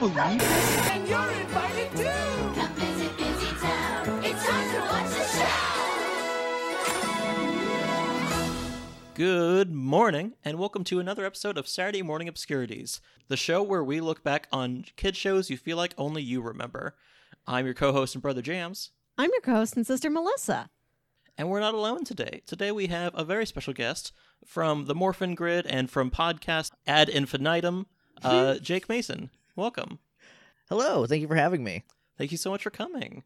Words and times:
believe 0.00 0.38
this? 0.38 0.88
And 0.88 1.06
you're 1.08 1.30
invited 1.30 1.90
too! 1.94 2.04
Come 2.58 2.72
visit 2.74 3.16
Busy 3.18 3.46
Town. 3.60 4.24
It's 4.24 4.46
time 4.46 4.70
to 4.74 4.80
watch 4.80 5.10
the 5.10 5.24
show. 5.38 5.46
Good 9.14 9.70
morning, 9.72 10.32
and 10.42 10.58
welcome 10.58 10.84
to 10.84 11.00
another 11.00 11.26
episode 11.26 11.58
of 11.58 11.68
Saturday 11.68 12.00
Morning 12.00 12.28
Obscurities, 12.28 13.02
the 13.28 13.36
show 13.36 13.62
where 13.62 13.84
we 13.84 14.00
look 14.00 14.24
back 14.24 14.48
on 14.50 14.86
kid 14.96 15.16
shows 15.16 15.50
you 15.50 15.58
feel 15.58 15.76
like 15.76 15.92
only 15.98 16.22
you 16.22 16.40
remember. 16.40 16.96
I'm 17.46 17.66
your 17.66 17.74
co 17.74 17.92
host 17.92 18.14
and 18.14 18.22
brother 18.22 18.40
Jams, 18.42 18.92
I'm 19.18 19.28
your 19.30 19.42
co-host 19.42 19.76
and 19.76 19.86
sister 19.86 20.08
Melissa. 20.08 20.70
and 21.36 21.50
we're 21.50 21.60
not 21.60 21.74
alone 21.74 22.04
today. 22.04 22.40
Today 22.46 22.72
we 22.72 22.86
have 22.86 23.12
a 23.14 23.22
very 23.24 23.44
special 23.44 23.74
guest 23.74 24.12
from 24.46 24.86
the 24.86 24.94
Morphin 24.94 25.34
Grid 25.34 25.66
and 25.66 25.90
from 25.90 26.10
podcast 26.10 26.70
Ad 26.86 27.10
Infinitum, 27.10 27.86
uh, 28.22 28.54
Jake 28.62 28.88
Mason. 28.88 29.28
Welcome. 29.60 29.98
Hello, 30.70 31.04
thank 31.04 31.20
you 31.20 31.28
for 31.28 31.34
having 31.34 31.62
me. 31.62 31.84
Thank 32.16 32.32
you 32.32 32.38
so 32.38 32.48
much 32.50 32.62
for 32.62 32.70
coming. 32.70 33.24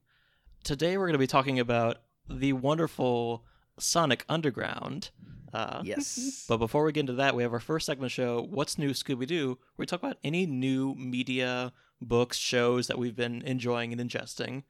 Today 0.64 0.96
we're 0.98 1.06
going 1.06 1.12
to 1.12 1.18
be 1.20 1.28
talking 1.28 1.60
about 1.60 1.98
the 2.28 2.52
wonderful 2.54 3.44
Sonic 3.78 4.24
Underground. 4.28 5.10
Uh, 5.52 5.80
Yes. 5.84 6.44
But 6.48 6.56
before 6.56 6.82
we 6.82 6.90
get 6.90 7.00
into 7.02 7.12
that, 7.12 7.36
we 7.36 7.44
have 7.44 7.52
our 7.52 7.60
first 7.60 7.86
segment 7.86 8.06
of 8.06 8.16
the 8.16 8.22
show, 8.22 8.42
What's 8.50 8.78
New 8.78 8.90
Scooby 8.90 9.28
Doo, 9.28 9.50
where 9.76 9.84
we 9.84 9.86
talk 9.86 10.02
about 10.02 10.18
any 10.24 10.44
new 10.44 10.96
media, 10.96 11.72
books, 12.00 12.36
shows 12.36 12.88
that 12.88 12.98
we've 12.98 13.14
been 13.14 13.40
enjoying 13.42 13.92
and 13.92 14.00
ingesting. 14.10 14.64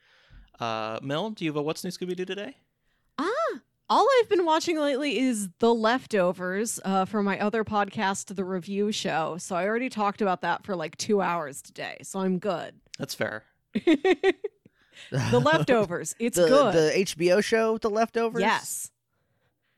Uh, 0.61 0.99
Mel, 1.01 1.31
do 1.31 1.47
you 1.47 1.51
have 1.51 1.57
a 1.57 1.63
What's 1.63 1.83
New 1.83 1.89
Scooby 1.91 2.15
Doo 2.15 2.27
today? 2.27 2.59
Ah, 3.19 3.61
all 3.91 4.07
I've 4.21 4.29
been 4.29 4.45
watching 4.45 4.79
lately 4.79 5.19
is 5.19 5.49
The 5.59 5.75
Leftovers 5.75 6.81
uh, 6.85 7.05
for 7.05 7.23
my 7.23 7.39
other 7.39 7.65
podcast, 7.65 8.35
The 8.35 8.45
Review 8.45 8.93
Show. 8.93 9.37
So 9.39 9.57
I 9.57 9.67
already 9.67 9.89
talked 9.89 10.23
about 10.23 10.41
that 10.43 10.65
for 10.65 10.75
like 10.75 10.97
two 10.97 11.21
hours 11.21 11.61
today. 11.63 11.99
So 12.03 12.21
I'm 12.21 12.39
good. 12.39 12.75
That's 12.99 13.15
fair. 13.15 13.45
the 13.75 14.35
Leftovers, 15.11 16.15
it's 16.19 16.37
the, 16.39 16.47
good. 16.49 16.75
The 16.75 17.05
HBO 17.05 17.43
show, 17.43 17.79
The 17.79 17.91
Leftovers. 17.91 18.41
yes. 18.41 18.91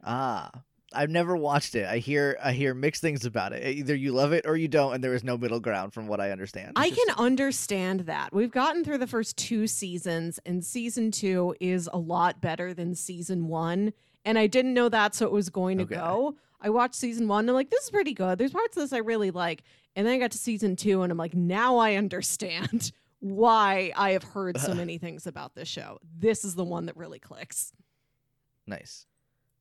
Ah, 0.04 0.50
I've 0.96 1.10
never 1.10 1.36
watched 1.36 1.74
it. 1.74 1.86
I 1.86 1.98
hear 1.98 2.38
I 2.42 2.52
hear 2.52 2.74
mixed 2.74 3.02
things 3.02 3.24
about 3.24 3.52
it. 3.52 3.64
Either 3.76 3.94
you 3.94 4.12
love 4.12 4.32
it 4.32 4.46
or 4.46 4.56
you 4.56 4.68
don't, 4.68 4.94
and 4.94 5.04
there 5.04 5.14
is 5.14 5.22
no 5.22 5.36
middle 5.36 5.60
ground, 5.60 5.92
from 5.92 6.06
what 6.08 6.20
I 6.20 6.30
understand. 6.30 6.72
I 6.76 6.90
can 6.90 7.14
understand 7.18 8.00
that. 8.00 8.32
We've 8.32 8.50
gotten 8.50 8.84
through 8.84 8.98
the 8.98 9.06
first 9.06 9.36
two 9.36 9.66
seasons, 9.66 10.40
and 10.46 10.64
season 10.64 11.10
two 11.10 11.54
is 11.60 11.88
a 11.92 11.98
lot 11.98 12.40
better 12.40 12.74
than 12.74 12.94
season 12.94 13.46
one. 13.48 13.92
And 14.24 14.38
I 14.38 14.46
didn't 14.48 14.74
know 14.74 14.88
that, 14.88 15.14
so 15.14 15.26
it 15.26 15.32
was 15.32 15.50
going 15.50 15.78
to 15.78 15.84
Okay. 15.84 15.94
go. 15.94 16.36
I 16.60 16.70
watched 16.70 16.96
season 16.96 17.28
one 17.28 17.40
and 17.40 17.50
I'm 17.50 17.54
like, 17.54 17.70
this 17.70 17.84
is 17.84 17.90
pretty 17.90 18.12
good. 18.14 18.38
There's 18.38 18.50
parts 18.52 18.76
of 18.76 18.82
this 18.82 18.92
I 18.92 18.98
really 18.98 19.30
like. 19.30 19.62
And 19.94 20.04
then 20.06 20.14
I 20.14 20.18
got 20.18 20.32
to 20.32 20.38
season 20.38 20.74
two 20.74 21.02
and 21.02 21.12
I'm 21.12 21.18
like, 21.18 21.34
now 21.34 21.76
I 21.76 21.94
understand 21.94 22.90
why 23.20 23.92
I 23.94 24.12
have 24.12 24.24
heard 24.24 24.58
so 24.58 24.74
many 24.74 24.98
things 24.98 25.26
about 25.28 25.54
this 25.54 25.68
show. 25.68 25.98
This 26.18 26.44
is 26.44 26.54
the 26.54 26.64
one 26.64 26.86
that 26.86 26.96
really 26.96 27.18
clicks. 27.20 27.72
nice. 28.66 29.06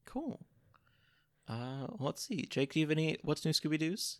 Cool. 0.05 0.39
Uh, 1.47 1.87
let's 1.99 2.23
see. 2.25 2.45
Jake, 2.49 2.73
do 2.73 2.79
you 2.79 2.85
have 2.85 2.91
any 2.91 3.17
What's 3.21 3.45
New 3.45 3.51
Scooby 3.51 3.77
Doo's? 3.77 4.19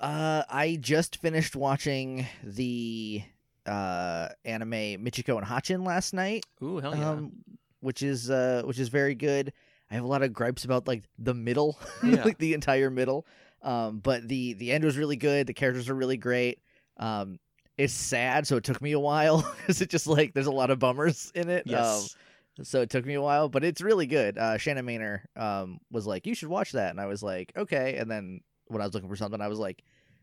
Uh, 0.00 0.42
I 0.50 0.76
just 0.80 1.16
finished 1.20 1.56
watching 1.56 2.26
the 2.42 3.22
uh 3.64 4.28
anime 4.44 4.70
Michiko 5.02 5.36
and 5.38 5.44
Hatchin 5.46 5.84
last 5.84 6.14
night. 6.14 6.44
Ooh, 6.62 6.78
hell 6.78 6.94
yeah. 6.96 7.10
Um, 7.10 7.32
which 7.80 8.02
is 8.02 8.30
uh 8.30 8.62
which 8.64 8.78
is 8.78 8.88
very 8.88 9.14
good. 9.14 9.52
I 9.90 9.94
have 9.94 10.04
a 10.04 10.08
lot 10.08 10.22
of 10.22 10.32
gripes 10.32 10.64
about 10.64 10.86
like 10.88 11.04
the 11.18 11.34
middle, 11.34 11.78
Yeah. 12.04 12.24
like 12.24 12.38
the 12.38 12.54
entire 12.54 12.90
middle. 12.90 13.26
Um, 13.62 13.98
but 13.98 14.26
the 14.28 14.52
the 14.54 14.72
end 14.72 14.84
was 14.84 14.96
really 14.98 15.16
good. 15.16 15.46
The 15.46 15.54
characters 15.54 15.88
are 15.88 15.94
really 15.94 16.16
great. 16.16 16.60
Um, 16.98 17.38
it's 17.78 17.92
sad, 17.92 18.46
so 18.46 18.56
it 18.56 18.64
took 18.64 18.80
me 18.80 18.92
a 18.92 19.00
while 19.00 19.38
because 19.58 19.80
it 19.80 19.90
just 19.90 20.06
like 20.06 20.34
there's 20.34 20.46
a 20.46 20.52
lot 20.52 20.70
of 20.70 20.78
bummers 20.78 21.30
in 21.34 21.48
it. 21.48 21.64
yes. 21.66 22.14
Um, 22.14 22.20
so 22.62 22.80
it 22.82 22.90
took 22.90 23.04
me 23.06 23.14
a 23.14 23.22
while, 23.22 23.48
but 23.48 23.64
it's 23.64 23.80
really 23.80 24.06
good. 24.06 24.38
Uh, 24.38 24.56
Shannon 24.58 24.86
Maynor 24.86 25.20
um 25.36 25.78
was 25.90 26.06
like, 26.06 26.26
"You 26.26 26.34
should 26.34 26.48
watch 26.48 26.72
that," 26.72 26.90
and 26.90 27.00
I 27.00 27.06
was 27.06 27.22
like, 27.22 27.52
"Okay." 27.56 27.96
And 27.96 28.10
then 28.10 28.40
when 28.68 28.80
I 28.82 28.84
was 28.86 28.94
looking 28.94 29.08
for 29.08 29.16
something, 29.16 29.40
I 29.40 29.48
was 29.48 29.58
like, 29.58 29.82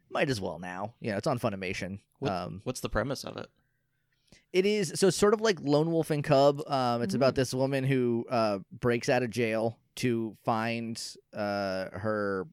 "Might 0.09 0.29
as 0.29 0.41
well 0.41 0.59
now." 0.59 0.94
You 0.99 1.11
know, 1.11 1.17
it's 1.17 1.27
on 1.27 1.39
Funimation. 1.39 1.99
What- 2.19 2.31
um, 2.31 2.61
What's 2.63 2.79
the 2.81 2.89
premise 2.89 3.23
of 3.23 3.38
it? 3.38 3.47
it 4.51 4.66
is 4.66 4.94
so 4.95 5.07
it's 5.07 5.17
sort 5.17 5.33
of 5.33 5.41
like 5.41 5.59
Lone 5.61 5.91
Wolf 5.91 6.09
and 6.11 6.23
Cub. 6.23 6.61
Um, 6.67 7.01
it's 7.03 7.13
about 7.16 7.33
Mm. 7.33 7.38
this 7.38 7.53
woman 7.53 7.83
who 7.83 8.25
uh, 8.29 8.59
breaks 8.71 9.09
out 9.09 9.21
of 9.23 9.29
jail 9.29 9.77
to 9.97 10.35
find 10.44 11.01
uh, 11.33 11.89
her. 11.91 12.47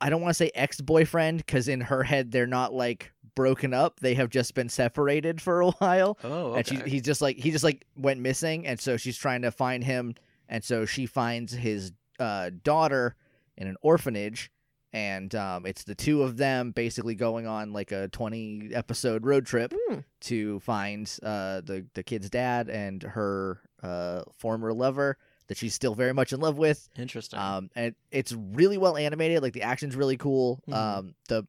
I 0.00 0.10
don't 0.10 0.20
want 0.20 0.30
to 0.30 0.34
say 0.34 0.50
ex 0.54 0.80
boyfriend 0.80 1.38
because 1.38 1.68
in 1.68 1.80
her 1.82 2.02
head 2.02 2.32
they're 2.32 2.46
not 2.46 2.72
like 2.74 3.12
broken 3.34 3.72
up; 3.74 4.00
they 4.00 4.14
have 4.14 4.30
just 4.30 4.54
been 4.54 4.68
separated 4.68 5.40
for 5.40 5.60
a 5.60 5.70
while. 5.78 6.18
Oh, 6.24 6.54
And 6.54 6.66
she, 6.66 6.76
he's 6.86 7.02
just 7.02 7.20
like 7.22 7.36
he 7.38 7.50
just 7.50 7.64
like 7.64 7.84
went 7.96 8.20
missing, 8.20 8.66
and 8.66 8.78
so 8.80 8.96
she's 8.96 9.16
trying 9.16 9.42
to 9.42 9.50
find 9.50 9.82
him, 9.84 10.14
and 10.48 10.62
so 10.62 10.84
she 10.84 11.06
finds 11.06 11.52
his 11.52 11.92
uh, 12.18 12.50
daughter 12.62 13.16
in 13.56 13.66
an 13.66 13.76
orphanage, 13.82 14.50
and 14.92 15.34
um, 15.34 15.66
it's 15.66 15.84
the 15.84 15.94
two 15.94 16.22
of 16.22 16.36
them 16.36 16.70
basically 16.70 17.14
going 17.14 17.46
on 17.46 17.72
like 17.72 17.92
a 17.92 18.08
twenty 18.08 18.70
episode 18.74 19.24
road 19.26 19.46
trip 19.46 19.74
Hmm. 19.88 19.98
to 20.22 20.60
find 20.60 21.10
uh, 21.22 21.60
the 21.62 21.86
the 21.94 22.02
kid's 22.02 22.30
dad 22.30 22.68
and 22.68 23.02
her 23.02 23.60
uh, 23.82 24.22
former 24.38 24.72
lover 24.72 25.18
that 25.48 25.56
she's 25.58 25.74
still 25.74 25.94
very 25.94 26.14
much 26.14 26.32
in 26.32 26.38
love 26.40 26.56
with. 26.56 26.88
Interesting. 26.96 27.38
Um, 27.38 27.68
and 27.74 27.94
it's 28.12 28.32
really 28.32 28.78
well 28.78 28.96
animated. 28.96 29.42
Like 29.42 29.52
the 29.54 29.62
action's 29.62 29.96
really 29.96 30.16
cool. 30.16 30.62
Mhm. 30.68 30.74
Um, 30.74 31.14
the 31.28 31.46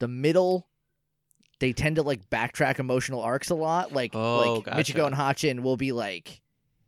the 0.00 0.08
middle, 0.08 0.66
they 1.60 1.72
tend 1.72 1.96
to 1.96 2.02
like 2.02 2.28
backtrack 2.30 2.78
emotional 2.78 3.20
arcs 3.20 3.50
a 3.50 3.54
lot. 3.54 3.92
Like 3.92 4.14
Oh, 4.14 4.54
like 4.54 4.64
gotcha. 4.64 4.92
Michiko 4.92 5.06
and 5.06 5.14
Hatchin 5.14 5.62
will 5.62 5.76
be 5.76 5.92
like 5.92 6.40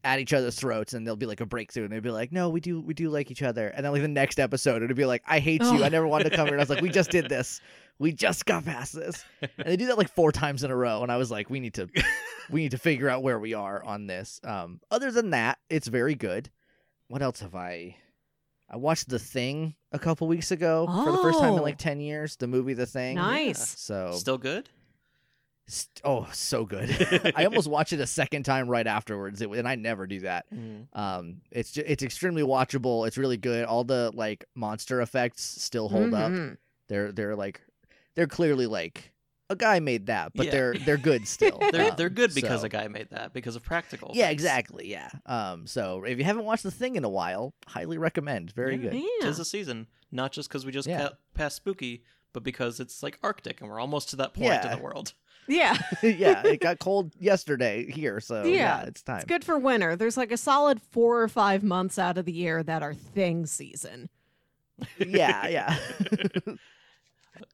at 0.03 0.19
each 0.19 0.33
other's 0.33 0.55
throats, 0.59 0.95
and 0.95 1.07
there'll 1.07 1.17
be 1.17 1.27
like 1.27 1.41
a 1.41 1.47
breakthrough, 1.47 1.85
and 1.85 1.93
they'll 1.93 2.01
be 2.01 2.11
like, 2.11 2.33
"No, 2.33 2.49
we 2.49 2.61
do 2.61 2.81
we 2.81 2.95
do 2.95 3.11
like 3.11 3.31
each 3.31 3.43
other." 3.43 3.69
And 3.69 3.85
then 3.85 3.93
like 3.93 4.01
the 4.03 4.09
next 4.09 4.41
episode, 4.41 4.83
it'll 4.83 4.97
be 4.97 5.05
like, 5.05 5.23
"I 5.27 5.41
hate 5.41 5.63
you. 5.63 5.81
Oh. 5.81 5.85
I 5.85 5.89
never 5.91 6.07
wanted 6.07 6.31
to 6.31 6.37
come 6.37 6.47
here." 6.47 6.55
And 6.55 6.61
I 6.61 6.63
was 6.63 6.71
like, 6.71 6.81
"We 6.81 6.89
just 6.89 7.11
did 7.11 7.29
this. 7.29 7.61
We 7.99 8.13
just 8.13 8.47
got 8.47 8.65
past 8.65 8.95
this." 8.95 9.25
And 9.43 9.67
they 9.67 9.77
do 9.77 9.87
that 9.89 9.99
like 9.99 10.15
four 10.15 10.33
times 10.33 10.65
in 10.65 10.71
a 10.71 10.77
row, 10.77 11.03
and 11.03 11.13
I 11.13 11.17
was 11.19 11.31
like, 11.31 11.51
"We 11.51 11.61
need 11.61 11.75
to." 11.75 11.89
we 12.51 12.63
need 12.63 12.73
to 12.73 12.79
figure 12.79 13.09
out 13.09 13.23
where 13.23 13.39
we 13.39 13.55
are 13.55 13.85
on 13.85 14.09
this. 14.09 14.41
Um, 14.43 14.81
other 14.91 15.13
than 15.13 15.31
that, 15.31 15.59
it's 15.69 15.87
very 15.87 16.17
good. 16.17 16.51
What 17.07 17.23
else 17.23 17.39
have 17.41 17.55
I? 17.55 17.95
I 18.71 18.77
watched 18.77 19.09
The 19.09 19.19
Thing 19.19 19.75
a 19.93 19.99
couple 19.99 20.29
weeks 20.29 20.51
ago 20.53 20.87
for 20.87 21.11
the 21.11 21.19
first 21.19 21.41
time 21.41 21.55
in 21.55 21.59
Oh. 21.59 21.63
like 21.63 21.79
ten 21.79 22.01
years. 22.01 22.37
The 22.37 22.47
movie 22.47 22.75
The 22.75 22.87
Thing. 22.87 23.17
Nice. 23.17 23.79
So 23.81 24.13
Still 24.13 24.39
good? 24.39 24.69
st- 25.67 26.01
oh, 26.05 26.29
so 26.33 26.65
good. 26.65 26.91
I 27.37 27.45
almost 27.47 27.69
watched 27.69 27.93
it 27.93 28.01
a 28.01 28.07
second 28.07 28.45
time 28.45 28.69
right 28.69 28.87
afterwards, 28.87 29.41
it, 29.43 29.51
and 29.51 29.69
I 29.69 29.75
never 29.77 30.07
do 30.07 30.21
that. 30.21 30.47
Mm. 30.55 30.87
Um, 30.93 31.41
it's 31.51 31.73
ju- 31.73 31.85
it's 31.87 32.03
extremely 32.03 32.43
watchable. 32.43 33.07
It's 33.07 33.19
really 33.19 33.37
good. 33.37 33.65
All 33.65 33.85
the 33.85 34.11
like 34.15 34.45
monster 34.55 35.01
effects 35.01 35.43
still 35.43 35.89
hold 35.89 36.15
up. 36.15 36.31
Mhm. 36.31 36.57
They're 36.89 37.13
they're 37.13 37.37
like 37.37 37.61
they're 38.15 38.27
clearly 38.27 38.67
like 38.67 39.13
a 39.51 39.57
guy 39.57 39.81
made 39.81 40.07
that, 40.07 40.33
but 40.35 40.47
Yeah. 40.47 40.53
they're 40.53 40.75
they're 40.75 40.97
good 40.97 41.29
still. 41.29 41.59
They're 41.73 41.91
Um, 41.91 41.97
they're 41.97 42.09
good 42.09 42.35
because 42.35 42.61
so- 42.61 42.67
a 42.67 42.69
guy 42.71 42.89
made 42.89 43.11
that 43.11 43.35
because 43.35 43.57
of 43.57 43.63
practical. 43.63 44.13
Yeah, 44.15 44.29
things. 44.29 44.33
exactly. 44.41 44.89
Yeah. 44.91 45.11
Um. 45.27 45.67
So 45.67 46.05
if 46.05 46.17
you 46.19 46.25
haven't 46.25 46.45
watched 46.45 46.63
the 46.63 46.71
thing 46.71 46.97
in 46.97 47.05
a 47.05 47.09
while, 47.11 47.53
highly 47.67 47.99
recommend. 47.99 48.53
Very 48.53 48.77
Yeah. 48.77 48.91
good. 48.91 48.95
Yeah. 48.95 49.27
Tis 49.27 49.37
the 49.37 49.45
season, 49.45 49.87
not 50.11 50.33
just 50.33 50.49
because 50.49 50.65
we 50.65 50.73
just 50.73 50.89
Yeah. 50.89 50.99
got 51.01 51.19
past 51.35 51.57
spooky, 51.57 52.03
but 52.33 52.43
because 52.43 52.81
it's 52.81 53.03
like 53.03 53.19
Arctic 53.23 53.61
and 53.61 53.69
we're 53.69 53.81
almost 53.81 54.09
to 54.11 54.17
that 54.17 54.33
point 54.35 54.47
Yeah. 54.47 54.71
in 54.73 54.79
the 54.79 54.83
world. 54.83 55.13
Yeah. 55.49 55.77
yeah. 56.03 56.47
It 56.47 56.61
got 56.61 56.79
cold 56.79 57.13
yesterday 57.19 57.91
here, 57.91 58.21
so 58.21 58.45
yeah, 58.45 58.55
Yeah, 58.55 58.83
it's 58.83 59.03
time. 59.03 59.17
It's 59.17 59.25
good 59.27 59.43
for 59.45 59.59
winter. 59.59 59.97
There's 59.97 60.17
like 60.17 60.31
a 60.31 60.37
solid 60.37 60.81
four 60.81 61.21
or 61.21 61.27
five 61.29 61.65
months 61.65 61.99
out 61.99 62.17
of 62.19 62.25
the 62.25 62.33
year 62.33 62.63
that 62.63 62.83
are 62.85 62.95
thing 62.95 63.47
season. 63.47 64.11
yeah. 64.99 65.49
Yeah. 65.49 65.77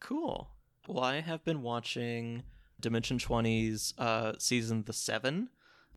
Cool. 0.01 0.51
Well, 0.89 1.03
I 1.03 1.21
have 1.21 1.45
been 1.45 1.63
watching 1.63 2.45
Dimension 2.81 3.19
20's 3.19 3.95
uh, 3.99 4.33
season 4.39 4.85
the 4.85 4.93
seven 4.93 5.49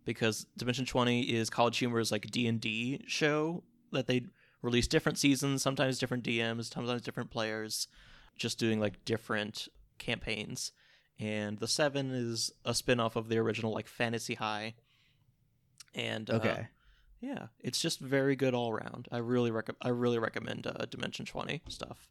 because 0.06 0.48
Dimension 0.58 0.86
20 0.86 1.22
is 1.22 1.50
College 1.50 1.78
Humor's 1.78 2.12
like 2.12 2.32
D 2.32 2.48
and 2.48 2.60
D 2.60 3.04
show 3.08 3.64
that 3.92 4.08
they 4.08 4.24
release 4.62 4.88
different 4.88 5.18
seasons, 5.18 5.62
sometimes 5.62 6.00
different 6.00 6.24
DMs, 6.24 6.74
sometimes 6.74 7.02
different 7.02 7.30
players, 7.30 7.88
just 8.36 8.58
doing 8.58 8.80
like 8.80 9.06
different 9.06 9.68
campaigns. 9.98 10.72
And 11.20 11.60
the 11.60 11.68
seven 11.68 12.12
is 12.12 12.52
a 12.66 12.74
spin-off 12.74 13.16
of 13.16 13.30
the 13.30 13.38
original 13.38 13.74
like 13.74 13.88
Fantasy 13.88 14.36
High. 14.36 14.76
And 15.94 16.30
uh, 16.30 16.36
okay. 16.36 16.68
yeah, 17.20 17.48
it's 17.60 17.82
just 17.82 18.00
very 18.00 18.36
good 18.36 18.54
all 18.54 18.72
around. 18.72 19.08
I 19.12 19.18
really 19.18 19.52
rec- 19.52 19.76
I 19.82 19.90
really 19.90 20.20
recommend 20.20 20.66
uh, 20.66 20.86
Dimension 20.86 21.26
20 21.26 21.62
stuff. 21.68 22.10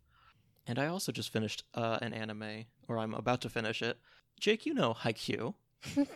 And 0.68 0.78
I 0.78 0.86
also 0.86 1.10
just 1.12 1.32
finished 1.32 1.64
uh, 1.74 1.98
an 2.02 2.12
anime, 2.12 2.66
or 2.88 2.98
I'm 2.98 3.14
about 3.14 3.40
to 3.40 3.48
finish 3.48 3.80
it. 3.82 3.98
Jake, 4.38 4.66
you 4.66 4.74
know 4.74 4.92
Haikyuu. 4.94 5.54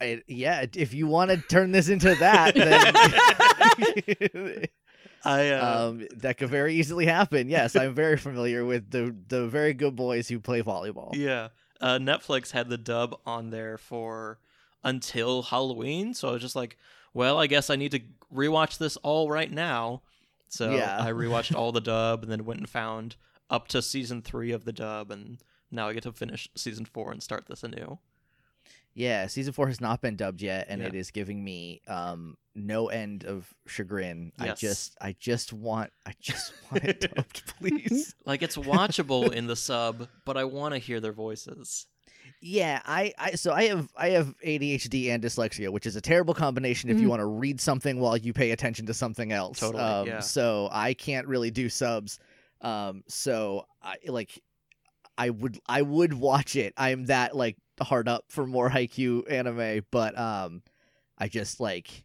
I, 0.00 0.22
yeah. 0.26 0.66
If 0.74 0.92
you 0.92 1.06
want 1.06 1.30
to 1.30 1.36
turn 1.36 1.70
this 1.70 1.88
into 1.88 2.16
that, 2.16 2.54
then 2.56 2.92
I 5.24 5.50
uh, 5.50 5.88
um, 5.88 6.06
that 6.16 6.38
could 6.38 6.48
very 6.50 6.74
easily 6.74 7.06
happen. 7.06 7.48
Yes, 7.48 7.76
I'm 7.76 7.94
very 7.94 8.16
familiar 8.16 8.64
with 8.64 8.90
the 8.90 9.14
the 9.28 9.46
very 9.46 9.74
good 9.74 9.94
boys 9.94 10.28
who 10.28 10.40
play 10.40 10.62
volleyball. 10.62 11.14
yeah. 11.14 11.48
Uh, 11.80 11.98
Netflix 11.98 12.52
had 12.52 12.68
the 12.68 12.78
dub 12.78 13.18
on 13.26 13.50
there 13.50 13.76
for 13.76 14.38
until 14.84 15.42
Halloween, 15.42 16.14
so 16.14 16.28
I 16.28 16.32
was 16.32 16.40
just 16.42 16.54
like, 16.54 16.76
well, 17.12 17.40
I 17.40 17.48
guess 17.48 17.70
I 17.70 17.76
need 17.76 17.90
to 17.92 18.00
rewatch 18.32 18.78
this 18.78 18.96
all 18.98 19.28
right 19.30 19.50
now. 19.50 20.02
So 20.48 20.76
Yeah. 20.76 20.98
I 21.00 21.10
rewatched 21.10 21.56
all 21.56 21.72
the 21.72 21.80
dub 21.80 22.22
and 22.22 22.30
then 22.30 22.44
went 22.44 22.60
and 22.60 22.68
found 22.68 23.16
up 23.52 23.68
to 23.68 23.80
season 23.82 24.22
three 24.22 24.50
of 24.50 24.64
the 24.64 24.72
dub, 24.72 25.10
and 25.12 25.38
now 25.70 25.88
I 25.88 25.92
get 25.92 26.02
to 26.04 26.12
finish 26.12 26.48
season 26.56 26.84
four 26.86 27.12
and 27.12 27.22
start 27.22 27.46
this 27.46 27.62
anew. 27.62 27.98
Yeah, 28.94 29.26
season 29.26 29.52
four 29.54 29.68
has 29.68 29.80
not 29.80 30.00
been 30.02 30.16
dubbed 30.16 30.42
yet, 30.42 30.66
and 30.68 30.80
Yeah. 30.82 30.88
it 30.88 30.94
is 30.94 31.10
giving 31.10 31.42
me 31.42 31.80
um 31.86 32.36
no 32.54 32.88
end 32.88 33.24
of 33.24 33.54
chagrin. 33.66 34.32
I 34.38 34.52
just, 34.52 34.94
I 35.00 35.14
just 35.18 35.54
want, 35.54 35.90
I 36.04 36.12
just 36.20 36.52
want 36.70 36.84
it 36.84 37.00
dubbed, 37.14 37.46
please. 37.58 38.14
Like 38.26 38.42
it's 38.42 38.56
watchable 38.58 39.32
in 39.32 39.46
the 39.46 39.56
sub, 39.56 40.08
but 40.26 40.36
I 40.36 40.44
want 40.44 40.74
to 40.74 40.78
hear 40.78 41.00
their 41.00 41.14
voices. 41.14 41.86
Yeah, 42.44 42.82
I, 42.84 43.12
I, 43.18 43.30
so 43.36 43.52
I 43.52 43.64
have, 43.68 43.88
I 43.96 44.10
have 44.10 44.34
ADHD 44.44 45.08
and 45.10 45.22
dyslexia, 45.22 45.70
which 45.70 45.86
is 45.86 45.96
a 45.96 46.00
terrible 46.00 46.34
combination 46.34 46.90
if 46.90 46.98
you 47.00 47.06
Mhm. 47.06 47.10
want 47.10 47.20
to 47.20 47.26
read 47.26 47.60
something 47.60 47.98
while 48.00 48.16
you 48.16 48.32
pay 48.32 48.50
attention 48.50 48.84
to 48.86 48.94
something 48.94 49.32
else. 49.32 49.60
Totally, 49.60 49.82
Um, 49.82 50.06
yeah. 50.08 50.20
So 50.20 50.68
I 50.72 50.92
can't 50.92 51.26
really 51.28 51.50
do 51.52 51.68
subs. 51.68 52.18
Um, 52.62 53.02
so 53.08 53.66
I 53.82 53.96
like, 54.06 54.40
I 55.18 55.30
would, 55.30 55.58
I 55.68 55.82
would 55.82 56.14
watch 56.14 56.56
it. 56.56 56.72
I'm 56.76 57.06
that 57.06 57.36
like 57.36 57.56
hard 57.80 58.08
up 58.08 58.24
for 58.28 58.46
more 58.46 58.70
Haikyuu 58.76 59.30
anime, 59.30 59.84
but 59.90 60.18
um, 60.18 60.62
I 61.18 61.28
just 61.28 61.60
like, 61.60 62.04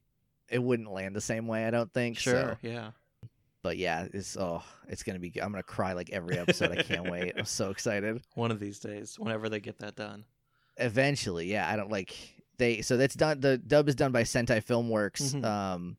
it 0.50 0.62
wouldn't 0.62 0.92
land 0.92 1.16
the 1.16 1.22
same 1.22 1.48
way. 1.48 1.66
I 1.66 1.72
don't 1.72 1.92
think. 1.94 2.18
Sure, 2.18 2.58
So, 2.62 2.68
yeah. 2.68 2.92
but 3.62 3.78
yeah, 3.78 4.08
it's 4.14 4.38
oh, 4.38 4.64
it's 4.88 5.04
gonna 5.04 5.20
be. 5.20 5.32
I'm 5.42 5.52
gonna 5.52 5.62
cry 5.64 5.94
like 5.94 6.10
every 6.12 6.38
episode. 6.38 6.72
I 6.72 6.82
can't 6.84 7.10
wait. 7.10 7.34
I'm 7.38 7.46
so 7.46 7.70
excited. 7.70 8.22
One 8.36 8.50
of 8.52 8.60
these 8.60 8.80
days, 8.80 9.20
whenever 9.20 9.50
they 9.50 9.60
get 9.60 9.80
that 9.80 9.96
done. 9.96 10.24
Eventually, 10.78 11.48
yeah. 11.52 11.70
I 11.70 11.76
don't 11.76 11.92
like 11.92 12.16
they. 12.58 12.82
So 12.82 12.98
that's 12.98 13.16
done. 13.16 13.40
The 13.42 13.58
dub 13.58 13.90
is 13.90 13.96
done 13.96 14.12
by 14.12 14.24
Sentai 14.24 14.64
Filmworks, 14.64 15.34
Mhm. 15.36 15.44
um, 15.46 15.98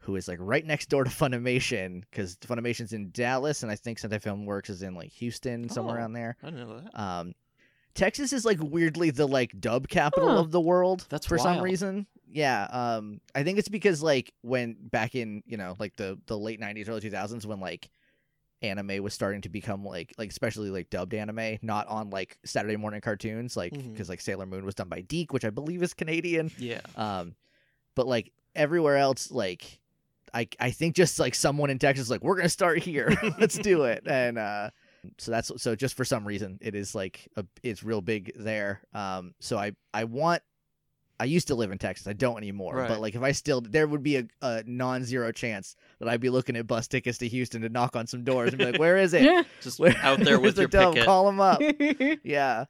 who 0.00 0.16
is 0.16 0.26
like 0.28 0.38
right 0.40 0.64
next 0.64 0.88
door 0.88 1.04
to 1.04 1.10
Funimation 1.10 2.02
because 2.10 2.36
Funimation's 2.36 2.92
in 2.92 3.10
Dallas, 3.12 3.62
and 3.62 3.70
I 3.70 3.76
think 3.76 4.00
Sentai 4.00 4.20
Film 4.20 4.46
Works 4.46 4.70
is 4.70 4.82
in 4.82 4.94
like 4.94 5.10
Houston, 5.12 5.68
somewhere 5.68 5.96
Oh. 5.96 5.98
around 6.00 6.12
there. 6.14 6.36
I 6.42 6.50
didn't 6.50 6.68
know 6.68 6.80
that. 6.80 7.00
Um, 7.00 7.34
Texas 7.94 8.32
is 8.32 8.44
like 8.44 8.58
weirdly 8.62 9.10
the 9.10 9.26
like 9.26 9.58
dub 9.60 9.88
capital 9.88 10.28
Huh. 10.30 10.38
of 10.40 10.50
the 10.52 10.60
world. 10.60 11.06
That's 11.10 11.26
for 11.26 11.36
some 11.38 11.60
reason. 11.60 12.06
Yeah. 12.32 12.64
Um, 12.70 13.20
I 13.34 13.42
think 13.42 13.58
it's 13.58 13.68
because 13.68 14.02
like 14.02 14.32
when 14.42 14.76
back 14.80 15.14
in 15.14 15.42
you 15.46 15.56
know 15.56 15.76
like 15.78 15.96
the 15.96 16.18
the 16.26 16.38
late 16.38 16.60
'90s, 16.60 16.88
early 16.88 17.00
2000s, 17.00 17.44
when 17.44 17.60
like 17.60 17.90
anime 18.62 19.02
was 19.02 19.14
starting 19.14 19.40
to 19.40 19.48
become 19.48 19.84
like 19.84 20.14
like 20.18 20.30
especially 20.30 20.70
like 20.70 20.88
dubbed 20.90 21.14
anime, 21.14 21.58
not 21.62 21.86
on 21.88 22.10
like 22.10 22.38
Saturday 22.44 22.76
morning 22.76 23.00
cartoons, 23.00 23.56
like 23.56 23.72
because 23.72 24.06
Mhm. 24.06 24.10
like 24.10 24.20
Sailor 24.20 24.46
Moon 24.46 24.64
was 24.64 24.74
done 24.74 24.88
by 24.88 25.00
DIC, 25.00 25.32
which 25.32 25.44
I 25.44 25.50
believe 25.50 25.82
is 25.82 25.92
Canadian. 25.94 26.50
Yeah. 26.58 26.80
Um, 26.96 27.34
but 27.96 28.06
like 28.06 28.32
everywhere 28.54 28.96
else, 28.98 29.30
like 29.30 29.80
I 30.34 30.48
I 30.58 30.70
think 30.70 30.94
just 30.96 31.18
like 31.18 31.34
someone 31.34 31.70
in 31.70 31.78
Texas, 31.78 32.04
is 32.06 32.10
like 32.10 32.22
we're 32.22 32.36
gonna 32.36 32.48
start 32.48 32.78
here, 32.82 33.12
let's 33.38 33.58
do 33.58 33.84
it, 33.84 34.04
and 34.06 34.38
uh, 34.38 34.70
so 35.18 35.30
that's 35.30 35.50
so 35.62 35.74
just 35.74 35.94
for 35.96 36.04
some 36.04 36.26
reason 36.26 36.58
it 36.60 36.74
is 36.74 36.94
like 36.94 37.28
a, 37.36 37.44
it's 37.62 37.82
real 37.82 38.00
big 38.00 38.32
there. 38.36 38.80
Um, 38.94 39.34
so 39.40 39.58
I 39.58 39.72
I 39.94 40.04
want. 40.04 40.42
I 41.18 41.24
used 41.24 41.48
to 41.48 41.54
live 41.54 41.70
in 41.70 41.76
Texas. 41.76 42.06
I 42.06 42.14
don't 42.14 42.38
anymore. 42.38 42.76
Right. 42.76 42.88
But 42.88 43.02
like, 43.02 43.14
if 43.14 43.20
I 43.20 43.32
still, 43.32 43.60
there 43.60 43.86
would 43.86 44.02
be 44.02 44.16
a, 44.16 44.24
a 44.40 44.62
non-zero 44.66 45.32
chance 45.32 45.76
that 45.98 46.08
I'd 46.08 46.22
be 46.22 46.30
looking 46.30 46.56
at 46.56 46.66
bus 46.66 46.88
tickets 46.88 47.18
to 47.18 47.28
Houston 47.28 47.60
to 47.60 47.68
knock 47.68 47.94
on 47.94 48.06
some 48.06 48.24
doors 48.24 48.48
and 48.54 48.58
be 48.58 48.64
like, 48.64 48.78
"Where 48.78 48.96
is 48.96 49.12
it? 49.12 49.20
Yeah. 49.24 49.42
Just 49.60 49.78
Where- 49.78 49.94
out 49.98 50.20
there 50.20 50.40
where's 50.40 50.54
with 50.54 50.56
the 50.56 50.62
your 50.62 50.68
dub? 50.68 50.94
picket. 50.94 51.06
Call 51.06 51.26
them 51.26 51.38
up." 51.38 51.60
yeah 52.24 52.64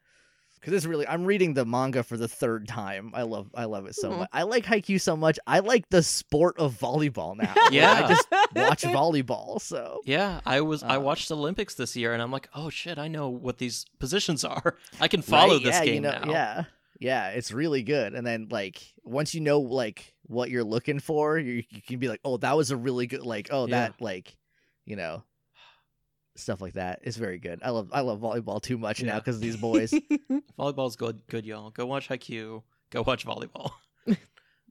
because 0.60 0.72
it's 0.74 0.86
really 0.86 1.06
i'm 1.08 1.24
reading 1.24 1.54
the 1.54 1.64
manga 1.64 2.02
for 2.02 2.16
the 2.16 2.28
third 2.28 2.68
time 2.68 3.10
i 3.14 3.22
love 3.22 3.48
i 3.54 3.64
love 3.64 3.86
it 3.86 3.94
so 3.94 4.12
Aw. 4.12 4.16
much 4.18 4.28
i 4.32 4.42
like 4.42 4.64
haikyuu 4.64 5.00
so 5.00 5.16
much 5.16 5.38
i 5.46 5.58
like 5.60 5.88
the 5.90 6.02
sport 6.02 6.58
of 6.58 6.74
volleyball 6.78 7.36
now 7.36 7.54
Yeah. 7.70 7.92
i 8.04 8.08
just 8.08 8.28
watch 8.54 8.82
volleyball 8.98 9.60
so 9.60 10.00
Yeah, 10.04 10.40
I 10.44 10.60
was. 10.60 10.82
I 10.82 10.96
Uh, 10.96 11.00
watched 11.00 11.30
Olympics 11.30 11.74
this 11.74 11.96
year, 11.96 12.12
and 12.12 12.20
I'm 12.22 12.32
like, 12.32 12.48
oh 12.54 12.68
shit, 12.70 12.98
I 12.98 13.08
know 13.08 13.28
what 13.28 13.58
these 13.58 13.86
positions 13.98 14.44
are. 14.44 14.76
I 15.00 15.08
can 15.08 15.22
follow 15.22 15.54
Right? 15.54 15.64
this 15.64 15.74
yeah, 15.76 15.84
game 15.84 15.94
you 15.94 16.00
know, 16.00 16.10
now. 16.24 16.30
yeah 16.32 16.64
yeah 16.98 17.28
it's 17.28 17.50
really 17.50 17.82
good 17.82 18.12
and 18.14 18.26
then 18.26 18.48
like 18.50 18.82
once 19.04 19.34
you 19.34 19.40
know 19.40 19.60
like 19.60 20.14
what 20.24 20.50
you're 20.50 20.64
looking 20.64 21.00
for 21.00 21.38
you, 21.38 21.62
you 21.70 21.80
can 21.80 21.98
be 21.98 22.08
like 22.08 22.20
oh 22.24 22.36
that 22.36 22.56
was 22.56 22.70
a 22.70 22.76
really 22.76 23.06
good 23.06 23.22
like 23.24 23.48
oh 23.50 23.66
Yeah. 23.66 23.88
that 23.88 24.00
like 24.02 24.36
you 24.84 24.96
know 24.96 25.22
stuff 26.36 26.60
like 26.60 26.74
that 26.74 27.00
it's 27.02 27.16
very 27.16 27.38
good 27.38 27.58
i 27.62 27.70
love 27.70 27.88
i 27.92 28.00
love 28.00 28.20
volleyball 28.20 28.62
too 28.62 28.78
much 28.78 29.02
now 29.02 29.18
because 29.18 29.40
these 29.40 29.56
boys 29.68 29.92
Volleyball's 30.58 30.96
good, 30.96 31.20
good, 31.28 31.44
y'all. 31.44 31.70
Go 31.70 31.86
watch 31.86 32.08
Haikyuu. 32.08 32.62
Go 32.90 33.02
watch 33.02 33.26
volleyball. 33.26 33.72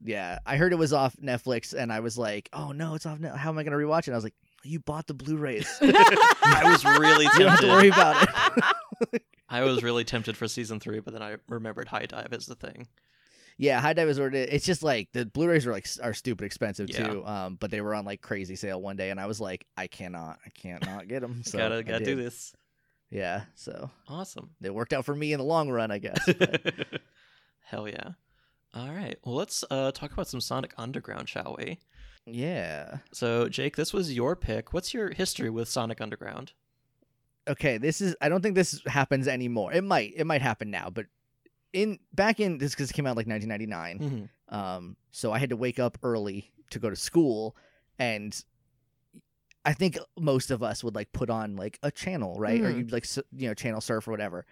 Yeah, 0.02 0.38
I 0.46 0.56
heard 0.56 0.72
it 0.72 0.76
was 0.76 0.94
off 0.94 1.14
Netflix, 1.22 1.74
and 1.74 1.92
I 1.92 2.00
was 2.00 2.16
like, 2.16 2.48
"Oh 2.54 2.72
no, 2.72 2.94
it's 2.94 3.04
off. 3.04 3.18
Net- 3.20 3.36
How 3.36 3.50
am 3.50 3.58
I 3.58 3.64
going 3.64 3.78
to 3.78 3.84
rewatch 3.84 3.98
it?" 3.98 4.06
And 4.08 4.14
I 4.14 4.16
was 4.16 4.24
like, 4.24 4.34
"You 4.64 4.80
bought 4.80 5.06
the 5.06 5.12
Blu-rays. 5.12 5.68
I 5.82 6.62
was 6.64 6.82
really 6.86 7.26
don't 7.36 7.48
have 7.48 7.60
to 7.60 7.66
tempted. 7.66 7.68
worry 7.68 7.88
about 7.88 8.26
it." 9.12 9.22
I 9.50 9.62
was 9.62 9.82
really 9.82 10.04
tempted 10.04 10.38
for 10.38 10.48
season 10.48 10.80
three, 10.80 11.00
but 11.00 11.12
then 11.12 11.22
I 11.22 11.36
remembered 11.50 11.88
HIDIVE 11.88 12.32
is 12.32 12.46
the 12.46 12.54
thing. 12.54 12.88
Yeah, 13.62 13.80
HIDIVE 13.80 14.08
is 14.08 14.18
ordered. 14.18 14.48
It's 14.50 14.64
just 14.64 14.82
like 14.82 15.08
the 15.12 15.26
Blu-rays 15.26 15.66
are 15.66 15.72
like 15.72 15.86
are 16.02 16.14
stupid 16.14 16.44
expensive 16.46 16.88
Yeah. 16.88 17.06
too. 17.08 17.26
Um, 17.26 17.56
but 17.60 17.70
they 17.70 17.80
were 17.82 17.94
on 17.94 18.04
like 18.06 18.22
crazy 18.22 18.56
sale 18.56 18.80
one 18.80 18.96
day, 18.96 19.10
and 19.10 19.20
I 19.20 19.26
was 19.26 19.38
like, 19.40 19.66
"I 19.76 19.86
cannot, 19.86 20.38
I 20.46 20.50
can't 20.50 20.84
not 20.86 21.08
get 21.08 21.20
them." 21.20 21.42
So 21.44 21.58
gotta 21.58 21.82
gotta 21.82 22.04
do 22.04 22.16
this. 22.16 22.54
Yeah, 23.10 23.42
so 23.54 23.90
Awesome. 24.08 24.50
it 24.62 24.72
worked 24.74 24.92
out 24.92 25.04
for 25.04 25.14
me 25.14 25.32
in 25.32 25.38
the 25.38 25.44
long 25.44 25.68
run, 25.68 25.90
I 25.90 25.98
guess. 25.98 26.18
but- 26.26 27.00
Hell 27.64 27.86
yeah. 27.88 28.12
All 28.72 28.90
right. 28.90 29.18
Well, 29.24 29.34
let's 29.34 29.64
uh, 29.70 29.90
talk 29.92 30.12
about 30.12 30.28
some 30.28 30.40
Sonic 30.40 30.72
Underground, 30.78 31.28
shall 31.28 31.56
we? 31.58 31.78
yeah. 32.24 32.98
So, 33.12 33.48
Jake, 33.48 33.74
this 33.76 33.92
was 33.92 34.14
your 34.14 34.36
pick. 34.36 34.72
What's 34.72 34.94
your 34.94 35.10
history 35.10 35.50
with 35.50 35.68
Sonic 35.68 36.00
Underground? 36.00 36.52
okay, 37.48 37.78
this 37.78 38.00
is 38.00 38.14
I 38.20 38.28
don't 38.28 38.42
think 38.42 38.54
this 38.54 38.80
happens 38.86 39.26
anymore. 39.26 39.72
It 39.72 39.82
might 39.82 40.12
it 40.16 40.24
might 40.24 40.42
happen 40.42 40.70
now, 40.70 40.88
but 40.88 41.06
in 41.72 41.98
back 42.14 42.40
in 42.40 42.58
this 42.58 42.72
because 42.72 42.90
it 42.90 42.94
came 42.94 43.06
out 43.06 43.16
like 43.16 43.26
1999. 43.26 44.28
Mhm. 44.50 44.54
Um, 44.54 44.96
so 45.12 45.32
I 45.32 45.38
had 45.38 45.50
to 45.50 45.56
wake 45.56 45.78
up 45.78 45.98
early 46.02 46.50
to 46.70 46.78
go 46.78 46.90
to 46.90 46.96
school, 46.96 47.56
and 47.98 48.40
I 49.64 49.74
think 49.74 49.98
most 50.18 50.50
of 50.50 50.62
us 50.62 50.82
would 50.82 50.94
like 50.94 51.12
put 51.12 51.28
on 51.30 51.56
like 51.56 51.78
a 51.82 51.90
channel, 51.90 52.34
right? 52.38 52.60
Or 52.60 52.70
Mhm. 52.72 52.76
you'd 52.78 52.92
like 52.92 53.06
you 53.36 53.48
know 53.48 53.54
channel 53.54 53.80
surf 53.80 54.08
or 54.08 54.10
whatever. 54.10 54.46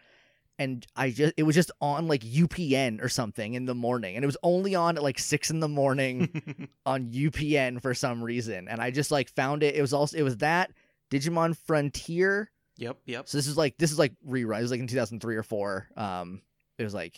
And 0.60 0.84
I 0.96 1.10
just 1.10 1.34
it 1.36 1.44
was 1.44 1.54
just 1.54 1.70
on 1.80 2.08
like 2.08 2.22
UPN 2.24 3.00
or 3.00 3.08
something 3.08 3.54
in 3.54 3.64
the 3.66 3.74
morning, 3.76 4.16
and 4.16 4.24
it 4.24 4.26
was 4.26 4.36
only 4.42 4.74
on 4.74 4.96
at 4.96 5.02
like 5.02 5.18
six 5.18 5.50
in 5.50 5.60
the 5.60 5.68
morning 5.68 6.68
on 6.86 7.10
UPN 7.12 7.80
for 7.80 7.94
some 7.94 8.22
reason. 8.22 8.68
And 8.68 8.80
I 8.80 8.90
just 8.90 9.10
like 9.10 9.28
found 9.30 9.62
it. 9.62 9.76
It 9.76 9.80
was 9.80 9.92
also 9.92 10.16
it 10.18 10.22
was 10.22 10.38
that 10.38 10.72
Digimon 11.10 11.56
Frontier. 11.56 12.50
yep, 12.76 12.98
yep. 13.06 13.28
So 13.28 13.38
this 13.38 13.46
is 13.46 13.56
like 13.56 13.78
this 13.78 13.92
is 13.92 13.98
like 13.98 14.12
rerun. 14.26 14.58
It 14.58 14.62
was 14.62 14.70
like 14.72 14.80
in 14.80 14.88
2003 14.88 15.36
or 15.36 15.42
four. 15.44 15.88
Um, 15.96 16.42
it 16.78 16.84
was 16.84 16.94
like 16.94 17.16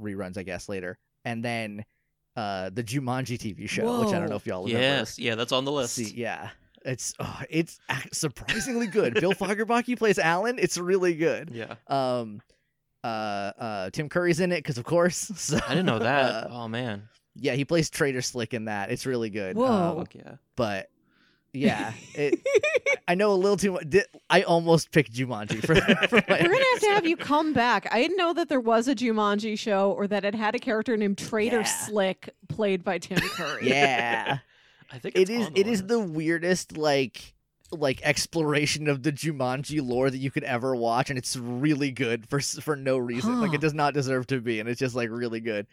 reruns, 0.00 0.36
I 0.38 0.42
guess, 0.42 0.68
later, 0.68 0.98
and 1.24 1.44
then 1.44 1.84
uh 2.36 2.70
the 2.70 2.84
Jumanji 2.84 3.38
TV 3.38 3.68
show, 3.68 4.00
which 4.04 4.14
I 4.14 4.18
don't 4.18 4.28
know 4.28 4.36
if 4.36 4.46
y'all 4.46 4.64
remember. 4.64 4.80
Yes, 4.82 5.18
yeah, 5.18 5.34
that's 5.34 5.52
on 5.52 5.64
the 5.64 5.72
list. 5.72 5.94
See, 5.94 6.12
yeah, 6.14 6.50
it's 6.84 7.14
oh, 7.18 7.40
it's 7.50 7.78
surprisingly 8.12 8.86
good. 8.86 9.14
Bill 9.14 9.32
Fagerbakke 9.34 9.98
plays 9.98 10.18
Alan. 10.18 10.58
It's 10.58 10.76
really 10.78 11.14
good. 11.14 11.50
Yeah. 11.52 11.74
Um, 11.88 12.40
uh, 13.02 13.06
uh, 13.58 13.90
Tim 13.90 14.08
Curry's 14.08 14.40
in 14.40 14.52
it 14.52 14.58
because 14.58 14.78
of 14.78 14.84
course. 14.84 15.30
So, 15.36 15.58
I 15.64 15.70
didn't 15.70 15.86
know 15.86 15.98
that. 16.00 16.44
uh, 16.44 16.48
oh 16.50 16.68
man. 16.68 17.08
yeah, 17.36 17.52
he 17.54 17.64
plays 17.64 17.88
Trader 17.88 18.20
Slick 18.22 18.52
in 18.52 18.66
that. 18.66 18.90
It's 18.90 19.06
really 19.06 19.30
good. 19.30 19.56
Whoa. 19.56 20.00
Um, 20.00 20.06
yeah. 20.12 20.34
but 20.56 20.90
yeah, 21.56 21.92
it, 22.14 22.38
I 23.08 23.14
know 23.14 23.32
a 23.32 23.34
little 23.34 23.56
too 23.56 23.72
much. 23.72 23.84
I 24.30 24.42
almost 24.42 24.90
picked 24.92 25.12
Jumanji 25.12 25.60
for, 25.64 25.74
for 26.08 26.22
my 26.28 26.40
We're 26.40 26.52
gonna 26.52 26.64
have 26.72 26.80
to 26.80 26.90
have 26.90 27.06
you 27.06 27.16
come 27.16 27.52
back. 27.52 27.88
I 27.92 28.00
didn't 28.02 28.16
know 28.16 28.32
that 28.34 28.48
there 28.48 28.60
was 28.60 28.88
a 28.88 28.94
Jumanji 28.94 29.58
show 29.58 29.92
or 29.92 30.06
that 30.08 30.24
it 30.24 30.34
had 30.34 30.54
a 30.54 30.58
character 30.58 30.96
named 30.96 31.18
Trader 31.18 31.58
Yeah. 31.60 31.64
Slick 31.64 32.30
played 32.48 32.84
by 32.84 32.98
Tim 32.98 33.18
Curry. 33.18 33.68
Yeah. 33.68 34.38
I 34.92 34.98
think 34.98 35.16
it 35.16 35.22
it's 35.22 35.30
is 35.30 35.46
on 35.46 35.52
the 35.54 35.60
it 35.60 35.66
is 35.66 35.86
the 35.86 35.98
weirdest 35.98 36.76
like 36.76 37.34
like 37.72 38.00
exploration 38.02 38.88
of 38.88 39.02
the 39.02 39.10
Jumanji 39.10 39.80
lore 39.86 40.08
that 40.10 40.18
you 40.18 40.30
could 40.30 40.44
ever 40.44 40.76
watch 40.76 41.10
and 41.10 41.18
it's 41.18 41.36
really 41.36 41.90
good 41.90 42.28
for 42.28 42.40
for 42.40 42.76
no 42.76 42.96
reason. 42.96 43.40
Like 43.40 43.52
it 43.54 43.60
does 43.60 43.74
not 43.74 43.94
deserve 43.94 44.28
to 44.28 44.40
be 44.40 44.60
and 44.60 44.68
it's 44.68 44.78
just 44.78 44.94
like 44.94 45.10
really 45.10 45.40
good. 45.40 45.66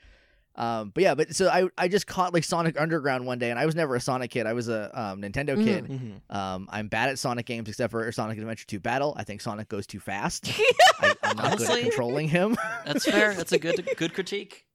Um 0.55 0.91
but 0.93 1.01
yeah, 1.03 1.15
but 1.15 1.35
so 1.35 1.49
I 1.49 1.67
I 1.77 1.87
just 1.87 2.05
caught 2.07 2.33
like 2.33 2.43
Sonic 2.43 2.79
Underground 2.79 3.25
one 3.25 3.39
day 3.39 3.49
and 3.49 3.57
I 3.59 3.65
was 3.65 3.75
never 3.75 3.95
a 3.95 3.99
Sonic 3.99 4.31
kid. 4.31 4.45
I 4.45 4.53
was 4.53 4.69
a 4.69 4.91
um, 4.99 5.21
Nintendo 5.21 5.57
Mhm. 5.57 5.63
kid. 5.63 5.85
Mhm. 5.85 6.35
Um 6.35 6.67
I'm 6.71 6.87
bad 6.89 7.09
at 7.09 7.17
Sonic 7.19 7.45
games 7.45 7.67
except 7.69 7.91
for 7.91 8.11
Sonic 8.11 8.37
Adventure 8.37 8.65
2 8.67 8.79
Battle. 8.79 9.13
I 9.17 9.23
think 9.23 9.41
Sonic 9.41 9.67
goes 9.69 9.87
too 9.87 9.99
fast. 9.99 10.51
I, 10.99 11.13
I'm 11.23 11.37
not 11.37 11.57
good 11.57 11.69
at 11.69 11.79
controlling 11.81 12.27
him. 12.27 12.55
That's 12.85 13.05
fair. 13.05 13.33
That's 13.33 13.51
a 13.51 13.59
good 13.59 13.87
good 13.97 14.13
critique. 14.13 14.65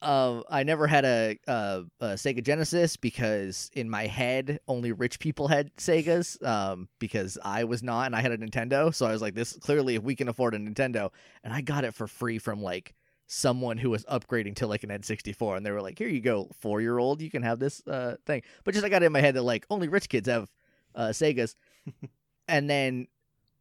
Um, 0.00 0.44
I 0.48 0.62
never 0.62 0.86
had 0.86 1.04
a, 1.04 1.36
a, 1.48 1.82
a 2.00 2.06
Sega 2.14 2.40
Genesis 2.40 2.96
because 2.96 3.68
in 3.74 3.90
my 3.90 4.06
head 4.06 4.60
only 4.68 4.92
rich 4.92 5.18
people 5.18 5.48
had 5.48 5.74
Segas. 5.74 6.40
Um, 6.46 6.88
because 7.00 7.36
I 7.44 7.64
was 7.64 7.82
not, 7.82 8.06
and 8.06 8.14
I 8.14 8.20
had 8.20 8.30
a 8.30 8.38
Nintendo, 8.38 8.94
so 8.94 9.06
I 9.06 9.10
was 9.10 9.20
like, 9.20 9.34
this 9.34 9.54
clearly 9.54 9.96
if 9.96 10.04
we 10.04 10.14
can 10.14 10.28
afford 10.28 10.54
a 10.54 10.58
Nintendo, 10.58 11.10
and 11.42 11.52
I 11.52 11.62
got 11.62 11.82
it 11.84 11.94
for 11.94 12.06
free 12.06 12.38
from 12.38 12.62
like 12.62 12.94
someone 13.30 13.76
who 13.76 13.90
was 13.90 14.04
upgrading 14.06 14.56
to 14.56 14.66
like 14.66 14.82
an 14.84 14.90
N64, 14.90 15.56
and 15.58 15.64
they 15.64 15.70
were 15.70 15.82
like, 15.82 15.98
here 15.98 16.08
you 16.08 16.20
go, 16.20 16.48
four 16.58 16.80
year 16.80 16.98
old, 16.98 17.20
you 17.20 17.30
can 17.30 17.42
have 17.42 17.58
this 17.58 17.86
uh 17.86 18.16
thing. 18.26 18.42
But 18.64 18.72
just 18.74 18.84
I 18.84 18.88
got 18.88 19.02
it 19.02 19.06
in 19.06 19.12
my 19.12 19.20
head 19.20 19.34
that 19.34 19.42
like 19.42 19.66
only 19.70 19.86
rich 19.88 20.08
kids 20.08 20.28
have 20.28 20.50
uh 20.94 21.08
Segas, 21.08 21.54
and 22.48 22.68
then 22.68 23.06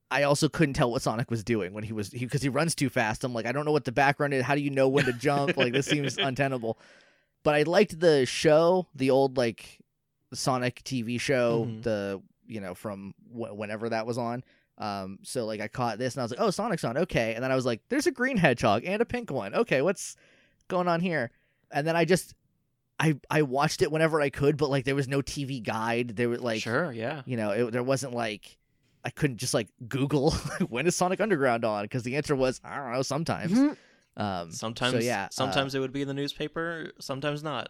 I 0.09 0.24
also 0.24 0.47
couldn't 0.47 0.75
tell 0.75 0.89
what 0.89 1.01
Sonic 1.01 1.29
was 1.29 1.43
doing 1.43 1.74
when 1.74 1.83
he 1.83 1.91
was 1.91 2.09
because 2.09 2.41
he, 2.41 2.47
runs 2.50 2.74
too 2.75 2.88
fast. 2.89 3.25
I'm 3.25 3.33
like, 3.33 3.45
I 3.45 3.51
don't 3.51 3.65
know 3.65 3.74
what 3.74 3.83
the 3.83 3.91
background 3.91 4.33
is. 4.33 4.43
How 4.45 4.55
do 4.55 4.62
you 4.62 4.69
know 4.69 4.88
when 4.88 5.03
to 5.03 5.12
jump? 5.13 5.57
like 5.57 5.74
this 5.74 5.86
seems 5.86 6.17
untenable. 6.17 6.79
But 7.43 7.55
I 7.55 7.63
liked 7.63 8.00
the 8.00 8.25
show, 8.25 8.88
the 8.95 9.09
old 9.12 9.36
like 9.38 9.79
Sonic 10.33 10.81
TV 10.83 11.19
show, 11.19 11.65
Mhm. 11.69 11.83
the 11.83 12.21
you 12.45 12.62
know 12.62 12.74
from 12.74 13.13
wh- 13.31 13.53
whenever 13.57 13.89
that 13.89 14.05
was 14.07 14.17
on. 14.17 14.43
Um, 14.77 15.19
so 15.24 15.46
like 15.46 15.60
I 15.60 15.67
caught 15.67 15.98
this 15.98 16.13
and 16.13 16.22
I 16.22 16.24
was 16.24 16.31
like, 16.31 16.39
oh, 16.39 16.50
Sonic's 16.51 16.84
on, 16.84 16.98
okay. 16.98 17.34
And 17.34 17.43
then 17.43 17.51
I 17.51 17.55
was 17.55 17.65
like, 17.65 17.81
there's 17.89 18.07
a 18.07 18.12
green 18.12 18.38
hedgehog 18.38 18.84
and 18.86 19.01
a 19.01 19.05
pink 19.05 19.31
one. 19.31 19.55
Okay, 19.55 19.81
what's 19.81 20.15
going 20.67 20.88
on 20.88 21.00
here? 21.00 21.31
And 21.72 21.86
then 21.86 21.96
I 21.96 22.05
just 22.05 22.36
I 23.00 23.15
I 23.29 23.41
watched 23.43 23.81
it 23.81 23.91
whenever 23.91 24.22
I 24.22 24.29
could, 24.29 24.57
but 24.57 24.69
like 24.69 24.86
there 24.86 24.96
was 24.96 25.07
no 25.07 25.22
TV 25.22 25.63
guide. 25.63 26.15
There 26.15 26.29
was 26.29 26.41
like 26.41 26.62
sure, 26.62 26.91
yeah. 26.91 27.22
you 27.25 27.38
know, 27.38 27.51
it, 27.51 27.72
there 27.72 27.84
wasn't 27.84 28.13
like 28.13 28.57
I 29.03 29.10
couldn't 29.10 29.38
just 29.38 29.53
like 29.53 29.69
Google 29.88 30.31
when 30.69 30.88
is 30.88 30.96
Sonic 30.96 31.22
Underground 31.22 31.65
on 31.65 31.86
because 31.86 32.03
the 32.03 32.15
answer 32.15 32.36
was 32.36 32.62
I 32.63 32.77
don't 32.77 32.93
know 32.93 33.01
sometimes. 33.01 33.51
Mhm. 33.51 33.77
Um, 34.17 34.51
Sometimes, 34.51 34.93
so 34.93 35.00
yeah, 35.00 35.25
uh, 35.25 35.29
sometimes 35.31 35.75
it 35.75 35.79
would 35.79 35.91
be 35.91 36.01
in 36.01 36.07
the 36.07 36.13
newspaper, 36.15 36.91
sometimes 37.00 37.43
not. 37.43 37.69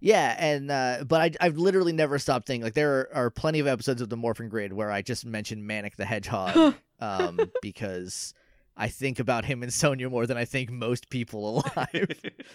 Yeah, 0.00 0.34
and 0.38 0.70
uh, 0.70 1.04
but 1.06 1.20
I 1.20 1.46
I've 1.46 1.58
literally 1.58 1.92
never 1.92 2.18
stopped 2.18 2.46
thinking 2.46 2.64
like 2.64 2.74
there 2.74 3.00
are, 3.00 3.14
are 3.14 3.30
plenty 3.30 3.60
of 3.60 3.66
episodes 3.66 4.00
of 4.00 4.08
the 4.08 4.16
Morphin 4.16 4.48
Grid 4.48 4.72
where 4.72 4.90
I 4.90 5.02
just 5.02 5.26
mention 5.26 5.66
Manic 5.66 5.96
the 5.96 6.06
Hedgehog 6.06 6.74
um, 7.00 7.38
because 7.60 8.32
I 8.76 8.88
think 8.88 9.18
about 9.18 9.44
him 9.44 9.62
and 9.62 9.72
Sonia 9.72 10.08
more 10.08 10.26
than 10.26 10.38
I 10.38 10.46
think 10.46 10.70
most 10.70 11.10
people 11.10 11.58
alive. 11.76 12.08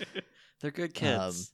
They're 0.62 0.72
good 0.72 0.98
Um, 1.04 1.28
kids. 1.28 1.52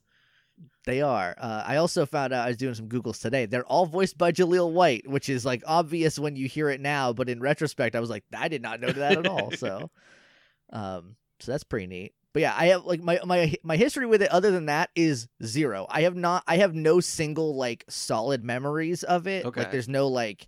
They 0.85 1.01
are. 1.01 1.35
Uh, 1.37 1.63
I 1.65 1.77
also 1.77 2.05
found 2.05 2.33
out 2.33 2.45
I 2.45 2.49
was 2.49 2.57
doing 2.57 2.73
some 2.75 2.87
Googles 2.87 3.19
today. 3.19 3.45
They're 3.45 3.65
all 3.65 3.85
voiced 3.85 4.17
by 4.17 4.31
Jaleel 4.31 4.71
White, 4.71 5.07
which 5.09 5.27
is 5.27 5.43
like 5.43 5.63
obvious 5.65 6.17
when 6.19 6.35
you 6.35 6.47
hear 6.47 6.69
it 6.69 6.79
now, 6.79 7.13
but 7.13 7.29
in 7.29 7.39
retrospect, 7.39 7.95
I 7.95 7.99
was 7.99 8.09
like, 8.09 8.23
I 8.35 8.47
did 8.47 8.61
not 8.61 8.79
know 8.79 8.91
that 8.91 9.17
at 9.17 9.27
all. 9.27 9.51
So, 9.51 9.89
um, 10.71 11.15
so 11.39 11.51
that's 11.51 11.63
pretty 11.63 11.87
neat. 11.87 12.13
But 12.33 12.41
yeah, 12.41 12.55
I 12.57 12.67
have 12.67 12.85
like 12.85 13.01
my 13.01 13.19
my 13.25 13.53
my 13.63 13.75
history 13.75 14.05
with 14.05 14.21
it. 14.21 14.31
Other 14.31 14.51
than 14.51 14.67
that, 14.67 14.89
is 14.95 15.27
zero. 15.43 15.85
I 15.89 16.03
have 16.03 16.15
not. 16.15 16.43
I 16.47 16.57
have 16.57 16.73
no 16.73 16.99
single 16.99 17.55
like 17.55 17.83
solid 17.89 18.43
memories 18.43 19.03
of 19.03 19.27
it. 19.27 19.45
Okay. 19.45 19.61
Like, 19.61 19.71
there's 19.71 19.89
no 19.89 20.07
like, 20.07 20.47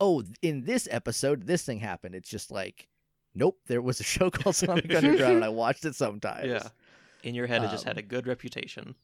oh, 0.00 0.22
in 0.42 0.64
this 0.64 0.86
episode, 0.90 1.46
this 1.46 1.64
thing 1.64 1.80
happened. 1.80 2.14
It's 2.14 2.30
just 2.30 2.52
like, 2.52 2.88
nope, 3.34 3.58
there 3.66 3.82
was 3.82 3.98
a 4.00 4.04
show 4.04 4.30
called 4.30 4.54
Sonic 4.54 4.94
Underground, 4.94 5.36
and 5.36 5.44
I 5.44 5.48
watched 5.48 5.84
it 5.84 5.94
sometimes. 5.94 6.46
yeah. 6.46 6.68
In 7.24 7.34
your 7.34 7.46
head, 7.46 7.64
it 7.64 7.70
just 7.70 7.84
had 7.84 7.96
um, 7.96 8.00
a 8.00 8.02
good 8.02 8.26
reputation. 8.26 8.94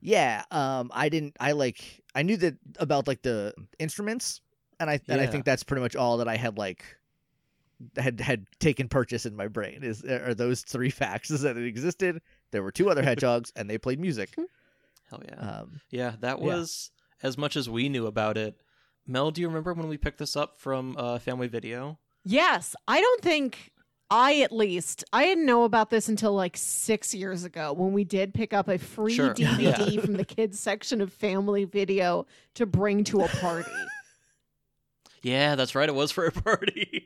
Yeah, 0.00 0.44
um, 0.52 0.90
I 0.94 1.08
didn't. 1.08 1.36
I 1.40 1.52
like. 1.52 2.02
I 2.14 2.22
knew 2.22 2.36
that 2.38 2.56
about 2.78 3.08
like 3.08 3.22
the 3.22 3.54
instruments, 3.78 4.40
and 4.78 4.88
I 4.88 5.00
and 5.08 5.20
I 5.20 5.26
think 5.26 5.44
that's 5.44 5.64
pretty 5.64 5.82
much 5.82 5.96
all 5.96 6.18
that 6.18 6.28
I 6.28 6.36
had 6.36 6.56
like 6.56 6.84
had 7.96 8.20
had 8.20 8.46
taken 8.58 8.88
purchase 8.88 9.26
in 9.26 9.36
my 9.36 9.48
brain. 9.48 9.82
Is 9.82 10.04
are 10.04 10.34
those 10.34 10.62
three 10.62 10.90
facts? 10.90 11.30
Is 11.30 11.40
that 11.42 11.56
it 11.56 11.66
existed? 11.66 12.20
There 12.50 12.62
were 12.62 12.72
two 12.72 12.90
other 12.90 13.02
hedgehogs, 13.02 13.52
and 13.56 13.68
they 13.68 13.78
played 13.78 14.00
music. 14.00 14.34
Hell 15.08 15.22
yeah. 15.26 15.34
Um, 15.34 15.80
yeah, 15.90 16.14
that 16.20 16.38
yeah. 16.38 16.44
was 16.44 16.90
as 17.22 17.36
much 17.36 17.56
as 17.56 17.68
we 17.68 17.88
knew 17.88 18.06
about 18.06 18.36
it. 18.36 18.60
Mel, 19.06 19.30
do 19.30 19.40
you 19.40 19.48
remember 19.48 19.74
when 19.74 19.88
we 19.88 19.98
picked 19.98 20.18
this 20.18 20.36
up 20.36 20.60
from 20.60 20.94
uh, 20.96 21.18
Family 21.18 21.48
Video? 21.48 21.98
Yes, 22.24 22.76
I 22.86 23.00
don't 23.00 23.22
think 23.22 23.72
I 24.10 24.40
at 24.40 24.52
least 24.52 25.04
I 25.12 25.24
didn't 25.24 25.46
know 25.46 25.64
about 25.64 25.90
this 25.90 26.08
until 26.08 26.32
like 26.32 26.56
six 26.56 27.14
years 27.14 27.44
ago 27.44 27.72
when 27.72 27.92
we 27.92 28.04
did 28.04 28.34
pick 28.34 28.52
up 28.52 28.68
a 28.68 28.78
free 28.78 29.14
Sure. 29.14 29.34
DVD 29.34 30.00
from 30.04 30.14
the 30.14 30.24
kids 30.24 30.58
section 30.58 31.00
of 31.00 31.12
Family 31.12 31.64
Video 31.64 32.26
to 32.54 32.66
bring 32.66 33.04
to 33.04 33.22
a 33.22 33.28
party. 33.28 33.70
Yeah, 35.22 35.54
that's 35.54 35.74
right. 35.74 35.86
It 35.88 35.94
was 35.94 36.10
for 36.10 36.24
a 36.24 36.32
party. 36.32 36.99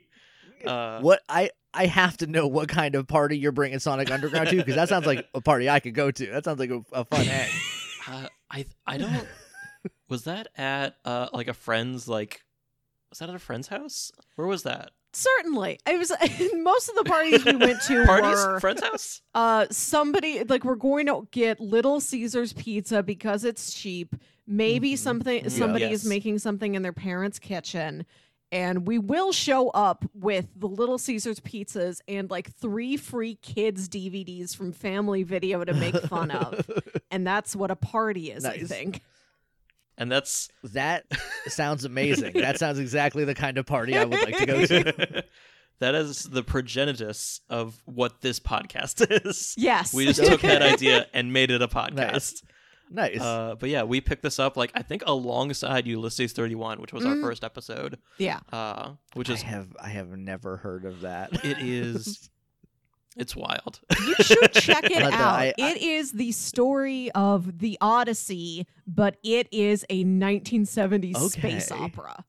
Uh, 0.67 0.99
what 1.01 1.21
I 1.29 1.49
I 1.73 1.85
have 1.87 2.17
to 2.17 2.27
know 2.27 2.47
what 2.47 2.69
kind 2.69 2.95
of 2.95 3.07
party 3.07 3.37
you're 3.37 3.51
bringing 3.51 3.79
Sonic 3.79 4.09
Underground 4.11 4.49
to 4.49 4.55
because 4.57 4.75
that 4.75 4.89
sounds 4.89 5.05
like 5.05 5.27
a 5.33 5.41
party 5.41 5.69
I 5.69 5.79
could 5.79 5.93
go 5.93 6.11
to. 6.11 6.25
That 6.31 6.45
sounds 6.45 6.59
like 6.59 6.69
a, 6.69 6.81
a 6.91 7.05
fun 7.05 7.27
egg. 7.27 7.49
Uh, 8.07 8.27
I 8.51 8.65
I 8.85 8.97
don't. 8.97 9.27
was 10.09 10.23
that 10.25 10.47
at 10.57 10.95
uh 11.05 11.27
like 11.33 11.47
a 11.47 11.53
friend's 11.53 12.07
like? 12.07 12.41
Was 13.09 13.19
that 13.19 13.29
at 13.29 13.35
a 13.35 13.39
friend's 13.39 13.67
house? 13.67 14.11
Where 14.35 14.47
was 14.47 14.63
that? 14.63 14.91
Certainly, 15.13 15.79
it 15.87 15.97
was 15.97 16.11
most 16.55 16.89
of 16.89 16.95
the 16.95 17.03
parties 17.05 17.45
we 17.45 17.55
went 17.55 17.81
to 17.83 18.03
Parties? 18.05 18.35
were 18.45 18.59
Friend's 18.59 18.83
house? 18.83 19.21
uh 19.33 19.65
somebody 19.71 20.43
like 20.43 20.65
we're 20.65 20.75
going 20.75 21.05
to 21.07 21.25
get 21.31 21.59
Little 21.61 21.99
Caesars 22.01 22.51
pizza 22.53 23.01
because 23.01 23.45
it's 23.45 23.73
cheap. 23.73 24.15
Maybe 24.45 24.93
Mhm. 24.93 24.97
something 24.97 25.43
Yeah. 25.43 25.49
somebody 25.49 25.85
Yes. 25.85 26.03
is 26.03 26.05
making 26.05 26.39
something 26.39 26.75
in 26.75 26.81
their 26.81 26.91
parents' 26.93 27.39
kitchen. 27.39 28.05
And 28.51 28.87
we 28.87 28.99
will 28.99 29.31
show 29.31 29.69
up 29.69 30.05
with 30.13 30.47
the 30.55 30.67
Little 30.67 30.97
Caesars 30.97 31.39
pizzas 31.39 31.99
and 32.07 32.29
like 32.29 32.53
three 32.55 32.95
free 32.95 33.35
kids 33.41 33.89
DVDs 33.89 34.55
from 34.55 34.71
Family 34.71 35.23
Video 35.23 35.63
to 35.63 35.73
make 35.73 35.95
fun 36.03 36.31
of. 36.31 36.69
And 37.11 37.25
that's 37.25 37.55
what 37.55 37.71
a 37.71 37.77
party 37.77 38.29
is, 38.31 38.43
I 38.43 38.57
think. 38.57 39.01
And 39.97 40.11
that's 40.11 40.49
that 40.63 41.05
sounds 41.47 41.85
amazing. 41.85 42.33
That 42.45 42.59
sounds 42.59 42.79
exactly 42.79 43.23
the 43.23 43.35
kind 43.35 43.57
of 43.57 43.65
party 43.65 43.97
I 43.97 44.03
would 44.03 44.19
like 44.19 44.37
to 44.37 44.45
go 44.45 44.65
to. 44.65 45.23
that 45.79 45.95
is 45.95 46.23
the 46.23 46.43
progenitus 46.43 47.39
of 47.49 47.81
what 47.85 48.21
this 48.21 48.39
podcast 48.39 49.25
is. 49.25 49.55
Yes. 49.57 49.93
We 49.93 50.05
just 50.05 50.23
took 50.23 50.41
that 50.41 50.61
idea 50.61 51.07
and 51.13 51.31
made 51.31 51.51
it 51.51 51.61
a 51.61 51.67
podcast. 51.67 51.95
Nice. 51.95 52.43
Uh, 52.95 53.55
but 53.55 53.69
yeah, 53.69 53.83
we 53.83 53.99
picked 54.01 54.21
this 54.23 54.39
up 54.39 54.55
like 54.57 54.71
I 54.75 54.81
think 54.81 55.03
alongside 55.05 55.87
Ulysses 55.87 56.33
31, 56.33 56.79
which 56.79 56.93
was 56.93 57.05
our 57.05 57.15
Mhm. 57.15 57.21
first 57.21 57.43
episode. 57.43 57.97
yeah. 58.17 58.39
Uh, 58.51 58.93
which 59.13 59.29
I 59.29 59.33
is 59.33 59.41
have 59.41 59.75
I 59.79 59.89
have 59.89 60.09
never 60.17 60.57
heard 60.57 60.85
of 60.85 61.01
that. 61.01 61.29
it 61.45 61.57
is 61.59 62.29
it's 63.17 63.35
wild. 63.35 63.79
You 64.05 64.15
should 64.21 64.51
check 64.53 64.83
it 64.85 65.01
But, 65.01 65.13
uh, 65.13 65.17
out. 65.17 65.35
I- 65.39 65.53
I- 65.59 65.71
it 65.71 65.77
is 65.81 66.11
the 66.11 66.31
story 66.31 67.09
of 67.11 67.59
the 67.59 67.77
Odyssey, 67.81 68.67
but 68.85 69.17
it 69.23 69.47
is 69.51 69.85
a 69.89 70.03
1970s 70.03 71.31
space 71.31 71.71
Okay. 71.71 71.83
opera. 71.83 72.25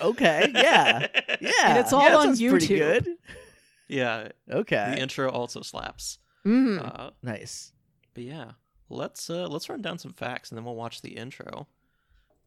okay, 0.00 0.50
yeah, 0.54 1.06
yeah, 1.40 1.50
And 1.64 1.78
it's 1.78 1.92
all 1.92 2.02
yeah, 2.04 2.10
that 2.10 2.16
on 2.18 2.24
sounds 2.36 2.40
Pretty 2.40 2.66
YouTube. 2.68 2.78
good. 3.04 3.06
yeah, 3.88 4.28
Okay, 4.50 4.92
the 4.94 5.00
intro 5.02 5.28
also 5.30 5.62
slaps. 5.62 6.18
Mhm. 6.46 6.78
Uh, 6.80 7.10
nice. 7.22 7.72
But 8.14 8.24
yeah, 8.24 8.52
let's 8.88 9.28
uh, 9.28 9.46
let's 9.48 9.68
run 9.68 9.82
down 9.82 9.98
some 9.98 10.12
facts 10.12 10.50
and 10.50 10.58
then 10.58 10.64
we'll 10.64 10.76
watch 10.76 11.02
the 11.02 11.16
intro. 11.16 11.66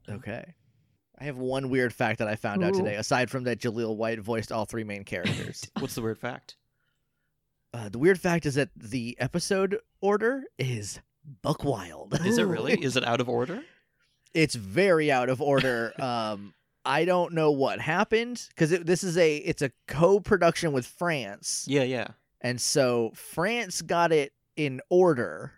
Okay, 0.10 0.54
I 1.20 1.24
have 1.26 1.38
one 1.38 1.70
weird 1.70 1.94
fact 1.94 2.20
that 2.20 2.28
I 2.28 2.36
found 2.36 2.64
out 2.64 2.74
today. 2.74 2.96
Aside 2.96 3.30
from 3.30 3.44
that, 3.44 3.60
Jaleel 3.60 3.96
White 3.96 4.20
voiced 4.20 4.52
all 4.52 4.66
three 4.66 4.84
main 4.84 5.04
characters. 5.04 5.70
What's 5.80 5.96
the 5.96 6.02
weird 6.02 6.20
fact? 6.20 6.56
uh, 7.74 7.90
the 7.90 8.00
weird 8.00 8.20
fact 8.20 8.46
is 8.46 8.56
that 8.56 8.70
the 8.76 9.16
episode 9.20 9.78
order 10.02 10.44
is 10.58 11.00
Buck 11.42 11.64
Wild. 11.64 12.20
Is 12.26 12.38
it 12.38 12.44
really? 12.44 12.74
Is 12.82 12.96
it 12.96 13.04
out 13.04 13.22
of 13.22 13.30
order? 13.30 13.64
it's 14.34 14.56
very 14.56 15.12
out 15.12 15.30
of 15.30 15.42
order. 15.42 15.94
um, 16.02 16.54
I 16.86 17.06
don't 17.06 17.34
know 17.34 17.52
what 17.52 17.80
happened 17.80 18.46
because 18.50 18.70
this 18.70 19.04
is 19.04 19.18
a 19.18 19.38
it's 19.38 19.62
a 19.62 19.72
co-production 19.88 20.72
with 20.72 20.86
France. 20.86 21.66
Yeah, 21.68 21.84
yeah. 21.84 22.08
And 22.42 22.62
so 22.62 23.12
France 23.16 23.82
got 23.82 24.12
it 24.12 24.32
in 24.56 24.80
order 24.90 25.54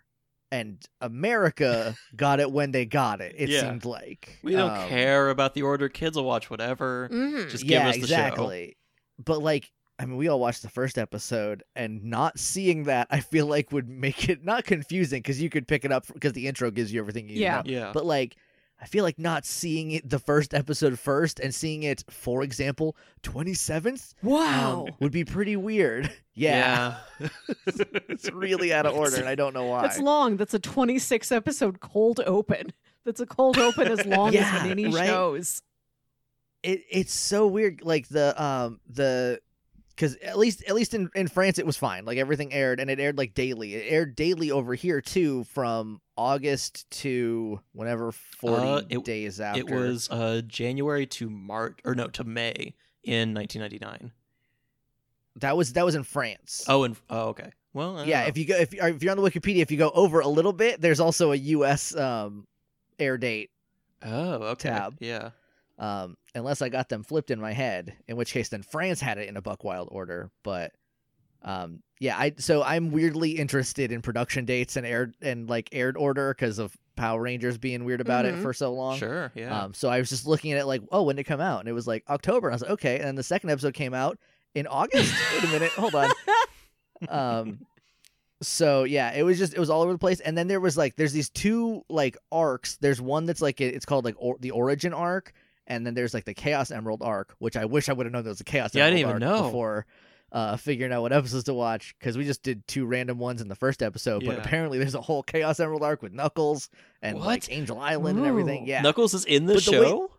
and 0.52 0.84
America 1.00 1.94
got 2.16 2.40
it 2.40 2.50
when 2.50 2.72
they 2.72 2.84
got 2.86 3.20
it. 3.20 3.34
It 3.38 3.48
Yeah. 3.48 3.60
seemed 3.62 3.84
like. 3.84 4.38
We 4.42 4.52
don't 4.52 4.70
Um, 4.70 4.88
care 4.88 5.30
about 5.30 5.54
the 5.54 5.62
order. 5.62 5.88
Kids 5.88 6.16
will 6.16 6.24
watch 6.24 6.50
whatever. 6.50 7.08
Mhm. 7.12 7.50
Just 7.50 7.64
give 7.64 7.72
yeah, 7.72 7.88
us 7.88 7.96
the 7.96 8.00
exactly. 8.02 8.76
But 9.24 9.42
like 9.42 9.70
I 9.98 10.06
mean, 10.06 10.16
we 10.16 10.28
all 10.28 10.40
watched 10.40 10.62
the 10.62 10.70
first 10.70 10.96
episode, 10.96 11.62
and 11.76 12.02
not 12.04 12.38
seeing 12.38 12.84
that, 12.84 13.06
I 13.10 13.20
feel 13.20 13.44
like 13.44 13.70
would 13.70 13.86
make 13.86 14.30
it 14.30 14.42
not 14.42 14.64
confusing 14.64 15.18
because 15.20 15.42
you 15.42 15.50
could 15.50 15.68
pick 15.68 15.84
it 15.84 15.92
up 15.92 16.06
because 16.14 16.32
the 16.32 16.46
intro 16.48 16.70
gives 16.70 16.90
you 16.90 17.00
everything 17.00 17.28
you 17.28 17.36
Yeah. 17.38 17.56
know. 17.56 17.62
Yeah. 17.66 17.90
But 17.92 18.06
like, 18.06 18.34
I 18.82 18.86
feel 18.86 19.04
like 19.04 19.18
not 19.18 19.44
seeing 19.44 19.90
it 19.90 20.08
the 20.08 20.18
first 20.18 20.54
episode 20.54 20.98
first 20.98 21.38
and 21.38 21.54
seeing 21.54 21.82
it, 21.82 22.02
for 22.08 22.42
example, 22.42 22.96
twenty 23.22 23.52
seventh 23.54 24.14
Wow. 24.22 24.86
would 25.00 25.12
be 25.12 25.24
pretty 25.24 25.56
weird. 25.56 26.10
Yeah, 26.32 26.96
it's 27.66 28.30
really 28.30 28.72
out 28.72 28.86
of 28.86 28.94
order, 28.96 29.16
and 29.16 29.28
I 29.28 29.34
don't 29.34 29.52
know 29.52 29.66
why. 29.66 29.84
It's 29.84 29.98
long. 29.98 30.38
That's 30.38 30.54
a 30.54 30.58
26 30.58 31.30
episode 31.32 31.80
cold 31.80 32.20
open. 32.24 32.72
That's 33.04 33.20
a 33.20 33.26
cold 33.26 33.58
open 33.58 33.88
as 33.88 34.06
long 34.06 34.32
Yeah, 34.32 34.56
as 34.56 34.62
many 34.66 34.86
right? 34.86 35.06
shows. 35.06 35.60
it 36.62 36.82
it's 36.90 37.12
so 37.12 37.46
weird 37.46 37.82
like 37.82 38.08
the 38.08 38.40
um 38.42 38.80
the 38.88 39.40
because 40.00 40.16
at 40.16 40.38
least 40.38 40.64
at 40.66 40.74
least 40.74 40.94
in, 40.94 41.10
in 41.14 41.28
France 41.28 41.58
it 41.58 41.66
was 41.66 41.76
fine. 41.76 42.06
Like 42.06 42.16
everything 42.16 42.54
aired 42.54 42.80
and 42.80 42.88
it 42.90 42.98
aired 42.98 43.18
like 43.18 43.34
daily. 43.34 43.74
It 43.74 43.84
aired 43.92 44.16
daily 44.16 44.50
over 44.50 44.74
here 44.74 45.02
too 45.02 45.44
from 45.44 46.00
August 46.16 46.88
to 47.02 47.60
whenever 47.72 48.10
forty 48.12 48.66
Uh, 48.66 48.80
it- 48.88 49.04
days 49.04 49.40
after. 49.40 49.60
It 49.60 49.68
was 49.70 50.08
uh, 50.10 50.40
January 50.46 51.04
to 51.06 51.28
March, 51.28 51.78
or 51.84 51.94
no, 51.94 52.06
to 52.08 52.24
May 52.24 52.74
in 53.04 53.34
1999. 53.34 54.12
that 55.36 55.56
was 55.56 55.74
that 55.74 55.84
was 55.84 55.94
in 55.94 56.02
France. 56.04 56.64
Oh, 56.66 56.84
and 56.84 56.96
oh, 57.10 57.28
okay. 57.28 57.50
Well, 57.74 58.04
yeah. 58.06 58.22
know. 58.22 58.28
If 58.28 58.38
you 58.38 58.46
go 58.46 58.56
if, 58.56 58.72
you- 58.72 58.80
if 58.82 59.02
you're 59.02 59.12
on 59.12 59.22
the 59.22 59.30
Wikipedia, 59.30 59.58
if 59.58 59.70
you 59.70 59.76
go 59.76 59.90
over 59.90 60.20
a 60.20 60.28
little 60.28 60.52
bit, 60.54 60.80
there's 60.80 61.00
also 61.00 61.32
a 61.32 61.36
U.S. 61.36 61.94
um 61.94 62.46
air 62.98 63.18
date. 63.18 63.50
oh, 64.02 64.32
okay, 64.52 64.70
tab. 64.70 64.96
yeah. 65.00 65.30
Um, 65.80 66.16
unless 66.34 66.60
I 66.62 66.68
got 66.68 66.88
them 66.90 67.02
flipped 67.02 67.30
in 67.32 67.40
my 67.40 67.52
head, 67.52 67.96
in 68.06 68.16
which 68.16 68.32
case 68.32 68.50
then 68.50 68.62
France 68.62 69.00
had 69.00 69.16
it 69.18 69.28
in 69.28 69.36
a 69.36 69.42
Buck 69.42 69.64
Wild 69.64 69.88
order. 69.90 70.30
But 70.44 70.72
um, 71.42 71.82
yeah, 72.00 72.18
I 72.18 72.34
so 72.38 72.62
I'm 72.62 72.90
weirdly 72.92 73.30
interested 73.32 73.90
in 73.90 74.02
production 74.02 74.44
dates 74.44 74.76
and 74.76 74.86
aired 74.86 75.14
and 75.22 75.48
like 75.48 75.70
aired 75.72 75.96
order 75.96 76.34
because 76.34 76.58
of 76.58 76.76
Power 76.96 77.22
Rangers 77.22 77.56
being 77.56 77.84
weird 77.86 78.02
about 78.02 78.26
it 78.26 78.34
Mhm. 78.34 78.42
for 78.42 78.52
so 78.52 78.74
long. 78.74 78.98
Sure, 78.98 79.32
yeah. 79.34 79.58
Um, 79.58 79.72
so 79.72 79.88
I 79.88 79.98
was 79.98 80.10
just 80.10 80.26
looking 80.26 80.52
at 80.52 80.58
it 80.60 80.66
like, 80.66 80.82
oh, 80.92 81.02
when 81.04 81.16
did 81.16 81.20
it 81.22 81.24
come 81.24 81.40
out? 81.40 81.60
And 81.60 81.68
it 81.68 81.72
was 81.72 81.86
like 81.86 82.04
October. 82.10 82.48
And 82.48 82.52
I 82.52 82.56
was 82.56 82.62
like, 82.62 82.70
okay. 82.72 82.96
And 82.98 83.06
then 83.06 83.14
the 83.14 83.22
second 83.22 83.48
episode 83.48 83.72
came 83.72 83.94
out 83.94 84.18
in 84.54 84.66
August. 84.66 85.14
Wait 85.32 85.44
a 85.44 85.46
minute, 85.48 85.72
hold 85.72 85.94
on. 85.94 86.10
Um, 87.08 87.60
so 88.42 88.84
yeah, 88.84 89.12
it 89.14 89.22
was 89.22 89.38
just 89.38 89.54
it 89.54 89.58
was 89.60 89.70
all 89.70 89.82
over 89.82 89.92
the 89.92 89.98
place. 89.98 90.20
And 90.20 90.36
then 90.36 90.48
there 90.48 90.60
was 90.60 90.76
like 90.76 90.96
there's 90.96 91.12
these 91.12 91.30
two 91.30 91.82
like 91.88 92.16
arcs. 92.30 92.76
There's 92.80 93.00
one 93.00 93.24
that's 93.26 93.40
like 93.42 93.60
it's 93.60 93.86
called 93.86 94.04
like 94.04 94.16
or, 94.18 94.36
the 94.40 94.50
Origin 94.50 94.92
arc, 94.92 95.32
and 95.70 95.86
then 95.86 95.94
there's 95.94 96.12
like 96.12 96.26
the 96.26 96.34
Chaos 96.34 96.70
Emerald 96.70 97.00
arc, 97.02 97.34
which 97.38 97.56
I 97.56 97.64
wish 97.64 97.88
I 97.88 97.94
would 97.94 98.04
have 98.04 98.12
known 98.12 98.24
there 98.24 98.30
was 98.30 98.40
a 98.42 98.44
Chaos 98.44 98.74
Yeah, 98.74 98.84
I 98.84 98.88
Emerald 98.88 98.98
didn't 98.98 99.10
even 99.22 99.22
arc 99.32 99.40
know. 99.40 99.46
before. 99.48 99.86
Uh, 100.32 100.56
figuring 100.56 100.92
out 100.92 101.02
what 101.02 101.12
episodes 101.12 101.42
to 101.44 101.54
watch 101.54 101.92
because 101.98 102.16
we 102.16 102.24
just 102.24 102.44
did 102.44 102.64
two 102.68 102.86
random 102.86 103.18
ones 103.18 103.40
in 103.40 103.48
the 103.48 103.56
first 103.56 103.82
episode, 103.82 104.24
but 104.24 104.36
Yeah. 104.36 104.42
apparently 104.42 104.78
there's 104.78 104.94
a 104.94 105.00
whole 105.00 105.24
Chaos 105.24 105.58
Emerald 105.58 105.82
arc 105.82 106.02
with 106.02 106.12
Knuckles 106.12 106.68
and 107.02 107.18
like 107.18 107.50
Angel 107.50 107.80
Island 107.80 108.18
and 108.18 108.26
everything. 108.28 108.64
Yeah, 108.66 108.80
Knuckles 108.82 109.12
is 109.14 109.24
in 109.24 109.46
the 109.46 109.54
But 109.54 109.64
the 109.64 109.70
way- 109.72 109.86
show. 109.88 110.10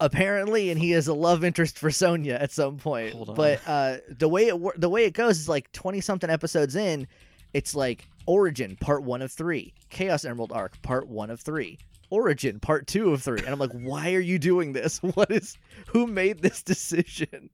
apparently 0.00 0.70
and 0.70 0.80
he 0.80 0.92
is 0.92 1.06
a 1.06 1.14
love 1.14 1.44
interest 1.44 1.78
for 1.78 1.90
Sonia 1.90 2.34
at 2.34 2.50
some 2.50 2.78
point. 2.78 3.14
But 3.36 3.60
uh 3.66 3.98
the 4.08 4.28
way 4.28 4.46
it 4.48 4.80
the 4.80 4.88
way 4.88 5.04
it 5.04 5.12
goes 5.14 5.38
is 5.38 5.48
like 5.48 5.70
20 5.72 6.00
something 6.00 6.30
episodes 6.30 6.74
in, 6.76 7.06
it's 7.52 7.74
like 7.74 8.08
Origin 8.26 8.76
part 8.80 9.02
1 9.04 9.22
of 9.22 9.30
3, 9.30 9.72
Chaos 9.90 10.24
Emerald 10.24 10.50
arc 10.50 10.80
part 10.82 11.06
1 11.08 11.30
of 11.30 11.40
3, 11.40 11.78
Origin 12.10 12.60
part 12.60 12.86
2 12.86 13.12
of 13.12 13.22
3. 13.22 13.40
And 13.40 13.48
I'm 13.48 13.58
like, 13.58 13.72
"Why 13.72 14.14
are 14.14 14.20
you 14.20 14.38
doing 14.38 14.72
this? 14.72 14.98
What 15.14 15.30
is 15.30 15.56
who 15.88 16.06
made 16.06 16.40
this 16.42 16.62
decision?" 16.62 17.50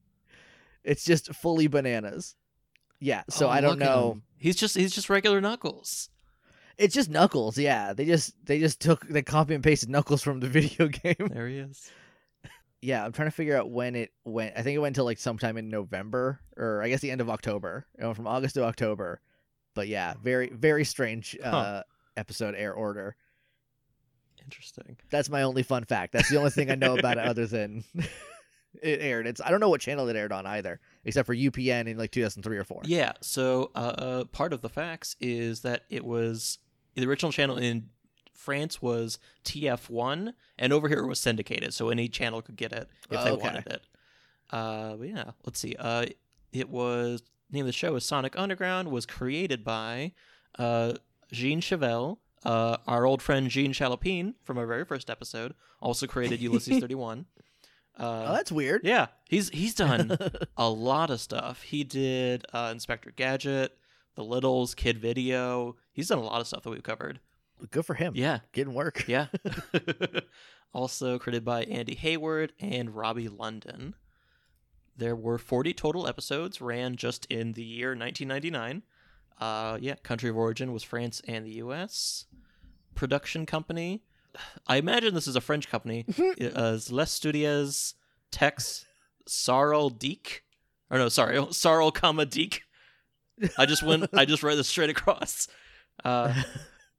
It's 0.85 1.05
just 1.05 1.35
fully 1.35 1.67
bananas. 1.67 2.37
Yeah, 3.01 3.23
so 3.31 3.47
Oh, 3.47 3.51
I 3.51 3.61
don't 3.61 3.79
know. 3.79 4.21
He's 4.39 4.57
just 4.57 4.77
he's 4.77 4.95
just 4.95 5.11
regular 5.11 5.41
Knuckles. 5.41 6.09
It's 6.79 6.95
just 6.95 7.11
Knuckles, 7.11 7.59
yeah. 7.59 7.93
They 7.93 8.07
just 8.07 8.35
they 8.45 8.59
just 8.59 8.81
took 8.81 9.07
they 9.07 9.23
copy 9.23 9.55
and 9.55 9.63
pasted 9.63 9.91
Knuckles 9.91 10.23
from 10.23 10.41
the 10.41 10.49
video 10.59 10.89
game. 10.89 11.29
There 11.31 11.47
he 11.49 11.59
is. 11.59 11.91
yeah, 12.81 13.05
I'm 13.05 13.13
trying 13.13 13.29
to 13.29 13.35
figure 13.35 13.57
out 13.57 13.71
when 13.71 13.95
it 13.95 14.11
went. 14.25 14.55
I 14.57 14.63
think 14.63 14.75
it 14.77 14.79
went 14.79 14.93
until 14.97 15.05
like 15.05 15.19
sometime 15.19 15.57
in 15.59 15.69
November, 15.69 16.41
or 16.57 16.83
I 16.83 16.89
guess 16.89 17.01
the 17.01 17.11
end 17.11 17.21
of 17.21 17.29
October. 17.31 17.87
It 17.99 18.05
went 18.05 18.17
from 18.17 18.27
August 18.27 18.55
to 18.55 18.65
October. 18.65 19.21
But 19.75 19.89
yeah, 19.89 20.15
very 20.23 20.49
very 20.49 20.85
strange 20.85 21.37
uh, 21.43 21.51
Huh. 21.51 21.83
episode 22.17 22.55
air 22.57 22.73
order. 22.73 23.17
Interesting. 24.45 24.97
That's 25.11 25.29
my 25.31 25.43
only 25.43 25.63
fun 25.63 25.85
fact. 25.85 26.13
That's 26.13 26.29
the 26.29 26.37
only 26.39 26.51
thing 26.51 26.71
I 26.71 26.75
know 26.75 26.97
about 26.97 27.19
it 27.19 27.25
other 27.25 27.47
than 27.47 27.85
it 28.83 29.01
aired. 29.01 29.27
It's 29.27 29.41
I 29.45 29.51
don't 29.51 29.61
know 29.61 29.69
what 29.69 29.81
channel 29.81 30.09
it 30.09 30.17
aired 30.17 30.33
on 30.33 30.47
either, 30.47 30.81
except 31.05 31.27
for 31.27 31.35
UPN 31.35 31.87
in 31.89 31.97
like 31.99 32.11
2003 32.11 32.57
or 32.57 32.65
four. 32.65 32.83
Yeah. 32.85 33.13
So 33.21 33.71
uh, 33.75 33.79
uh, 33.79 34.25
part 34.25 34.53
of 34.53 34.61
the 34.61 34.69
facts 34.69 35.17
is 35.21 35.61
that 35.63 35.85
it 35.91 36.05
was 36.05 36.59
the 36.95 37.07
original 37.07 37.33
channel 37.33 37.57
in 37.57 37.91
France 38.35 38.81
was 38.81 39.19
TF1, 39.45 40.33
and 40.59 40.73
over 40.73 40.89
here 40.89 40.99
it 41.01 41.07
was 41.07 41.21
syndicated, 41.21 41.75
so 41.75 41.91
any 41.91 42.09
channel 42.09 42.41
could 42.43 42.57
get 42.57 42.73
it 42.73 42.89
if 43.11 43.23
they 43.23 43.31
Okay. 43.31 43.43
wanted 43.43 43.67
it. 43.67 43.83
Uh, 44.51 44.97
but 44.97 45.09
yeah, 45.09 45.31
let's 45.45 45.61
see. 45.61 45.77
Uh, 45.79 46.07
it 46.53 46.69
was 46.69 47.23
name 47.53 47.63
of 47.63 47.67
the 47.67 47.73
show 47.73 47.95
is 47.97 48.05
Sonic 48.05 48.39
Underground. 48.39 48.91
Was 48.91 49.05
created 49.07 49.63
by 49.63 50.13
uh, 50.59 50.95
Jean 51.31 51.61
Chevelle, 51.61 52.19
uh, 52.45 52.77
our 52.87 53.07
old 53.07 53.21
friend 53.23 53.49
Jean 53.51 53.73
Chalopin 53.73 54.35
from 54.45 54.59
our 54.59 54.67
very 54.67 54.85
first 54.85 55.11
episode. 55.11 55.55
Also 55.81 56.07
created 56.07 56.41
Ulysses 56.41 56.79
31. 56.81 57.27
Uh, 57.99 58.25
Oh, 58.29 58.33
that's 58.33 58.51
weird. 58.53 58.81
yeah, 58.85 59.09
he's 59.29 59.51
he's 59.51 59.75
done 59.75 60.17
a 60.57 60.71
lot 60.71 61.11
of 61.11 61.21
stuff. 61.21 61.63
He 61.63 61.85
did 61.85 62.47
uh, 62.53 62.71
Inspector 62.73 63.11
Gadget, 63.17 63.77
The 64.15 64.25
Littles, 64.25 64.75
Kid 64.75 64.99
Video. 64.99 65.77
He's 65.93 66.09
done 66.09 66.19
a 66.19 66.23
lot 66.25 66.41
of 66.41 66.47
stuff 66.47 66.63
that 66.63 66.71
we've 66.71 66.83
covered. 66.83 67.21
Good 67.71 67.85
for 67.85 67.93
him. 67.95 68.15
Yeah, 68.17 68.39
Getting 68.53 68.73
work. 68.73 69.05
yeah. 69.07 69.27
also 70.73 71.19
credited 71.19 71.45
by 71.45 71.65
Andy 71.65 71.95
Hayward 71.95 72.53
and 72.61 72.95
Robbie 72.95 73.29
London. 73.29 73.95
There 74.97 75.17
were 75.17 75.39
40 75.39 75.73
total 75.75 76.07
episodes, 76.07 76.61
ran 76.61 76.97
just 76.97 77.27
in 77.27 77.53
the 77.53 77.63
year 77.65 77.89
1999. 77.91 78.83
Uh, 79.41 79.79
yeah, 79.81 79.95
country 80.03 80.29
of 80.31 80.37
origin 80.37 80.73
was 80.73 80.83
France 80.83 81.23
and 81.27 81.47
the 81.47 81.53
U.S. 81.53 82.27
Production 82.95 83.47
company, 83.47 84.03
I 84.67 84.77
imagine 84.77 85.15
this 85.15 85.27
is 85.27 85.35
a 85.37 85.41
French 85.41 85.69
company. 85.69 86.05
it 86.09 86.53
is 86.57 86.93
Les 86.93 87.11
Studios 87.11 87.95
Tex 88.31 88.85
Sarl 89.27 89.89
DIC. 89.91 90.45
Or 90.91 90.99
no, 90.99 91.09
sorry, 91.09 91.45
Sarl 91.53 91.91
comma 91.91 92.27
DIC. 92.27 92.63
I 93.57 93.65
just 93.65 93.83
went. 93.83 94.11
I 94.13 94.25
just 94.27 94.43
read 94.43 94.59
this 94.59 94.69
straight 94.69 94.91
across. 94.91 95.49
Uh, 96.05 96.35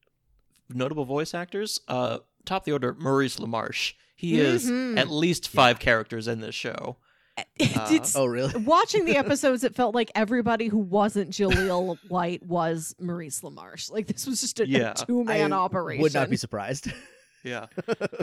notable 0.69 1.05
voice 1.05 1.33
actors. 1.33 1.79
Uh, 1.87 2.19
top 2.45 2.63
of 2.63 2.65
the 2.65 2.71
order, 2.71 2.95
Maurice 2.99 3.37
LaMarche. 3.37 3.93
He 4.15 4.39
is 4.39 4.69
Mhm. 4.69 4.97
at 4.97 5.09
least 5.09 5.47
five 5.47 5.79
characters 5.79 6.27
in 6.27 6.41
this 6.41 6.55
show. 6.55 6.97
it's 7.57 8.15
Oh, 8.15 8.25
really? 8.25 8.53
watching 8.63 9.05
the 9.05 9.17
episodes, 9.17 9.63
it 9.63 9.75
felt 9.75 9.95
like 9.95 10.11
everybody 10.15 10.67
who 10.67 10.77
wasn't 10.77 11.31
Jaleel 11.31 11.97
White 12.09 12.43
was 12.45 12.95
Maurice 12.99 13.41
LaMarche. 13.41 13.91
Like 13.91 14.07
this 14.07 14.27
was 14.27 14.41
just 14.41 14.59
a, 14.59 14.67
Yeah. 14.67 14.93
two 14.93 15.23
man 15.23 15.53
I 15.53 15.57
operation. 15.57 16.01
Would 16.01 16.13
not 16.13 16.29
be 16.29 16.37
surprised. 16.37 16.91
Yeah. 17.43 17.65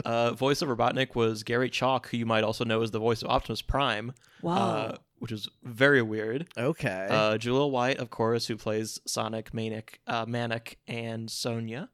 uh, 0.05 0.31
voice 0.31 0.61
of 0.61 0.69
Robotnik 0.69 1.13
was 1.13 1.43
Gary 1.43 1.69
Chalk, 1.69 2.07
who 2.07 2.15
you 2.15 2.25
might 2.25 2.45
also 2.45 2.63
know 2.63 2.81
as 2.81 2.91
the 2.91 2.99
voice 2.99 3.21
of 3.21 3.27
Optimus 3.29 3.61
Prime, 3.61 4.13
wow. 4.41 4.55
uh, 4.55 4.95
which 5.17 5.33
is 5.33 5.49
very 5.61 6.01
weird. 6.01 6.47
okay. 6.57 7.05
Uh, 7.09 7.33
Jaleel 7.37 7.69
White, 7.69 7.97
of 7.97 8.09
course, 8.09 8.47
who 8.47 8.55
plays 8.55 8.97
Sonic, 9.05 9.53
Manic, 9.53 9.99
uh, 10.07 10.23
Manic, 10.25 10.79
and 10.87 11.29
Sonia. 11.29 11.89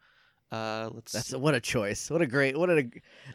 Uh, 0.51 0.91
let's. 0.93 1.13
That's 1.13 1.34
what 1.34 1.56
a 1.56 1.60
choice. 1.60 2.12
What 2.12 2.21
a 2.21 2.28
great. 2.28 2.56
What 2.56 2.69
a. 2.69 2.88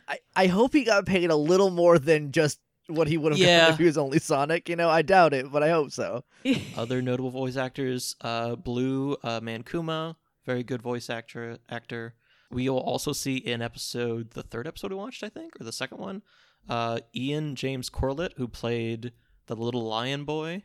I 0.06 0.18
I 0.36 0.46
hope 0.46 0.72
he 0.72 0.84
got 0.84 1.04
paid 1.04 1.30
a 1.30 1.36
little 1.36 1.70
more 1.70 1.98
than 1.98 2.30
just 2.30 2.60
what 2.90 3.09
he 3.09 3.16
would 3.18 3.33
have 3.33 3.38
Yeah. 3.40 3.61
gotten 3.61 3.74
if 3.74 3.79
he 3.79 3.85
was 3.87 3.98
only 3.98 4.18
Sonic. 4.18 4.68
You 4.68 4.76
know, 4.76 4.88
I 4.90 5.03
doubt 5.03 5.33
it, 5.33 5.50
but 5.50 5.62
I 5.62 5.70
hope 5.70 5.90
so. 5.92 6.24
other 6.76 7.00
notable 7.03 7.31
voice 7.31 7.57
actors 7.57 8.16
uh, 8.22 8.57
Blu 8.57 9.16
uh, 9.22 9.40
mankuma 9.40 10.16
very 10.46 10.62
good 10.62 10.81
voice 10.83 11.11
actor 11.11 11.59
actor 11.68 12.14
we'll 12.50 12.79
also 12.79 13.12
see 13.12 13.37
in 13.37 13.61
episode 13.62 14.31
the 14.33 14.42
third 14.42 14.66
episode 14.66 14.90
we 14.90 14.96
watched 14.96 15.22
i 15.22 15.29
think 15.29 15.53
or 15.61 15.64
the 15.64 15.70
second 15.72 15.98
one 15.98 16.22
uh, 16.68 16.98
ian 17.14 17.55
james 17.55 17.90
corlett 17.90 18.33
who 18.38 18.48
played 18.48 19.12
the 19.46 19.55
little 19.55 19.83
lion 19.83 20.24
boy 20.24 20.62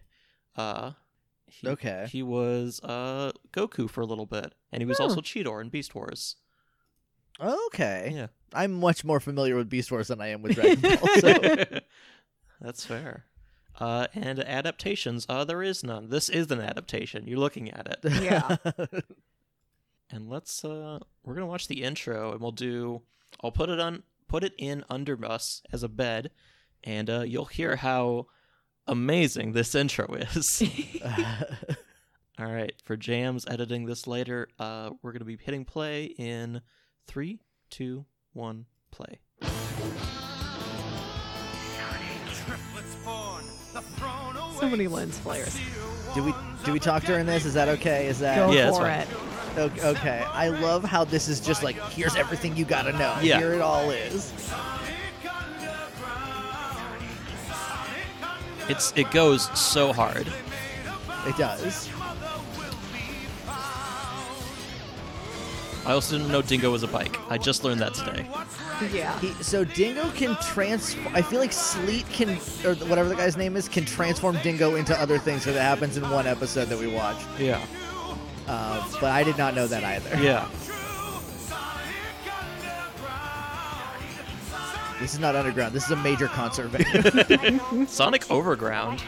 uh, 0.56 0.92
he, 1.48 1.68
Okay. 1.68 2.08
he 2.10 2.24
was 2.24 2.80
uh, 2.84 3.34
goku 3.52 3.88
for 3.90 4.00
a 4.02 4.06
little 4.06 4.26
bit 4.26 4.54
and 4.72 4.82
he 4.82 4.86
was 4.86 5.00
Oh. 5.00 5.04
also 5.04 5.20
cheetor 5.20 5.60
in 5.62 5.68
beast 5.70 5.94
wars 5.94 6.38
Okay. 7.40 8.12
yeah 8.16 8.28
I'm 8.54 8.72
much 8.72 9.04
more 9.04 9.20
familiar 9.20 9.58
with 9.58 9.70
Beast 9.70 9.92
Wars 9.92 10.08
than 10.08 10.22
I 10.22 10.28
am 10.30 10.42
with 10.42 10.56
Dragon 10.56 10.80
Ball. 10.80 11.10
So 11.20 11.80
that's 12.62 12.86
fair. 12.86 13.26
Uh, 13.80 14.08
and 14.14 14.40
adaptations 14.40 15.26
uh, 15.28 15.44
there 15.44 15.62
is 15.62 15.84
none. 15.84 16.10
This 16.10 16.30
is 16.30 16.50
an 16.50 16.62
adaptation. 16.62 17.28
You're 17.28 17.40
looking 17.40 17.72
at 17.72 17.88
it. 17.88 18.24
Yeah. 18.24 18.58
and 20.10 20.30
let's 20.30 20.64
uh 20.64 21.00
we're 21.24 21.34
gonna 21.34 21.46
watch 21.46 21.68
the 21.68 21.84
intro 21.84 22.32
and 22.32 22.42
we'll 22.42 22.52
do 22.52 23.02
i'll 23.44 23.52
put 23.52 23.70
it 23.70 23.80
on 23.80 24.04
put 24.28 24.44
it 24.44 24.54
in 24.58 24.84
under 24.90 25.24
us 25.26 25.62
as 25.72 25.84
a 25.84 25.90
bed 25.90 26.32
and 26.84 27.10
uh 27.10 27.22
you'll 27.22 27.46
hear 27.46 27.76
how 27.78 28.28
amazing 28.88 29.54
this 29.54 29.74
intro 29.74 30.06
is. 30.14 30.62
All 32.40 32.52
right 32.52 32.74
for 32.84 32.98
jams 32.98 33.46
editing 33.48 33.86
this 33.86 34.08
later 34.08 34.48
uh 34.60 34.92
we're 35.02 35.12
gonna 35.12 35.26
be 35.26 35.38
hitting 35.42 35.66
play 35.66 36.06
in 36.18 36.62
three 37.08 37.40
two 37.70 38.06
one 38.34 38.66
play 38.92 39.20
so 44.66 44.72
many 44.72 44.88
lens 44.88 45.18
flares. 45.20 45.56
do 46.16 46.24
we 46.24 46.34
do 46.64 46.74
we 46.74 46.80
talk 46.80 47.04
during 47.04 47.26
this? 47.28 47.46
Is 47.46 47.54
that 47.54 47.68
okay? 47.70 48.08
Is 48.08 48.20
that 48.20 48.36
Go 48.36 48.52
Yeah, 48.52 48.66
that's 48.72 48.78
for 48.78 48.84
fine. 48.84 49.02
it. 49.02 49.60
okay? 49.60 49.88
okay. 49.90 50.24
I 50.34 50.48
love 50.48 50.84
how 50.84 51.04
this 51.04 51.28
is 51.28 51.40
just 51.40 51.62
like 51.62 51.76
here's 51.92 52.16
everything 52.16 52.58
you 52.58 52.66
gotta 52.66 52.92
know. 52.94 53.16
Yeah. 53.22 53.38
Here 53.38 53.54
it 53.54 53.62
all 53.62 53.92
is. 53.92 54.34
It's 58.68 58.92
it 58.96 59.12
goes 59.12 59.44
so 59.58 59.94
hard. 59.94 60.28
It 61.28 61.38
does. 61.38 61.88
I 65.86 65.92
also 65.92 66.18
didn't 66.18 66.32
know 66.32 66.42
Dingo 66.42 66.72
was 66.72 66.82
a 66.84 66.88
bike. 66.88 67.18
I 67.30 67.38
just 67.38 67.64
learned 67.64 67.80
that 67.82 67.94
today. 67.94 68.28
Yeah. 68.92 69.18
He, 69.20 69.32
so 69.44 69.64
Dingo 69.64 70.10
can 70.12 70.36
transform. 70.38 71.16
I 71.16 71.22
feel 71.22 71.40
like 71.40 71.54
Sleet 71.54 72.08
can, 72.10 72.30
or 72.66 72.74
whatever 72.88 73.08
the 73.08 73.16
guy's 73.16 73.38
name 73.38 73.56
is, 73.56 73.70
can 73.70 73.86
transform 73.86 74.38
Dingo 74.42 74.76
into 74.76 75.00
other 75.00 75.20
things. 75.20 75.44
So 75.44 75.54
that 75.54 75.62
happens 75.62 75.96
in 75.96 76.10
one 76.10 76.26
episode 76.26 76.66
that 76.70 76.80
we 76.80 76.88
watched. 76.88 77.28
Yeah. 77.40 77.64
Uh, 78.48 78.86
but 79.00 79.12
I 79.12 79.24
did 79.24 79.38
not 79.38 79.54
know 79.54 79.68
that 79.68 79.84
either. 79.84 80.22
Yeah. 80.22 80.50
This 85.00 85.14
is 85.14 85.20
not 85.20 85.36
underground. 85.36 85.74
This 85.74 85.86
is 85.86 85.92
a 85.92 85.98
major 85.98 86.28
concert 86.28 86.68
venue. 86.70 87.86
Sonic 87.86 88.32
I 88.32 88.34
Overground. 88.34 89.04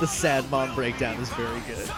The 0.00 0.06
sad 0.06 0.48
mom 0.50 0.74
breakdown 0.74 1.18
is 1.20 1.30
very 1.30 1.60
good. 1.60 1.90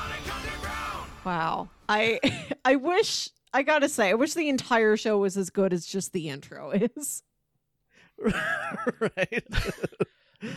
Wow. 1.25 1.69
I 1.89 2.21
I 2.65 2.77
wish 2.77 3.29
I 3.53 3.63
gotta 3.63 3.89
say, 3.89 4.11
I 4.11 4.15
wish 4.15 4.35
the 4.35 4.49
entire 4.49 4.97
show 4.97 5.19
was 5.19 5.37
as 5.37 5.51
good 5.51 5.73
as 5.73 5.85
just 5.87 6.13
the 6.13 6.29
intro 6.29 6.71
is. 6.71 7.23
right. 8.21 9.45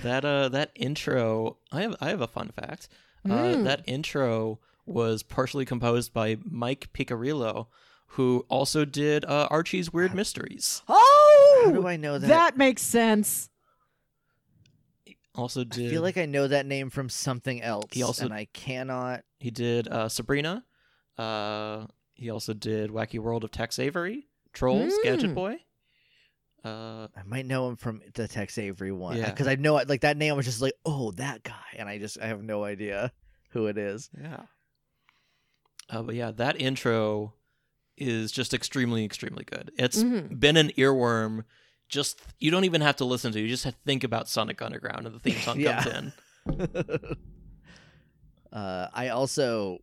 That 0.04 0.24
uh 0.26 0.50
that 0.50 0.72
intro 0.76 1.58
I 1.72 1.82
have 1.82 1.96
I 2.00 2.10
have 2.10 2.22
a 2.22 2.28
fun 2.28 2.50
fact. 2.50 2.88
Uh 3.26 3.34
Mm. 3.34 3.64
that 3.66 3.82
intro 3.86 4.60
was 4.86 5.22
partially 5.24 5.66
composed 5.66 6.12
by 6.14 6.38
Mike 6.44 6.90
Piccirillo, 6.94 7.68
who 8.08 8.46
also 8.50 8.84
did 8.84 9.24
uh, 9.26 9.48
Archie's 9.52 9.94
Weird 9.94 10.14
Mysteries. 10.16 10.82
Oh 10.88 11.64
How 11.66 11.72
do 11.72 11.88
I 11.88 11.98
know 11.98 12.18
that? 12.18 12.28
that 12.28 12.58
makes 12.58 12.82
sense. 12.82 13.50
Also 15.36 15.62
I 15.64 15.74
feel 15.76 16.02
like 16.02 16.18
I 16.18 16.26
know 16.26 16.48
that 16.48 16.66
name 16.66 16.90
from 16.90 17.08
something 17.10 17.62
else. 17.62 17.86
He 17.92 18.04
also- 18.04 18.26
and 18.26 18.34
I 18.34 18.46
cannot. 18.54 19.24
he 19.40 19.50
did 19.52 19.88
uh 19.88 20.10
Sabrina. 20.10 20.66
Uh 21.18 21.88
he 22.14 22.30
also 22.30 22.54
did 22.54 22.92
Wacky 22.92 23.20
World 23.20 23.44
of 23.44 23.52
Tex 23.52 23.80
Avery, 23.80 24.28
Trolls, 24.54 24.94
Gadget 25.04 25.32
Mm. 25.32 25.36
Boy. 25.36 25.58
Uh 26.64 27.08
I 27.16 27.24
might 27.26 27.46
know 27.46 27.70
him 27.70 27.76
from 27.78 28.02
the 28.14 28.28
Tex 28.28 28.58
Avery 28.58 28.92
one. 28.92 29.18
Yeah. 29.18 29.30
Because 29.30 29.48
I 29.48 29.56
know 29.56 29.76
like 29.88 30.02
that 30.02 30.18
name 30.18 30.36
was 30.36 30.46
just 30.46 30.62
like, 30.62 30.74
oh, 30.86 31.12
that 31.12 31.44
guy, 31.44 31.56
and 31.78 31.88
I 31.90 31.98
just 31.98 32.20
I 32.22 32.28
have 32.28 32.44
no 32.44 32.64
idea 32.64 33.12
who 33.52 33.68
it 33.68 33.78
is. 33.78 34.10
yeah. 34.20 34.44
Uh, 35.90 36.02
but 36.04 36.16
yeah, 36.16 36.32
that 36.32 36.60
intro 36.62 37.34
is 37.98 38.32
just 38.32 38.54
extremely, 38.54 39.04
extremely 39.04 39.44
good. 39.44 39.72
It's 39.78 40.02
Mhm. 40.04 40.40
been 40.40 40.56
an 40.58 40.70
earworm. 40.78 41.44
Just 41.92 42.20
you 42.40 42.50
don't 42.52 42.64
even 42.64 42.82
have 42.82 42.96
to 42.96 43.06
listen 43.06 43.32
to. 43.34 43.40
it. 43.40 43.44
You 43.44 43.48
just 43.50 43.66
have 43.66 43.74
to 43.74 43.80
think 43.86 44.04
about 44.04 44.28
Sonic 44.28 44.62
Underground, 44.62 45.06
and 45.06 45.14
the 45.14 45.20
theme 45.20 45.36
song 45.42 45.62
comes 45.64 45.86
in. 45.86 46.14
uh, 48.54 48.88
I 48.94 49.10
also. 49.10 49.80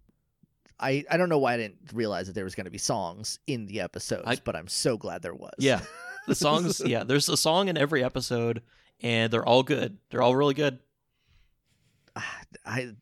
I, 0.80 1.04
I 1.10 1.16
don't 1.16 1.28
know 1.28 1.38
why 1.38 1.54
I 1.54 1.56
didn't 1.56 1.78
realize 1.92 2.28
that 2.28 2.34
there 2.34 2.44
was 2.44 2.54
going 2.54 2.66
to 2.66 2.70
be 2.70 2.78
songs 2.78 3.40
in 3.48 3.66
the 3.66 3.80
episodes, 3.80 4.22
I- 4.26 4.36
but 4.44 4.54
I'm 4.54 4.68
so 4.68 4.96
glad 4.96 5.22
there 5.22 5.34
was. 5.34 5.54
Yeah, 5.58 5.80
the 6.28 6.34
songs. 6.36 6.80
yeah, 6.84 7.02
there's 7.02 7.28
a 7.28 7.36
song 7.36 7.66
in 7.68 7.76
every 7.76 8.04
episode, 8.04 8.62
and 9.02 9.32
they're 9.32 9.44
all 9.44 9.64
good. 9.64 9.98
They're 10.10 10.22
all 10.22 10.36
really 10.36 10.54
good. 10.54 10.78
I 12.64 12.92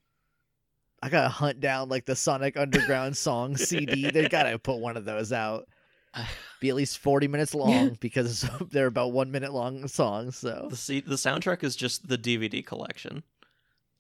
I 1.03 1.09
gotta 1.11 1.29
hunt 1.29 1.61
down 1.61 1.89
like 1.91 2.07
the 2.07 2.17
Sonic 2.17 2.57
Underground 2.57 3.17
song 3.17 3.57
CD. 3.59 4.11
They 4.11 4.29
gotta 4.29 4.59
put 4.59 4.79
one 4.79 4.97
of 4.97 5.05
those 5.05 5.31
out. 5.33 5.69
Be 6.61 6.71
at 6.71 6.75
least 6.77 6.99
forty 6.99 7.29
minutes 7.29 7.55
long 7.55 7.97
because 8.01 8.49
they're 8.71 8.87
about 8.87 9.13
one 9.13 9.31
minute 9.31 9.53
long 9.53 9.87
songs. 9.89 10.37
So 10.37 10.67
The 10.71 10.77
C- 10.77 11.01
the 11.01 11.17
soundtrack 11.17 11.63
is 11.65 11.77
just 11.77 12.09
the 12.09 12.19
DVD 12.19 12.65
collection. 12.65 13.23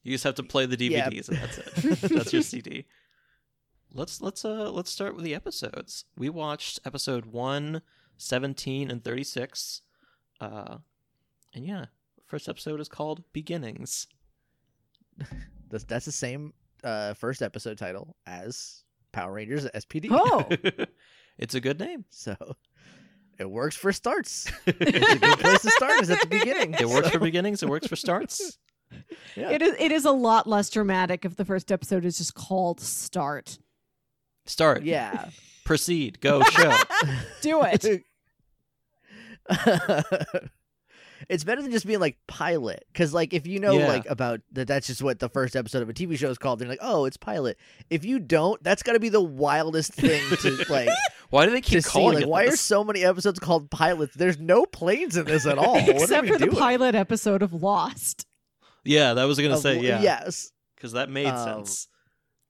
You 0.02 0.12
just 0.12 0.24
have 0.24 0.36
to 0.36 0.42
play 0.42 0.66
the 0.66 0.76
Yeah. 0.82 1.08
DVDs, 1.10 1.28
and 1.28 1.38
that's 1.38 1.58
it. 1.58 2.10
that's 2.14 2.32
your 2.32 2.42
CD. 2.42 2.86
Let's 3.92 4.20
let's 4.20 4.44
uh 4.44 4.70
let's 4.70 4.90
start 4.90 5.14
with 5.16 5.24
the 5.24 5.34
episodes. 5.34 6.04
We 6.16 6.28
watched 6.28 6.80
episode 6.84 7.26
1, 7.26 7.82
17, 8.18 8.90
and 8.90 9.02
36. 9.04 9.82
Uh 10.40 10.78
and 11.54 11.64
yeah, 11.66 11.86
first 12.26 12.48
episode 12.48 12.80
is 12.80 12.88
called 12.88 13.22
Beginnings. 13.32 14.06
that's, 15.70 15.84
that's 15.84 16.04
the 16.04 16.12
same 16.12 16.52
uh, 16.84 17.14
first 17.14 17.40
episode 17.42 17.78
title 17.78 18.16
as 18.26 18.84
Power 19.12 19.32
Rangers 19.32 19.64
SPD. 19.74 20.08
Oh. 20.10 20.46
It's 21.38 21.54
a 21.54 21.60
good 21.60 21.78
name. 21.78 22.04
So 22.10 22.36
it 23.38 23.50
works 23.50 23.76
for 23.76 23.92
starts. 23.92 24.50
it's 24.66 25.14
a 25.14 25.18
good 25.18 25.38
place 25.38 25.62
to 25.62 25.70
start 25.70 26.02
is 26.02 26.10
at 26.10 26.20
the 26.20 26.26
beginning. 26.26 26.74
It 26.74 26.88
works 26.88 27.08
So, 27.08 27.14
for 27.14 27.18
beginnings, 27.20 27.62
it 27.62 27.68
works 27.68 27.86
for 27.86 27.96
starts. 27.96 28.58
yeah. 29.36 29.50
It 29.50 29.62
is 29.62 29.74
it 29.78 29.92
is 29.92 30.04
a 30.04 30.12
lot 30.12 30.46
less 30.46 30.70
dramatic 30.70 31.24
if 31.24 31.36
the 31.36 31.44
first 31.44 31.72
episode 31.72 32.04
is 32.04 32.18
just 32.18 32.34
called 32.34 32.80
Start. 32.80 33.58
Start. 34.46 34.84
Yeah. 34.84 35.30
Proceed. 35.64 36.20
Go 36.20 36.42
show. 36.44 36.76
Do 37.40 37.62
it. 37.64 38.04
It's 41.28 41.44
better 41.44 41.62
than 41.62 41.70
just 41.72 41.86
being 41.86 42.00
like 42.00 42.16
pilot 42.26 42.84
because 42.92 43.12
like 43.14 43.32
if 43.34 43.46
you 43.46 43.58
know 43.60 43.78
Yeah. 43.78 43.88
like 43.88 44.06
about 44.08 44.40
that 44.52 44.68
that's 44.68 44.86
just 44.86 45.02
what 45.02 45.18
the 45.18 45.28
first 45.28 45.56
episode 45.56 45.82
of 45.82 45.88
a 45.88 45.92
tv 45.92 46.18
show 46.18 46.30
is 46.30 46.38
called 46.38 46.58
they're 46.58 46.68
like 46.68 46.78
oh 46.82 47.04
it's 47.04 47.16
pilot 47.16 47.58
if 47.90 48.04
you 48.04 48.18
don't 48.18 48.62
that's 48.62 48.82
got 48.82 48.92
to 48.94 49.00
be 49.00 49.08
the 49.08 49.20
wildest 49.22 49.92
thing 49.94 50.20
to 50.38 50.64
like 50.68 50.88
Why 51.30 51.46
do 51.46 51.52
they 51.52 51.60
keep 51.60 51.78
to 51.78 51.82
see 51.82 51.90
calling 51.90 52.14
like 52.14 52.22
it 52.24 52.28
why 52.28 52.44
are 52.44 52.56
so 52.56 52.84
many 52.84 53.04
episodes 53.04 53.38
called 53.38 53.70
pilots 53.70 54.14
there's 54.14 54.38
no 54.38 54.64
planes 54.66 55.16
in 55.16 55.24
this 55.26 55.46
at 55.46 55.58
all 55.58 55.74
What 55.74 55.88
are 55.88 55.92
Except 55.92 56.22
we 56.22 56.28
for 56.32 56.38
the 56.38 56.46
doing? 56.46 56.56
pilot 56.56 56.94
episode 56.94 57.42
of 57.42 57.52
Lost. 57.52 58.26
Yeah, 58.84 59.14
that 59.14 59.24
was 59.24 59.38
gonna 59.38 59.54
Of- 59.54 59.60
say 59.60 59.80
yeah. 59.80 60.00
yes 60.00 60.52
Because 60.76 60.92
that 60.92 61.10
made 61.10 61.26
Um, 61.26 61.64
sense. 61.64 61.88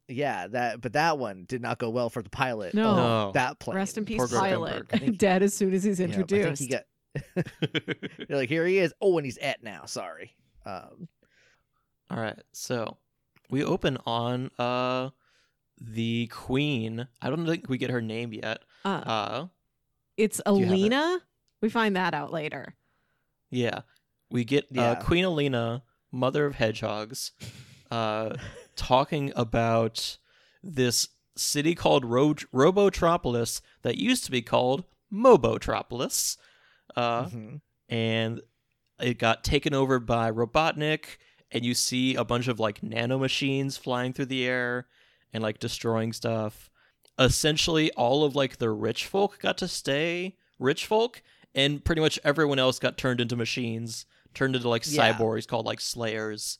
yeah 0.08 0.46
that 0.48 0.80
but 0.80 0.92
that 0.92 1.18
one 1.18 1.44
did 1.48 1.60
not 1.62 1.78
go 1.78 1.90
well 1.90 2.10
for 2.10 2.22
the 2.22 2.30
pilot 2.30 2.74
No. 2.74 2.88
of 2.90 2.96
No. 2.96 3.32
that 3.32 3.58
plane 3.58 3.76
Rest 3.76 3.98
in 3.98 4.04
peace, 4.04 4.18
Poor 4.18 4.28
pilot. 4.28 4.86
Dead 5.18 5.42
as 5.42 5.54
soon 5.54 5.72
as 5.74 5.82
he's 5.82 5.98
Yeah, 5.98 6.06
I 6.06 6.08
think 6.10 6.20
introduced. 6.30 6.62
he 6.62 6.68
got 6.68 6.82
they're 8.28 8.36
like 8.38 8.48
here 8.48 8.66
he 8.66 8.78
is 8.78 8.92
oh 9.00 9.16
and 9.18 9.24
he's 9.24 9.38
at 9.38 9.62
now 9.62 9.84
sorry 9.86 10.34
um 10.64 11.08
All 12.10 12.18
right, 12.20 12.40
so 12.52 12.96
we 13.50 13.62
open 13.64 13.98
on 14.06 14.50
uh 14.58 15.10
the 15.80 16.26
queen. 16.28 17.06
I 17.20 17.28
don't 17.28 17.46
think 17.46 17.68
we 17.68 17.76
get 17.78 17.90
her 17.90 18.00
name 18.00 18.32
yet. 18.32 18.60
uh, 18.84 18.88
Uh 18.88 19.46
it's 20.16 20.40
you 20.46 20.64
have 20.66 20.74
it? 20.74 20.78
Aleena. 20.90 21.18
We 21.60 21.68
find 21.68 21.96
that 21.96 22.14
out 22.14 22.32
later. 22.32 22.74
yeah, 23.50 23.80
we 24.30 24.44
get 24.44 24.66
Yeah. 24.70 24.92
uh, 24.92 24.94
Queen 25.02 25.24
Aleena, 25.24 25.82
mother 26.10 26.46
of 26.46 26.54
hedgehogs, 26.56 27.32
uh, 27.90 28.36
talking 28.76 29.32
about 29.36 30.16
this 30.62 31.08
city 31.36 31.74
called 31.74 32.04
Ro- 32.04 32.34
Robotropolis 32.54 33.60
that 33.82 33.96
used 33.98 34.24
to 34.24 34.30
be 34.30 34.42
called 34.42 34.84
Mobotropolis. 35.12 36.36
Uh, 36.96 37.26
mhm. 37.26 37.60
and 37.88 38.40
it 38.98 39.18
got 39.18 39.44
taken 39.44 39.74
over 39.74 39.98
by 40.00 40.30
Robotnik, 40.30 41.18
and 41.52 41.64
you 41.64 41.74
see 41.74 42.14
a 42.14 42.24
bunch 42.24 42.48
of 42.48 42.58
like 42.58 42.82
nano 42.82 43.18
machines 43.18 43.76
flying 43.76 44.12
through 44.12 44.26
the 44.26 44.46
air 44.46 44.86
and 45.32 45.42
like 45.42 45.58
destroying 45.58 46.12
stuff. 46.12 46.70
Essentially, 47.18 47.90
all 47.92 48.24
of 48.24 48.34
like 48.34 48.56
the 48.58 48.70
rich 48.70 49.06
folk 49.06 49.38
got 49.40 49.58
to 49.58 49.68
stay 49.68 50.36
rich 50.58 50.86
folk, 50.86 51.22
and 51.54 51.84
pretty 51.84 52.00
much 52.00 52.18
everyone 52.24 52.58
else 52.58 52.78
got 52.78 52.96
turned 52.98 53.20
into 53.20 53.36
machines, 53.36 54.06
turned 54.34 54.56
into 54.56 54.68
like 54.68 54.84
Yeah. 54.86 55.12
cyborgs 55.12 55.46
called 55.46 55.66
like 55.66 55.80
slayers. 55.80 56.58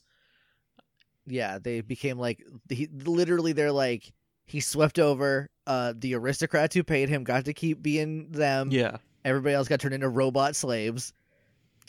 yeah 1.25 1.59
they 1.59 1.81
became 1.81 2.17
like 2.17 2.41
he 2.69 2.87
literally 3.03 3.51
they're 3.53 3.71
like 3.71 4.13
he 4.45 4.59
swept 4.61 4.97
over 4.97 5.49
uh 5.65 5.93
the 5.97 6.15
aristocrats 6.15 6.73
who 6.73 6.83
paid 6.83 7.09
him 7.09 7.23
got 7.25 7.45
to 7.45 7.53
keep 7.53 7.81
being 7.81 8.31
them 8.31 8.71
Yeah, 8.71 8.97
everybody 9.27 9.53
else 9.53 9.67
got 9.67 9.79
turned 9.79 9.93
into 9.93 10.09
robot 10.09 10.55
slaves 10.55 11.13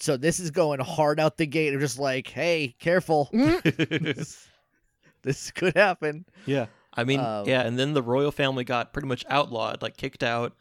so 0.01 0.17
this 0.17 0.39
is 0.41 0.51
going 0.51 0.79
hard 0.81 1.19
out 1.21 1.37
the 1.37 1.47
gate 1.47 1.75
of 1.75 1.81
just 1.81 1.99
like 1.99 2.29
hey 2.29 2.75
careful 2.79 3.29
this 5.23 5.51
could 5.55 5.77
happen 5.77 6.25
yeah. 6.47 6.67
I 6.95 7.05
mean, 7.05 7.21
Um, 7.21 7.47
yeah, 7.47 7.61
and 7.63 7.79
then 7.79 7.93
the 7.95 8.03
royal 8.03 8.33
family 8.33 8.65
got 8.65 8.93
pretty 8.93 9.07
much 9.07 9.25
outlawed, 9.29 9.83
like 9.83 9.97
kicked 9.97 10.25
out. 10.25 10.57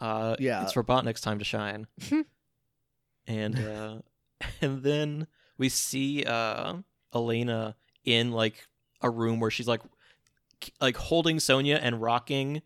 Uh, 0.00 0.36
Yeah. 0.38 0.62
it's 0.62 0.74
Robotnik's 0.74 1.20
time 1.20 1.40
to 1.40 1.44
shine. 1.44 1.88
and 3.26 3.58
uh, 3.58 3.96
and 4.60 4.84
then 4.84 5.26
we 5.58 5.68
see 5.68 6.22
uh, 6.24 6.74
Elena 7.12 7.74
in 8.04 8.30
like 8.30 8.68
a 9.02 9.10
room 9.10 9.40
where 9.40 9.50
she's 9.50 9.66
like 9.66 9.80
like 10.80 10.96
holding 10.96 11.40
Sonia 11.40 11.76
and 11.82 12.00
rocking 12.00 12.62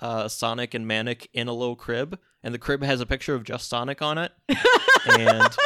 uh, 0.00 0.28
Sonic 0.28 0.72
and 0.74 0.86
Manic 0.86 1.28
in 1.32 1.48
a 1.48 1.52
little 1.52 1.74
crib, 1.76 2.16
and 2.42 2.54
the 2.54 2.58
crib 2.58 2.82
has 2.82 3.00
a 3.00 3.06
picture 3.06 3.34
of 3.34 3.44
just 3.44 3.68
Sonic 3.68 4.00
on 4.02 4.18
it. 4.18 4.32
and 5.10 5.56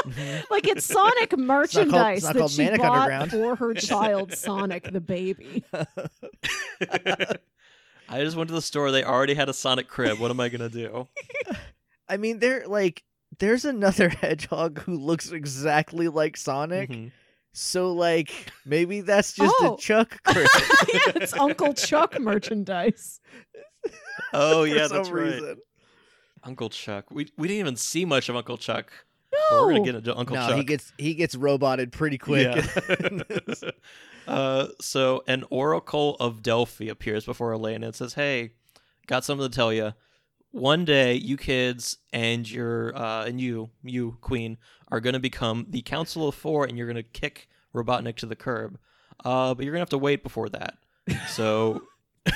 Like 0.50 0.66
it's 0.68 0.84
Sonic 0.84 1.36
merchandise 1.36 2.18
it's 2.18 2.26
not 2.26 2.34
that 2.36 2.50
she 2.50 2.62
Manic 2.64 2.80
bought 2.80 3.30
for 3.30 3.56
her 3.56 3.74
child 3.74 4.32
Sonic 4.32 4.90
the 4.92 5.00
baby. 5.00 5.64
I 8.08 8.20
just 8.20 8.36
went 8.36 8.48
to 8.48 8.54
the 8.54 8.62
store. 8.62 8.90
They 8.90 9.04
already 9.04 9.34
had 9.34 9.48
a 9.48 9.54
Sonic 9.54 9.88
crib. 9.88 10.18
What 10.18 10.30
am 10.30 10.40
I 10.40 10.48
gonna 10.48 10.68
do? 10.68 11.08
i 12.08 12.16
mean 12.16 12.40
they're 12.40 12.66
like 12.66 13.02
there's 13.38 13.64
another 13.64 14.08
hedgehog 14.10 14.80
who 14.80 14.98
looks 14.98 15.30
exactly 15.32 16.08
like 16.08 16.36
Sonic. 16.36 16.90
Mhm. 16.90 17.12
So 17.54 17.92
like 17.92 18.30
maybe 18.66 19.00
that's 19.02 19.32
just 19.32 19.54
Oh. 19.60 19.74
a 19.74 19.78
Chuck 19.78 20.22
crib. 20.24 20.48
yeah, 20.92 21.12
it's 21.16 21.32
Uncle 21.34 21.72
Chuck 21.74 22.18
merchandise. 22.20 23.20
Oh 24.32 24.62
for 24.62 24.66
yeah, 24.66 24.86
some 24.88 24.96
that's 24.98 25.10
right. 25.10 25.56
Uncle 26.44 26.70
Chuck. 26.70 27.10
We 27.10 27.30
we 27.36 27.48
didn't 27.48 27.60
even 27.60 27.76
see 27.76 28.04
much 28.04 28.28
of 28.28 28.36
Uncle 28.36 28.58
Chuck. 28.58 28.92
No. 29.32 29.66
We're 29.66 29.72
gonna 29.72 29.84
get 29.84 29.94
into 29.94 30.16
Uncle 30.16 30.36
no, 30.36 30.48
Chuck. 30.48 30.56
he 30.56 30.64
gets 30.64 30.92
he 30.98 31.14
gets 31.14 31.34
roboted 31.34 31.92
pretty 31.92 32.18
quick. 32.18 32.64
Yeah. 32.88 33.70
uh, 34.26 34.68
so 34.80 35.22
an 35.26 35.44
oracle 35.50 36.16
of 36.20 36.42
Delphi 36.42 36.88
appears 36.88 37.24
before 37.24 37.52
Elena 37.52 37.86
and 37.86 37.94
says, 37.94 38.14
"Hey, 38.14 38.52
got 39.06 39.24
something 39.24 39.48
to 39.48 39.54
tell 39.54 39.72
you. 39.72 39.92
One 40.50 40.84
day, 40.84 41.14
you 41.14 41.38
kids 41.38 41.96
and 42.12 42.48
your 42.50 42.94
uh, 42.94 43.24
and 43.24 43.40
you, 43.40 43.70
you 43.82 44.18
Queen, 44.20 44.58
are 44.90 45.00
gonna 45.00 45.20
become 45.20 45.66
the 45.70 45.82
Council 45.82 46.28
of 46.28 46.34
Four, 46.34 46.66
and 46.66 46.76
you're 46.76 46.86
gonna 46.86 47.02
kick 47.02 47.48
Robotnik 47.74 48.16
to 48.16 48.26
the 48.26 48.36
curb. 48.36 48.78
Uh, 49.24 49.54
but 49.54 49.64
you're 49.64 49.72
gonna 49.72 49.80
have 49.80 49.88
to 49.90 49.98
wait 49.98 50.22
before 50.22 50.48
that. 50.50 50.74
So 51.28 51.82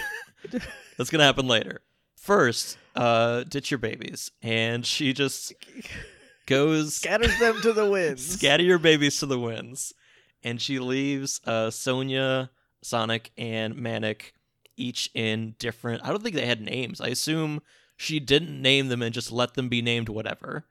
that's 0.97 1.11
gonna 1.11 1.25
happen 1.25 1.47
later. 1.47 1.83
First, 2.27 2.77
uh, 2.97 3.45
ditch 3.45 3.71
your 3.71 3.79
babies, 3.79 4.33
and 4.43 4.85
she 4.85 5.13
just 5.13 5.53
goes 6.47 6.97
Scatters 6.97 7.39
them 7.39 7.61
to 7.61 7.73
the 7.73 7.89
winds. 7.91 8.27
scatter 8.27 8.65
your 8.65 8.81
babies 8.81 9.21
to 9.21 9.27
the 9.27 9.39
winds. 9.39 9.95
And 10.43 10.61
she 10.61 10.81
leaves 10.81 11.41
uh 11.47 11.71
sonia 11.71 12.51
sonic 12.83 13.31
and 13.39 13.77
manic 13.77 14.33
each 14.77 15.09
in 15.15 15.55
different 15.59 16.05
i 16.05 16.11
don't 16.11 16.21
think 16.21 16.35
they 16.35 16.47
had 16.47 16.61
names. 16.61 17.01
I 17.01 17.09
assume 17.09 17.61
she 17.97 18.19
didn't 18.19 18.61
name 18.61 18.89
them 18.89 19.03
and 19.03 19.15
just 19.15 19.31
let 19.31 19.55
them 19.55 19.69
be 19.69 19.81
named 19.81 20.09
whatever 20.09 20.67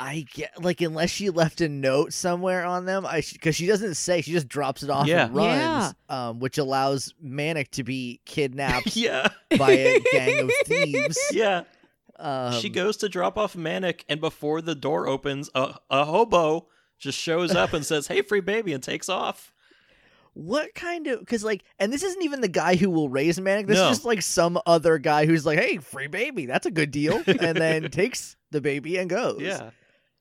I 0.00 0.24
get 0.34 0.62
like 0.62 0.80
unless 0.80 1.10
she 1.10 1.30
left 1.30 1.60
a 1.60 1.68
note 1.68 2.12
somewhere 2.12 2.64
on 2.64 2.84
them, 2.84 3.06
I 3.06 3.22
because 3.32 3.54
she 3.54 3.66
doesn't 3.66 3.94
say, 3.94 4.22
she 4.22 4.32
just 4.32 4.48
drops 4.48 4.82
it 4.82 4.90
off 4.90 5.06
Yeah. 5.06 5.26
and 5.26 5.34
runs, 5.36 5.94
um, 6.08 6.40
which 6.40 6.58
allows 6.58 7.14
Manic 7.20 7.70
to 7.72 7.84
be 7.84 8.20
kidnapped 8.24 8.96
yeah 8.96 9.28
by 9.56 9.70
a 9.70 10.00
gang 10.12 10.40
of 10.40 10.50
thieves. 10.66 11.18
yeah 11.32 11.62
Um, 12.18 12.52
she 12.54 12.68
goes 12.70 12.96
to 12.98 13.08
drop 13.08 13.38
off 13.38 13.54
manic 13.56 14.04
and 14.08 14.20
before 14.20 14.60
the 14.62 14.74
door 14.74 15.06
opens 15.08 15.48
a, 15.54 15.76
a 15.90 16.04
hobo 16.04 16.66
just 16.98 17.18
shows 17.18 17.54
up 17.54 17.72
and 17.72 17.84
says 17.86 18.06
hey 18.08 18.22
free 18.22 18.40
baby 18.40 18.72
and 18.72 18.82
takes 18.82 19.08
off 19.08 19.52
What 20.34 20.74
kind 20.74 21.06
of? 21.06 21.20
Because 21.20 21.44
like, 21.44 21.62
and 21.78 21.92
this 21.92 22.02
isn't 22.02 22.22
even 22.22 22.40
the 22.40 22.48
guy 22.48 22.74
who 22.74 22.90
will 22.90 23.08
raise 23.08 23.40
Manic. 23.40 23.68
This 23.68 23.76
No. 23.78 23.84
is 23.90 23.98
just 23.98 24.04
like 24.04 24.22
some 24.22 24.58
other 24.66 24.98
guy 24.98 25.26
who's 25.26 25.46
like, 25.46 25.58
"Hey, 25.60 25.78
free 25.78 26.08
baby, 26.08 26.46
that's 26.46 26.66
a 26.66 26.72
good 26.72 26.90
deal," 26.90 27.22
and 27.26 27.56
then 27.56 27.88
takes 27.92 28.36
the 28.50 28.60
baby 28.60 28.96
and 28.96 29.08
goes. 29.08 29.40
yeah 29.40 29.70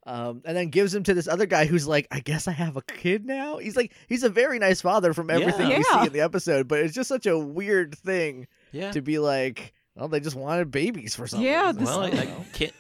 Um, 0.06 0.42
and 0.44 0.58
then 0.58 0.68
gives 0.70 0.94
him 0.94 1.04
to 1.04 1.14
this 1.14 1.30
other 1.30 1.46
guy 1.46 1.66
who's 1.66 1.88
like, 1.88 2.08
I 2.12 2.20
guess 2.20 2.48
I 2.50 2.52
have 2.52 2.76
a 2.76 2.82
kid 2.82 3.26
now. 3.26 3.58
He's 3.60 3.78
like, 3.78 3.94
he's 4.10 4.24
a 4.24 4.30
very 4.30 4.60
nice 4.60 4.82
father 4.82 5.14
from 5.14 5.30
everything 5.30 5.70
Yeah. 5.70 5.78
we 5.78 5.84
Yeah. 5.90 6.02
see 6.02 6.08
in 6.08 6.14
the 6.14 6.20
episode, 6.22 6.68
but 6.68 6.80
it's 6.80 6.94
just 6.94 7.08
such 7.08 7.26
a 7.26 7.38
weird 7.40 7.98
thing 7.98 8.48
yeah 8.74 8.92
to 8.92 9.02
be 9.02 9.18
like, 9.20 9.74
well, 9.96 10.10
they 10.10 10.20
just 10.20 10.36
wanted 10.36 10.72
babies 10.72 11.16
for 11.16 11.26
something. 11.26 11.48
Yeah, 11.48 11.72
this- 11.72 11.86
well 11.86 12.02
I, 12.02 12.08
I 12.08 12.26
can't 12.54 12.74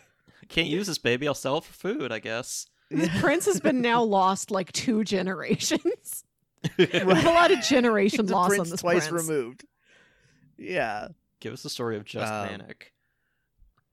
can't 0.49 0.67
use 0.67 0.85
this 0.85 0.97
baby 0.99 1.27
i'll 1.27 1.33
sell 1.33 1.57
it 1.59 1.63
for 1.63 1.73
food 1.73 2.11
i 2.11 2.19
guess 2.19 2.67
This 2.91 3.09
prince 3.21 3.45
has 3.45 3.59
been 3.59 3.81
now 3.81 4.03
lost 4.19 4.51
like 4.51 4.71
two 4.73 5.03
generations. 5.03 6.23
There's 6.77 6.93
a 7.03 7.05
lot 7.31 7.51
of 7.51 7.61
generation 7.61 8.25
He's 8.25 8.31
loss 8.31 8.59
on 8.59 8.69
this 8.69 8.81
twice 8.81 9.07
prince. 9.07 9.27
removed. 9.27 9.65
Yeah. 10.57 11.07
give 11.39 11.53
us 11.53 11.63
the 11.63 11.69
story 11.69 11.97
of 11.97 12.05
just 12.05 12.31
Um, 12.31 12.47
manic 12.47 12.92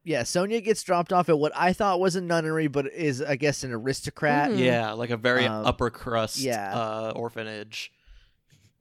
Yeah, 0.02 0.22
Sonia 0.22 0.60
gets 0.62 0.82
dropped 0.82 1.12
off 1.12 1.28
at 1.28 1.38
what 1.38 1.52
I 1.54 1.72
thought 1.74 2.00
was 2.00 2.16
a 2.16 2.20
nunnery, 2.22 2.68
but 2.68 2.90
is 2.92 3.20
I 3.20 3.36
guess 3.36 3.64
an 3.64 3.72
aristocrat. 3.72 4.50
Mhm. 4.50 4.58
Yeah, 4.58 4.92
like 4.92 5.10
a 5.10 5.16
very 5.16 5.44
Um, 5.46 5.66
upper 5.66 5.90
crust 5.90 6.38
yeah. 6.38 6.74
uh, 6.74 7.12
orphanage. 7.14 7.92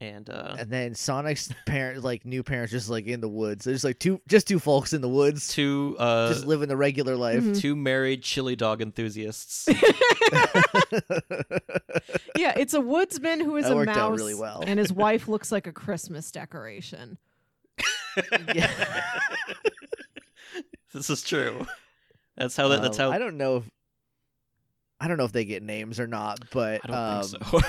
And 0.02 0.30
uh, 0.30 0.56
And 0.58 0.70
then 0.72 0.96
Sonic's 0.96 1.52
parent, 1.66 2.06
like 2.06 2.26
new 2.26 2.42
parents, 2.42 2.72
just 2.72 2.90
like 2.90 3.06
in 3.06 3.20
the 3.20 3.28
woods. 3.28 3.66
There's 3.66 3.84
like 3.84 4.00
two, 4.00 4.22
just 4.30 4.48
two 4.48 4.58
folks 4.60 4.94
in 4.94 5.02
the 5.02 5.10
woods, 5.10 5.50
two 5.50 5.98
uh, 6.00 6.30
just 6.32 6.46
living 6.46 6.70
the 6.70 6.78
regular 6.78 7.18
life. 7.18 7.44
Mhm. 7.44 7.60
two 7.60 7.76
married 7.76 8.24
chili 8.24 8.56
dog 8.56 8.82
enthusiasts. 8.82 9.68
Yeah, 12.38 12.54
it's 12.56 12.74
a 12.74 12.80
woodsman 12.82 13.42
who 13.42 13.58
is 13.58 13.66
That 13.66 13.76
a 13.76 13.84
mouse, 13.86 13.98
out 13.98 14.16
really 14.16 14.36
well. 14.36 14.64
and 14.66 14.80
his 14.80 14.94
wife 14.94 15.28
looks 15.28 15.52
like 15.52 15.68
a 15.68 15.74
Christmas 15.74 16.32
decoration. 16.32 17.18
yeah. 18.56 18.70
this 20.94 21.10
is 21.10 21.22
true. 21.24 21.66
That's 22.38 22.56
how 22.56 22.70
that, 22.70 22.82
that's 22.82 23.00
Um, 23.00 23.10
how 23.12 23.16
I 23.16 23.20
don't 23.20 23.38
know 23.38 23.58
if 23.58 23.70
I 25.00 25.08
don't 25.08 25.18
know 25.18 25.26
if 25.26 25.32
they 25.32 25.46
get 25.46 25.64
names 25.64 26.00
or 26.00 26.08
not, 26.08 26.40
but 26.52 26.82
I 26.84 26.88
don't 26.88 26.96
um, 26.98 27.24
think 27.24 27.44
so. 27.46 27.60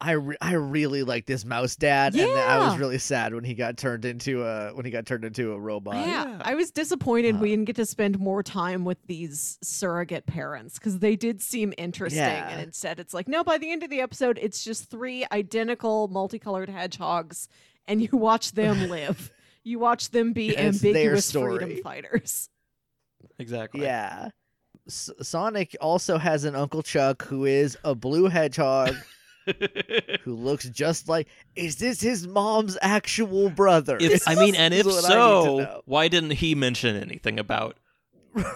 I 0.00 0.10
re- 0.12 0.36
I 0.40 0.52
really 0.54 1.02
like 1.02 1.24
this 1.24 1.46
mouse 1.46 1.76
dad, 1.76 2.14
and 2.14 2.30
I 2.30 2.58
was 2.68 2.78
really 2.78 2.98
sad 2.98 3.32
when 3.32 3.42
he 3.44 3.54
got 3.54 3.78
turned 3.78 4.04
into 4.04 4.42
a 4.44 4.74
when 4.74 4.84
he 4.84 4.90
got 4.90 5.06
turned 5.06 5.24
into 5.24 5.52
a 5.52 5.58
robot. 5.58 5.94
yeah, 5.94 6.26
yeah. 6.26 6.42
I 6.44 6.54
was 6.56 6.70
disappointed 6.70 7.36
Uh, 7.36 7.38
we 7.38 7.50
didn't 7.50 7.64
get 7.64 7.76
to 7.76 7.86
spend 7.86 8.18
more 8.18 8.42
time 8.42 8.84
with 8.84 8.98
these 9.06 9.56
surrogate 9.62 10.26
parents 10.26 10.78
because 10.78 10.98
they 10.98 11.16
did 11.16 11.40
seem 11.40 11.72
interesting. 11.78 12.18
Yeah. 12.20 12.48
And 12.50 12.60
instead, 12.60 13.00
it's 13.00 13.14
like, 13.14 13.28
no, 13.28 13.42
by 13.44 13.56
the 13.56 13.70
end 13.72 13.82
of 13.82 13.88
the 13.88 14.00
episode, 14.02 14.38
it's 14.42 14.62
just 14.62 14.90
three 14.90 15.24
identical 15.32 16.08
multicolored 16.08 16.68
hedgehogs, 16.68 17.48
and 17.86 18.02
you 18.02 18.10
watch 18.12 18.52
them 18.52 18.88
live. 18.90 19.30
You 19.62 19.78
watch 19.78 20.10
them 20.10 20.34
be 20.34 20.48
It's 20.50 20.80
their 20.82 20.90
ambiguous 20.90 21.24
story. 21.24 21.58
freedom 21.64 21.82
fighters. 21.82 22.50
Exactly. 23.38 23.82
Yeah. 23.82 24.28
S- 24.86 25.10
Sonic 25.22 25.76
also 25.80 26.18
has 26.18 26.44
an 26.44 26.54
Uncle 26.54 26.82
Chuck 26.82 27.24
who 27.24 27.44
is 27.46 27.76
a 27.84 27.94
blue 27.94 28.26
hedgehog 28.28 28.94
who 30.22 30.34
looks 30.34 30.68
just 30.68 31.08
like. 31.08 31.28
Is 31.56 31.76
this 31.76 32.00
his 32.00 32.26
mom's 32.26 32.76
actual 32.82 33.50
brother? 33.50 33.96
If, 34.00 34.26
I 34.26 34.34
mean, 34.36 34.54
and 34.54 34.74
Is 34.74 34.80
if 34.80 34.86
what 34.86 35.04
I 35.04 35.08
so, 35.08 35.82
why 35.86 36.08
didn't 36.08 36.32
he 36.32 36.54
mention 36.54 36.96
anything 36.96 37.38
about 37.38 37.76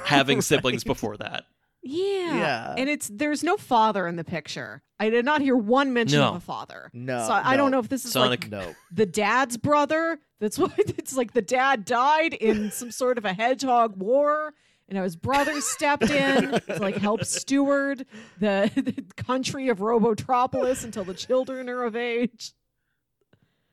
having 0.05 0.41
siblings 0.43 0.83
Right. 0.85 0.87
before 0.89 1.17
that? 1.19 1.45
Yeah. 1.83 2.35
Yeah. 2.37 2.75
And 2.77 2.89
it's 2.91 3.09
there's 3.13 3.43
no 3.45 3.57
father 3.57 4.07
in 4.07 4.17
the 4.17 4.25
picture. 4.25 4.83
I 5.01 5.11
did 5.11 5.25
not 5.25 5.41
hear 5.41 5.57
one 5.57 5.93
mention 5.93 6.19
No. 6.19 6.31
of 6.31 6.37
a 6.37 6.41
father. 6.41 6.91
No, 6.93 7.25
So 7.27 7.33
I 7.33 7.57
don't 7.57 7.71
know 7.71 7.79
if 7.79 7.89
this 7.89 8.05
is 8.05 8.13
Sonic- 8.13 8.43
like 8.45 8.51
No. 8.51 8.75
the 8.93 9.07
dad's 9.07 9.57
brother. 9.57 10.19
That's 10.41 10.59
what 10.59 10.73
it's 10.79 11.17
like 11.17 11.33
the 11.33 11.43
dad 11.43 11.85
died 11.85 12.35
in 12.35 12.71
some 12.71 12.91
sort 12.91 13.19
of 13.19 13.25
a 13.25 13.33
hedgehog 13.33 13.97
war. 13.97 14.55
And 14.89 14.97
now 14.97 15.03
his 15.03 15.17
brother 15.17 15.61
stepped 15.61 16.09
in 16.11 16.51
to 16.51 16.79
like 16.81 16.97
help 16.97 17.25
steward 17.25 18.07
the, 18.41 18.71
the 18.75 19.23
country 19.23 19.69
of 19.69 19.79
Robotropolis 19.79 20.83
until 20.83 21.05
the 21.05 21.15
children 21.15 21.69
are 21.69 21.85
of 21.85 21.95
age. 21.95 22.53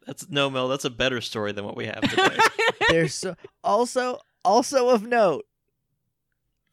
That's 0.06 0.30
no, 0.30 0.50
Mel. 0.50 0.68
That's 0.68 0.86
a 0.86 0.90
better 0.90 1.22
story 1.22 1.52
than 1.52 1.66
what 1.66 1.76
we 1.78 1.86
have 1.86 2.02
today. 2.10 2.38
There's 2.90 3.14
so 3.16 3.36
also 3.64 4.20
also 4.44 4.90
of 4.90 5.08
note. 5.08 5.46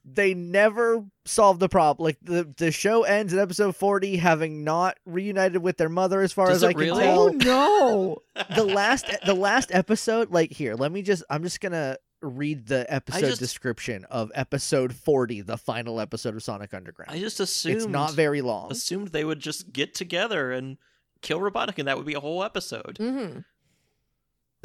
They 0.05 0.35
never 0.35 1.05
solved 1.25 1.61
the 1.61 1.69
problem. 1.69 2.05
Like 2.05 2.19
the 2.23 2.53
the 2.57 2.73
show 2.73 3.05
ends 3.05 3.33
in 3.33 3.39
episode 3.39 3.77
forty, 3.77 4.17
having 4.17 4.65
not 4.65 4.99
reunited 5.07 5.63
with 5.63 5.77
their 5.77 5.89
mother, 5.89 6.21
as 6.23 6.33
far 6.33 6.49
Does 6.49 6.65
as 6.65 6.71
it 6.71 6.71
I 6.71 6.73
can 6.73 6.95
tell. 6.97 7.21
Oh 7.21 7.29
no. 7.29 8.23
the 8.57 8.65
last 8.65 9.07
the 9.25 9.35
last 9.35 9.71
episode 9.73 10.31
like 10.33 10.51
here 10.51 10.75
let 10.75 10.91
me 10.91 11.03
just 11.03 11.23
i'm 11.31 11.43
just 11.43 11.61
gonna 11.61 11.97
read 12.23 12.67
the 12.67 12.87
episode 12.93 13.21
just- 13.21 13.39
description 13.41 14.05
of 14.07 14.33
episode 14.35 14.95
40 14.95 15.43
the 15.43 15.57
final 15.59 16.01
episode 16.01 16.35
of 16.35 16.43
sonic 16.43 16.73
underground 16.73 17.11
I 17.13 17.19
just 17.19 17.41
assumed 17.41 17.77
it's 17.77 17.87
not 17.87 18.15
very 18.15 18.41
long 18.43 18.73
assumed 18.73 19.09
they 19.09 19.25
would 19.25 19.39
just 19.41 19.73
get 19.73 19.95
together 19.95 20.51
and 20.51 20.79
kill 21.21 21.39
Robotnik, 21.41 21.79
and 21.79 21.87
that 21.89 21.97
would 21.97 22.07
be 22.07 22.15
a 22.15 22.21
whole 22.21 22.43
episode. 22.43 22.97
hmm 22.99 23.41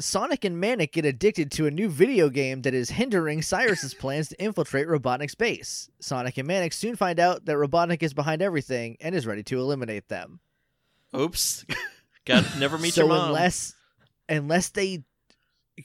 sonic 0.00 0.44
and 0.44 0.60
manic 0.60 0.92
get 0.92 1.04
addicted 1.04 1.50
to 1.50 1.66
a 1.66 1.70
new 1.70 1.88
video 1.88 2.28
game 2.28 2.62
that 2.62 2.74
is 2.74 2.90
hindering 2.90 3.42
cyrus's 3.42 3.94
plans 4.00 4.28
to 4.28 4.40
infiltrate 4.42 4.86
robotnik's 4.86 5.34
base 5.34 5.90
sonic 6.00 6.38
and 6.38 6.46
manic 6.46 6.72
soon 6.72 6.94
find 6.94 7.18
out 7.18 7.44
that 7.44 7.56
robotnik 7.56 8.02
is 8.02 8.14
behind 8.14 8.40
everything 8.42 8.96
and 9.00 9.14
is 9.14 9.26
ready 9.26 9.42
to 9.42 9.58
eliminate 9.58 10.08
them 10.08 10.40
Oops. 11.16 11.64
Got 12.26 12.58
never 12.58 12.78
meet 12.78 12.94
so 12.94 13.02
your 13.02 13.08
mom. 13.08 13.28
unless 13.28 13.74
unless 14.28 14.68
they 14.70 15.04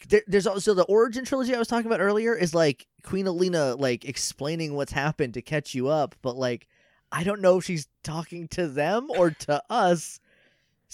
there, 0.10 0.24
there's 0.28 0.48
also 0.48 0.74
the 0.74 0.84
origin 0.84 1.24
trilogy 1.24 1.56
I 1.56 1.60
was 1.60 1.68
talking 1.68 1.86
about 1.86 2.02
earlier 2.02 2.36
is 2.36 2.54
like 2.54 2.88
Queen 3.04 3.26
Aleena 3.26 3.80
like 3.80 4.06
explaining 4.06 4.74
what's 4.74 4.92
happened 4.92 5.36
to 5.36 5.42
catch 5.42 5.74
you 5.74 5.88
up, 5.88 6.16
but 6.22 6.36
like 6.36 6.68
I 7.12 7.24
don't 7.24 7.42
know 7.42 7.60
if 7.60 7.66
she's 7.66 7.88
talking 8.04 8.48
to 8.50 8.68
them 8.68 9.08
or 9.12 9.32
to 9.32 9.64
us. 9.70 10.20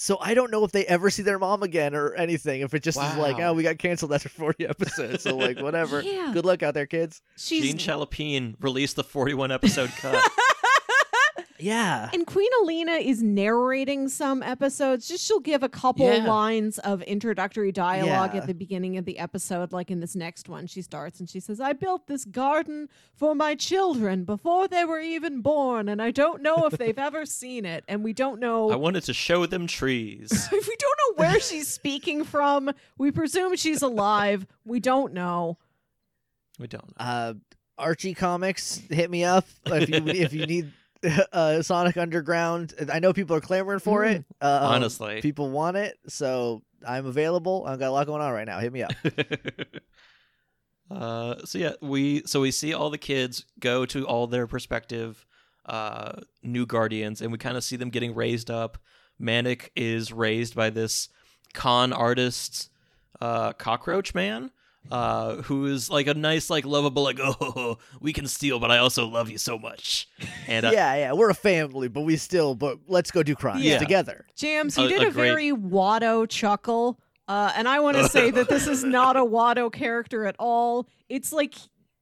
So 0.01 0.17
I 0.21 0.33
don't 0.33 0.49
know 0.49 0.63
if 0.63 0.71
they 0.71 0.85
ever 0.85 1.09
see 1.09 1.23
their 1.23 1.37
mom 1.37 1.61
again 1.61 1.93
or 1.93 2.13
anything. 2.13 2.61
If 2.61 2.73
it 2.73 2.83
just 2.83 2.97
is 2.97 3.17
like, 3.17 3.37
oh, 3.39 3.51
we 3.51 3.63
got 3.63 3.79
canceled 3.79 4.13
after 4.13 4.29
40 4.29 4.65
episodes, 4.65 5.23
so 5.23 5.35
like 5.35 5.59
whatever. 5.59 6.01
Yeah. 6.01 6.31
Good 6.33 6.45
luck 6.45 6.63
out 6.63 6.73
there, 6.73 6.85
kids. 6.85 7.21
She's 7.35 7.63
Jean 7.63 7.77
Chalopin 7.77 8.55
released 8.61 8.95
the 8.95 9.03
41 9.03 9.51
episode 9.51 9.89
cut. 9.97 10.23
Yeah. 11.61 12.09
And 12.13 12.25
Queen 12.25 12.49
Aleena 12.63 13.01
is 13.05 13.21
narrating 13.21 14.07
some 14.07 14.41
episodes. 14.41 15.07
Just 15.07 15.25
she'll 15.25 15.39
give 15.41 15.61
a 15.61 15.69
couple 15.69 16.05
Yeah. 16.05 16.25
lines 16.25 16.79
of 16.79 17.01
introductory 17.01 17.71
dialogue 17.71 18.33
Yeah. 18.33 18.41
at 18.41 18.47
the 18.47 18.53
beginning 18.53 18.97
of 18.97 19.05
the 19.05 19.19
episode. 19.19 19.73
Like 19.73 19.91
in 19.91 19.99
this 19.99 20.15
next 20.15 20.47
one, 20.47 20.67
she 20.67 20.81
starts 20.81 21.19
and 21.19 21.29
she 21.29 21.39
says, 21.39 21.59
I 21.59 21.73
built 21.73 22.07
this 22.07 22.23
garden 22.25 22.87
for 23.13 23.35
my 23.35 23.55
children 23.55 24.23
before 24.23 24.67
they 24.67 24.85
were 24.85 24.99
even 25.01 25.41
born, 25.41 25.89
and 25.89 26.01
I 26.01 26.11
don't 26.11 26.41
know 26.41 26.65
if 26.65 26.77
they've 26.77 26.97
ever 26.97 27.25
seen 27.25 27.65
it. 27.65 27.83
And 27.87 28.03
we 28.03 28.13
don't 28.13 28.39
know 28.39 28.71
I 28.71 28.75
wanted 28.77 29.03
to 29.03 29.13
show 29.13 29.45
them 29.45 29.67
trees. 29.67 30.47
we 30.51 30.59
don't 30.59 30.99
know 31.17 31.23
where 31.25 31.39
she's 31.39 31.67
speaking 31.67 32.23
from. 32.23 32.71
We 32.97 33.11
presume 33.11 33.55
she's 33.57 33.81
alive. 33.81 34.47
We 34.65 34.79
don't 34.79 35.13
know. 35.13 35.57
we 36.57 36.67
don't 36.67 36.87
know. 36.97 37.05
Uh, 37.05 37.33
Archie 37.77 38.13
Comics, 38.13 38.81
hit 38.89 39.09
me 39.09 39.23
up 39.23 39.45
if 39.65 39.89
you 39.89 40.05
if 40.07 40.33
you 40.33 40.45
need 40.45 40.73
uh, 41.33 41.61
Sonic 41.61 41.97
Underground. 41.97 42.73
I 42.91 42.99
know 42.99 43.13
people 43.13 43.35
are 43.35 43.41
clamoring 43.41 43.79
for 43.79 44.05
it. 44.05 44.25
Uh, 44.41 44.59
Honestly. 44.61 45.21
people 45.21 45.49
want 45.49 45.77
it, 45.77 45.97
so 46.07 46.63
I'm 46.85 47.05
available. 47.05 47.65
I've 47.67 47.79
got 47.79 47.89
a 47.89 47.91
lot 47.91 48.07
going 48.07 48.21
on 48.21 48.31
right 48.33 48.47
now. 48.47 48.59
Hit 48.59 48.73
me 48.73 48.83
up. 48.83 48.91
uh, 50.91 51.35
so 51.45 51.57
yeah, 51.57 51.73
we 51.81 52.23
so 52.25 52.41
we 52.41 52.51
see 52.51 52.73
all 52.73 52.89
the 52.89 52.97
kids 52.97 53.45
go 53.59 53.85
to 53.87 54.05
all 54.05 54.27
their 54.27 54.47
prospective 54.47 55.25
uh, 55.65 56.13
new 56.43 56.65
guardians, 56.65 57.21
and 57.21 57.31
we 57.31 57.37
kind 57.37 57.57
of 57.57 57.63
see 57.63 57.75
them 57.75 57.89
getting 57.89 58.13
raised 58.15 58.49
up. 58.51 58.77
Manic 59.17 59.71
is 59.75 60.11
raised 60.11 60.55
by 60.55 60.69
this 60.69 61.09
con 61.53 61.93
artist, 61.93 62.69
uh, 63.21 63.53
cockroach 63.53 64.13
man, 64.13 64.51
uh, 64.91 65.35
who 65.43 65.65
is 65.67 65.89
like 65.89 66.07
a 66.07 66.13
nice, 66.13 66.49
like 66.49 66.65
lovable, 66.65 67.03
like 67.03 67.19
oh, 67.21 67.77
we 68.01 68.13
can 68.13 68.27
steal, 68.27 68.59
but 68.59 68.71
I 68.71 68.77
also 68.79 69.07
love 69.07 69.29
you 69.29 69.37
so 69.37 69.57
much. 69.59 70.07
And 70.47 70.65
uh, 70.65 70.71
yeah, 70.73 70.95
yeah, 70.95 71.13
we're 71.13 71.29
a 71.29 71.35
family, 71.35 71.87
but 71.87 72.01
we 72.01 72.17
still, 72.17 72.55
but 72.55 72.79
let's 72.87 73.11
go 73.11 73.21
do 73.23 73.35
crimes 73.35 73.63
Yeah. 73.63 73.77
together. 73.79 74.25
Jams, 74.35 74.77
you 74.77 74.85
A- 74.85 74.89
did 74.89 75.03
a 75.03 75.07
a, 75.07 75.11
great- 75.11 75.27
very 75.29 75.51
Watto 75.51 76.27
chuckle. 76.27 76.99
Uh, 77.27 77.51
and 77.55 77.67
I 77.69 77.79
want 77.79 77.95
to 77.97 78.09
say 78.09 78.31
that 78.31 78.49
this 78.49 78.65
is 78.65 78.83
not 78.83 79.15
a 79.15 79.19
Watto 79.23 79.71
character 79.71 80.25
at 80.25 80.35
all. 80.39 80.87
It's 81.09 81.31
like 81.31 81.53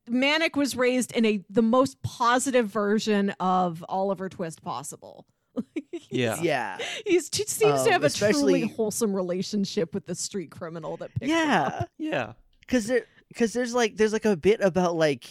Manic 0.08 0.56
was 0.56 0.74
raised 0.78 1.12
in 1.12 1.26
a 1.26 1.44
the 1.50 1.62
most 1.62 2.02
positive 2.02 2.68
version 2.68 3.32
of 3.42 3.84
Oliver 3.90 4.30
Twist 4.30 4.62
possible. 4.62 5.26
yeah, 6.10 6.40
Yeah, 6.42 6.78
He's, 7.06 7.30
he 7.36 7.44
seems 7.46 7.82
to 7.84 7.88
Um, 7.88 7.92
have 7.92 8.04
a 8.06 8.10
truly 8.10 8.68
wholesome 8.68 9.14
relationship 9.14 9.94
with 9.94 10.06
the 10.06 10.16
street 10.16 10.52
criminal 10.52 10.96
that 10.98 11.10
picked 11.16 11.26
him 11.26 11.30
yeah. 11.32 11.62
up. 11.82 11.90
yeah, 11.98 12.34
because 12.68 12.86
there 12.88 13.06
because 13.30 13.54
there's 13.54 13.74
like 13.74 13.96
there's 13.98 14.14
like 14.14 14.26
a 14.26 14.36
bit 14.38 14.60
about 14.62 14.96
like 14.96 15.26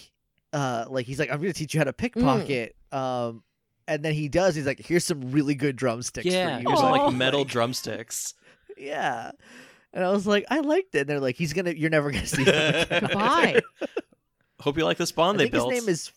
uh 0.53 0.87
like 0.89 1.07
he's 1.07 1.19
like 1.19 1.31
i'm 1.31 1.41
gonna 1.41 1.53
teach 1.53 1.75
you 1.75 1.81
how 1.81 1.85
to 1.85 1.93
pickpocket 1.93 2.75
um 2.93 3.43
and 3.89 4.05
then 4.05 4.13
he 4.15 4.29
does 4.29 4.55
he's 4.55 4.67
like 4.67 4.81
here's 4.81 5.05
some 5.05 5.31
really 5.33 5.55
good 5.55 5.77
drumsticks 5.77 6.27
yeah. 6.27 6.57
for 6.57 6.63
you 6.63 6.69
Here's 6.69 6.81
some 6.81 6.93
Aw. 6.93 7.05
like 7.07 7.15
metal 7.15 7.45
drumsticks. 7.45 8.35
yeah 8.77 9.31
and 9.93 10.05
i 10.05 10.11
was 10.11 10.27
like 10.27 10.45
i 10.51 10.61
liked 10.61 10.95
it 10.95 11.01
and 11.01 11.09
they're 11.09 11.21
like 11.21 11.37
he's 11.37 11.53
gonna 11.53 11.73
you're 11.73 11.91
never 11.91 12.11
gonna 12.11 12.27
see 12.27 12.43
him 12.45 12.49
again. 12.55 12.87
Goodbye. 13.01 13.61
Hope 14.61 14.77
you 14.79 14.85
like 14.85 14.97
the 14.99 15.03
i 15.05 15.07
spawn 15.07 15.37
they 15.37 15.45
think 15.45 15.53
built. 15.53 15.73
his 15.73 15.83
name 15.83 15.89
is 15.91 16.11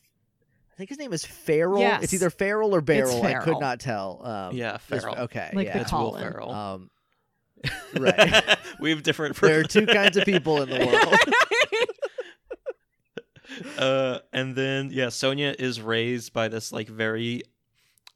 i 0.73 0.75
think 0.77 0.89
his 0.89 0.97
name 0.99 1.11
is 1.11 1.25
Farrell. 1.25 1.79
Yes. 1.79 2.03
It's 2.03 2.13
either 2.13 2.29
Farrell 2.29 2.73
or 2.73 2.79
Barrel. 2.81 3.21
I 3.23 3.33
could 3.35 3.59
not 3.59 3.81
tell. 3.81 4.21
Um, 4.25 4.55
Yeah, 4.55 4.75
it's- 4.75 5.01
Farrell. 5.01 5.15
Okay, 5.23 5.51
Like 5.53 5.67
yeah. 5.67 5.73
the 5.73 5.81
It's 5.81 5.91
Will 5.91 5.99
Colin. 6.11 6.21
Ferrell. 6.23 6.51
Um, 6.51 6.89
right. 7.97 8.57
we 8.79 8.89
have 8.91 9.03
different. 9.03 9.35
there 9.37 9.59
are 9.59 9.63
two 9.63 9.85
kinds 9.99 10.17
of 10.17 10.25
people 10.25 10.61
in 10.61 10.69
the 10.69 10.85
world. 10.85 11.19
uh, 13.77 14.19
and 14.33 14.55
then 14.55 14.89
yeah, 14.91 15.09
Sonia 15.09 15.55
is 15.57 15.81
raised 15.81 16.33
by 16.33 16.47
this 16.47 16.71
like 16.71 16.87
very, 16.87 17.43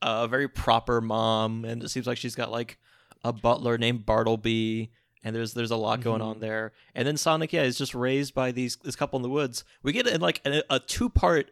uh, 0.01 0.27
very 0.27 0.47
proper 0.47 1.01
mom, 1.01 1.65
and 1.65 1.84
it 1.84 1.89
seems 1.89 2.08
like 2.08 2.17
she's 2.17 2.36
got 2.36 2.51
like 2.51 2.77
a 3.23 3.34
butler 3.34 3.77
named 3.77 4.06
Bartleby, 4.06 4.91
and 5.23 5.36
there's 5.36 5.53
there's 5.53 5.71
a 5.71 5.75
lot 5.77 6.01
going 6.01 6.21
Mhm. 6.21 6.25
on 6.25 6.39
there. 6.39 6.73
And 6.93 7.08
then 7.08 7.17
Sonic, 7.17 7.53
yeah, 7.53 7.63
is 7.63 7.77
just 7.77 7.95
raised 7.95 8.34
by 8.34 8.51
these 8.51 8.77
this 8.84 8.95
couple 8.95 9.17
in 9.17 9.23
the 9.23 9.29
woods. 9.29 9.63
We 9.82 9.91
get 9.91 10.08
in 10.08 10.21
like 10.21 10.41
a, 10.45 10.63
a 10.69 10.79
two 10.79 11.10
part 11.10 11.51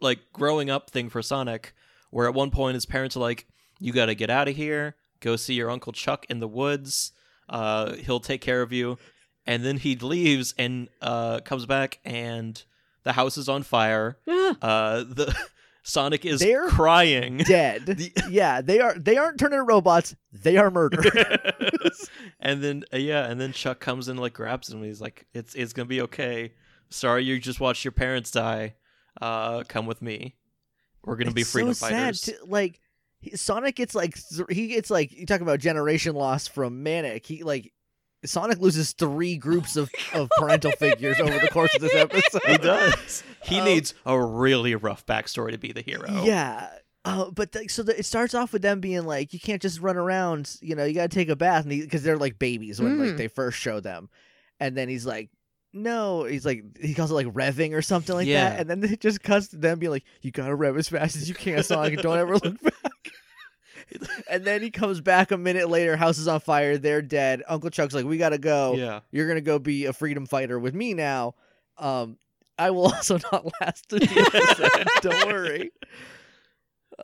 like 0.00 0.18
growing 0.32 0.68
up 0.70 0.90
thing 0.90 1.08
for 1.08 1.22
Sonic, 1.22 1.74
where 2.10 2.26
at 2.26 2.34
one 2.34 2.50
point 2.50 2.74
his 2.74 2.86
parents 2.86 3.16
are 3.16 3.20
like, 3.20 3.46
"You 3.80 3.92
got 3.92 4.06
to 4.06 4.14
get 4.14 4.30
out 4.30 4.48
of 4.48 4.56
here, 4.56 4.96
go 5.20 5.36
see 5.36 5.54
your 5.54 5.70
uncle 5.70 5.92
Chuck 5.92 6.26
in 6.28 6.40
the 6.40 6.48
woods. 6.48 7.12
Uh, 7.48 7.94
he'll 7.94 8.20
take 8.20 8.40
care 8.40 8.62
of 8.62 8.72
you." 8.72 8.98
And 9.46 9.64
then 9.64 9.76
he 9.76 9.94
leaves 9.96 10.54
and 10.58 10.88
uh, 11.00 11.40
comes 11.40 11.66
back, 11.66 12.00
and 12.04 12.60
the 13.04 13.12
house 13.12 13.38
is 13.38 13.48
on 13.48 13.62
fire. 13.62 14.18
Yeah. 14.26 14.52
Uh, 14.60 15.04
the 15.04 15.34
Sonic 15.84 16.26
is 16.26 16.40
They're 16.40 16.66
crying. 16.66 17.36
Dead. 17.46 17.86
The- 17.86 18.12
yeah, 18.28 18.60
they 18.60 18.80
are. 18.80 18.98
They 18.98 19.16
aren't 19.16 19.38
turning 19.38 19.60
into 19.60 19.66
robots. 19.68 20.16
They 20.32 20.56
are 20.56 20.68
murder. 20.68 21.00
and 22.40 22.62
then 22.62 22.82
uh, 22.92 22.96
yeah, 22.96 23.26
and 23.26 23.40
then 23.40 23.52
Chuck 23.52 23.78
comes 23.78 24.08
in 24.08 24.12
and, 24.12 24.20
like 24.20 24.32
grabs 24.32 24.68
him. 24.68 24.82
He's 24.82 25.00
like, 25.00 25.26
"It's 25.32 25.54
it's 25.54 25.72
gonna 25.72 25.86
be 25.86 26.02
okay. 26.02 26.54
Sorry, 26.90 27.22
you 27.22 27.38
just 27.38 27.60
watched 27.60 27.84
your 27.84 27.92
parents 27.92 28.32
die. 28.32 28.74
Uh, 29.20 29.62
come 29.68 29.86
with 29.86 30.02
me. 30.02 30.34
We're 31.04 31.14
gonna 31.16 31.30
be 31.30 31.44
freedom 31.44 31.72
so 31.74 31.86
fighters." 31.86 32.20
Sad 32.20 32.38
to, 32.38 32.44
like 32.46 32.80
he- 33.30 33.36
Sonic 33.36 33.76
gets 33.76 33.94
like 33.94 34.14
th- 34.14 34.46
he 34.50 34.68
gets 34.68 34.90
like 34.90 35.12
you 35.12 35.26
talk 35.26 35.40
about 35.40 35.60
generation 35.60 36.14
loss 36.14 36.46
from 36.48 36.82
Manic. 36.82 37.24
He 37.26 37.42
like 37.42 37.72
Sonic 38.24 38.58
loses 38.58 38.92
three 38.92 39.36
groups 39.36 39.76
of, 39.76 39.90
of 40.14 40.28
parental 40.38 40.72
figures 40.72 41.20
over 41.20 41.38
the 41.38 41.48
course 41.48 41.74
of 41.74 41.80
this 41.82 41.94
episode. 41.96 42.42
he 42.46 42.58
does. 42.58 43.22
He 43.42 43.58
Um, 43.60 43.64
needs 43.66 43.94
a 44.04 44.20
really 44.20 44.74
rough 44.74 45.06
backstory 45.06 45.52
to 45.52 45.58
be 45.58 45.72
the 45.72 45.82
hero. 45.82 46.22
Yeah. 46.24 46.68
Uh, 47.04 47.30
but 47.30 47.54
like, 47.54 47.70
so 47.70 47.84
the, 47.84 47.96
it 47.96 48.04
starts 48.04 48.34
off 48.34 48.52
with 48.52 48.62
them 48.62 48.80
being 48.80 49.04
like, 49.06 49.32
you 49.32 49.38
can't 49.38 49.62
just 49.62 49.80
run 49.80 49.96
around. 49.96 50.56
You 50.60 50.74
know, 50.74 50.84
you 50.84 50.92
got 50.94 51.08
to 51.08 51.14
take 51.14 51.28
a 51.28 51.36
bath, 51.36 51.68
because 51.68 52.02
they're 52.02 52.16
like 52.18 52.36
babies 52.38 52.80
when 52.80 52.98
like 52.98 53.10
Mm. 53.10 53.16
they 53.16 53.28
first 53.28 53.58
show 53.58 53.78
them, 53.78 54.08
and 54.58 54.76
then 54.76 54.88
he's 54.88 55.06
like, 55.06 55.30
no, 55.72 56.24
he's 56.24 56.44
like 56.44 56.64
he 56.80 56.94
calls 56.94 57.12
it 57.12 57.14
like 57.14 57.28
revving 57.28 57.74
or 57.74 57.82
something 57.82 58.16
like 58.16 58.26
Yeah. 58.26 58.48
that, 58.48 58.60
and 58.60 58.70
then 58.70 58.82
it 58.92 59.00
just 59.00 59.22
cuts 59.22 59.48
to 59.48 59.56
them 59.56 59.78
being 59.78 59.92
like, 59.92 60.04
you 60.22 60.32
got 60.32 60.46
to 60.48 60.54
rev 60.56 60.76
as 60.78 60.88
fast 60.88 61.14
as 61.14 61.28
you 61.28 61.34
can, 61.36 61.62
Sonic, 61.62 61.92
and 61.92 62.02
don't 62.02 62.18
ever 62.18 62.34
look 62.38 62.60
back. 62.62 62.72
And 64.30 64.44
then 64.44 64.62
he 64.62 64.70
comes 64.70 65.00
back 65.00 65.30
a 65.30 65.36
minute 65.38 65.68
later, 65.68 65.96
house 65.96 66.18
is 66.18 66.28
on 66.28 66.40
fire, 66.40 66.78
they're 66.78 67.02
dead. 67.02 67.42
Uncle 67.48 67.70
Chuck's 67.70 67.94
like, 67.94 68.04
we 68.04 68.18
gotta 68.18 68.38
go. 68.38 68.74
Yeah. 68.74 69.00
You're 69.10 69.28
gonna 69.28 69.40
go 69.40 69.58
be 69.58 69.86
a 69.86 69.92
freedom 69.92 70.26
fighter 70.26 70.58
with 70.58 70.74
me 70.74 70.94
now. 70.94 71.34
Um, 71.78 72.18
I 72.58 72.70
will 72.70 72.84
also 72.92 73.18
not 73.32 73.46
last 73.60 73.88
to 73.90 73.98
the 73.98 74.04
episode. 74.34 74.88
Don't 75.02 75.26
worry. 75.26 75.70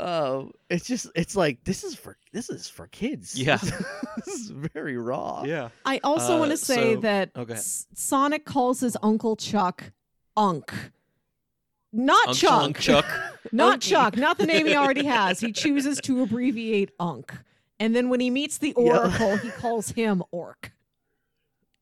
Um, 0.00 0.52
it's 0.70 0.86
just 0.86 1.08
it's 1.14 1.36
like 1.36 1.64
this 1.64 1.84
is 1.84 1.94
for 1.94 2.16
this 2.32 2.48
is 2.48 2.68
for 2.68 2.86
kids. 2.86 3.38
Yeah. 3.38 3.56
this 4.16 4.26
is 4.28 4.48
very 4.50 4.96
raw. 4.96 5.42
Yeah. 5.44 5.68
I 5.84 6.00
also 6.02 6.36
Uh, 6.36 6.38
want 6.38 6.50
to 6.52 6.56
say 6.56 6.94
so- 6.94 7.00
that 7.02 7.30
oh. 7.34 7.44
S- 7.44 7.86
Sonic 7.94 8.44
calls 8.46 8.80
his 8.80 8.96
Uncle 9.02 9.36
Chuck 9.36 9.92
Unk. 10.36 10.72
Not 11.92 12.28
Unc 12.28 12.37
Chuck. 12.38 12.61
Chunk 12.61 12.78
Chuck. 12.78 13.07
Not 13.52 13.81
Unky. 13.81 13.90
Chuck, 13.90 14.16
not 14.16 14.38
the 14.38 14.46
name 14.46 14.66
he 14.66 14.76
already 14.76 15.05
has. 15.05 15.40
He 15.40 15.52
chooses 15.52 16.00
to 16.02 16.22
abbreviate 16.22 16.90
Unk. 16.98 17.35
And 17.78 17.94
then 17.94 18.09
when 18.09 18.20
he 18.20 18.31
meets 18.31 18.59
the 18.59 18.72
Oracle, 18.74 19.37
he 19.37 19.50
calls 19.50 19.90
him 19.90 20.22
Orc. 20.31 20.72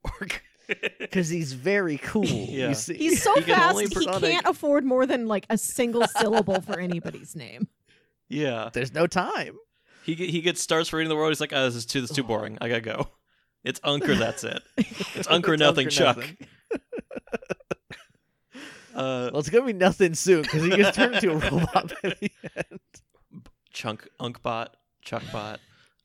Orc. 0.03 0.43
because 0.99 1.29
he's 1.29 1.53
very 1.53 1.99
cool. 1.99 2.25
Yeah. 2.25 2.69
You 2.69 2.75
see, 2.75 2.95
He's 2.95 3.23
so 3.23 3.35
He 3.41 3.43
fast, 3.43 3.75
only 3.75 3.87
he 3.87 4.33
can't 4.33 4.47
afford 4.47 4.85
more 4.85 5.05
than 5.07 5.27
like 5.29 5.47
a 5.51 5.59
single 5.59 6.07
syllable 6.07 6.61
for 6.61 6.81
anybody's 6.81 7.37
name. 7.37 7.69
yeah. 8.29 8.71
there's 8.73 8.95
no 8.95 9.07
time. 9.07 9.57
He 10.05 10.15
he 10.15 10.41
gets 10.41 10.63
starts 10.63 10.89
for 10.89 10.97
reading 10.97 11.11
the 11.11 11.17
world. 11.17 11.31
He's 11.31 11.41
like, 11.41 11.53
oh, 11.53 11.65
this 11.67 11.75
is 11.75 11.87
too 11.87 12.01
this 12.01 12.11
is 12.11 12.17
too 12.17 12.23
boring. 12.25 12.57
I 12.61 12.69
gotta 12.69 12.81
go. 12.81 13.09
It's 13.63 13.79
Unker. 13.81 14.19
That's 14.19 14.43
it. 14.45 14.63
It's 14.79 15.29
Unker 15.29 15.53
It's 15.53 15.61
nothing. 15.61 15.89
Chuck. 15.91 16.17
nothing. 16.17 16.37
Uh, 18.95 19.31
Well, 19.33 19.41
it's 19.41 19.51
gonna 19.51 19.67
be 19.67 19.73
nothing 19.73 20.15
soon 20.15 20.43
because 20.43 20.63
he 20.63 20.71
gets 20.71 20.97
turned 20.97 21.15
into 21.17 21.31
a 21.33 21.37
robot 21.51 21.93
by 22.03 22.15
the 22.21 22.31
end. 22.57 22.81
Chunk 23.73 24.09
Unkbot 24.21 24.69
Chuckbot. 25.05 25.59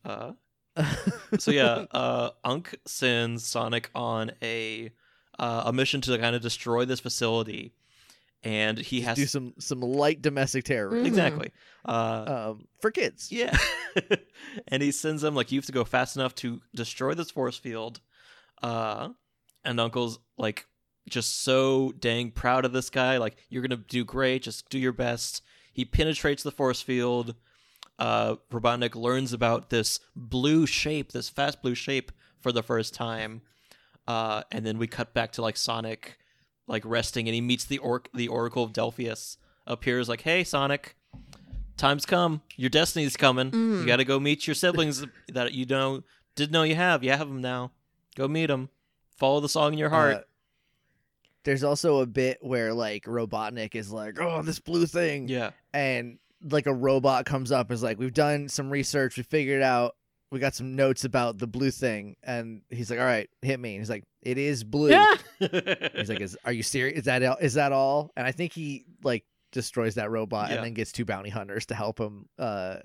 Uh, 0.03 0.33
so 1.39 1.51
yeah, 1.51 1.85
uh, 1.91 2.29
Unk 2.43 2.75
sends 2.85 3.45
Sonic 3.47 3.89
on 3.95 4.31
a 4.41 4.91
uh, 5.39 5.63
a 5.65 5.73
mission 5.73 6.01
to 6.01 6.17
kind 6.17 6.35
of 6.35 6.41
destroy 6.41 6.85
this 6.85 6.99
facility, 6.99 7.73
and 8.43 8.77
he 8.77 9.01
has 9.01 9.15
to 9.15 9.21
do 9.23 9.27
some 9.27 9.53
some 9.57 9.81
light 9.81 10.21
domestic 10.21 10.63
terrorism 10.65 11.03
Mhm. 11.05 11.07
exactly. 11.07 11.51
Uh, 11.85 12.51
um, 12.51 12.67
for 12.81 12.91
kids. 12.91 13.31
Yeah. 13.31 13.57
and 14.67 14.81
he 14.83 14.91
sends 14.91 15.21
them 15.21 15.33
like 15.35 15.51
you 15.51 15.59
have 15.59 15.65
to 15.65 15.71
go 15.71 15.83
fast 15.83 16.15
enough 16.17 16.35
to 16.35 16.61
destroy 16.75 17.13
this 17.13 17.31
force 17.31 17.57
field. 17.57 17.99
Uh 18.61 19.09
and 19.63 19.79
Uncle's 19.79 20.19
like 20.37 20.67
just 21.09 21.43
so 21.43 21.93
dang 21.99 22.31
proud 22.31 22.65
of 22.65 22.73
this 22.73 22.89
guy. 22.89 23.17
Like, 23.17 23.37
you're 23.49 23.61
gonna 23.61 23.77
do 23.77 24.03
great, 24.03 24.43
just 24.43 24.69
do 24.69 24.79
your 24.79 24.93
best. 24.93 25.41
He 25.73 25.85
penetrates 25.85 26.43
the 26.43 26.51
force 26.51 26.81
field. 26.81 27.35
Uh 27.97 28.35
Robotnik 28.51 28.95
learns 28.95 29.31
about 29.33 29.69
this 29.69 29.99
blue 30.15 30.65
shape, 30.65 31.11
this 31.11 31.29
fast 31.29 31.61
blue 31.61 31.75
shape 31.75 32.11
for 32.39 32.51
the 32.51 32.63
first 32.63 32.93
time. 32.93 33.41
Uh 34.07 34.43
and 34.51 34.65
then 34.65 34.77
we 34.77 34.87
cut 34.87 35.13
back 35.13 35.31
to 35.33 35.41
like 35.41 35.57
Sonic 35.57 36.17
like 36.67 36.83
resting 36.85 37.27
and 37.27 37.35
he 37.35 37.41
meets 37.41 37.65
the 37.65 37.77
orc 37.77 38.09
the 38.13 38.27
Oracle 38.27 38.63
of 38.63 38.73
Delphius 38.73 39.37
appears 39.67 40.09
like, 40.09 40.21
hey 40.21 40.43
Sonic, 40.43 40.95
time's 41.77 42.05
come. 42.05 42.41
Your 42.55 42.69
destiny's 42.69 43.17
coming. 43.17 43.51
Mm. 43.51 43.81
You 43.81 43.85
got 43.85 43.97
to 43.97 44.05
go 44.05 44.19
meet 44.19 44.47
your 44.47 44.55
siblings 44.55 45.05
that 45.29 45.53
you 45.53 45.65
know 45.65 46.03
didn't 46.35 46.51
know 46.51 46.63
you 46.63 46.75
have. 46.75 47.03
You 47.03 47.11
have 47.11 47.27
them 47.27 47.41
now. 47.41 47.71
Go 48.15 48.27
meet 48.27 48.47
them. 48.47 48.69
Follow 49.17 49.39
the 49.39 49.49
song 49.49 49.73
in 49.73 49.79
your 49.79 49.89
heart. 49.89 50.15
Uh, 50.15 50.21
there's 51.45 51.63
also 51.63 52.01
a 52.01 52.05
bit 52.05 52.39
where 52.41 52.73
like 52.73 53.05
Robotnik 53.05 53.75
is 53.75 53.91
like, 53.91 54.19
"Oh, 54.19 54.41
this 54.41 54.59
blue 54.59 54.85
thing," 54.85 55.27
yeah. 55.29 55.51
and 55.73 56.19
like 56.43 56.67
a 56.67 56.73
robot 56.73 57.25
comes 57.25 57.51
up 57.51 57.71
is 57.71 57.81
like, 57.81 57.97
"We've 57.97 58.13
done 58.13 58.49
some 58.49 58.69
research. 58.69 59.15
We 59.17 59.23
figured 59.23 59.61
out. 59.61 59.95
We 60.31 60.39
got 60.39 60.53
some 60.55 60.75
notes 60.75 61.05
about 61.05 61.37
the 61.37 61.47
blue 61.47 61.71
thing." 61.71 62.17
And 62.23 62.61
he's 62.69 62.89
like, 62.89 62.99
"All 62.99 63.05
right, 63.05 63.29
hit 63.41 63.59
me." 63.59 63.75
And 63.75 63.81
he's 63.81 63.89
like, 63.89 64.03
"It 64.21 64.37
is 64.37 64.63
blue." 64.63 64.89
Yeah. 64.89 65.15
He's 65.39 66.09
like, 66.09 66.19
is, 66.21 66.37
"Are 66.43 66.51
you 66.51 66.63
serious? 66.63 66.99
Is 66.99 67.05
that 67.05 67.23
all- 67.23 67.37
is 67.37 67.53
that 67.53 67.71
all?" 67.71 68.11
And 68.17 68.27
I 68.27 68.31
think 68.31 68.51
he 68.53 68.85
like 69.03 69.23
destroys 69.51 69.95
that 69.95 70.09
robot 70.11 70.49
Yeah. 70.49 70.55
and 70.57 70.65
then 70.65 70.73
gets 70.73 70.91
two 70.91 71.05
bounty 71.05 71.29
hunters 71.29 71.65
to 71.67 71.75
help 71.75 71.99
him, 71.99 72.27
uh, 72.37 72.77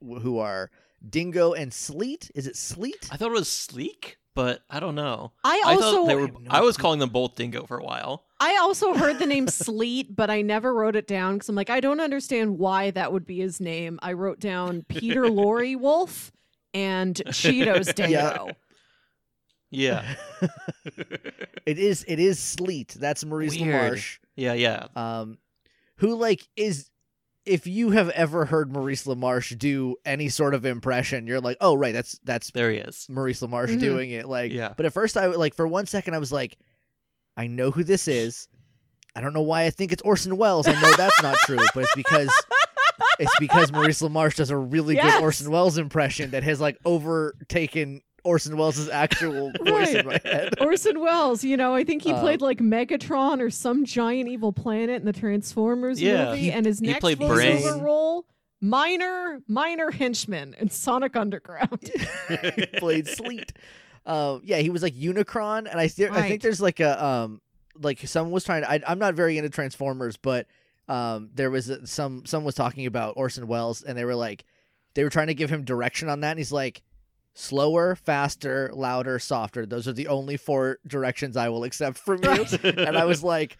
wh- 0.00 0.20
who 0.22 0.38
are 0.38 0.70
Dingo 1.08 1.52
and 1.52 1.72
Sleet. 1.72 2.30
Is 2.34 2.46
it 2.46 2.56
Sleet? 2.56 3.08
I 3.12 3.16
thought 3.16 3.28
it 3.30 3.34
was 3.34 3.48
Sleek, 3.50 4.16
but 4.34 4.62
I 4.68 4.80
don't 4.80 4.94
know. 4.94 5.32
I 5.44 5.62
I 5.66 5.74
also 5.74 5.92
thought 5.98 6.06
they 6.06 6.14
were. 6.14 6.26
have 6.26 6.40
no 6.40 6.50
I 6.50 6.60
was 6.60 6.76
calling 6.76 6.98
them 7.00 7.10
both 7.10 7.36
Dingo 7.36 7.64
for 7.66 7.78
a 7.78 7.84
while. 7.84 8.24
I 8.40 8.56
also 8.60 8.94
heard 8.94 9.18
the 9.18 9.26
name 9.26 9.48
Sleet, 9.48 10.14
but 10.14 10.28
I 10.30 10.42
never 10.42 10.74
wrote 10.74 10.96
it 10.96 11.06
down 11.06 11.34
because 11.34 11.48
I'm 11.48 11.54
like, 11.54 11.70
I 11.70 11.80
don't 11.80 12.00
understand 12.00 12.58
why 12.58 12.90
that 12.92 13.12
would 13.12 13.24
be 13.26 13.38
his 13.38 13.60
name. 13.60 13.98
I 14.02 14.12
wrote 14.12 14.40
down 14.40 14.82
Peter 14.88 15.22
Lorre 15.24 15.76
Wolf 15.78 16.32
and 16.74 17.14
Cheetos 17.28 17.94
Dingo. 17.94 18.50
Yeah. 19.70 20.14
It 21.66 21.78
is. 21.78 22.04
It 22.06 22.20
is 22.20 22.38
Sleet. 22.38 22.88
That's 22.98 23.24
Maurice 23.24 23.58
Weird. 23.58 23.94
LaMarche. 23.94 24.18
yeah. 24.36 24.52
Yeah. 24.52 24.86
um, 24.94 25.38
who 25.96 26.14
like 26.16 26.46
is 26.56 26.90
if 27.46 27.66
you 27.66 27.90
have 27.90 28.08
ever 28.10 28.46
heard 28.46 28.72
Maurice 28.72 29.04
LaMarche 29.06 29.58
do 29.58 29.96
any 30.04 30.28
sort 30.28 30.54
of 30.54 30.64
impression, 30.64 31.26
you're 31.26 31.40
like, 31.40 31.58
oh 31.60 31.74
right, 31.74 31.92
that's 31.92 32.18
that's 32.24 32.50
There 32.52 32.70
he 32.70 32.78
is. 32.78 33.06
Maurice 33.10 33.40
LaMarche 33.42 33.76
Mhm. 33.76 33.80
doing 33.80 34.10
it. 34.10 34.26
Like, 34.28 34.52
Yeah. 34.52 34.72
But 34.76 34.86
at 34.86 34.92
first, 34.92 35.16
I 35.16 35.26
like 35.26 35.54
for 35.54 35.66
one 35.68 35.86
second, 35.86 36.14
I 36.14 36.18
was 36.18 36.32
like, 36.32 36.56
I 37.36 37.46
know 37.46 37.70
who 37.70 37.84
this 37.84 38.08
is. 38.08 38.48
I 39.16 39.20
don't 39.20 39.32
know 39.32 39.42
why 39.42 39.64
I 39.64 39.70
think 39.70 39.92
it's 39.92 40.02
Orson 40.02 40.36
Welles. 40.36 40.66
I 40.66 40.72
know 40.80 40.92
that's 40.96 41.22
not 41.22 41.36
true, 41.46 41.58
but 41.74 41.84
it's 41.84 41.94
because 41.94 42.30
it's 43.18 43.38
because 43.38 43.70
Maurice 43.72 44.00
LaMarche 44.02 44.36
does 44.36 44.50
a 44.50 44.56
really 44.56 44.94
Yes. 44.96 45.14
good 45.14 45.22
Orson 45.22 45.50
Welles 45.50 45.78
impression 45.78 46.30
that 46.30 46.42
has 46.44 46.60
like 46.60 46.78
overtaken 46.84 48.00
Orson 48.24 48.56
Welles' 48.56 48.88
actual 48.88 49.52
voice 49.64 49.90
in 49.94 50.06
my 50.06 50.20
head. 50.24 50.54
Orson 50.60 50.98
Welles, 51.00 51.44
you 51.44 51.56
know, 51.56 51.74
I 51.74 51.84
think 51.84 52.02
he 52.02 52.12
Uh, 52.12 52.20
played 52.20 52.40
like 52.40 52.58
Megatron 52.58 53.40
or 53.40 53.50
some 53.50 53.84
giant 53.84 54.28
evil 54.28 54.52
planet 54.52 54.96
in 55.00 55.04
the 55.04 55.12
Transformers 55.12 56.00
Yeah. 56.00 56.30
movie, 56.30 56.38
He- 56.42 56.52
and 56.52 56.66
his 56.66 56.80
he 56.80 56.86
next 56.88 57.00
played 57.00 57.18
voiceover 57.18 57.62
Brain. 57.62 57.80
role, 57.82 58.26
minor, 58.60 59.40
minor 59.46 59.90
henchman 59.90 60.54
in 60.58 60.70
Sonic 60.70 61.16
Underground. 61.16 61.90
he 62.56 62.66
played 62.78 63.06
Sleet. 63.08 63.52
Um, 64.06 64.40
yeah, 64.44 64.58
he 64.58 64.70
was 64.70 64.82
like 64.82 64.94
Unicron, 64.94 65.70
and 65.70 65.78
I, 65.80 65.86
th- 65.88 66.10
I 66.10 66.28
think 66.28 66.42
there's 66.42 66.60
like 66.60 66.80
a 66.80 67.02
um, 67.02 67.40
like 67.80 68.00
someone 68.06 68.32
was 68.32 68.44
trying 68.44 68.62
to. 68.62 68.70
I, 68.70 68.80
I'm 68.86 68.98
not 68.98 69.14
very 69.14 69.38
into 69.38 69.48
Transformers, 69.50 70.16
but 70.18 70.46
um, 70.88 71.30
there 71.34 71.50
was 71.50 71.70
a, 71.70 71.86
some 71.86 72.24
someone 72.26 72.44
was 72.44 72.54
talking 72.54 72.84
about 72.86 73.14
Orson 73.16 73.46
Welles, 73.46 73.82
and 73.82 73.96
they 73.96 74.04
were 74.04 74.14
like, 74.14 74.44
they 74.94 75.04
were 75.04 75.10
trying 75.10 75.28
to 75.28 75.34
give 75.34 75.48
him 75.48 75.64
direction 75.64 76.10
on 76.10 76.20
that, 76.20 76.30
and 76.32 76.38
he's 76.38 76.52
like, 76.52 76.82
slower, 77.34 77.94
faster, 77.96 78.70
louder, 78.72 79.18
softer. 79.18 79.66
Those 79.66 79.86
are 79.86 79.92
the 79.92 80.08
only 80.08 80.36
four 80.36 80.78
directions 80.86 81.36
I 81.36 81.48
will 81.50 81.64
accept 81.64 81.98
from 81.98 82.22
you. 82.24 82.46
and 82.62 82.96
I 82.96 83.04
was 83.04 83.22
like. 83.22 83.56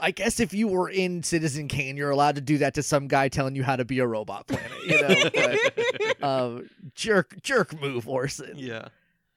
I 0.00 0.10
guess 0.10 0.40
if 0.40 0.52
you 0.52 0.66
were 0.66 0.88
in 0.90 1.22
Citizen 1.22 1.68
Kane, 1.68 1.96
you're 1.96 2.10
allowed 2.10 2.34
to 2.34 2.40
do 2.40 2.58
that 2.58 2.74
to 2.74 2.82
some 2.82 3.06
guy 3.06 3.28
telling 3.28 3.54
you 3.54 3.62
how 3.62 3.76
to 3.76 3.84
be 3.84 4.00
a 4.00 4.06
robot 4.06 4.48
planet, 4.48 4.72
you 4.84 5.00
know. 5.00 5.14
But, 6.18 6.24
um, 6.28 6.70
jerk, 6.96 7.40
jerk 7.40 7.80
move, 7.80 8.08
Orson 8.08 8.54
yeah. 8.56 8.88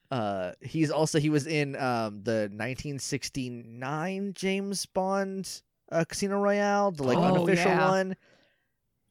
uh 0.10 0.54
he's 0.62 0.90
also 0.90 1.20
he 1.20 1.30
was 1.30 1.46
in 1.46 1.76
um 1.76 2.24
the 2.24 2.50
1969 2.52 4.34
James 4.34 4.86
Bond 4.88 5.62
uh, 5.92 6.04
Casino 6.08 6.40
Royale, 6.40 6.92
the 6.92 7.04
like 7.04 7.18
Oh, 7.18 7.24
unofficial 7.36 7.72
yeah. 7.72 7.90
one. 7.90 8.16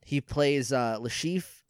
He 0.05 0.21
plays 0.21 0.73
uh 0.73 0.99
Le 1.01 1.09
Chiffre 1.09 1.63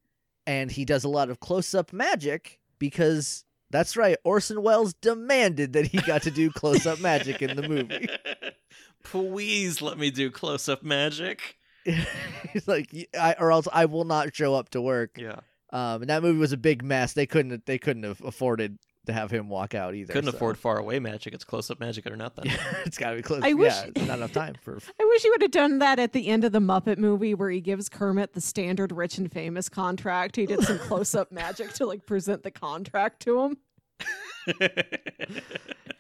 and 0.47 0.71
he 0.71 0.85
does 0.87 1.05
a 1.05 1.09
lot 1.09 1.29
of 1.31 1.41
close-up 1.41 1.93
magic 1.93 2.59
because 2.79 3.45
that's 3.71 3.97
right, 3.97 4.17
Orson 4.25 4.63
Welles 4.63 4.95
demanded 4.95 5.73
that 5.73 5.87
he 5.87 5.99
got 5.99 6.23
to 6.23 6.31
do 6.31 6.51
close-up 6.51 7.01
magic 7.01 7.43
in 7.43 7.57
the 7.57 7.69
movie. 7.69 8.09
Please 9.03 9.83
let 9.83 9.99
me 9.99 10.11
do 10.11 10.31
close 10.31 10.69
up 10.69 10.83
magic. 10.83 11.59
He's 12.53 12.67
like 12.67 12.91
I, 13.19 13.35
or 13.39 13.53
else 13.53 13.69
I 13.73 13.85
will 13.85 14.05
not 14.05 14.35
show 14.35 14.55
up 14.55 14.71
to 14.71 14.81
work. 14.81 15.19
Yeah. 15.19 15.41
Um 15.71 16.03
and 16.03 16.09
that 16.09 16.23
movie 16.23 16.39
was 16.39 16.53
a 16.53 16.57
big 16.57 16.83
mess. 16.83 17.13
They 17.13 17.27
couldn't 17.27 17.67
they 17.67 17.79
couldn't 17.79 18.05
have 18.05 18.23
afforded 18.23 18.79
to 19.07 19.13
have 19.13 19.31
him 19.31 19.49
walk 19.49 19.75
out 19.75 19.95
either. 19.95 20.13
Couldn't 20.13 20.31
so- 20.31 20.37
afford 20.37 20.59
far 20.59 20.79
away 20.79 20.99
magic. 20.99 21.35
It's 21.35 21.45
close 21.45 21.71
up 21.71 21.81
magic 21.81 22.07
or 22.07 22.17
nothing. 22.17 22.47
Yeah, 22.55 22.57
it's 22.87 22.99
got 22.99 23.11
to 23.11 23.17
be 23.17 23.23
close. 23.23 23.43
I 23.43 23.53
wish- 23.53 23.73
yeah, 23.73 23.91
it's 23.95 24.07
not 24.07 24.19
enough 24.19 24.33
time 24.33 24.55
for. 24.63 24.79
I 25.01 25.05
wish 25.05 25.23
he 25.23 25.31
would 25.31 25.43
have 25.43 25.51
done 25.51 25.79
that 25.81 25.99
at 25.99 26.13
the 26.13 26.29
end 26.29 26.45
of 26.45 26.53
the 26.53 26.61
Muppet 26.61 26.99
movie 26.99 27.35
where 27.35 27.51
he 27.51 27.61
gives 27.61 27.89
Kermit 27.89 28.33
the 28.35 28.41
standard 28.41 28.93
rich 28.93 29.19
and 29.19 29.31
famous 29.31 29.69
contract. 29.69 30.37
He 30.37 30.47
did 30.47 30.63
some 30.63 30.79
close 30.89 31.15
up 31.15 31.31
magic 31.33 31.73
to 31.75 31.87
like 31.87 32.07
present 32.07 32.43
the 32.43 32.51
contract 32.51 33.21
to 33.23 33.41
him. 33.41 33.57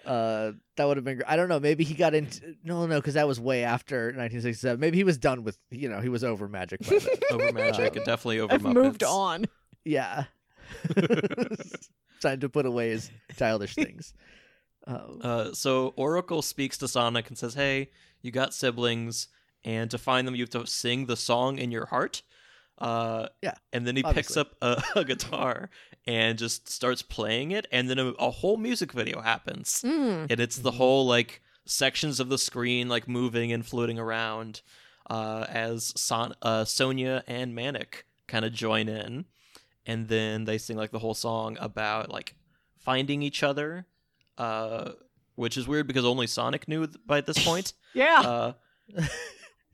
Uh, 0.05 0.53
that 0.77 0.85
would 0.87 0.99
have 0.99 1.05
been. 1.05 1.17
gr- 1.19 1.25
I 1.27 1.37
don't 1.37 1.49
know. 1.49 1.59
Maybe 1.59 1.83
he 1.83 1.95
got 1.95 2.15
into. 2.15 2.55
No, 2.63 2.85
no, 2.87 2.97
because 3.01 3.15
that 3.15 3.27
was 3.27 3.41
way 3.41 3.65
after 3.65 4.07
1967. 4.09 4.79
Maybe 4.79 4.99
he 4.99 5.05
was 5.05 5.17
done 5.17 5.45
with. 5.45 5.57
You 5.71 5.89
know, 5.89 6.01
he 6.01 6.11
was 6.11 6.23
over 6.23 6.47
magic 6.47 6.81
by 6.87 6.99
then. 6.99 7.09
over 7.33 7.53
magic 7.53 7.97
and 7.97 8.05
definitely 8.05 8.41
over 8.41 8.53
I've 8.53 8.63
moved 8.63 9.03
on. 9.03 9.47
yeah. 9.85 10.25
Trying 12.21 12.41
to 12.41 12.49
put 12.49 12.67
away 12.67 12.91
his 12.91 13.11
childish 13.37 13.75
things. 13.75 14.15
Um, 14.87 15.21
Uh, 15.23 15.53
so 15.55 15.95
Oracle 15.97 16.43
speaks 16.43 16.77
to 16.77 16.89
Sonic 16.89 17.29
and 17.29 17.39
says, 17.39 17.55
"Hey, 17.55 17.89
you 18.21 18.31
got 18.31 18.53
siblings, 18.53 19.29
and 19.65 19.91
to 19.91 19.97
find 19.97 20.29
them, 20.29 20.35
you 20.35 20.43
have 20.43 20.51
to 20.51 20.67
sing 20.67 21.07
the 21.07 21.17
song 21.17 21.57
in 21.57 21.71
your 21.71 21.87
heart." 21.87 22.21
Uh, 22.77 23.29
Yeah, 23.41 23.55
and 23.73 23.87
then 23.87 23.97
he 23.97 24.03
picks 24.03 24.37
up 24.37 24.55
a, 24.61 24.83
a 24.95 25.03
guitar 25.03 25.71
and 26.07 26.37
just 26.37 26.69
starts 26.69 27.01
playing 27.01 27.51
it, 27.53 27.67
and 27.73 27.89
then 27.89 27.99
a, 27.99 28.09
a 28.19 28.31
whole 28.31 28.59
music 28.59 28.93
video 28.93 29.23
happens, 29.23 29.81
Mm. 29.87 30.27
and 30.31 30.39
it's 30.39 30.57
the 30.59 30.69
Mm-hmm. 30.69 30.77
whole 30.77 31.07
like 31.07 31.41
sections 31.65 32.21
of 32.21 32.29
the 32.29 32.37
screen 32.37 32.87
like 32.91 33.09
moving 33.09 33.53
and 33.53 33.65
floating 33.65 33.99
around, 33.99 34.61
uh, 35.09 35.47
as 35.49 35.95
Son- 35.99 36.35
uh, 36.43 36.67
Sonia 36.67 37.25
and 37.27 37.55
Manic 37.55 38.05
kind 38.27 38.45
of 38.45 38.53
join 38.53 38.91
in, 38.91 39.25
and 39.87 40.09
then 40.09 40.45
they 40.45 40.59
sing 40.59 40.77
like 40.77 40.91
the 40.91 40.99
whole 40.99 41.15
song 41.15 41.57
about 41.61 42.11
like 42.11 42.35
finding 42.79 43.23
each 43.23 43.43
other 43.43 43.87
uh, 44.39 44.91
which 45.37 45.57
is 45.57 45.67
weird 45.69 45.87
because 45.87 46.05
only 46.05 46.27
Sonic 46.27 46.67
knew 46.69 46.87
th- 46.87 46.99
by 47.07 47.21
this 47.21 47.43
point. 47.45 47.73
Yeah. 47.95 48.21
Uh, 48.21 48.53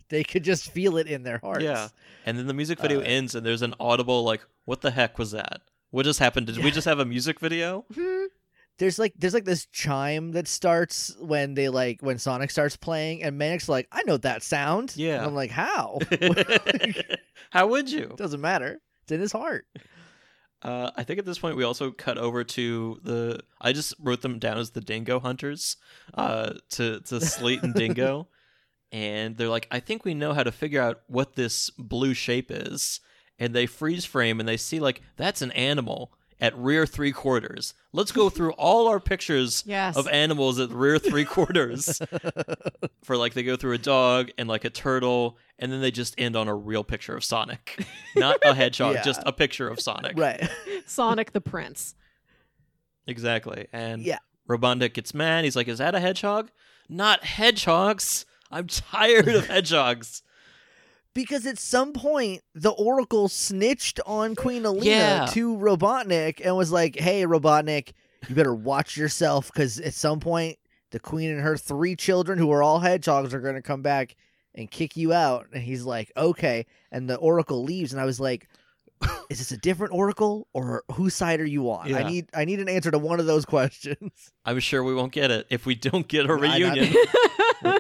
they 0.09 0.23
could 0.25 0.43
just 0.45 0.71
feel 0.73 0.97
it 0.97 1.07
in 1.07 1.23
their 1.23 1.39
hearts. 1.39 1.63
yeah, 1.65 1.89
and 2.27 2.39
then 2.39 2.47
the 2.47 2.55
music 2.55 2.79
video 2.81 3.01
Uh, 3.01 3.05
ends, 3.05 3.35
and 3.35 3.45
there's 3.47 3.63
an 3.63 3.75
audible 3.81 4.23
like, 4.25 4.41
"What 4.65 4.81
the 4.83 4.91
heck 4.91 5.19
was 5.19 5.31
that? 5.33 5.61
What 5.91 6.05
just 6.05 6.19
happened? 6.19 6.47
Did 6.47 6.59
we 6.59 6.71
just 6.71 6.87
have 6.87 6.99
a 6.99 7.05
music 7.05 7.41
video?" 7.41 7.85
Hmm. 7.95 8.25
There's 8.79 8.99
like 8.99 9.13
there's 9.19 9.35
like 9.35 9.45
this 9.45 9.67
chime 9.67 10.33
that 10.33 10.49
starts 10.49 11.15
when 11.21 11.55
they 11.55 11.69
like 11.69 12.01
when 12.03 12.19
Sonic 12.19 12.51
starts 12.51 12.77
playing, 12.77 13.23
and 13.23 13.37
Manic's 13.39 13.69
like, 13.69 13.87
I 13.93 14.03
know 14.07 14.17
that 14.19 14.43
sound. 14.43 14.95
Yeah. 14.97 15.17
And 15.19 15.27
I'm 15.27 15.35
like, 15.35 15.51
how? 15.51 15.99
How 17.51 17.67
would 17.67 17.91
you? 17.91 18.15
Doesn't 18.17 18.41
matter. 18.41 18.81
It's 19.03 19.13
in 19.13 19.21
his 19.21 19.33
heart. 19.33 19.67
Uh, 20.63 20.91
I 20.95 21.05
think 21.05 21.19
at 21.19 21.25
this 21.25 21.39
point 21.39 21.57
we 21.57 21.65
also 21.65 21.91
cut 21.91 22.19
over 22.19 22.45
to 22.45 23.01
the. 23.03 23.41
I 23.61 23.73
just 23.73 23.95
wrote 23.99 24.23
them 24.23 24.39
down 24.39 24.59
as 24.59 24.71
the 24.71 24.81
Dingo 24.81 25.19
Hunters, 25.19 25.77
uh, 26.15 26.55
to 26.71 27.01
to 27.01 27.21
Slate 27.21 27.63
and 27.63 27.75
Dingo, 27.75 28.29
and 28.93 29.37
they're 29.37 29.49
like, 29.49 29.69
I 29.71 29.81
think 29.81 30.05
we 30.05 30.15
know 30.15 30.35
how 30.35 30.43
to 30.43 30.53
figure 30.53 30.83
out 30.83 31.01
what 31.07 31.35
this 31.35 31.71
blue 31.71 32.13
shape 32.13 32.51
is, 32.51 33.01
and 33.39 33.55
they 33.55 33.67
freeze 33.67 34.05
frame 34.05 34.39
and 34.39 34.49
they 34.49 34.59
see 34.59 34.79
like 34.79 35.01
that's 35.17 35.43
an 35.43 35.51
animal 35.53 36.13
at 36.41 36.57
rear 36.57 36.87
three 36.87 37.13
quarters. 37.13 37.75
Let's 37.93 38.13
go 38.13 38.31
through 38.31 38.53
all 38.53 38.89
our 38.89 38.99
pictures 39.01 39.63
Yes. 39.67 39.97
of 39.97 40.09
animals 40.09 40.59
at 40.59 40.71
rear 40.71 40.99
three 40.99 41.25
quarters. 41.25 42.01
For 43.05 43.17
like 43.17 43.35
they 43.35 43.43
go 43.43 43.57
through 43.57 43.75
a 43.75 43.79
dog 43.79 44.31
and 44.39 44.49
like 44.49 44.65
a 44.65 44.71
turtle, 44.71 45.37
and 45.59 45.71
then 45.73 45.81
they 45.81 45.91
just 45.91 46.15
end 46.19 46.37
on 46.37 46.49
a 46.49 46.55
real 46.55 46.83
picture 46.85 47.15
of 47.17 47.23
Sonic, 47.25 47.85
not 48.17 48.39
a 48.45 48.55
hedgehog, 48.55 48.95
Yeah. 48.97 49.03
just 49.03 49.23
a 49.27 49.33
picture 49.33 49.69
of 49.69 49.81
Sonic. 49.81 50.19
Right. 50.19 50.49
Sonic 50.87 51.33
the 51.33 51.41
Prince. 51.41 51.95
Exactly. 53.07 53.67
And 53.73 54.03
Yeah. 54.03 54.19
Robotnik 54.49 54.95
gets 54.95 55.15
mad. 55.15 55.45
He's 55.45 55.57
like, 55.57 55.69
Is 55.69 55.79
that 55.79 55.95
a 55.95 56.01
hedgehog? 56.01 56.51
Not 56.89 57.25
hedgehogs. 57.25 58.27
I'm 58.51 58.67
tired 58.67 59.29
of 59.29 59.47
hedgehogs. 59.47 60.23
Because 61.15 61.45
at 61.47 61.59
some 61.59 61.93
point 61.93 62.43
the 62.55 62.71
Oracle 62.71 63.29
snitched 63.29 63.99
on 64.07 64.35
Queen 64.37 64.63
Aleena 64.63 64.85
Yeah. 64.85 65.27
to 65.33 65.57
Robotnik 65.57 66.41
and 66.45 66.57
was 66.57 66.71
like, 66.71 66.97
"Hey, 66.99 67.25
Robotnik, 67.25 67.93
you 68.29 68.35
better 68.35 68.55
watch 68.55 68.97
yourself 68.97 69.51
because 69.53 69.81
at 69.81 69.95
some 69.95 70.21
point 70.21 70.59
the 70.93 71.01
Queen 71.01 71.31
and 71.31 71.41
her 71.41 71.57
three 71.57 71.97
children, 71.97 72.39
who 72.39 72.51
are 72.53 72.63
all 72.63 72.81
hedgehogs, 72.81 73.33
are 73.35 73.41
going 73.41 73.55
to 73.57 73.63
come 73.63 73.83
back 73.83 74.15
and 74.55 74.71
kick 74.71 74.97
you 74.97 75.13
out." 75.13 75.47
And 75.53 75.63
he's 75.65 75.85
like, 75.85 76.13
"Okay." 76.17 76.65
And 76.93 77.09
the 77.09 77.17
Oracle 77.17 77.63
leaves, 77.65 77.93
and 77.93 78.01
I 78.01 78.05
was 78.05 78.21
like, 78.21 78.49
"Is 79.31 79.39
this 79.39 79.53
a 79.53 79.57
different 79.57 79.93
Oracle, 79.95 80.49
or 80.53 80.85
whose 80.93 81.15
side 81.15 81.41
are 81.41 81.47
you 81.47 81.71
on?" 81.71 81.93
I 81.95 82.03
need 82.09 82.29
I 82.35 82.45
need 82.45 82.61
an 82.61 82.69
answer 82.69 82.91
to 82.91 82.99
one 82.99 83.21
of 83.21 83.27
those 83.27 83.45
questions. 83.47 84.11
I'm 84.45 84.61
sure 84.61 84.83
we 84.85 84.95
won't 84.95 85.13
get 85.13 85.31
it 85.31 85.47
if 85.51 85.67
we 85.67 85.75
don't 85.75 86.07
get 86.09 86.27
a 86.29 86.33
I- 86.33 86.37
I- 86.37 86.39
reunion. 86.59 86.95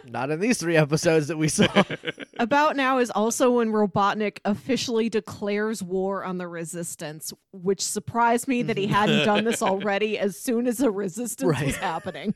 Not 0.05 0.31
in 0.31 0.41
these 0.41 0.59
three 0.59 0.77
episodes 0.77 1.29
that 1.29 1.39
we 1.39 1.49
saw. 1.49 1.67
About 2.39 2.77
now 2.77 2.99
is 2.99 3.11
also 3.11 3.51
when 3.53 3.71
Robotnik 3.71 4.39
officially 4.45 5.09
declares 5.09 5.83
war 5.83 6.23
on 6.25 6.37
the 6.37 6.47
resistance, 6.47 7.33
which 7.53 7.81
surprised 7.81 8.47
me 8.47 8.63
that 8.65 8.77
he 8.77 8.89
hadn't 8.89 9.25
done 9.25 9.45
this 9.45 9.63
already 9.63 10.19
as 10.19 10.39
soon 10.39 10.67
as 10.67 10.79
the 10.79 10.91
resistance 10.91 11.49
Right. 11.49 11.65
was 11.67 11.77
happening. 11.77 12.35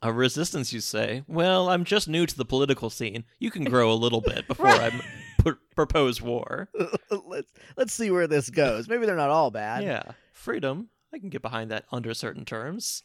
a 0.00 0.12
resistance, 0.12 0.72
you 0.72 0.80
say? 0.80 1.24
Well, 1.26 1.68
I'm 1.70 1.82
just 1.84 2.06
new 2.08 2.24
to 2.26 2.36
the 2.36 2.44
political 2.44 2.88
scene. 2.90 3.24
You 3.40 3.50
can 3.50 3.64
grow 3.64 3.90
a 3.90 3.94
little 3.94 4.20
bit 4.20 4.46
before 4.46 4.66
Right. 4.66 4.92
I 4.94 5.02
propose 5.74 6.20
war. 6.20 6.68
let's 7.26 7.52
let's 7.76 7.92
see 7.92 8.10
where 8.10 8.26
this 8.26 8.50
goes. 8.50 8.88
Maybe 8.88 9.06
they're 9.06 9.16
not 9.16 9.30
all 9.30 9.50
bad. 9.50 9.84
Yeah, 9.84 10.02
freedom. 10.32 10.88
I 11.12 11.18
can 11.18 11.28
get 11.28 11.42
behind 11.42 11.70
that 11.70 11.84
under 11.92 12.12
certain 12.14 12.44
terms. 12.44 13.04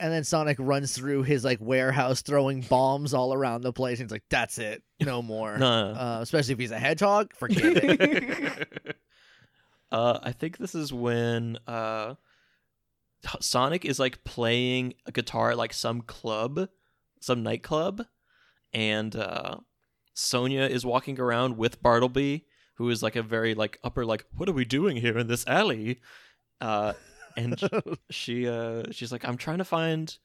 And 0.00 0.12
then 0.12 0.24
Sonic 0.24 0.56
runs 0.58 0.96
through 0.96 1.22
his 1.22 1.44
like 1.44 1.58
warehouse, 1.60 2.22
throwing 2.22 2.60
bombs 2.62 3.14
all 3.14 3.32
around 3.32 3.62
the 3.62 3.72
place. 3.72 4.00
And 4.00 4.08
he's 4.08 4.12
like, 4.12 4.24
"That's 4.30 4.58
it, 4.58 4.82
no 5.00 5.22
more." 5.22 5.58
No. 5.58 5.68
Uh, 5.68 6.18
especially 6.20 6.54
if 6.54 6.58
he's 6.58 6.70
a 6.72 6.78
hedgehog, 6.78 7.34
forget 7.36 7.62
it. 7.64 8.96
uh, 9.92 10.18
I 10.22 10.32
think 10.32 10.58
this 10.58 10.74
is 10.74 10.92
when 10.92 11.58
uh, 11.66 12.14
Sonic 13.40 13.84
is 13.84 13.98
like 13.98 14.24
playing 14.24 14.94
a 15.06 15.12
guitar 15.12 15.52
at 15.52 15.58
like 15.58 15.72
some 15.72 16.00
club, 16.02 16.68
some 17.20 17.42
nightclub, 17.42 18.04
and 18.72 19.14
uh, 19.14 19.56
Sonia 20.14 20.62
is 20.62 20.84
walking 20.84 21.18
around 21.18 21.56
with 21.56 21.82
Bartleby, 21.82 22.44
who 22.74 22.88
is 22.90 23.02
like 23.02 23.16
a 23.16 23.22
very 23.22 23.54
like 23.54 23.78
upper 23.82 24.04
like, 24.04 24.24
what 24.36 24.48
are 24.48 24.52
we 24.52 24.64
doing 24.64 24.96
here 24.96 25.18
in 25.18 25.26
this 25.26 25.46
alley? 25.46 26.00
Uh, 26.60 26.92
and 27.36 27.60
she 28.10 28.48
uh, 28.48 28.84
she's 28.90 29.12
like, 29.12 29.26
I'm 29.26 29.36
trying 29.36 29.58
to 29.58 29.64
find. 29.64 30.16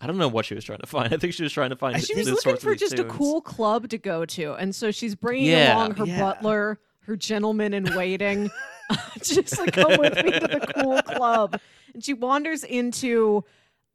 I 0.00 0.06
don't 0.08 0.18
know 0.18 0.26
what 0.28 0.44
she 0.46 0.54
was 0.56 0.64
trying 0.64 0.80
to 0.80 0.86
find. 0.86 1.14
I 1.14 1.16
think 1.16 1.32
she 1.32 1.44
was 1.44 1.52
trying 1.52 1.70
to 1.70 1.76
find. 1.76 2.02
She 2.02 2.16
was 2.16 2.28
looking 2.28 2.56
for 2.56 2.74
just 2.74 2.98
a 2.98 3.04
cool 3.04 3.40
club 3.40 3.88
to 3.90 3.98
go 3.98 4.24
to. 4.26 4.54
And 4.54 4.74
so 4.74 4.90
she's 4.90 5.14
bringing 5.14 5.46
Yeah, 5.46 5.76
along 5.76 5.94
her 5.94 6.06
yeah. 6.06 6.18
butler, 6.18 6.80
her 7.02 7.14
gentleman 7.14 7.72
in 7.72 7.84
waiting. 7.94 8.50
just 9.22 9.56
like, 9.60 9.74
come 9.74 9.98
with 10.00 10.16
me 10.16 10.32
to 10.32 10.40
the 10.40 10.72
cool 10.74 11.00
club. 11.02 11.60
And 11.94 12.02
she 12.04 12.14
wanders 12.14 12.64
into 12.64 13.44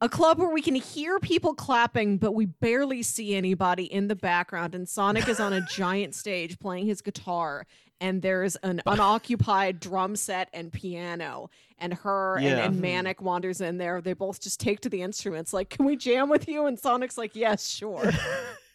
a 0.01 0.07
club 0.09 0.37
where 0.39 0.49
we 0.51 0.61
can 0.61 0.75
hear 0.75 1.19
people 1.19 1.53
clapping, 1.55 2.17
but 2.17 2.33
we 2.33 2.45
barely 2.45 3.01
see 3.03 3.35
anybody 3.35 3.83
in 3.85 4.07
the 4.07 4.15
background. 4.15 4.75
And 4.75 4.87
Sonic 4.87 5.27
is 5.27 5.39
on 5.39 5.53
a 5.53 5.61
giant 5.71 6.13
stage 6.15 6.59
playing 6.59 6.85
his 6.85 7.01
guitar. 7.01 7.65
And 7.99 8.21
there's 8.21 8.55
an 8.57 8.79
unoccupied 8.85 9.79
drum 9.79 10.15
set 10.15 10.49
and 10.53 10.71
piano. 10.71 11.49
And 11.79 11.93
her 11.95 12.35
and, 12.37 12.45
Yeah. 12.45 12.65
and 12.65 12.79
Manic 12.79 13.21
wanders 13.23 13.59
in 13.59 13.79
there. 13.79 14.01
They 14.01 14.13
both 14.13 14.39
just 14.39 14.59
take 14.59 14.81
to 14.81 14.89
the 14.89 15.01
instruments, 15.01 15.51
like, 15.51 15.69
Can 15.69 15.83
we 15.85 15.95
jam 15.95 16.29
with 16.29 16.47
you? 16.47 16.67
And 16.67 16.77
Sonic's 16.77 17.17
like, 17.17 17.35
Yes, 17.35 17.67
sure. 17.67 18.11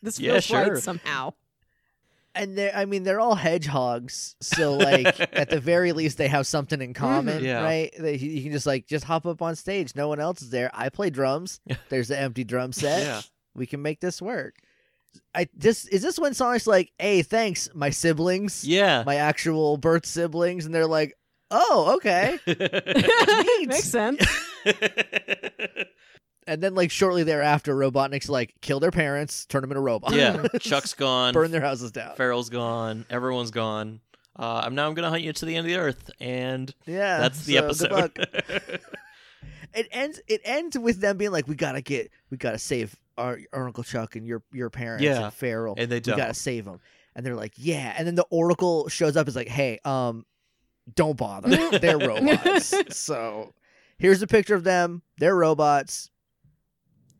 This 0.04 0.18
Yeah, 0.18 0.32
feels 0.32 0.44
sure. 0.44 0.72
right 0.74 0.82
somehow. 0.82 1.32
And 2.34 2.56
they 2.56 2.72
I 2.72 2.84
mean, 2.84 3.02
they're 3.04 3.20
all 3.20 3.34
hedgehogs, 3.34 4.36
so 4.40 4.74
like 4.74 5.20
at 5.36 5.50
the 5.50 5.60
very 5.60 5.92
least, 6.00 6.18
they 6.18 6.28
have 6.28 6.46
something 6.46 6.80
in 6.80 6.92
mm-hmm. 6.92 7.02
common, 7.04 7.44
Yeah. 7.44 7.62
right? 7.62 7.92
They, 7.98 8.16
you 8.16 8.42
can 8.42 8.52
just 8.52 8.66
like 8.66 8.86
just 8.86 9.04
hop 9.04 9.26
up 9.26 9.42
on 9.42 9.56
stage. 9.56 9.94
No 9.94 10.08
one 10.08 10.20
else 10.20 10.42
is 10.42 10.50
there. 10.50 10.70
I 10.74 10.88
play 10.88 11.10
drums. 11.10 11.60
There's 11.88 12.08
the 12.08 12.18
empty 12.18 12.44
drum 12.44 12.72
set. 12.72 13.02
Yeah. 13.02 13.20
We 13.54 13.66
can 13.66 13.82
make 13.82 14.00
this 14.00 14.22
work. 14.22 14.56
I 15.34 15.48
this 15.54 15.84
is 15.86 16.02
this 16.02 16.18
when 16.18 16.32
Sonic's 16.34 16.66
like, 16.66 16.92
"Hey, 16.98 17.22
thanks, 17.22 17.68
my 17.74 17.90
siblings, 17.90 18.64
Yeah. 18.64 19.02
my 19.04 19.16
actual 19.16 19.76
birth 19.76 20.06
siblings," 20.06 20.64
and 20.64 20.74
they're 20.74 20.86
like, 20.86 21.14
"Oh, 21.50 21.94
okay." 21.96 22.38
Neat. 22.46 23.68
Makes 23.68 23.84
sense. 23.84 24.24
And 26.46 26.62
then 26.62 26.74
like 26.74 26.90
shortly 26.90 27.22
thereafter, 27.22 27.74
Robotnik's 27.74 28.28
like, 28.28 28.54
"Kill 28.60 28.80
their 28.80 28.90
parents, 28.90 29.46
turn 29.46 29.60
them 29.62 29.70
into 29.70 29.80
robots." 29.80 30.14
yeah. 30.14 30.44
Chuck's 30.60 30.94
gone. 30.94 31.32
burn 31.34 31.50
their 31.50 31.60
houses 31.60 31.92
down. 31.92 32.16
Farrell's 32.16 32.50
gone. 32.50 33.06
Everyone's 33.10 33.50
gone. 33.52 34.00
Uh, 34.36 34.62
I'm 34.64 34.74
now 34.74 34.88
I'm 34.88 34.94
gonna 34.94 35.10
hunt 35.10 35.22
you 35.22 35.32
to 35.32 35.44
the 35.44 35.54
end 35.56 35.66
of 35.66 35.70
the 35.72 35.78
earth, 35.78 36.10
and 36.18 36.74
Yeah, 36.86 37.18
that's 37.18 37.44
the 37.44 37.54
so 37.54 37.64
episode. 37.64 38.26
it 39.74 39.88
ends 39.90 40.20
it 40.26 40.40
ends 40.44 40.78
with 40.78 41.00
them 41.00 41.16
being 41.18 41.30
like 41.32 41.46
we 41.48 41.54
gotta 41.54 41.80
get 41.82 42.10
we 42.30 42.36
gotta 42.36 42.58
save 42.58 42.96
our, 43.18 43.38
our 43.52 43.66
uncle 43.66 43.84
chuck 43.84 44.16
and 44.16 44.26
your 44.26 44.42
your 44.52 44.70
parents 44.70 45.04
Yeah, 45.04 45.24
and 45.24 45.32
Farrell. 45.34 45.74
and 45.76 45.90
they 45.90 46.00
don't. 46.00 46.16
gotta 46.16 46.34
save 46.34 46.64
them 46.64 46.80
and 47.14 47.24
they're 47.24 47.36
like 47.36 47.52
yeah 47.56 47.94
and 47.96 48.06
then 48.06 48.14
the 48.14 48.26
oracle 48.30 48.88
shows 48.88 49.16
up 49.16 49.28
is 49.28 49.36
like 49.36 49.48
hey 49.48 49.78
um 49.84 50.24
don't 50.94 51.16
bother 51.16 51.50
they're 51.78 51.98
robots 51.98 52.74
so 52.96 53.52
here's 53.98 54.22
a 54.22 54.26
picture 54.26 54.54
of 54.54 54.64
them 54.64 55.02
they're 55.18 55.36
robots. 55.36 56.10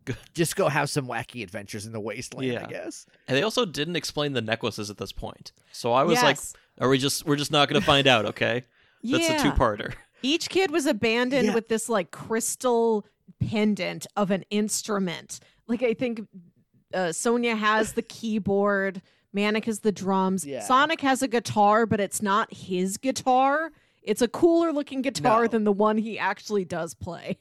just 0.34 0.56
go 0.56 0.68
have 0.68 0.88
some 0.90 1.06
wacky 1.06 1.42
adventures 1.42 1.86
in 1.86 1.92
the 1.92 2.00
wasteland 2.00 2.46
Yeah. 2.52 2.64
i 2.64 2.68
guess 2.68 3.06
and 3.28 3.36
they 3.36 3.42
also 3.42 3.64
didn't 3.64 3.96
explain 3.96 4.32
the 4.32 4.40
necklaces 4.42 4.90
at 4.90 4.98
this 4.98 5.12
point, 5.12 5.52
so 5.72 5.92
I 5.92 6.02
was 6.04 6.22
like, 6.22 6.38
"Are 6.80 6.88
we 6.88 6.98
just 6.98 7.24
we're 7.26 7.36
just 7.36 7.52
not 7.52 7.68
gonna 7.68 7.80
find 7.80 8.06
out?" 8.06 8.26
Okay, 8.26 8.64
that's 9.04 9.28
yeah. 9.28 9.38
a 9.40 9.42
two-parter. 9.42 9.94
Each 10.22 10.48
kid 10.48 10.70
was 10.70 10.86
abandoned 10.86 11.48
Yeah. 11.48 11.54
with 11.54 11.68
this 11.68 11.88
like 11.88 12.10
crystal 12.10 13.04
pendant 13.40 14.06
of 14.16 14.30
an 14.30 14.44
instrument. 14.50 15.40
Like 15.66 15.82
I 15.82 15.94
think 15.94 16.22
uh, 16.94 17.12
Sonia 17.12 17.56
has 17.56 17.92
the 17.94 18.02
keyboard, 18.16 19.02
Manic 19.32 19.64
has 19.66 19.80
the 19.80 19.92
drums, 19.92 20.44
Yeah. 20.44 20.60
Sonic 20.60 21.00
has 21.00 21.22
a 21.22 21.28
guitar, 21.28 21.86
but 21.86 22.00
it's 22.00 22.20
not 22.22 22.52
his 22.52 22.96
guitar. 22.98 23.70
It's 24.02 24.20
a 24.22 24.28
cooler 24.28 24.72
looking 24.72 25.00
guitar 25.02 25.42
No. 25.42 25.48
than 25.48 25.64
the 25.64 25.72
one 25.72 25.96
he 25.98 26.18
actually 26.18 26.64
does 26.64 26.92
play. 26.94 27.38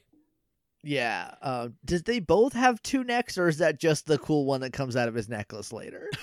Yeah 0.82 1.34
uh, 1.42 1.68
did 1.84 2.04
they 2.04 2.18
both 2.20 2.52
have 2.52 2.82
two 2.82 3.04
necks 3.04 3.38
or 3.38 3.48
is 3.48 3.58
that 3.58 3.78
just 3.78 4.06
the 4.06 4.18
cool 4.18 4.44
one 4.46 4.60
that 4.62 4.72
comes 4.72 4.96
out 4.96 5.08
of 5.08 5.14
his 5.14 5.28
necklace 5.28 5.72
later 5.72 6.08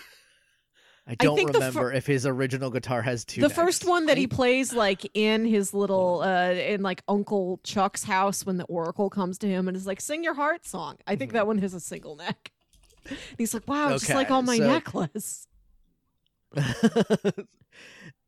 I 1.08 1.16
don't 1.16 1.36
think 1.36 1.54
the 1.54 1.60
fir- 1.60 1.66
remember 1.68 1.92
if 1.94 2.06
his 2.06 2.28
original 2.28 2.70
guitar 2.70 3.02
has 3.02 3.26
two. 3.26 3.42
the 3.42 3.48
necks. 3.48 3.60
first 3.60 3.84
one 3.88 4.06
that 4.06 4.18
he 4.18 4.28
plays 4.28 4.74
like 4.74 5.10
in 5.16 5.44
his 5.44 5.74
little 5.74 6.22
uh 6.22 6.52
in 6.52 6.84
like 6.84 7.02
Uncle 7.08 7.60
Chuck's 7.64 8.04
house 8.04 8.46
when 8.46 8.58
the 8.58 8.66
Oracle 8.66 9.10
comes 9.10 9.40
to 9.40 9.48
him 9.48 9.68
and 9.68 9.76
is 9.76 9.88
like, 9.88 10.02
sing 10.02 10.24
your 10.24 10.36
heart 10.36 10.68
song. 10.68 10.98
I 11.08 11.16
think 11.16 11.32
that 11.32 11.48
one 11.48 11.58
has 11.58 11.74
a 11.74 11.80
single 11.80 12.16
neck. 12.16 12.52
And 13.10 13.18
he's 13.40 13.56
like, 13.56 13.68
Wow, 13.68 13.90
just 13.90 14.08
like 14.10 14.28
Mm-hmm. 14.28 14.36
On 14.36 14.46
my 14.46 14.58
so- 14.58 14.68
necklace. 14.68 15.48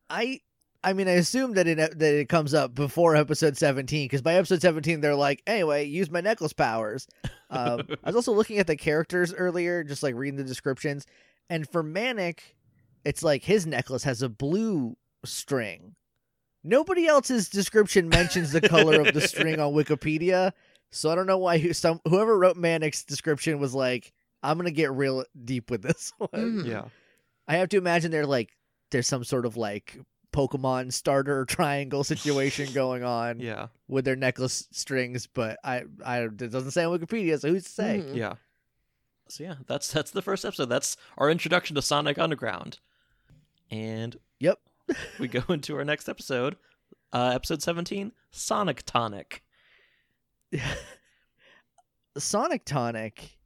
I 0.10 0.42
I 0.84 0.94
mean 0.94 1.08
I 1.08 1.12
assume 1.14 1.54
that 1.54 1.68
it 1.68 1.78
that 1.78 2.14
it 2.16 2.30
comes 2.30 2.54
up 2.54 2.74
before 2.74 3.16
episode 3.16 3.58
17 3.58 4.06
because 4.06 4.22
by 4.22 4.36
episode 4.36 4.62
17 4.62 5.02
they're 5.02 5.16
like 5.16 5.42
anyway 5.46 5.86
use 5.86 6.10
my 6.10 6.22
necklace 6.22 6.54
powers. 6.54 7.08
Um, 7.50 7.82
I 8.04 8.10
was 8.10 8.16
also 8.16 8.34
looking 8.34 8.58
at 8.60 8.68
the 8.68 8.76
characters 8.76 9.34
earlier 9.34 9.84
just 9.84 10.04
like 10.04 10.16
reading 10.16 10.38
the 10.38 10.44
descriptions 10.44 11.06
and 11.50 11.70
for 11.70 11.84
Manic 11.84 12.56
it's 13.04 13.24
like 13.24 13.44
his 13.44 13.66
necklace 13.66 14.04
has 14.04 14.22
a 14.22 14.30
blue 14.30 14.96
string. 15.26 15.96
Nobody 16.64 17.08
else's 17.08 17.50
description 17.50 18.10
mentions 18.10 18.52
the 18.52 18.62
color 18.62 19.02
of 19.02 19.14
the 19.14 19.22
string 19.22 19.60
on 19.60 19.74
Wikipedia. 19.74 20.52
So 20.92 21.10
I 21.10 21.16
don't 21.16 21.26
know 21.26 21.40
why 21.40 21.58
who, 21.58 21.74
some 21.74 22.00
whoever 22.08 22.38
wrote 22.38 22.58
Manic's 22.58 23.04
description 23.04 23.60
was 23.60 23.74
like 23.74 24.14
I'm 24.44 24.58
going 24.58 24.66
to 24.66 24.72
get 24.72 24.92
real 24.92 25.24
deep 25.46 25.70
with 25.70 25.84
this 25.84 26.12
one. 26.18 26.30
Mhm. 26.34 26.66
Yeah, 26.66 26.86
I 27.48 27.58
have 27.58 27.70
to 27.70 27.78
imagine 27.78 28.12
they're 28.12 28.26
like 28.26 28.50
there's 28.92 29.08
some 29.08 29.24
sort 29.24 29.46
of 29.46 29.58
like 29.58 29.98
Pokemon 30.34 30.94
starter 30.94 31.46
triangle 31.50 32.04
situation 32.04 32.72
going 32.74 33.04
on 33.04 33.40
yeah, 33.40 33.68
with 33.88 34.06
their 34.06 34.16
necklace 34.16 34.68
strings, 34.72 35.28
but 35.28 35.58
I 35.64 35.84
I 36.06 36.22
it 36.24 36.38
doesn't 36.38 36.72
say 36.72 36.84
on 36.84 36.98
Wikipedia, 36.98 37.40
so 37.40 37.50
who's 37.50 37.64
to 37.66 37.70
say? 37.70 38.04
Mhm. 38.06 38.16
yeah. 38.16 38.34
So 39.28 39.44
yeah, 39.44 39.56
that's 39.68 39.92
that's 39.92 40.12
the 40.12 40.22
first 40.22 40.44
episode. 40.46 40.66
That's 40.66 40.98
our 41.18 41.30
introduction 41.30 41.76
to 41.76 41.82
Sonic 41.82 42.18
Underground, 42.20 42.80
and 43.70 44.18
Yep. 44.40 44.60
we 45.20 45.28
go 45.28 45.44
into 45.54 45.76
our 45.78 45.86
next 45.86 46.10
episode, 46.10 46.58
uh, 47.14 47.32
episode 47.34 47.62
17, 47.62 48.12
Sonic 48.32 48.84
Tonic. 48.86 49.44
Sonic 52.18 52.66
Tonic 52.66 53.38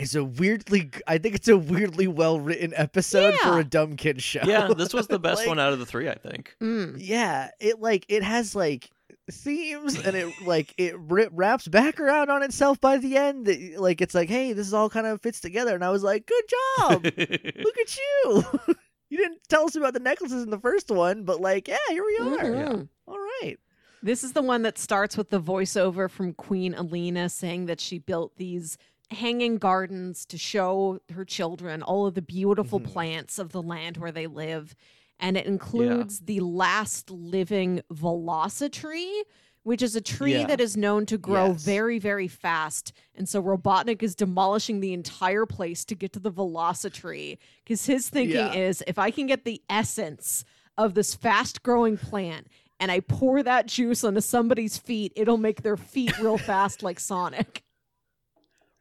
is 0.00 0.14
a 0.14 0.24
weirdly 0.24 0.90
I 1.06 1.18
think 1.18 1.34
it's 1.34 1.48
a 1.48 1.56
weirdly 1.58 2.06
well 2.06 2.40
written 2.40 2.72
episode 2.76 3.34
Yeah. 3.42 3.48
for 3.50 3.58
a 3.60 3.64
dumb 3.64 3.96
kid 3.96 4.22
show. 4.22 4.40
Yeah, 4.44 4.68
this 4.76 4.92
was 4.94 5.06
the 5.06 5.18
best 5.18 5.38
Like, 5.40 5.48
one 5.48 5.58
out 5.58 5.72
of 5.72 5.78
the 5.78 5.86
three, 5.86 6.08
I 6.08 6.14
think. 6.14 6.56
Mm. 6.62 6.96
Yeah, 6.98 7.50
it 7.60 7.80
like 7.80 8.06
it 8.08 8.22
has 8.22 8.54
like 8.54 8.90
themes 9.30 9.98
and 10.04 10.16
it 10.16 10.32
like 10.44 10.74
it 10.76 10.94
ri 10.98 11.28
wraps 11.30 11.68
back 11.68 12.00
around 12.00 12.30
on 12.30 12.42
itself 12.42 12.80
by 12.80 12.96
the 12.98 13.16
end. 13.16 13.46
That, 13.46 13.74
Like 13.78 14.00
it's 14.00 14.14
like, 14.14 14.28
hey, 14.28 14.52
this 14.52 14.72
all 14.72 14.90
kind 14.90 15.06
of 15.06 15.20
fits 15.22 15.40
together, 15.40 15.74
and 15.74 15.84
I 15.84 15.90
was 15.90 16.02
like, 16.02 16.26
good 16.26 16.44
job. 16.78 17.04
Look 17.04 17.78
at 17.78 17.96
you. 17.96 18.44
you 19.10 19.18
didn't 19.18 19.40
tell 19.48 19.64
us 19.64 19.76
about 19.76 19.94
the 19.94 20.00
necklaces 20.00 20.42
in 20.42 20.50
the 20.50 20.58
first 20.58 20.90
one, 20.90 21.24
but 21.24 21.40
like, 21.40 21.68
yeah, 21.68 21.76
here 21.90 22.04
we 22.04 22.16
are. 22.18 22.44
Mhm. 22.44 22.88
All 23.06 23.18
right. 23.42 23.56
This 24.02 24.24
is 24.24 24.32
the 24.32 24.40
one 24.42 24.62
that 24.62 24.78
starts 24.78 25.16
with 25.18 25.28
the 25.28 25.40
voiceover 25.40 26.08
from 26.08 26.32
Queen 26.32 26.72
Aleena 26.74 27.30
saying 27.30 27.66
that 27.66 27.80
she 27.80 27.98
built 27.98 28.34
these 28.38 28.78
hanging 29.10 29.56
gardens 29.58 30.24
to 30.26 30.38
show 30.38 31.00
her 31.12 31.24
children 31.24 31.82
all 31.82 32.06
of 32.06 32.14
the 32.14 32.22
beautiful 32.22 32.80
Mhm. 32.80 32.92
plants 32.92 33.38
of 33.38 33.50
the 33.52 33.62
land 33.62 33.96
where 33.96 34.12
they 34.12 34.26
live. 34.26 34.74
And 35.18 35.36
it 35.36 35.46
includes 35.46 36.20
the 36.20 36.40
last 36.40 37.10
living 37.10 37.82
velocitree, 37.92 39.22
which 39.62 39.82
is 39.82 39.94
a 39.94 40.00
tree 40.00 40.32
Yeah. 40.38 40.46
that 40.46 40.60
is 40.60 40.76
known 40.76 41.04
to 41.06 41.18
grow 41.18 41.48
Yes. 41.48 41.62
very, 41.64 41.98
very 41.98 42.28
fast. 42.28 42.92
And 43.14 43.28
so 43.28 43.42
Robotnik 43.42 44.02
is 44.02 44.14
demolishing 44.14 44.80
the 44.80 44.92
entire 44.94 45.44
place 45.44 45.84
to 45.86 45.94
get 45.94 46.12
to 46.14 46.20
the 46.20 46.32
velocitree 46.32 47.36
because 47.64 47.84
his 47.86 48.08
thinking 48.08 48.36
Yeah. 48.36 48.54
is 48.54 48.82
if 48.86 48.98
I 48.98 49.10
can 49.10 49.26
get 49.26 49.44
the 49.44 49.60
essence 49.68 50.44
of 50.78 50.94
this 50.94 51.14
fast 51.14 51.62
growing 51.62 51.98
plant 51.98 52.46
and 52.78 52.90
I 52.90 53.00
pour 53.00 53.42
that 53.42 53.66
juice 53.66 54.02
onto 54.04 54.22
somebody's 54.22 54.78
feet, 54.78 55.12
it'll 55.16 55.36
make 55.36 55.62
their 55.62 55.76
feet 55.76 56.18
real 56.18 56.38
fast 56.38 56.82
like 56.82 56.98
Sonic. 56.98 57.62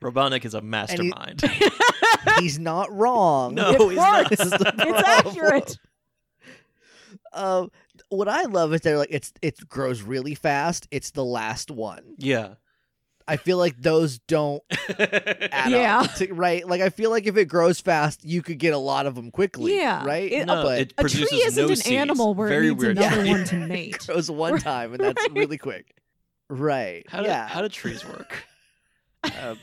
Robotnik 0.01 0.45
is 0.45 0.53
a 0.53 0.61
mastermind. 0.61 1.41
He's 2.39 2.57
not 2.59 2.91
wrong. 2.91 3.55
no, 3.55 3.69
It 3.73 3.81
he's 3.89 3.95
not. 3.97 4.29
This 4.29 4.39
is 4.39 4.51
the 4.51 4.73
It's 4.77 5.07
accurate. 5.07 5.77
Um, 7.33 7.71
what 8.09 8.27
I 8.27 8.43
love 8.43 8.73
is 8.73 8.81
they're 8.81 8.97
like 8.97 9.09
it's 9.11 9.31
it 9.41 9.67
grows 9.67 10.01
really 10.01 10.35
fast. 10.35 10.87
It's 10.91 11.11
the 11.11 11.23
last 11.25 11.69
one. 11.71 12.15
Yeah. 12.17 12.55
I 13.27 13.37
feel 13.37 13.57
like 13.57 13.77
those 13.79 14.17
don't 14.19 14.63
add 14.99 15.69
Yeah. 15.71 15.99
up, 15.99 16.15
to- 16.15 16.33
right? 16.33 16.67
Like 16.67 16.81
I 16.81 16.89
feel 16.89 17.11
like 17.11 17.27
if 17.27 17.37
it 17.37 17.45
grows 17.45 17.79
fast, 17.79 18.25
you 18.25 18.41
could 18.41 18.57
get 18.57 18.73
a 18.73 18.77
lot 18.79 19.05
of 19.05 19.13
them 19.15 19.29
quickly. 19.29 19.75
Yeah. 19.77 20.03
right. 20.03 20.31
It- 20.31 20.45
No, 20.47 20.63
but 20.63 20.79
it 20.81 20.93
A 20.97 21.03
tree 21.03 21.21
isn't 21.23 21.63
no 21.63 21.69
an 21.69 21.75
seeds. 21.75 21.91
animal 21.91 22.33
where 22.33 22.47
Very 22.49 22.67
it 22.67 22.71
needs 22.71 22.83
weird. 22.83 22.97
another 22.97 23.25
Yeah. 23.25 23.31
one 23.33 23.43
to 23.45 23.55
mate. 23.57 23.65
it 23.65 23.69
mate. 23.69 24.07
grows 24.07 24.31
one 24.31 24.59
time, 24.59 24.93
and 24.93 25.03
that's 25.03 25.21
Right. 25.21 25.31
really 25.37 25.57
quick. 25.59 25.95
Right. 26.49 27.05
How 27.07 27.21
do, 27.21 27.27
yeah. 27.27 27.47
how 27.47 27.61
do 27.61 27.69
trees 27.69 28.03
work? 28.03 28.45
Uh, 29.23 29.55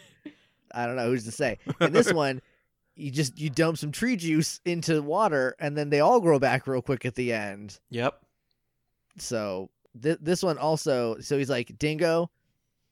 I 0.77 0.87
don't 0.87 0.97
know 0.97 1.07
who's 1.09 1.25
to 1.25 1.33
say. 1.33 1.59
In 1.81 1.93
this 1.93 2.13
one, 2.13 2.41
you 2.95 3.11
just 3.11 3.39
you 3.39 3.51
dump 3.51 3.79
some 3.79 3.93
tree 3.93 4.17
juice 4.17 4.61
into 4.65 5.03
water, 5.03 5.57
and 5.59 5.77
then 5.77 5.91
they 5.91 6.01
all 6.01 6.21
grow 6.21 6.39
back 6.39 6.67
real 6.67 6.83
quick 6.83 7.05
at 7.05 7.15
the 7.15 7.33
end. 7.33 7.79
Yep. 7.91 8.21
So 9.19 9.71
th- 10.03 10.19
this 10.21 10.43
one 10.43 10.59
also. 10.59 11.19
So 11.21 11.39
he's 11.39 11.51
like, 11.51 11.79
Dingo, 11.79 12.31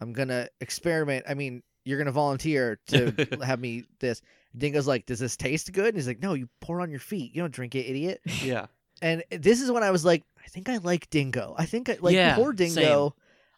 I'm 0.01 0.13
gonna 0.13 0.49
experiment. 0.61 1.27
I 1.29 1.35
mean, 1.35 1.63
you're 1.85 1.99
gonna 1.99 2.13
volunteer 2.13 2.79
to 2.89 3.39
have 3.45 3.61
me 3.61 3.85
this. 4.01 4.23
Dingo's 4.57 4.87
like, 4.87 5.07
does 5.07 5.19
this 5.19 5.37
taste 5.37 5.73
good? 5.73 5.89
And 5.89 5.97
he's 5.97 6.07
like, 6.07 6.23
no, 6.23 6.35
you 6.35 6.49
pour 6.61 6.79
it 6.79 6.83
on 6.83 6.91
your 6.91 7.01
feet. 7.01 7.35
You 7.35 7.43
don't 7.43 7.53
drink 7.53 7.75
it, 7.75 7.87
idiot. 7.87 8.21
Yeah. 8.43 8.67
And 9.03 9.25
this 9.31 9.61
is 9.61 9.71
when 9.71 9.83
I 9.83 9.91
was 9.91 10.05
like, 10.05 10.23
I 10.43 10.47
think 10.49 10.69
I 10.69 10.77
like 10.77 11.11
Dingo. 11.11 11.55
I 11.59 11.67
think 11.67 11.89
I 11.89 11.99
like 12.01 12.15
Yeah, 12.15 12.37
poor 12.37 12.53
Dingo. 12.53 13.15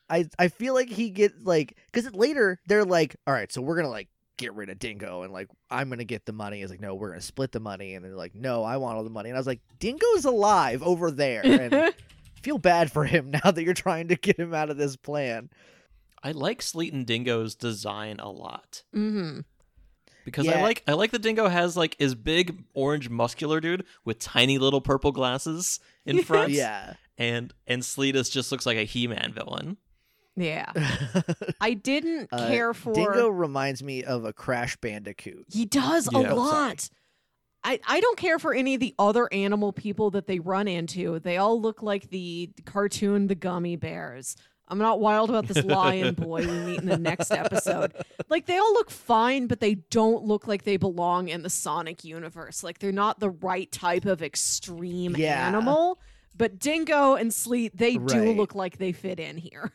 I 0.09 0.29
I 0.39 0.49
feel 0.49 0.73
like 0.73 0.89
he 0.89 1.11
gets 1.11 1.35
like 1.43 1.77
because 1.93 2.13
later 2.15 2.61
they're 2.67 2.85
like, 2.85 3.17
all 3.27 3.35
right, 3.35 3.53
so 3.53 3.61
we're 3.61 3.77
gonna 3.77 3.91
like 3.91 4.09
get 4.37 4.55
rid 4.55 4.69
of 4.69 4.79
Dingo 4.79 5.23
and 5.23 5.33
like 5.33 5.49
I'm 5.71 5.89
gonna 5.89 6.05
get 6.05 6.27
the 6.27 6.33
money. 6.33 6.63
It's 6.63 6.71
like, 6.71 6.81
no, 6.81 6.95
we're 6.95 7.09
gonna 7.11 7.21
split 7.21 7.53
the 7.53 7.61
money. 7.61 7.95
And 7.95 8.05
they're 8.05 8.15
like, 8.15 8.35
no, 8.35 8.63
I 8.63 8.77
want 8.77 8.97
all 8.97 9.05
the 9.05 9.11
money. 9.11 9.31
And 9.31 9.37
I 9.37 9.41
was 9.41 9.47
like, 9.47 9.61
Dingo's 9.79 10.25
alive 10.25 10.83
over 10.83 11.11
there. 11.11 11.45
And 11.45 11.95
feel 12.43 12.59
bad 12.59 12.93
for 12.93 13.05
him 13.05 13.31
now 13.45 13.51
that 13.51 13.63
you're 13.63 13.75
trying 13.75 14.09
to 14.09 14.17
get 14.17 14.39
him 14.39 14.55
out 14.55 14.71
of 14.71 14.77
this 14.77 14.97
plan. 14.97 15.51
I 16.23 16.33
like 16.33 16.63
Sleet 16.63 16.93
and 16.93 17.07
Dingo's 17.07 17.55
design 17.55 18.19
a 18.21 18.31
lot. 18.31 18.83
hmm 18.93 19.41
Because 20.25 20.49
I 20.49 20.61
like 20.61 20.83
I 20.87 20.93
like 20.93 21.11
the 21.13 21.19
dingo 21.19 21.49
has 21.49 21.77
like 21.77 21.97
his 21.99 22.15
big 22.15 22.65
orange 22.75 23.09
muscular 23.09 23.61
dude 23.61 23.85
with 24.05 24.19
tiny 24.19 24.59
little 24.59 24.81
purple 24.81 25.13
glasses 25.13 25.81
in 26.05 26.23
front. 26.25 26.53
Yeah. 26.53 26.95
And 27.19 27.55
and 27.67 27.83
Sleetus 27.85 28.29
just 28.29 28.51
looks 28.53 28.67
like 28.67 28.77
a 28.77 28.85
He 28.85 29.07
Man 29.07 29.33
villain. 29.33 29.77
Yeah. 30.37 30.71
I 31.61 31.75
didn't 31.75 32.29
Uh, 32.31 32.49
care 32.49 32.75
for 32.75 32.93
Dingo 32.93 33.29
reminds 33.29 33.83
me 33.83 34.05
of 34.05 34.25
a 34.25 34.33
Crash 34.33 34.77
Bandicoot. 34.77 35.47
He 35.53 35.65
does 35.65 36.09
Yeah. 36.13 36.19
a 36.21 36.33
Oh, 36.33 36.37
lot. 36.37 36.89
I, 37.65 37.81
I 37.89 38.01
don't 38.01 38.19
care 38.19 38.39
for 38.39 38.55
any 38.55 38.75
of 38.75 38.81
the 38.81 38.95
other 38.99 39.29
animal 39.33 39.73
people 39.73 40.11
that 40.13 40.27
they 40.27 40.39
run 40.39 40.69
into. 40.69 41.19
They 41.19 41.37
all 41.39 41.61
look 41.61 41.83
like 41.83 42.11
the 42.11 42.51
cartoon 42.65 43.27
The 43.27 43.35
Gummi 43.35 43.81
Bears. 43.81 44.37
I'm 44.69 44.79
not 44.79 45.01
wild 45.01 45.31
about 45.31 45.47
this 45.47 45.65
lion 45.65 46.15
boy 46.17 46.41
we 46.47 46.59
meet 46.61 46.81
in 46.81 46.87
the 46.87 46.99
next 46.99 47.31
episode. 47.31 47.93
Like 48.29 48.47
they 48.47 48.59
all 48.59 48.73
look 48.75 48.91
fine, 48.91 49.47
but 49.47 49.61
they 49.61 49.77
don't 49.77 50.25
look 50.25 50.47
like 50.47 50.65
they 50.65 50.77
belong 50.77 51.29
in 51.29 51.43
the 51.43 51.51
Sonic 51.51 52.05
universe. 52.05 52.63
Like 52.63 52.79
they're 52.81 52.93
not 52.93 53.21
the 53.21 53.31
right 53.31 53.71
type 53.73 54.05
of 54.07 54.23
extreme 54.23 55.17
Yeah. 55.17 55.47
animal. 55.49 55.99
But 56.37 56.59
Dingo 56.59 57.15
and 57.15 57.33
Sleet, 57.33 57.77
they 57.77 57.95
do 57.95 58.01
Right. 58.27 58.37
look 58.37 58.55
like 58.55 58.77
they 58.79 58.93
fit 58.93 59.19
in 59.19 59.39
here. 59.39 59.73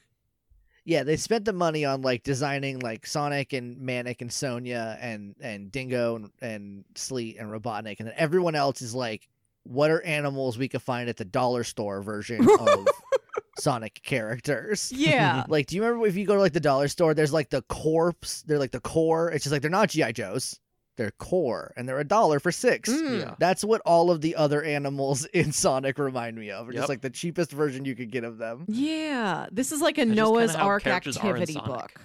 Yeah, 0.84 1.04
they 1.04 1.16
spent 1.18 1.46
the 1.46 1.54
money 1.54 1.86
on 1.86 2.02
like 2.02 2.24
designing 2.24 2.80
like 2.80 3.06
Sonic 3.06 3.54
and 3.54 3.80
Manic 3.80 4.22
and 4.22 4.32
Sonia 4.32 4.98
and 5.00 5.36
and 5.40 5.72
Dingo 5.72 6.16
and, 6.16 6.32
and 6.42 6.86
Sleet 6.96 7.38
and 7.38 7.50
Robotnik, 7.50 8.00
and 8.00 8.08
then 8.08 8.16
everyone 8.18 8.56
else 8.56 8.82
is 8.82 8.96
like, 8.96 9.28
what 9.64 9.92
are 9.92 10.02
animals 10.02 10.58
we 10.58 10.68
could 10.68 10.82
find 10.82 11.08
at 11.10 11.18
the 11.18 11.26
dollar 11.26 11.64
store 11.64 12.02
version 12.02 12.48
of 12.60 12.88
Sonic 13.60 14.02
characters? 14.04 14.92
Yeah. 14.92 15.46
Like, 15.48 15.68
do 15.68 15.76
you 15.76 15.84
remember 15.84 16.08
if 16.08 16.16
you 16.16 16.26
go 16.26 16.36
to 16.36 16.40
like 16.40 16.54
the 16.54 16.60
dollar 16.60 16.88
store, 16.88 17.14
there's 17.14 17.34
like 17.34 17.50
the 17.50 17.62
corpse, 17.64 18.42
they're 18.44 18.60
like 18.60 18.72
the 18.72 18.80
core. 18.80 19.32
It's 19.32 19.44
just 19.44 19.52
like 19.52 19.62
they're 19.62 19.72
not 19.72 19.90
GI 19.90 20.14
Joes, 20.14 20.60
they're 21.02 21.10
core, 21.12 21.74
and 21.76 21.90
they're 21.90 22.00
a 22.00 22.04
dollar 22.04 22.40
for 22.40 22.52
six. 22.52 22.88
Mm. 22.88 23.22
Yeah. 23.22 23.34
That's 23.40 23.64
what 23.64 23.82
all 23.86 24.12
of 24.12 24.22
the 24.22 24.36
other 24.36 24.62
animals 24.62 25.26
in 25.34 25.52
Sonic 25.52 25.98
remind 25.98 26.38
me 26.38 26.52
of. 26.52 26.70
Or 26.70 26.74
Yep. 26.74 26.82
Just 26.82 26.90
like 26.90 27.02
the 27.02 27.10
cheapest 27.10 27.52
version 27.52 27.86
you 27.86 27.96
could 27.96 28.12
get 28.12 28.24
of 28.24 28.38
them. 28.38 28.66
Yeah. 28.68 29.48
This 29.52 29.72
is 29.72 29.82
like 29.82 29.98
a 29.98 30.06
That's 30.06 30.16
Noah's 30.16 30.56
Ark 30.56 30.84
characters 30.84 31.18
are 31.18 31.36
in 31.36 31.42
activity 31.42 31.66
book. 31.66 32.02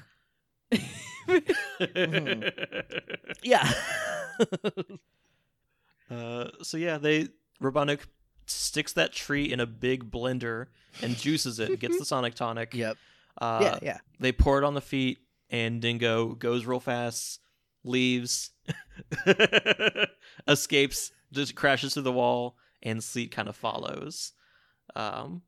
Yeah. 3.43 3.71
uh, 6.11 6.49
so 6.63 6.77
yeah, 6.79 6.97
they 6.99 7.29
Robotnik 7.63 8.01
sticks 8.47 8.95
that 8.95 9.13
tree 9.13 9.53
in 9.53 9.61
a 9.61 9.67
big 9.67 10.11
blender 10.11 10.67
and 11.03 11.15
juices 11.17 11.59
it, 11.59 11.79
gets 11.81 11.99
the 11.99 12.05
Sonic 12.07 12.35
tonic. 12.35 12.73
yep. 12.73 12.97
Uh, 13.39 13.59
yeah, 13.63 13.79
yeah. 13.83 13.99
They 14.19 14.33
pour 14.33 14.57
it 14.59 14.65
on 14.65 14.73
the 14.75 14.81
feet, 14.81 15.19
and 15.51 15.83
Dingo 15.83 16.29
goes 16.29 16.65
real 16.65 16.81
fast, 16.81 17.41
leaves, 17.87 18.51
escapes, 20.49 21.13
just 21.33 21.55
crashes 21.55 21.95
through 21.95 22.03
the 22.05 22.13
wall, 22.13 22.57
and 22.83 23.03
Sleet 23.03 23.31
kind 23.31 23.49
of 23.49 23.57
follows. 23.57 24.33
Um, 24.95 25.43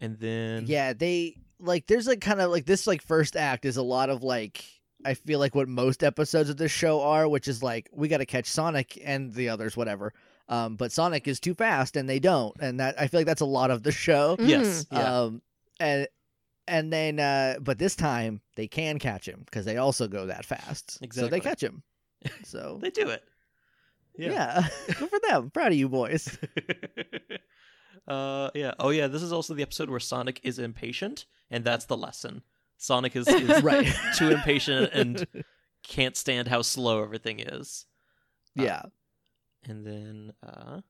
and 0.00 0.18
then 0.18 0.64
Yeah, 0.66 0.92
they 0.92 1.36
like 1.60 1.86
there's 1.86 2.06
like 2.06 2.20
kind 2.20 2.40
of 2.40 2.50
like 2.50 2.66
this 2.66 2.86
like 2.86 3.02
first 3.02 3.36
act 3.36 3.64
is 3.64 3.76
a 3.76 3.82
lot 3.82 4.10
of 4.10 4.22
like 4.22 4.64
I 5.04 5.14
feel 5.14 5.38
like 5.38 5.54
what 5.54 5.68
most 5.68 6.02
episodes 6.02 6.50
of 6.50 6.56
this 6.56 6.72
show 6.72 7.00
are, 7.02 7.28
which 7.28 7.48
is 7.48 7.62
like 7.62 7.88
we 7.92 8.08
got 8.08 8.18
to 8.18 8.26
catch 8.26 8.46
Sonic 8.46 9.00
and 9.04 9.32
the 9.32 9.48
others 9.48 9.76
whatever. 9.76 10.12
Um 10.48 10.76
but 10.76 10.92
Sonic 10.92 11.28
is 11.28 11.40
too 11.40 11.54
fast 11.54 11.96
and 11.96 12.08
they 12.08 12.18
don't. 12.20 12.54
And 12.60 12.80
that 12.80 13.00
I 13.00 13.08
feel 13.08 13.20
like 13.20 13.26
that's 13.26 13.40
a 13.40 13.46
lot 13.46 13.70
of 13.70 13.82
the 13.82 13.92
show. 13.92 14.36
yes, 14.38 14.86
yeah, 14.90 15.20
Um 15.20 15.42
and 15.80 16.08
and 16.68 16.92
then 16.92 17.18
uh 17.18 17.56
but 17.60 17.78
this 17.78 17.96
time 17.96 18.40
they 18.56 18.68
can 18.68 18.98
catch 18.98 19.26
him 19.26 19.44
cuz 19.50 19.64
they 19.64 19.76
also 19.76 20.06
go 20.08 20.26
that 20.26 20.44
fast. 20.44 20.92
So 20.92 20.98
Exactly. 21.02 21.30
they 21.30 21.40
catch 21.40 21.62
him. 21.62 21.82
So 22.44 22.78
they 22.82 22.90
do 22.90 23.08
it. 23.10 23.22
yeah. 24.16 24.66
Good 24.86 25.10
for 25.10 25.20
them. 25.28 25.50
Proud 25.50 25.72
of 25.72 25.78
you 25.78 25.88
boys. 25.88 26.36
uh, 28.08 28.50
yeah. 28.54 28.72
Oh, 28.78 28.90
yeah. 28.90 29.06
This 29.06 29.22
is 29.22 29.32
also 29.32 29.54
the 29.54 29.62
episode 29.62 29.90
where 29.90 30.00
Sonic 30.00 30.40
is 30.42 30.58
impatient, 30.58 31.26
and 31.50 31.64
that's 31.64 31.84
the 31.84 31.96
lesson. 31.96 32.42
Sonic 32.76 33.14
is, 33.16 33.28
is 33.28 33.62
right. 33.62 33.86
too 34.16 34.30
impatient 34.30 34.90
and 34.92 35.26
can't 35.82 36.16
stand 36.16 36.48
how 36.48 36.62
slow 36.62 37.02
everything 37.02 37.40
is. 37.40 37.86
yeah. 38.54 38.82
And 39.64 39.84
then, 39.86 40.32
uh, 40.42 40.80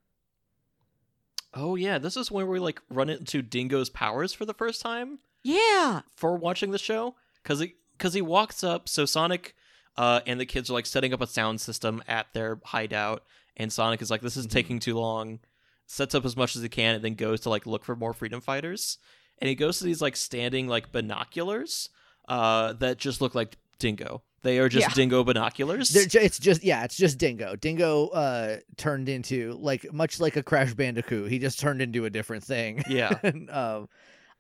oh 1.55 1.75
yeah, 1.75 1.99
this 1.99 2.17
is 2.17 2.31
when 2.31 2.47
we 2.47 2.59
like 2.59 2.81
run 2.91 3.09
into 3.11 3.43
Dingo's 3.43 3.89
powers 3.91 4.33
for 4.33 4.45
the 4.45 4.55
first 4.55 4.81
time 4.83 5.19
Yeah. 5.43 6.03
for 6.17 6.37
watching 6.37 6.71
the 6.71 6.79
show 6.79 7.15
because 7.43 7.61
he 7.61 7.75
because 7.97 8.15
he 8.15 8.23
walks 8.23 8.63
up. 8.63 8.89
So 8.89 9.05
Sonic, 9.05 9.55
uh, 9.97 10.21
and 10.27 10.39
the 10.41 10.47
kids 10.47 10.71
are 10.71 10.75
like 10.75 10.87
setting 10.87 11.13
up 11.13 11.21
a 11.21 11.27
sound 11.27 11.61
system 11.61 12.03
at 12.07 12.27
their 12.33 12.61
hideout, 12.65 13.23
and 13.57 13.73
Sonic 13.73 14.01
is 14.03 14.11
like, 14.11 14.21
"This 14.21 14.37
is 14.37 14.47
Mhm. 14.47 14.51
taking 14.51 14.79
too 14.81 14.97
long." 14.99 15.41
Sets 15.87 16.15
up 16.15 16.25
as 16.27 16.37
much 16.37 16.55
as 16.55 16.63
he 16.63 16.69
can, 16.69 16.95
and 16.97 17.05
then 17.05 17.15
goes 17.15 17.41
to 17.41 17.51
like 17.51 17.67
look 17.67 17.85
for 17.85 17.97
more 17.97 18.13
freedom 18.13 18.41
fighters. 18.41 18.99
And 19.41 19.49
he 19.49 19.55
goes 19.55 19.79
to 19.79 19.85
these 19.85 20.03
like 20.03 20.17
standing 20.17 20.69
like 20.69 20.93
binoculars, 20.93 21.89
uh, 22.29 22.73
that 22.75 22.99
just 22.99 23.21
look 23.21 23.35
like 23.35 23.57
Dingo. 23.79 24.23
They 24.43 24.59
are 24.59 24.69
just 24.69 24.89
Yeah. 24.89 24.95
Dingo 24.95 25.25
binoculars. 25.25 25.89
They're 25.89 26.07
ju- 26.07 26.21
it's 26.21 26.39
just 26.39 26.63
yeah, 26.63 26.85
it's 26.85 26.97
just 26.97 27.19
Dingo. 27.19 27.57
Dingo 27.57 28.09
uh 28.09 28.59
turned 28.77 29.09
into 29.09 29.53
like 29.61 29.93
much 29.93 30.21
like 30.21 30.37
a 30.37 30.43
Crash 30.43 30.75
Bandicoot. 30.75 31.31
He 31.31 31.39
just 31.39 31.59
turned 31.59 31.81
into 31.83 32.05
a 32.05 32.11
different 32.11 32.45
thing. 32.45 32.83
yeah. 32.89 33.19
and, 33.23 33.49
um, 33.51 33.89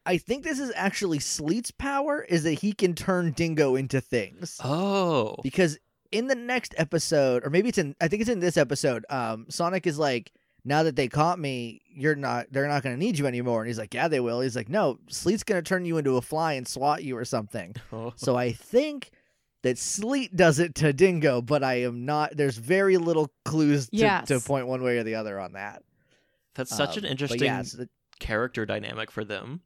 I 0.09 0.19
think 0.19 0.43
this 0.43 0.59
is 0.59 0.73
actually 0.75 1.19
Sleet's 1.21 1.71
power 1.71 2.23
is 2.23 2.43
that 2.45 2.55
he 2.55 2.73
can 2.73 2.95
turn 2.95 3.33
Dingo 3.33 3.77
into 3.77 4.01
things. 4.01 4.59
Oh. 4.65 5.37
Because 5.43 5.79
in 6.11 6.27
the 6.27 6.35
next 6.35 6.75
episode, 6.79 7.45
or 7.47 7.51
maybe 7.51 7.69
it's 7.69 7.79
in, 7.79 7.95
I 8.01 8.09
think 8.09 8.23
it's 8.23 8.31
in 8.31 8.41
this 8.41 8.57
episode. 8.57 9.05
Um, 9.11 9.47
Sonic 9.51 9.87
is 9.87 9.99
like, 9.99 10.33
now 10.65 10.83
that 10.83 10.97
they 10.97 11.09
caught 11.09 11.39
me, 11.39 11.83
you're 11.89 12.15
not, 12.17 12.47
they're 12.51 12.67
not 12.67 12.83
going 12.83 12.95
to 12.97 12.99
need 12.99 13.19
you 13.19 13.27
anymore. 13.27 13.61
And 13.61 13.69
he's 13.69 13.79
like, 13.79 13.93
yeah, 13.95 14.09
they 14.09 14.21
will. 14.21 14.41
He's 14.41 14.57
like, 14.57 14.69
no, 14.69 14.99
Sleet's 15.09 15.45
going 15.45 15.63
to 15.63 15.67
turn 15.69 15.85
you 15.85 15.99
into 15.99 16.17
a 16.17 16.23
fly 16.23 16.55
and 16.55 16.67
swat 16.67 17.05
you 17.05 17.17
or 17.17 17.25
something. 17.25 17.75
Oh. 17.93 18.13
So 18.17 18.35
I 18.37 18.53
think 18.53 19.11
that 19.63 19.77
Sleet 19.79 20.35
does 20.37 20.59
it 20.59 20.75
to 20.77 20.93
Dingo, 20.93 21.43
but 21.43 21.63
I 21.63 21.83
am 21.83 22.05
not. 22.07 22.37
There's 22.37 22.57
very 22.57 22.97
little 22.97 23.31
clues 23.45 23.89
to, 23.91 23.97
Yes. 23.97 24.29
to 24.29 24.41
point 24.41 24.67
one 24.67 24.83
way 24.83 24.99
or 24.99 25.03
the 25.05 25.15
other 25.17 25.39
on 25.39 25.53
that. 25.53 25.83
That's 26.55 26.75
such 26.75 26.97
Um, 26.97 27.05
an 27.05 27.11
interesting 27.11 27.43
yeah, 27.45 27.61
it's 27.61 27.73
the- 27.73 27.89
character 28.21 28.65
dynamic 28.67 29.11
for 29.11 29.25
them. 29.25 29.61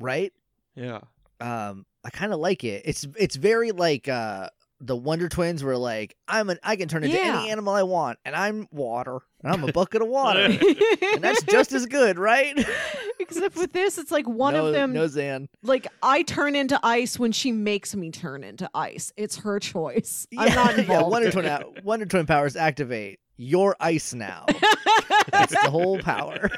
Right? 0.00 0.32
Yeah. 0.74 1.00
um 1.40 1.86
I 2.04 2.10
kind 2.10 2.32
of 2.32 2.40
like 2.40 2.64
it. 2.64 2.82
It's 2.84 3.06
it's 3.18 3.36
very 3.36 3.72
like 3.72 4.08
uh 4.08 4.48
the 4.80 4.96
Wonder 4.96 5.28
Twins 5.30 5.62
were 5.64 5.76
like 5.78 6.14
I'm 6.28 6.50
an 6.50 6.58
I 6.62 6.76
can 6.76 6.88
turn 6.88 7.04
into 7.04 7.18
any 7.18 7.50
animal 7.50 7.72
I 7.74 7.84
want 7.84 8.18
and 8.24 8.36
I'm 8.36 8.66
water 8.70 9.20
and 9.42 9.52
I'm 9.52 9.64
a 9.66 9.72
bucket 9.72 10.02
of 10.02 10.08
water 10.08 10.40
and 11.12 11.22
that's 11.22 11.42
just 11.44 11.72
as 11.72 11.86
good, 11.86 12.18
right? 12.18 12.66
Except 13.20 13.56
with 13.56 13.72
this, 13.72 13.96
it's 13.96 14.10
like 14.10 14.28
one 14.28 14.52
no, 14.54 14.66
of 14.66 14.74
them. 14.74 14.92
No 14.92 15.06
Zan. 15.06 15.48
Like 15.62 15.86
I 16.02 16.22
turn 16.22 16.54
into 16.56 16.78
ice 16.82 17.18
when 17.18 17.32
she 17.32 17.52
makes 17.52 17.94
me 17.94 18.10
turn 18.10 18.44
into 18.44 18.68
ice. 18.74 19.12
It's 19.16 19.36
her 19.38 19.58
choice. 19.60 20.26
I'm 20.36 20.48
Yeah, 20.48 20.54
not 20.54 20.72
yeah, 20.74 20.80
involved. 20.80 21.10
Wonder 21.12 21.30
Twin 21.30 21.44
it. 21.46 21.50
out- 21.50 21.84
Wonder 21.84 22.04
Twin 22.04 22.26
powers 22.26 22.54
activate. 22.56 23.20
You're 23.36 23.74
ice 23.80 24.12
now. 24.14 24.44
That's 25.32 25.52
the 25.52 25.70
whole 25.70 25.98
power. 26.00 26.50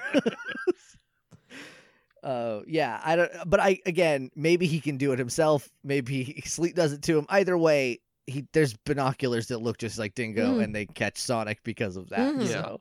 Uh, 2.26 2.62
yeah, 2.66 3.00
I 3.04 3.14
don't. 3.16 3.30
But 3.46 3.60
I 3.60 3.78
again, 3.86 4.30
maybe 4.34 4.66
he 4.66 4.80
can 4.80 4.96
do 4.96 5.12
it 5.12 5.18
himself. 5.18 5.68
Maybe 5.84 6.24
he, 6.24 6.40
Sleep 6.42 6.74
does 6.74 6.92
it 6.92 7.02
to 7.02 7.16
him. 7.18 7.26
Either 7.28 7.56
way, 7.56 8.00
he 8.26 8.44
there's 8.52 8.74
binoculars 8.84 9.46
that 9.48 9.58
look 9.58 9.78
just 9.78 9.96
like 9.98 10.14
Dingo, 10.16 10.58
Mhm. 10.58 10.64
and 10.64 10.74
they 10.74 10.86
catch 10.86 11.18
Sonic 11.18 11.62
because 11.62 11.96
of 11.96 12.08
that. 12.08 12.34
Yeah. 12.40 12.46
So 12.48 12.80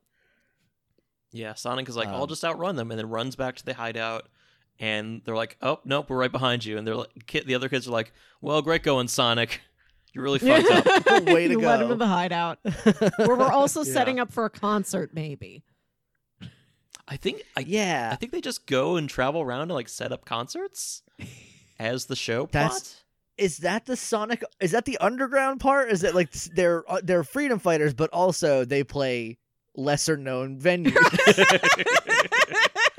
Yeah, 1.32 1.54
Sonic 1.54 1.88
is 1.90 1.96
like, 1.96 2.08
I'll 2.08 2.24
Um, 2.24 2.30
just 2.30 2.44
outrun 2.46 2.76
them, 2.76 2.92
and 2.92 2.98
then 3.00 3.10
runs 3.10 3.36
back 3.36 3.56
to 3.58 3.66
the 3.66 3.74
hideout. 3.74 4.28
And 4.80 5.22
they're 5.24 5.36
like, 5.36 5.58
"Oh 5.62 5.80
nope, 5.86 6.10
we're 6.10 6.18
right 6.18 6.32
behind 6.32 6.66
you." 6.66 6.78
And 6.78 6.86
they're 6.88 6.96
like, 6.96 7.26
kid, 7.28 7.46
the 7.46 7.56
other 7.56 7.70
kids 7.70 7.88
are 7.88 7.92
like, 7.92 8.12
"Well, 8.42 8.62
great 8.62 8.84
going, 8.84 9.08
Sonic. 9.08 9.62
You 10.14 10.22
really 10.22 10.40
fucked 10.40 10.72
up." 11.08 11.24
Way 11.28 11.48
to 11.50 11.54
you 11.56 11.60
Let 11.60 11.82
him 11.82 11.88
go. 11.88 11.94
in 11.94 12.00
the 12.00 12.08
hideout. 12.08 12.58
Where 13.18 13.36
we're 13.38 13.52
also 13.52 13.84
Yeah. 13.84 13.92
setting 13.94 14.18
up 14.20 14.32
for 14.32 14.46
a 14.46 14.50
concert, 14.50 15.14
maybe. 15.14 15.62
I 17.08 17.18
think 17.18 17.44
I, 17.56 17.60
yeah, 17.62 18.10
I 18.12 18.16
think 18.16 18.32
they 18.32 18.42
just 18.42 18.66
go 18.66 18.96
and 18.96 19.08
travel 19.10 19.42
around 19.42 19.64
and 19.64 19.72
like 19.74 19.90
set 19.90 20.12
up 20.12 20.26
concerts 20.26 21.04
as 21.80 22.06
the 22.06 22.16
show 22.16 22.46
plot. 22.48 22.72
That's- 22.72 23.02
is 23.38 23.58
that 23.58 23.86
the 23.86 23.98
Sonic? 23.98 24.46
Is 24.62 24.72
that 24.72 24.86
the 24.86 24.98
underground 25.00 25.60
part? 25.60 25.92
Is 25.92 26.04
it 26.04 26.16
like 26.16 26.32
they're 26.32 26.90
uh, 26.90 27.02
they're 27.04 27.26
freedom 27.26 27.60
fighters, 27.60 27.94
but 27.94 28.10
also 28.12 28.64
they 28.64 28.82
play 28.86 29.38
lesser 29.76 30.16
known 30.16 30.58
venues? 30.58 30.96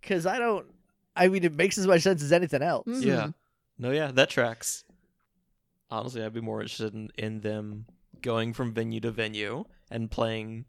Because 0.00 0.26
I 0.26 0.38
don't. 0.38 0.66
I 1.14 1.28
mean, 1.28 1.44
it 1.44 1.54
makes 1.54 1.78
as 1.78 1.86
much 1.86 2.02
sense 2.02 2.22
as 2.22 2.32
anything 2.32 2.62
else. 2.62 2.86
Mhm. 2.86 3.04
Yeah. 3.04 3.28
No, 3.78 3.90
yeah, 3.90 4.10
that 4.12 4.30
tracks. 4.30 4.84
Honestly, 5.90 6.22
I'd 6.22 6.32
be 6.32 6.40
more 6.40 6.60
interested 6.60 6.94
in, 6.94 7.10
in 7.18 7.40
them 7.40 7.86
going 8.22 8.52
from 8.52 8.72
venue 8.72 9.00
to 9.00 9.10
venue 9.10 9.64
and 9.90 10.10
playing, 10.10 10.64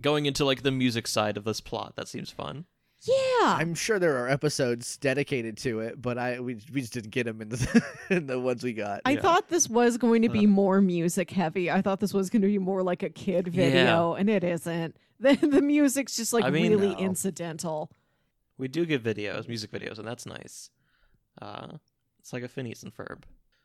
going 0.00 0.26
into 0.26 0.44
like 0.44 0.62
the 0.62 0.70
music 0.72 1.06
side 1.06 1.36
of 1.36 1.44
this 1.44 1.60
plot. 1.60 1.94
That 1.96 2.08
seems 2.08 2.30
fun. 2.30 2.64
Yeah. 3.02 3.14
I'm 3.58 3.74
sure 3.74 3.98
there 3.98 4.16
are 4.24 4.28
episodes 4.28 4.96
dedicated 4.96 5.56
to 5.58 5.80
it, 5.80 6.00
but 6.00 6.18
I 6.18 6.40
we, 6.40 6.54
we 6.72 6.80
just 6.80 6.92
didn't 6.94 7.10
get 7.10 7.24
them 7.26 7.40
in 7.42 7.50
the 7.50 7.84
in 8.10 8.26
the 8.26 8.40
ones 8.40 8.64
we 8.64 8.72
got. 8.72 9.02
I 9.04 9.12
Yeah. 9.12 9.20
thought 9.20 9.48
this 9.48 9.68
was 9.68 9.96
going 9.98 10.22
to 10.22 10.28
be 10.28 10.46
Uh. 10.46 10.48
more 10.48 10.80
music 10.80 11.30
heavy. 11.30 11.70
I 11.70 11.82
thought 11.82 12.00
this 12.00 12.14
was 12.14 12.30
going 12.30 12.42
to 12.42 12.48
be 12.48 12.58
more 12.58 12.82
like 12.82 13.02
a 13.02 13.10
kid 13.10 13.48
Yeah. 13.48 13.64
video, 13.70 14.14
and 14.14 14.28
it 14.30 14.44
isn't. 14.44 14.96
The 15.18 15.34
the 15.36 15.62
music's 15.62 16.14
just 16.16 16.34
like 16.34 16.44
I 16.44 16.50
mean, 16.50 16.70
really 16.72 16.94
no. 16.94 16.98
incidental. 16.98 17.90
We 18.58 18.68
do 18.68 18.84
get 18.84 19.02
videos, 19.02 19.48
music 19.48 19.70
videos, 19.70 19.98
and 19.98 20.06
that's 20.06 20.26
nice. 20.26 20.68
Uh, 21.40 21.68
it's 22.18 22.34
like 22.34 22.42
a 22.42 22.48
Phineas 22.48 22.82
and 22.82 22.94
Ferb. 22.94 23.22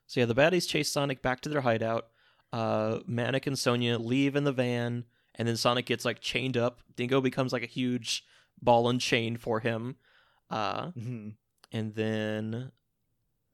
So 0.07 0.19
yeah, 0.21 0.25
the 0.27 0.35
baddies 0.35 0.65
chase 0.67 0.89
Sonic 0.89 1.21
back 1.21 1.41
to 1.41 1.49
their 1.49 1.59
hideout. 1.61 2.07
Uh, 2.53 2.99
Manic 3.05 3.47
and 3.47 3.59
Sonia 3.59 3.97
leave 3.97 4.35
in 4.37 4.45
the 4.45 4.51
van, 4.53 5.03
and 5.35 5.47
then 5.47 5.55
Sonic 5.57 5.85
gets 5.85 6.05
like 6.05 6.19
chained 6.19 6.57
up. 6.57 6.81
Dingo 6.95 7.21
becomes 7.21 7.53
like 7.53 7.63
a 7.63 7.67
huge 7.67 8.23
ball 8.61 8.89
and 8.89 8.99
chain 9.01 9.37
for 9.37 9.59
him. 9.59 9.95
Uh, 10.49 10.87
Mhm. 10.91 11.33
and 11.71 11.95
then 11.95 12.71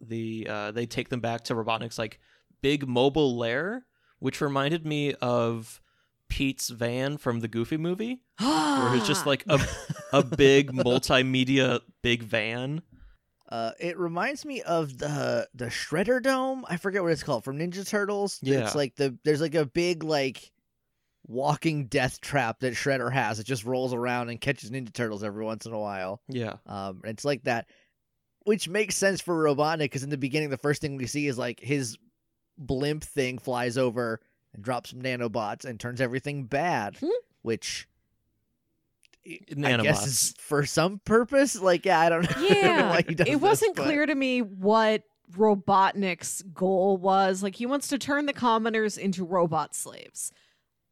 the 0.02 0.48
uh, 0.50 0.72
they 0.72 0.86
take 0.86 1.10
them 1.10 1.20
back 1.22 1.44
to 1.46 1.56
Robotnik's 1.56 1.98
like 1.98 2.20
big 2.62 2.88
mobile 2.88 3.38
lair, 3.38 3.86
which 4.20 4.42
reminded 4.42 4.86
me 4.86 5.14
of 5.16 5.82
Pete's 6.30 6.70
van 6.70 7.18
from 7.18 7.40
the 7.40 7.48
Goofy 7.48 7.78
movie, 7.78 8.22
where 8.40 8.96
it's 8.96 9.08
just 9.08 9.26
like 9.26 9.44
a 9.48 9.60
a 10.12 10.24
big 10.38 10.72
multimedia 10.72 11.80
big 12.02 12.24
van. 12.24 12.82
Uh, 13.50 13.72
it 13.80 13.98
reminds 13.98 14.44
me 14.44 14.62
of 14.64 14.98
the 14.98 15.48
the 15.54 15.68
Shredder 15.68 16.22
Dome. 16.22 16.66
I 16.68 16.78
forget 16.78 17.02
what 17.02 17.12
it's 17.14 17.24
called 17.24 17.44
from 17.46 17.58
Ninja 17.60 17.88
Turtles. 17.88 18.40
Yeah. 18.42 18.66
it's 18.66 18.76
like 18.76 18.96
the 18.98 19.18
there's 19.24 19.40
like 19.42 19.56
a 19.56 19.66
big 19.66 20.04
like 20.04 20.52
walking 21.28 21.88
death 21.88 22.22
trap 22.22 22.60
that 22.62 22.74
Shredder 22.74 23.12
has. 23.12 23.40
It 23.40 23.46
just 23.46 23.66
rolls 23.66 23.94
around 23.94 24.30
and 24.30 24.40
catches 24.40 24.72
Ninja 24.72 24.94
Turtles 24.94 25.24
every 25.24 25.44
once 25.44 25.66
in 25.66 25.74
a 25.74 25.80
while. 25.80 26.22
Yeah, 26.30 26.54
Um, 26.66 27.02
it's 27.04 27.26
like 27.26 27.44
that, 27.44 27.68
which 28.46 28.70
makes 28.70 28.96
sense 28.96 29.20
for 29.22 29.36
Robotnik 29.44 29.80
because 29.80 30.04
in 30.04 30.10
the 30.10 30.18
beginning, 30.18 30.50
the 30.50 30.58
first 30.58 30.82
thing 30.82 30.96
we 30.96 31.06
see 31.06 31.28
is 31.28 31.38
like 31.38 31.60
his 31.60 31.98
blimp 32.58 33.04
thing 33.04 33.38
flies 33.40 33.78
over 33.78 34.22
and 34.54 34.64
drops 34.64 34.92
some 34.92 35.02
nanobots 35.02 35.66
and 35.66 35.80
turns 35.80 36.00
everything 36.02 36.46
bad, 36.46 36.96
Hmm. 36.98 37.10
which 37.42 37.88
I 39.26 39.40
guess 39.50 39.58
nanobots. 39.58 40.06
is 40.08 40.34
for 40.40 40.66
some 40.66 41.00
purpose. 41.04 41.60
Like, 41.60 41.86
yeah, 41.86 42.00
I 42.00 42.10
don't, 42.10 42.30
I 42.30 42.34
don't 42.34 42.42
know 42.52 42.56
Yeah. 42.62 42.90
why 42.92 43.02
he 43.08 43.16
does 43.16 43.28
it 43.28 43.32
this, 43.34 43.42
wasn't 43.42 43.76
but- 43.76 43.84
clear 43.86 44.06
to 44.06 44.16
me 44.16 44.42
what 44.42 45.04
Robotnik's 45.36 46.42
goal 46.54 46.98
was. 46.98 47.44
Like 47.44 47.56
he 47.56 47.66
wants 47.66 47.90
to 47.90 47.98
turn 47.98 48.26
the 48.28 48.34
commoners 48.34 48.98
into 48.98 49.26
robot 49.26 49.76
slaves. 49.76 50.32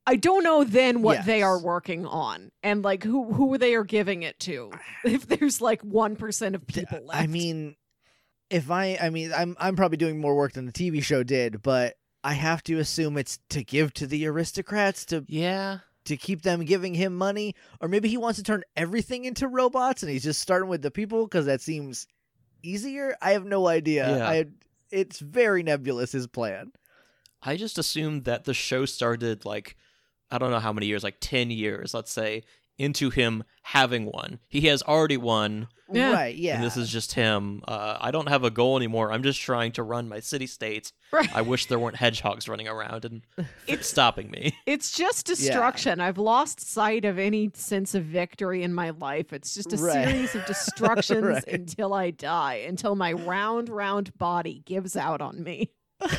I 0.07 0.15
don't 0.15 0.43
know 0.43 0.63
then 0.63 1.01
what 1.01 1.25
they 1.25 1.41
are 1.41 1.59
working 1.59 2.05
on 2.05 2.51
and 2.61 2.83
like 2.83 3.03
who 3.03 3.33
who 3.33 3.57
they 3.57 3.73
are 3.75 3.83
giving 3.83 4.23
it 4.23 4.39
to. 4.41 4.71
If 5.03 5.27
there's 5.27 5.61
like 5.61 5.81
1% 5.83 6.55
of 6.55 6.67
people 6.67 7.05
left. 7.05 7.21
I 7.21 7.27
mean, 7.27 7.75
if 8.49 8.71
I, 8.71 8.97
I 9.01 9.09
mean, 9.09 9.31
I'm 9.33 9.55
I'm 9.59 9.75
probably 9.75 9.97
doing 9.97 10.19
more 10.19 10.35
work 10.35 10.53
than 10.53 10.65
the 10.65 10.71
TV 10.71 11.03
show 11.03 11.23
did, 11.23 11.61
but 11.61 11.95
I 12.23 12.33
have 12.33 12.63
to 12.63 12.79
assume 12.79 13.17
it's 13.17 13.39
to 13.49 13.63
give 13.63 13.93
to 13.95 14.07
the 14.07 14.25
aristocrats 14.27 15.05
to 15.05 15.25
yeah, 15.27 15.79
to 16.05 16.17
keep 16.17 16.41
them 16.41 16.65
giving 16.65 16.93
him 16.93 17.15
money, 17.15 17.55
or 17.81 17.87
maybe 17.87 18.09
he 18.09 18.17
wants 18.17 18.37
to 18.37 18.43
turn 18.43 18.63
everything 18.75 19.25
into 19.25 19.47
robots 19.47 20.03
and 20.03 20.11
he's 20.11 20.23
just 20.23 20.41
starting 20.41 20.69
with 20.69 20.81
the 20.81 20.91
people 20.91 21.25
because 21.25 21.45
that 21.45 21.61
seems 21.61 22.07
easier. 22.63 23.15
I 23.21 23.31
have 23.31 23.45
no 23.45 23.67
idea. 23.67 24.17
Yeah. 24.17 24.27
I, 24.27 24.45
it's 24.91 25.19
very 25.19 25.63
nebulous 25.63 26.11
his 26.11 26.27
plan. 26.27 26.71
I 27.41 27.57
just 27.57 27.77
assumed 27.77 28.25
that 28.25 28.45
the 28.45 28.53
show 28.53 28.85
started 28.85 29.45
like 29.45 29.75
I 30.35 30.37
don't 30.37 30.51
know 30.51 30.59
how 30.59 30.73
many 30.73 30.85
years, 30.87 31.03
like 31.03 31.17
ten 31.21 31.49
years, 31.49 31.93
let's 31.93 32.11
say, 32.11 32.43
into 32.77 33.09
him 33.09 33.43
having 33.63 34.05
one. 34.05 34.39
He 34.49 34.61
has 34.67 34.83
already 34.83 35.15
won, 35.17 35.69
Yeah. 35.91 36.11
Right? 36.11 36.35
Yeah. 36.35 36.55
and 36.55 36.63
this 36.63 36.75
is 36.75 36.89
just 36.91 37.13
him. 37.13 37.61
Uh, 37.65 37.97
I 38.01 38.11
don't 38.11 38.27
have 38.27 38.43
a 38.43 38.49
goal 38.51 38.75
anymore. 38.75 39.13
I'm 39.13 39.23
just 39.23 39.39
trying 39.39 39.71
to 39.73 39.83
run 39.83 40.09
my 40.09 40.19
city 40.19 40.45
state. 40.45 40.91
Right. 41.13 41.33
I 41.33 41.41
wish 41.41 41.67
there 41.67 41.79
weren't 41.79 41.95
hedgehogs 41.95 42.49
running 42.49 42.67
around 42.67 43.05
and 43.05 43.21
it's 43.67 43.87
stopping 43.87 44.29
me. 44.29 44.57
It's 44.65 44.91
just 44.91 45.25
destruction. 45.25 46.01
I've 46.01 46.17
lost 46.17 46.59
sight 46.59 47.05
of 47.05 47.17
any 47.17 47.49
sense 47.53 47.95
of 47.95 48.03
victory 48.03 48.61
in 48.61 48.73
my 48.73 48.89
life. 48.89 49.31
It's 49.31 49.53
just 49.53 49.71
a 49.71 49.77
Right. 49.77 50.09
series 50.09 50.35
of 50.35 50.45
destructions 50.47 51.23
Right. 51.23 51.47
until 51.47 51.93
I 51.93 52.11
die, 52.11 52.65
until 52.67 52.95
my 52.95 53.13
round, 53.13 53.69
round 53.69 54.17
body 54.17 54.63
gives 54.65 54.97
out 54.97 55.21
on 55.21 55.41
me. 55.43 55.71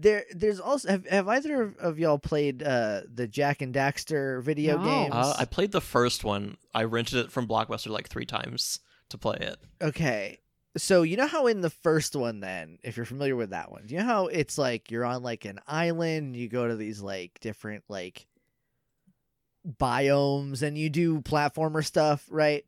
there. 0.00 0.24
There's 0.34 0.60
also 0.60 0.88
have, 0.88 1.06
have 1.06 1.28
either 1.28 1.62
of- 1.62 1.76
of 1.78 1.98
y'all 1.98 2.18
played 2.18 2.62
uh, 2.62 3.02
the 3.12 3.26
Jak 3.26 3.62
and 3.62 3.74
Daxter 3.74 4.42
video 4.42 4.78
No. 4.78 4.84
games? 4.84 5.14
Uh, 5.14 5.34
I 5.38 5.44
played 5.44 5.72
the 5.72 5.80
first 5.80 6.24
one. 6.24 6.56
I 6.74 6.84
rented 6.84 7.18
it 7.26 7.32
from 7.32 7.46
Blockbuster 7.48 7.88
like 7.88 8.08
three 8.08 8.26
times 8.26 8.80
to 9.10 9.18
play 9.18 9.38
it. 9.40 9.58
Okay. 9.82 10.38
So 10.76 11.02
you 11.02 11.16
know 11.16 11.26
how 11.26 11.46
in 11.48 11.60
the 11.60 11.70
first 11.70 12.14
one 12.14 12.40
then, 12.40 12.78
if 12.84 12.96
you're 12.96 13.06
familiar 13.06 13.34
with 13.34 13.50
that 13.50 13.72
one, 13.72 13.86
do 13.86 13.94
you 13.94 14.00
know 14.00 14.06
how 14.06 14.26
it's 14.26 14.56
like 14.58 14.90
you're 14.90 15.04
on 15.04 15.22
like 15.22 15.44
an 15.44 15.58
island, 15.66 16.36
you 16.36 16.48
go 16.48 16.68
to 16.68 16.76
these 16.76 17.00
like 17.00 17.38
different 17.40 17.82
like 17.88 18.26
biomes 19.66 20.62
and 20.62 20.78
you 20.78 20.88
do 20.90 21.20
platformer 21.20 21.84
stuff, 21.84 22.26
right? 22.30 22.64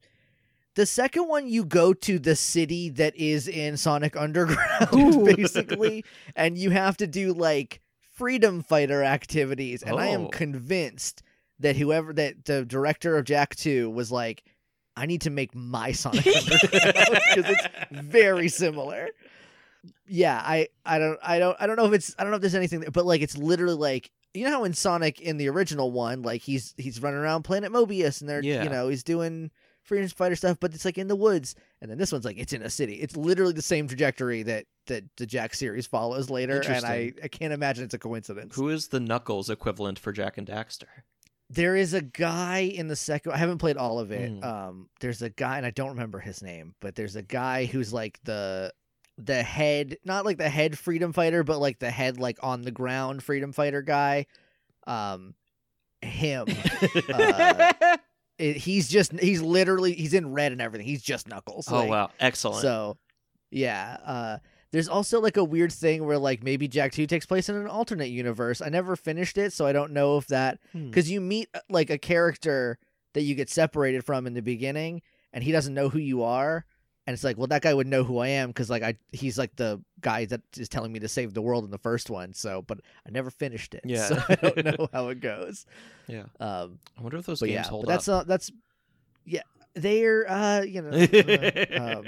The 0.81 0.87
second 0.87 1.28
one 1.28 1.47
you 1.47 1.66
go 1.66 1.93
to 1.93 2.18
the 2.18 2.35
city 2.35 2.89
that 2.89 3.14
is 3.14 3.47
in 3.49 3.76
Sonic 3.76 4.16
Underground 4.16 5.26
basically 5.37 6.07
and 6.35 6.57
you 6.57 6.70
have 6.70 6.97
to 6.97 7.07
do 7.07 7.35
like 7.35 7.83
freedom 8.14 8.62
fighter 8.62 9.05
activities 9.05 9.83
and 9.83 10.01
I 10.01 10.07
am 10.07 10.22
Oh. 10.22 10.28
convinced 10.28 11.22
that 11.59 11.76
whoever 11.76 12.14
that 12.14 12.47
the 12.47 12.64
director 12.64 13.18
of 13.18 13.26
Jak 13.26 13.55
2 13.57 13.91
was 13.91 14.11
like 14.11 14.43
I 14.97 15.05
need 15.05 15.20
to 15.20 15.31
make 15.31 15.55
my 15.55 15.93
Sonic 15.93 16.26
Underground 16.35 16.62
because 17.35 17.45
it's 17.51 17.66
very 17.91 18.49
similar. 18.49 19.11
Yeah, 20.09 20.41
I 20.43 20.68
I 20.87 20.99
don't 20.99 21.18
I 21.22 21.39
don't 21.39 21.59
I 21.61 21.66
don't 21.66 21.76
know 21.76 21.85
if 21.89 21.93
it's 21.93 22.14
I 22.18 22.22
don't 22.22 22.31
know 22.31 22.37
if 22.37 22.41
there's 22.41 22.55
anything 22.55 22.87
but 22.91 23.05
like 23.05 23.20
it's 23.20 23.37
literally 23.37 23.76
like 23.76 24.11
you 24.33 24.45
know 24.45 24.51
how 24.51 24.64
in 24.64 24.72
Sonic 24.72 25.20
in 25.20 25.37
the 25.37 25.51
original 25.51 25.91
one 25.93 26.22
like 26.22 26.41
he's 26.41 26.72
he's 26.78 27.03
running 27.03 27.20
around 27.20 27.43
Planet 27.43 27.70
Mobius 27.70 28.22
and 28.22 28.31
they're 28.31 28.43
Yeah. 28.43 28.62
you 28.62 28.70
know 28.70 28.89
he's 28.89 29.03
doing 29.05 29.51
freedom 29.83 30.09
fighter 30.09 30.37
stuff, 30.37 30.59
but 30.61 30.74
it's 30.74 30.85
like 30.85 30.99
in 30.99 31.09
the 31.09 31.16
woods. 31.16 31.55
And 31.81 31.91
then 31.91 31.99
this 31.99 32.12
one's 32.12 32.24
like 32.24 32.39
it's 32.39 32.53
in 32.53 32.62
a 32.62 32.70
city. 32.70 32.95
It's 32.95 33.16
literally 33.16 33.53
the 33.53 33.62
same 33.62 33.89
trajectory 33.89 34.43
that 34.45 34.66
that 34.87 35.05
the 35.16 35.26
Jak 35.26 35.55
series 35.55 35.87
follows 35.87 36.31
later, 36.31 36.61
and 36.61 36.85
I 36.85 37.12
I 37.22 37.28
can't 37.28 37.53
imagine 37.53 37.85
it's 37.85 37.95
a 37.95 37.99
coincidence. 37.99 38.55
Who 38.57 38.68
is 38.68 38.89
the 38.89 39.01
Knuckles 39.01 39.51
equivalent 39.51 39.99
for 39.99 40.12
Jak 40.12 40.39
and 40.39 40.47
Daxter? 40.47 41.05
There 41.49 41.74
is 41.74 41.95
a 41.95 42.03
guy 42.03 42.61
in 42.61 42.87
the 42.87 42.97
second. 42.97 43.33
I 43.33 43.37
haven't 43.37 43.59
played 43.59 43.76
all 43.76 43.99
of 43.99 44.12
it. 44.12 44.31
Mm. 44.31 44.45
Um, 44.45 44.89
there's 45.01 45.20
a 45.20 45.31
guy, 45.31 45.57
and 45.57 45.66
I 45.66 45.70
don't 45.70 45.91
remember 45.91 46.20
his 46.20 46.43
name, 46.43 46.74
but 46.81 46.95
there's 46.95 47.16
a 47.16 47.22
guy 47.22 47.66
who's 47.66 47.93
like 47.93 48.20
the 48.24 48.72
the 49.18 49.43
head, 49.43 49.99
not 50.05 50.24
like 50.24 50.39
the 50.39 50.49
head 50.49 50.78
freedom 50.78 51.12
fighter, 51.12 51.43
but 51.43 51.59
like 51.59 51.78
the 51.78 51.91
head 51.91 52.18
like 52.18 52.39
on 52.43 52.62
the 52.62 52.70
ground 52.70 53.22
freedom 53.22 53.53
fighter 53.53 53.83
guy. 53.83 54.26
Um, 54.87 55.35
him. 56.03 56.47
Uh, 57.12 57.97
it, 58.41 58.57
he's 58.57 58.88
just 58.88 59.12
he's 59.20 59.43
literally 59.43 59.93
he's 59.95 60.14
in 60.14 60.32
red 60.32 60.53
and 60.53 60.61
everything. 60.61 60.86
He's 60.86 61.03
just 61.03 61.28
Knuckles. 61.28 61.68
oh 61.70 61.76
like, 61.80 61.91
wow, 61.91 62.11
excellent. 62.18 62.62
So, 62.62 62.97
yeah. 63.51 63.97
Uh, 64.05 64.38
there's 64.72 64.88
also 64.88 65.20
like 65.20 65.36
a 65.36 65.45
weird 65.45 65.72
thing 65.72 66.07
where 66.07 66.18
like 66.18 66.43
maybe 66.43 66.68
Jak 66.68 66.93
Two 66.93 67.07
takes 67.07 67.26
place 67.26 67.49
in 67.49 67.57
an 67.57 67.66
alternate 67.66 68.07
universe. 68.11 68.62
I 68.62 68.68
never 68.68 68.97
finished 68.97 69.36
it, 69.36 69.53
so 69.53 69.66
I 69.66 69.72
don't 69.72 69.93
know 69.93 70.16
if 70.16 70.26
that 70.28 70.59
Hmm. 70.72 70.86
because 70.86 71.11
you 71.11 71.20
meet 71.20 71.49
uh, 71.55 71.61
like 71.68 71.91
a 71.91 71.99
character 71.99 72.78
that 73.14 73.22
you 73.22 73.34
get 73.34 73.51
separated 73.51 74.05
from 74.05 74.26
in 74.26 74.34
the 74.34 74.43
beginning, 74.43 75.03
and 75.32 75.43
he 75.43 75.51
doesn't 75.53 75.74
know 75.74 75.88
who 75.88 75.99
you 75.99 76.22
are. 76.22 76.64
And 77.07 77.15
it's 77.15 77.25
like, 77.25 77.39
well, 77.39 77.49
that 77.49 77.63
guy 77.63 77.75
would 77.75 77.87
know 77.89 78.05
who 78.05 78.19
I 78.19 78.29
am 78.29 78.49
because 78.51 78.71
like 78.71 78.83
I 78.83 78.95
he's 79.11 79.37
like 79.39 79.57
the 79.57 79.81
guy 80.01 80.27
that 80.27 80.43
is 80.57 80.69
telling 80.69 80.93
me 80.93 81.01
to 81.01 81.09
save 81.09 81.35
the 81.35 81.43
world 81.43 81.65
in 81.65 81.71
the 81.71 81.79
first 81.79 82.09
one. 82.11 82.33
So, 82.35 82.63
but 82.63 82.81
I 83.07 83.11
never 83.11 83.31
finished 83.31 83.75
it. 83.75 83.81
Yeah. 83.85 84.07
so 84.07 84.23
I 84.29 84.35
don't 84.37 84.65
know 84.65 84.89
how 84.93 85.09
it 85.09 85.21
goes. 85.21 85.67
yeah, 86.07 86.25
Um, 86.39 86.79
I 86.99 87.03
wonder 87.03 87.17
if 87.17 87.27
those 87.27 87.41
games 87.41 87.53
yeah, 87.53 87.63
hold 87.65 87.87
that's 87.87 88.07
up. 88.07 88.23
uh, 88.23 88.25
that's 88.25 88.53
yeah, 89.25 89.43
they're 89.75 90.31
uh, 90.31 90.61
you 90.63 90.83
know, 90.83 90.91
uh, 90.91 91.99
um, 91.99 92.05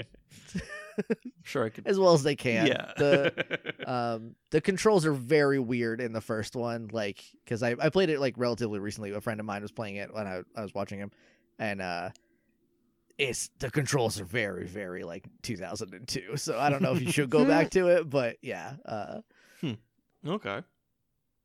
sure, 1.43 1.65
I 1.65 1.69
could. 1.69 1.87
as 1.87 1.99
well 1.99 2.13
as 2.13 2.23
they 2.23 2.35
can. 2.35 2.67
Yeah. 2.67 2.91
The 2.97 3.73
um 3.85 4.35
the 4.51 4.61
controls 4.61 5.05
are 5.05 5.13
very 5.13 5.59
weird 5.59 6.01
in 6.01 6.13
the 6.13 6.21
first 6.21 6.55
one, 6.55 6.89
like 6.91 7.23
because 7.43 7.63
I 7.63 7.75
I 7.79 7.89
played 7.89 8.09
it 8.09 8.19
like 8.19 8.35
relatively 8.37 8.79
recently. 8.79 9.11
A 9.11 9.21
friend 9.21 9.39
of 9.39 9.45
mine 9.45 9.61
was 9.63 9.71
playing 9.71 9.95
it 9.97 10.13
when 10.13 10.27
I 10.27 10.43
I 10.55 10.61
was 10.61 10.73
watching 10.73 10.99
him, 10.99 11.11
and 11.59 11.81
uh. 11.81 12.09
It's 13.17 13.49
the 13.59 13.69
controls 13.69 14.19
are 14.19 14.25
very, 14.25 14.65
very 14.65 15.03
like 15.03 15.27
2002. 15.43 16.37
So 16.37 16.57
I 16.59 16.69
don't 16.69 16.81
know 16.81 16.93
if 16.93 17.01
you 17.01 17.11
should 17.11 17.29
go 17.29 17.45
back 17.45 17.69
to 17.71 17.87
it, 17.89 18.09
but 18.09 18.37
yeah, 18.41 18.73
uh, 18.85 19.21
okay. 20.27 20.61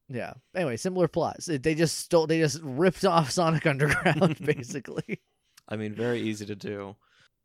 yeah. 0.08 0.32
Anyway, 0.54 0.76
similar 0.76 1.08
plots. 1.08 1.46
They 1.46 1.74
just 1.74 1.98
stole, 1.98 2.26
they 2.26 2.38
just 2.38 2.60
ripped 2.62 3.04
off 3.04 3.30
Sonic 3.30 3.66
Underground, 3.66 4.38
basically. 4.44 5.20
I 5.68 5.76
mean, 5.76 5.94
very 5.94 6.20
easy 6.20 6.46
to 6.46 6.56
do. 6.56 6.96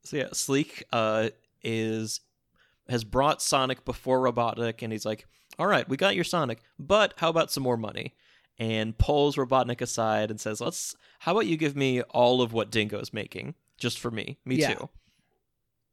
So 0.06 0.18
yeah, 0.18 0.30
Sleek 0.32 0.84
uh, 0.92 1.30
is 1.62 2.22
has 2.90 3.04
brought 3.04 3.42
Sonic 3.42 3.86
before 3.86 4.20
Robotnik, 4.20 4.82
and 4.82 4.92
he's 4.92 5.06
like, 5.06 5.26
"All 5.58 5.68
right, 5.68 5.88
we 5.88 5.98
got 5.98 6.16
your 6.16 6.24
Sonic, 6.24 6.60
but 6.78 7.14
how 7.18 7.30
about 7.30 7.52
some 7.52 7.64
more 7.64 7.78
money?" 7.78 8.16
And 8.60 8.98
pulls 8.98 9.36
Robotnik 9.36 9.82
aside 9.82 10.30
and 10.30 10.40
says, 10.40 10.62
"Let's. 10.62 10.96
How 11.20 11.32
about 11.32 11.46
you 11.46 11.56
give 11.58 11.76
me 11.76 12.02
all 12.02 12.42
of 12.42 12.52
what 12.52 12.70
Dingo's 12.70 13.14
making, 13.14 13.56
just 13.78 14.00
for 14.00 14.12
me? 14.12 14.38
Me 14.46 14.56
Yeah. 14.56 14.74
too. 14.76 14.90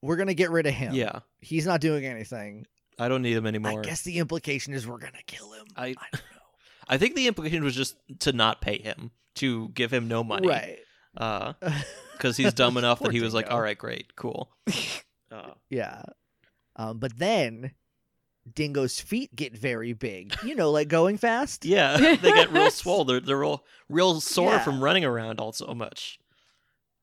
We're 0.02 0.16
gonna 0.16 0.34
get 0.34 0.50
rid 0.50 0.66
of 0.66 0.74
him. 0.74 0.94
Yeah, 0.94 1.20
he's 1.40 1.66
not 1.66 1.80
doing 1.80 2.06
anything. 2.06 2.66
I 2.98 3.08
don't 3.08 3.22
need 3.22 3.36
him 3.36 3.46
anymore. 3.46 3.80
I 3.80 3.82
guess 3.84 4.02
the 4.02 4.18
implication 4.18 4.72
is 4.74 4.86
we're 4.86 4.98
gonna 4.98 5.22
kill 5.26 5.52
him. 5.52 5.66
I- 5.76 5.86
I 5.88 5.94
don't 6.12 6.14
know. 6.14 6.20
I 6.88 6.98
think 6.98 7.14
the 7.14 7.26
implication 7.26 7.62
was 7.64 7.74
just 7.76 7.96
to 8.20 8.32
not 8.32 8.60
pay 8.60 8.78
him, 8.78 9.10
to 9.36 9.68
give 9.70 9.92
him 9.92 10.08
no 10.08 10.24
money, 10.24 10.48
Right. 10.48 10.78
Uh, 11.16 11.52
because 12.12 12.36
he's 12.36 12.52
dumb 12.54 12.76
enough 12.76 12.98
that 13.00 13.04
Poor 13.06 13.12
he 13.12 13.20
was 13.20 13.34
like, 13.34 13.46
Dingo. 13.46 13.56
"All 13.56 13.62
right, 13.62 13.76
great, 13.78 14.14
cool." 14.16 14.52
Uh, 15.32 15.52
Yeah. 15.68 16.02
Um, 16.74 16.98
but 16.98 17.16
then 17.16 17.70
Dingo's 18.52 18.98
feet 18.98 19.34
get 19.36 19.56
very 19.56 19.92
big. 19.92 20.34
You 20.42 20.56
know, 20.56 20.72
like 20.72 20.88
going 20.88 21.18
fast. 21.18 21.64
Yeah, 21.64 21.96
they 21.98 22.16
get 22.32 22.50
real 22.52 22.70
swole. 22.72 23.04
They're 23.04 23.20
they're 23.20 23.36
real 23.38 23.64
real 23.88 24.20
sore 24.20 24.52
Yeah. 24.54 24.58
from 24.64 24.82
running 24.82 25.04
around 25.04 25.38
all 25.40 25.52
so 25.52 25.72
much. 25.72 26.18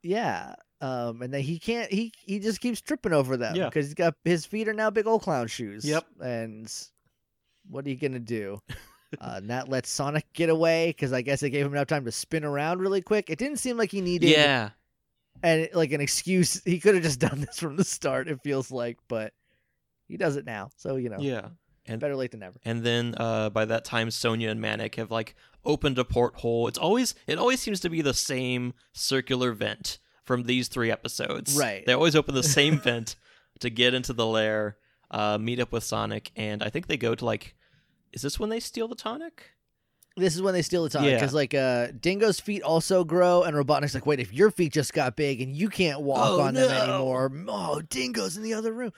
Yeah. 0.03 0.55
Um, 0.79 1.21
and 1.21 1.33
then 1.33 1.41
he 1.41 1.57
can't. 1.59 1.91
He 1.91 2.11
he 2.23 2.39
just 2.39 2.61
keeps 2.61 2.81
tripping 2.81 3.13
over 3.13 3.35
them. 3.37 3.55
Yeah. 3.55 3.65
Because 3.65 3.87
he's 3.87 3.95
got 3.95 4.13
his 4.23 4.45
feet 4.45 4.67
are 4.67 4.73
now 4.73 4.89
big 4.89 5.07
old 5.07 5.23
clown 5.23 5.47
shoes. 5.47 5.83
Yep. 5.83 6.05
And 6.21 6.71
what 7.69 7.85
are 7.85 7.89
you 7.89 7.95
gonna 7.95 8.19
do? 8.19 8.61
uh, 9.21 9.35
and 9.37 9.49
that 9.49 9.69
lets 9.69 9.89
Sonic 9.89 10.25
get 10.33 10.49
away 10.49 10.89
because 10.89 11.13
I 11.13 11.21
guess 11.21 11.41
it 11.43 11.49
gave 11.49 11.65
him 11.65 11.73
enough 11.73 11.87
time 11.87 12.05
to 12.05 12.11
spin 12.11 12.43
around 12.43 12.79
really 12.79 13.01
quick. 13.01 13.29
It 13.29 13.39
didn't 13.39 13.57
seem 13.57 13.77
like 13.77 13.91
he 13.91 14.01
needed 14.01 14.29
Yeah, 14.29 14.69
and 15.41 15.67
like 15.73 15.91
an 15.91 16.01
excuse. 16.01 16.61
He 16.63 16.79
could 16.79 16.93
have 16.93 17.03
just 17.03 17.19
done 17.19 17.41
this 17.41 17.57
from 17.57 17.75
the 17.75 17.83
start. 17.83 18.27
It 18.27 18.41
feels 18.43 18.71
like, 18.71 18.99
but 19.07 19.33
he 20.07 20.17
does 20.17 20.35
it 20.35 20.45
now. 20.45 20.69
So 20.77 20.97
you 20.97 21.09
know, 21.09 21.19
yeah. 21.19 21.49
And 21.89 22.01
better 22.01 22.17
late 22.17 22.31
than 22.31 22.41
never. 22.41 22.59
and 22.65 22.83
then 22.83 23.15
uh, 23.15 23.49
by 23.49 23.63
that 23.63 23.85
time, 23.85 24.11
Sonia 24.11 24.49
and 24.49 24.59
Manic 24.59 24.95
have 24.95 25.09
like 25.09 25.35
opened 25.63 25.97
a 25.97 26.03
porthole. 26.03 26.67
It's 26.67 26.77
always 26.77 27.15
it 27.27 27.39
always 27.39 27.61
seems 27.61 27.79
to 27.79 27.89
be 27.89 28.01
the 28.01 28.13
same 28.13 28.73
circular 28.91 29.53
vent 29.53 29.97
from 30.27 30.43
these 30.43 30.67
three 30.67 30.91
episodes. 30.91 31.55
Right. 31.57 31.83
They 31.85 31.93
always 31.93 32.15
open 32.15 32.35
the 32.35 32.43
same 32.59 32.77
vent 32.79 33.15
to 33.61 33.69
get 33.71 33.93
into 33.95 34.13
the 34.13 34.25
lair, 34.27 34.77
uh, 35.09 35.37
meet 35.39 35.59
up 35.59 35.71
with 35.71 35.83
Sonic, 35.83 36.31
and 36.35 36.61
I 36.61 36.69
think 36.69 36.85
they 36.87 36.97
go 36.97 37.15
to 37.15 37.25
like. 37.25 37.55
Is 38.13 38.21
this 38.21 38.39
when 38.39 38.49
they 38.49 38.59
steal 38.59 38.87
the 38.87 38.95
tonic? 38.95 39.43
This 40.15 40.35
is 40.35 40.41
when 40.41 40.53
they 40.53 40.61
steal 40.63 40.83
the 40.83 40.89
tonic 40.89 41.11
Yeah. 41.11 41.17
because 41.17 41.33
like 41.33 41.53
uh, 41.53 41.87
Dingo's 41.99 42.39
feet 42.39 42.61
also 42.63 43.03
grow, 43.03 43.43
and 43.43 43.55
Robotnik's 43.55 43.93
like, 43.93 44.05
wait, 44.05 44.19
if 44.19 44.33
your 44.33 44.49
feet 44.51 44.73
just 44.73 44.93
got 44.93 45.15
big 45.15 45.41
and 45.41 45.55
you 45.55 45.69
can't 45.69 46.01
walk 46.01 46.27
Oh, 46.31 46.41
on 46.41 46.53
them 46.55 46.69
anymore, 46.71 47.31
oh, 47.47 47.81
Dingo's 47.81 48.35
in 48.37 48.43
the 48.43 48.53
other 48.53 48.73
room. 48.73 48.91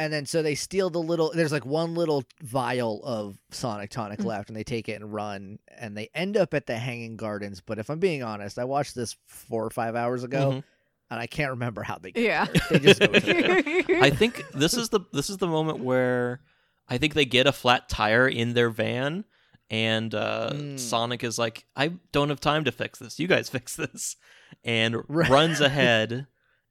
And 0.00 0.12
then 0.12 0.26
so 0.26 0.42
they 0.42 0.54
steal 0.54 0.90
the 0.90 1.00
little. 1.00 1.32
There's 1.34 1.50
like 1.50 1.66
one 1.66 1.94
little 1.94 2.22
vial 2.42 3.00
of 3.04 3.36
Sonic 3.50 3.90
tonic 3.90 4.20
Mm. 4.20 4.24
left, 4.26 4.48
and 4.48 4.56
they 4.56 4.62
take 4.62 4.88
it 4.88 4.92
and 4.92 5.12
run, 5.12 5.58
and 5.76 5.96
they 5.96 6.08
end 6.14 6.36
up 6.36 6.54
at 6.54 6.66
the 6.66 6.76
Hanging 6.78 7.16
Gardens. 7.16 7.60
But 7.60 7.78
if 7.80 7.90
I'm 7.90 7.98
being 7.98 8.22
honest, 8.22 8.58
I 8.60 8.64
watched 8.64 8.94
this 8.94 9.16
four 9.26 9.64
or 9.64 9.70
five 9.70 9.96
hours 9.96 10.22
ago, 10.22 10.50
Mhm. 10.52 10.64
and 11.10 11.20
I 11.20 11.26
can't 11.26 11.50
remember 11.50 11.82
how 11.82 11.98
they 11.98 12.12
get 12.12 12.22
Yeah. 12.22 12.44
there. 12.44 12.62
They 12.70 12.78
just 12.78 13.00
go. 13.00 13.06
I 14.00 14.10
think 14.10 14.44
this 14.52 14.74
is 14.74 14.90
the 14.90 15.00
this 15.12 15.28
is 15.30 15.38
the 15.38 15.48
moment 15.48 15.80
where 15.80 16.42
I 16.88 16.98
think 16.98 17.14
they 17.14 17.24
get 17.24 17.48
a 17.48 17.52
flat 17.52 17.88
tire 17.88 18.28
in 18.28 18.54
their 18.54 18.70
van, 18.70 19.24
and 19.68 20.14
uh, 20.14 20.50
Mm. 20.54 20.78
Sonic 20.78 21.24
is 21.24 21.40
like, 21.40 21.64
"I 21.74 21.94
don't 22.12 22.28
have 22.28 22.40
time 22.40 22.62
to 22.66 22.70
fix 22.72 23.00
this. 23.00 23.18
You 23.18 23.26
guys 23.26 23.48
fix 23.58 23.74
this," 23.74 24.14
and 24.62 24.94
runs 25.08 25.60
ahead. 25.60 26.28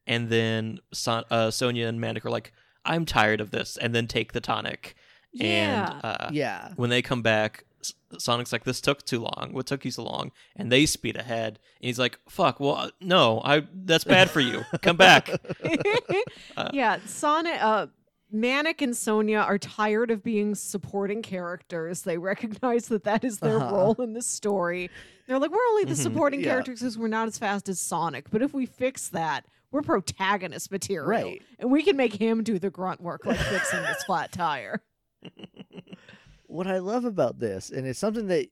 And 0.09 0.29
then 0.29 0.79
Son- 0.93 1.25
uh, 1.29 1.51
Sonia 1.51 1.87
and 1.87 1.99
Manic 1.99 2.25
are 2.25 2.29
like, 2.31 2.53
"I'm 2.87 3.05
tired 3.05 3.41
of 3.41 3.51
this," 3.51 3.77
and 3.77 3.93
then 3.93 4.07
take 4.07 4.33
the 4.33 4.41
tonic. 4.41 4.95
Yeah. 5.33 5.91
And 5.93 6.01
uh, 6.03 6.29
yeah. 6.31 6.71
when 6.77 6.89
they 6.89 7.01
come 7.01 7.21
back, 7.21 7.65
Sonic's 8.17 8.51
like, 8.51 8.63
"This 8.63 8.81
took 8.81 9.05
too 9.05 9.19
long. 9.19 9.49
What 9.51 9.67
took 9.67 9.85
you 9.85 9.91
so 9.91 10.03
long?" 10.03 10.31
And 10.55 10.71
they 10.71 10.85
speed 10.85 11.15
ahead, 11.17 11.59
and 11.81 11.85
he's 11.87 11.99
like, 11.99 12.17
"Fuck. 12.29 12.59
Well, 12.59 12.75
uh, 12.75 12.89
no, 13.01 13.41
I. 13.43 13.67
That's 13.73 14.03
bad 14.03 14.29
for 14.29 14.39
you. 14.39 14.63
Come 14.81 14.97
back." 14.97 15.29
Uh, 16.55 16.69
yeah, 16.73 16.97
Sonic, 17.05 17.61
uh, 17.63 17.85
Manic 18.31 18.81
and 18.81 18.97
Sonia 18.97 19.37
are 19.39 19.59
tired 19.59 20.09
of 20.09 20.23
being 20.23 20.55
supporting 20.55 21.21
characters. 21.21 22.01
They 22.01 22.17
recognize 22.17 22.87
that 22.87 23.03
that 23.03 23.23
is 23.23 23.37
their 23.39 23.57
Uh-huh. 23.57 23.75
role 23.75 24.01
in 24.01 24.13
the 24.13 24.21
story. 24.23 24.89
They're 25.27 25.37
like, 25.39 25.51
we're 25.51 25.67
only 25.69 25.83
the 25.85 25.93
Mhm. 25.93 25.97
supporting 26.03 26.39
Yeah. 26.39 26.47
characters 26.47 26.79
because 26.79 26.97
we're 26.97 27.07
not 27.09 27.27
as 27.27 27.37
fast 27.37 27.69
as 27.69 27.79
Sonic. 27.79 28.29
But 28.31 28.41
if 28.41 28.53
we 28.55 28.65
fix 28.65 29.07
that, 29.09 29.45
we're 29.71 29.81
protagonist 29.81 30.71
material, 30.71 31.07
Right. 31.09 31.41
And 31.59 31.71
we 31.71 31.83
can 31.83 31.97
make 31.97 32.13
him 32.13 32.43
do 32.43 32.57
the 32.59 32.69
grunt 32.69 33.01
work, 33.01 33.25
like 33.25 33.37
fixing 33.37 33.81
this 33.83 34.03
flat 34.05 34.31
tire. 34.31 34.81
what 36.47 36.67
I 36.67 36.79
love 36.79 37.05
about 37.05 37.39
this, 37.39 37.69
and 37.69 37.85
it's 37.85 37.99
something 37.99 38.27
that 38.27 38.47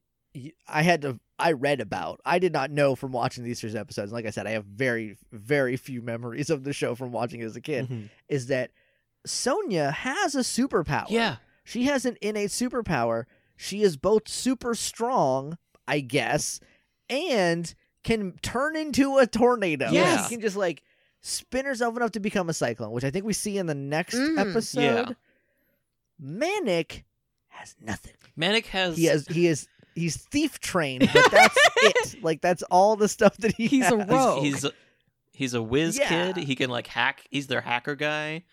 I 0.68 0.82
had 0.82 1.02
to, 1.04 1.20
I 1.40 1.54
read 1.54 1.80
about. 1.80 2.20
I 2.26 2.40
did 2.40 2.52
not 2.52 2.70
know 2.70 2.96
from 2.96 3.12
watching 3.14 3.44
these 3.44 3.62
three 3.62 3.74
episodes. 3.76 4.12
Like 4.12 4.26
I 4.26 4.32
said, 4.32 4.48
I 4.48 4.52
have 4.52 4.66
very, 4.66 5.16
very 5.32 5.78
few 5.78 6.02
memories 6.02 6.50
of 6.50 6.64
the 6.66 6.74
show 6.74 6.94
from 6.96 7.12
watching 7.14 7.40
it 7.42 7.46
as 7.46 7.56
a 7.56 7.62
kid. 7.62 7.88
Mhm. 7.88 8.10
Is 8.28 8.48
that 8.48 8.72
Sonia 9.26 9.92
has 9.92 10.36
a 10.36 10.40
superpower? 10.40 11.06
Yeah. 11.10 11.38
she 11.64 11.86
has 11.86 12.06
an 12.06 12.16
innate 12.22 12.50
superpower. 12.52 13.24
She 13.56 13.82
is 13.82 13.96
both 13.98 14.28
super 14.28 14.76
strong, 14.76 15.58
I 15.88 16.02
guess, 16.02 16.60
and 17.10 17.74
can 18.04 18.34
turn 18.44 18.76
into 18.76 19.18
a 19.18 19.26
tornado. 19.26 19.90
Yes. 19.90 20.28
she 20.28 20.36
can 20.36 20.42
just 20.42 20.58
like 20.58 20.84
spin 21.28 21.66
herself 21.66 21.96
enough 21.98 22.12
to 22.12 22.20
become 22.20 22.50
a 22.50 22.54
cyclone, 22.54 22.92
which 22.92 23.04
I 23.04 23.10
think 23.10 23.26
we 23.26 23.34
see 23.34 23.58
in 23.58 23.66
the 23.66 23.74
next 23.76 24.16
Mm, 24.16 24.38
episode. 24.38 24.82
yeah. 24.82 25.14
Manic 26.20 27.04
has 27.50 27.76
nothing. 27.82 28.14
Manic 28.36 28.68
has 28.68 28.98
He 28.98 29.06
has 29.06 29.28
he 29.28 29.48
is 29.48 29.68
he's 29.96 30.18
thief 30.18 30.60
trained, 30.60 31.10
but 31.14 31.26
that's 31.32 31.58
it. 31.82 32.24
Like 32.24 32.42
that's 32.42 32.64
all 32.64 32.96
the 32.96 33.08
stuff 33.08 33.36
that 33.38 33.54
he 33.54 33.68
He's 33.68 33.90
a 33.90 33.98
rogue. 33.98 34.44
He's 34.44 34.54
he's 34.56 34.66
a, 34.66 34.72
he's 35.34 35.54
a 35.54 35.62
whiz 35.64 35.98
Yeah. 35.98 36.08
kid. 36.34 36.38
He 36.38 36.56
can 36.56 36.70
like 36.70 36.88
hack. 36.88 37.26
He's 37.30 37.48
their 37.48 37.62
hacker 37.62 37.96
guy. 37.96 38.44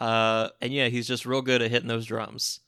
Uh, 0.00 0.48
and 0.60 0.72
yeah, 0.72 0.88
he's 0.88 1.06
just 1.06 1.26
real 1.26 1.42
good 1.42 1.62
at 1.62 1.70
hitting 1.70 1.88
those 1.88 2.06
drums. 2.06 2.60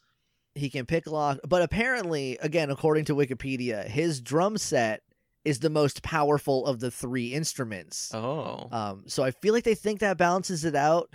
He 0.55 0.71
can 0.71 0.87
pick 0.87 1.09
lock, 1.09 1.41
but 1.49 1.63
apparently, 1.63 2.39
again, 2.41 2.71
according 2.71 3.07
to 3.07 3.15
Wikipedia, 3.17 3.89
his 3.89 4.21
drum 4.21 4.57
set 4.57 5.03
is 5.45 5.59
the 5.59 5.71
most 5.71 6.03
powerful 6.03 6.67
of 6.67 6.81
the 6.81 6.91
three 6.91 7.33
instruments. 7.35 8.13
Oh. 8.15 8.69
Um, 8.73 9.03
so 9.07 9.23
I 9.23 9.31
feel 9.31 9.53
like 9.55 9.65
they 9.65 9.75
think 9.75 10.01
that 10.01 10.17
balances 10.17 10.65
it 10.65 10.75
out. 10.75 11.11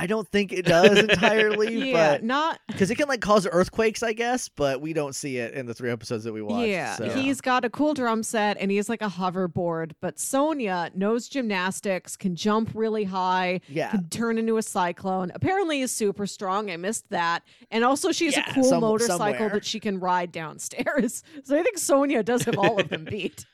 I 0.00 0.06
don't 0.06 0.28
think 0.28 0.52
it 0.52 0.64
does 0.64 0.96
entirely, 1.10 1.90
yeah, 1.90 2.12
but 2.12 2.22
not 2.22 2.60
because 2.68 2.88
it 2.88 2.94
can 2.94 3.08
like 3.08 3.20
cause 3.20 3.48
earthquakes, 3.50 4.00
I 4.00 4.12
guess. 4.12 4.48
But 4.48 4.80
we 4.80 4.92
don't 4.92 5.12
see 5.12 5.38
it 5.38 5.54
in 5.54 5.66
the 5.66 5.74
three 5.74 5.90
episodes 5.90 6.22
that 6.22 6.32
we 6.32 6.40
watched. 6.40 6.68
Yeah, 6.68 6.94
so. 6.94 7.10
he's 7.10 7.40
got 7.40 7.64
a 7.64 7.70
cool 7.70 7.94
drum 7.94 8.22
set 8.22 8.58
and 8.60 8.70
he's 8.70 8.88
like 8.88 9.02
a 9.02 9.08
hoverboard. 9.08 9.90
But 10.00 10.20
Sonia 10.20 10.92
knows 10.94 11.28
gymnastics, 11.28 12.16
can 12.16 12.36
jump 12.36 12.70
really 12.74 13.02
high, 13.02 13.60
yeah. 13.66 13.90
can 13.90 14.08
turn 14.08 14.38
into 14.38 14.56
a 14.56 14.62
cyclone. 14.62 15.32
Apparently, 15.34 15.80
is 15.80 15.90
super 15.90 16.28
strong. 16.28 16.70
I 16.70 16.76
missed 16.76 17.10
that. 17.10 17.42
And 17.72 17.82
also, 17.82 18.12
she 18.12 18.26
has 18.26 18.36
Yeah, 18.36 18.48
a 18.50 18.54
cool 18.54 18.64
some- 18.64 18.82
motorcycle 18.82 19.18
somewhere. 19.18 19.50
that 19.50 19.64
she 19.64 19.80
can 19.80 19.98
ride 19.98 20.30
downstairs. 20.30 21.24
So 21.44 21.58
I 21.58 21.62
think 21.62 21.78
Sonia 21.78 22.22
does 22.22 22.42
have 22.44 22.56
all 22.58 22.78
of 22.80 22.88
them 22.88 23.04
beat. 23.10 23.46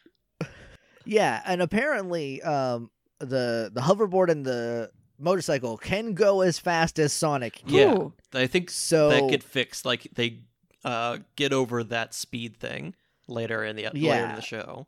Yeah, 1.04 1.40
and 1.44 1.60
apparently, 1.62 2.42
um, 2.42 2.90
the 3.20 3.70
the 3.72 3.80
hoverboard 3.80 4.28
and 4.30 4.44
the 4.44 4.90
motorcycle 5.18 5.76
can 5.76 6.14
go 6.14 6.40
as 6.40 6.58
fast 6.58 6.98
as 6.98 7.12
Sonic. 7.12 7.62
can. 7.66 7.68
Yeah. 7.74 7.94
Ooh. 7.94 8.12
I 8.32 8.46
think 8.46 8.70
So 8.70 9.08
that 9.10 9.30
get 9.30 9.42
fixed. 9.42 9.84
Like 9.84 10.08
they 10.14 10.40
uh, 10.84 11.18
get 11.36 11.52
over 11.52 11.84
that 11.84 12.12
speed 12.14 12.56
thing 12.56 12.94
later 13.28 13.64
in 13.64 13.76
the 13.76 13.84
later 13.94 14.26
in 14.26 14.34
the 14.34 14.42
show. 14.42 14.86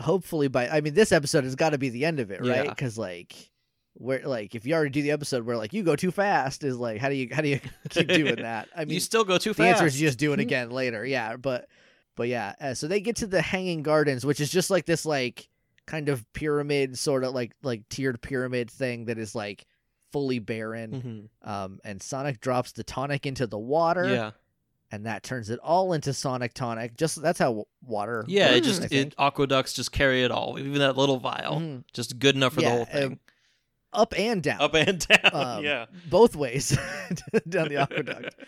hopefully 0.00 0.48
by 0.48 0.68
I 0.68 0.80
mean 0.80 0.94
this 0.94 1.12
episode 1.12 1.44
has 1.44 1.54
got 1.56 1.70
to 1.70 1.78
be 1.78 1.88
the 1.88 2.04
end 2.04 2.20
of 2.20 2.30
it, 2.30 2.40
right? 2.40 2.64
Yeah. 2.64 2.70
Because 2.70 2.98
like 2.98 3.34
where 3.94 4.20
like 4.24 4.54
if 4.54 4.64
you 4.66 4.74
already 4.74 4.90
do 4.90 5.02
the 5.02 5.10
episode 5.10 5.44
where 5.44 5.56
like 5.56 5.72
you 5.72 5.82
go 5.82 5.96
too 5.96 6.10
fast 6.12 6.62
is 6.62 6.76
like 6.76 7.00
how 7.00 7.08
do 7.08 7.16
you 7.16 7.28
how 7.32 7.42
do 7.42 7.48
you 7.48 7.60
keep 7.90 8.06
doing 8.08 8.36
that? 8.36 8.68
I 8.76 8.84
mean 8.84 8.94
you 8.94 9.00
still 9.00 9.24
go 9.24 9.38
too 9.38 9.50
the 9.50 9.54
fast. 9.54 9.76
answer 9.80 9.86
is 9.86 10.00
you 10.00 10.06
just 10.06 10.18
do 10.18 10.32
it 10.34 10.40
again 10.40 10.70
later. 10.70 11.04
Yeah, 11.04 11.36
but 11.36 11.68
but 12.18 12.28
yeah, 12.28 12.54
uh, 12.60 12.74
so 12.74 12.86
they 12.88 13.00
get 13.00 13.16
to 13.16 13.26
the 13.26 13.40
Hanging 13.40 13.82
Gardens, 13.82 14.26
which 14.26 14.40
is 14.40 14.50
just 14.50 14.68
like 14.68 14.84
this 14.84 15.06
like 15.06 15.48
kind 15.86 16.10
of 16.10 16.30
pyramid 16.34 16.98
sort 16.98 17.24
of 17.24 17.32
like 17.32 17.52
like 17.62 17.88
tiered 17.88 18.20
pyramid 18.20 18.70
thing 18.70 19.06
that 19.06 19.16
is 19.16 19.34
like 19.34 19.64
fully 20.12 20.38
barren. 20.38 21.30
Mhm. 21.42 21.48
Um, 21.50 21.78
and 21.84 22.02
Sonic 22.02 22.40
drops 22.40 22.72
the 22.72 22.84
tonic 22.84 23.24
into 23.24 23.46
the 23.46 23.58
water. 23.58 24.06
Yeah. 24.08 24.30
And 24.90 25.04
that 25.06 25.22
turns 25.22 25.50
it 25.50 25.58
all 25.62 25.92
into 25.92 26.12
Sonic 26.14 26.54
Tonic. 26.54 26.96
Just 26.96 27.20
that's 27.22 27.38
how 27.38 27.66
water. 27.86 28.24
Yeah. 28.26 28.50
It 28.50 28.62
just 28.62 28.90
it 28.90 29.14
aqueducts 29.18 29.72
just 29.74 29.92
carry 29.92 30.24
it 30.24 30.30
all. 30.30 30.58
Even 30.58 30.74
that 30.80 30.96
little 30.96 31.18
vial, 31.18 31.60
Mhm. 31.60 31.84
just 31.92 32.18
good 32.18 32.34
enough 32.36 32.54
for 32.54 32.62
Yeah, 32.62 32.68
the 32.70 32.74
whole 32.74 32.82
uh, 32.82 32.86
thing. 33.08 33.18
up 33.92 34.14
and 34.18 34.42
down. 34.42 34.60
Up 34.60 34.74
and 34.74 34.98
down. 35.08 35.30
um, 35.34 35.64
yeah. 35.64 35.86
both 36.10 36.34
ways 36.34 36.70
down 37.48 37.68
the 37.68 37.76
aqueduct. 37.76 38.34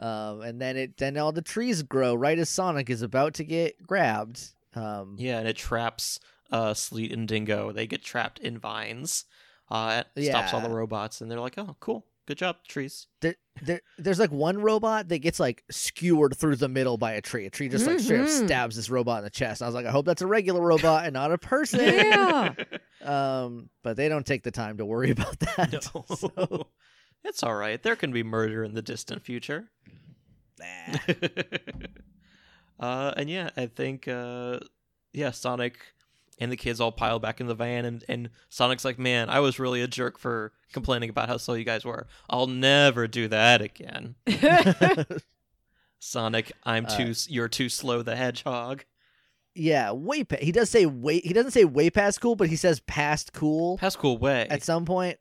Um, 0.00 0.40
and 0.40 0.60
then 0.60 0.76
it 0.76 0.96
then 0.96 1.16
all 1.18 1.30
the 1.30 1.42
trees 1.42 1.82
grow 1.82 2.14
right 2.14 2.38
as 2.38 2.48
Sonic 2.48 2.88
is 2.90 3.02
about 3.02 3.34
to 3.34 3.44
get 3.44 3.86
grabbed. 3.86 4.40
Um, 4.74 5.16
Yeah, 5.18 5.38
and 5.38 5.46
it 5.46 5.56
traps 5.56 6.18
uh, 6.50 6.72
Sleet 6.74 7.12
and 7.12 7.28
Dingo. 7.28 7.70
They 7.72 7.86
get 7.86 8.02
trapped 8.02 8.38
in 8.38 8.58
vines. 8.58 9.24
Uh, 9.70 10.02
it 10.16 10.24
stops 10.26 10.52
all 10.54 10.60
the 10.60 10.70
robots, 10.70 11.20
and 11.20 11.30
they're 11.30 11.38
like, 11.38 11.58
"Oh, 11.58 11.76
cool, 11.80 12.06
good 12.26 12.38
job, 12.38 12.56
trees." 12.66 13.06
there, 13.20 13.36
there, 13.62 13.80
there's 13.98 14.18
like 14.18 14.32
one 14.32 14.58
robot 14.58 15.08
that 15.08 15.18
gets 15.18 15.38
like 15.38 15.62
skewered 15.70 16.36
through 16.36 16.56
the 16.56 16.68
middle 16.68 16.96
by 16.96 17.12
a 17.12 17.20
tree. 17.20 17.44
A 17.46 17.50
tree 17.50 17.68
just 17.68 17.86
like 17.86 18.00
straight 18.00 18.20
up 18.22 18.26
Mhm. 18.26 18.46
stabs 18.46 18.74
this 18.76 18.88
robot 18.90 19.18
in 19.18 19.24
the 19.24 19.30
chest. 19.30 19.60
I 19.62 19.66
was 19.66 19.74
like, 19.74 19.86
I 19.86 19.90
hope 19.90 20.06
that's 20.06 20.22
a 20.22 20.26
regular 20.26 20.60
robot 20.62 21.04
and 21.04 21.12
not 21.12 21.30
a 21.30 21.38
person. 21.38 21.80
Yeah. 21.80 22.54
Um, 23.02 23.70
but 23.82 23.96
they 23.96 24.10
don't 24.10 24.26
take 24.26 24.42
the 24.42 24.50
time 24.50 24.76
to 24.76 24.84
worry 24.84 25.10
about 25.10 25.38
that. 25.40 25.72
No. 25.94 26.04
So, 26.16 26.66
it's 27.24 27.42
all 27.42 27.54
right. 27.54 27.82
There 27.82 27.96
can 27.96 28.12
be 28.12 28.22
murder 28.22 28.62
in 28.64 28.74
the 28.74 28.82
distant 28.82 29.22
future. 29.22 29.70
nah. 30.58 30.98
uh, 32.80 33.12
and 33.16 33.28
yeah, 33.30 33.50
I 33.56 33.66
think 33.66 34.08
uh, 34.08 34.60
yeah, 35.12 35.30
Sonic 35.30 35.78
and 36.38 36.50
the 36.50 36.56
kids 36.56 36.80
all 36.80 36.92
pile 36.92 37.18
back 37.18 37.40
in 37.40 37.46
the 37.46 37.54
van, 37.54 37.84
and 37.84 38.04
and 38.08 38.30
Sonic's 38.48 38.84
like, 38.84 38.98
"Man, 38.98 39.28
I 39.28 39.40
was 39.40 39.58
really 39.58 39.82
a 39.82 39.86
jerk 39.88 40.18
for 40.18 40.52
complaining 40.72 41.10
about 41.10 41.28
how 41.28 41.36
slow 41.36 41.54
you 41.54 41.64
guys 41.64 41.84
were. 41.84 42.06
I'll 42.28 42.46
never 42.46 43.06
do 43.06 43.28
that 43.28 43.60
again." 43.60 44.14
Sonic, 45.98 46.52
I'm 46.64 46.86
Uh, 46.86 46.96
too. 46.96 47.14
You're 47.28 47.48
too 47.48 47.68
slow. 47.68 48.02
The 48.02 48.16
Hedgehog. 48.16 48.84
yeah, 49.54 49.92
way 49.92 50.24
pa- 50.24 50.36
he 50.40 50.50
does 50.52 50.70
say 50.70 50.86
way 50.86 51.20
he 51.20 51.34
doesn't 51.34 51.50
say 51.50 51.64
way 51.64 51.90
past 51.90 52.20
cool, 52.20 52.36
but 52.36 52.48
he 52.48 52.56
says 52.56 52.80
past 52.80 53.32
cool. 53.34 53.76
Past 53.76 53.98
cool 53.98 54.16
way. 54.16 54.46
at 54.48 54.62
some 54.62 54.84
point 54.86 55.18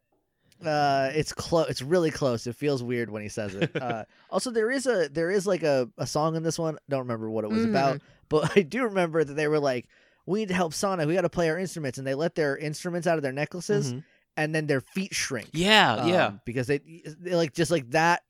uh 0.66 1.10
it's 1.14 1.32
close 1.32 1.68
it's 1.70 1.82
really 1.82 2.12
close 2.12 2.46
it 2.46 2.56
feels 2.56 2.84
weird 2.84 3.10
when 3.10 3.22
he 3.22 3.30
says 3.30 3.56
it 3.56 3.72
uh 3.82 4.04
also 4.30 4.52
there 4.52 4.70
is 4.70 4.86
a 4.88 5.08
there 5.10 5.32
is 5.32 5.48
like 5.48 5.64
a, 5.64 5.90
a 5.98 6.06
song 6.06 6.36
in 6.36 6.44
this 6.44 6.60
one 6.60 6.78
don't 6.90 7.00
remember 7.00 7.30
what 7.30 7.44
it 7.46 7.50
was 7.50 7.66
Mhm. 7.66 7.70
about 7.70 8.02
but 8.28 8.52
i 8.58 8.62
do 8.62 8.84
remember 8.84 9.24
that 9.24 9.34
they 9.36 9.48
were 9.48 9.60
like 9.60 9.88
we 10.26 10.40
need 10.40 10.50
to 10.50 10.54
help 10.54 10.74
sonic 10.74 11.08
we 11.08 11.14
got 11.16 11.22
to 11.22 11.30
play 11.30 11.50
our 11.50 11.58
instruments 11.58 11.98
and 11.98 12.06
they 12.06 12.14
let 12.14 12.36
their 12.36 12.58
instruments 12.58 13.08
out 13.08 13.18
of 13.18 13.24
their 13.24 13.32
necklaces 13.32 13.94
Mhm. 13.94 14.04
and 14.38 14.54
then 14.54 14.68
their 14.68 14.82
feet 14.82 15.14
shrink 15.16 15.50
Yeah, 15.54 15.94
um, 15.96 16.10
yeah. 16.10 16.32
because 16.46 16.68
they, 16.68 16.80
they 17.20 17.36
like 17.36 17.54
just 17.54 17.72
like 17.72 17.90
that 17.92 18.22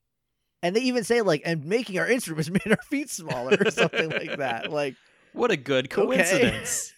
and 0.62 0.76
they 0.76 0.82
even 0.82 1.04
say 1.04 1.22
like 1.22 1.42
and 1.46 1.66
making 1.66 1.98
our 1.98 2.08
instruments 2.08 2.50
made 2.52 2.68
our 2.70 2.84
feet 2.90 3.10
smaller 3.10 3.58
or 3.60 3.72
something 3.72 4.10
like 4.10 4.38
that 4.38 4.72
like 4.72 4.96
What 5.34 5.50
a 5.52 5.58
good 5.58 5.86
okay. 5.86 5.96
coincidence. 6.06 6.94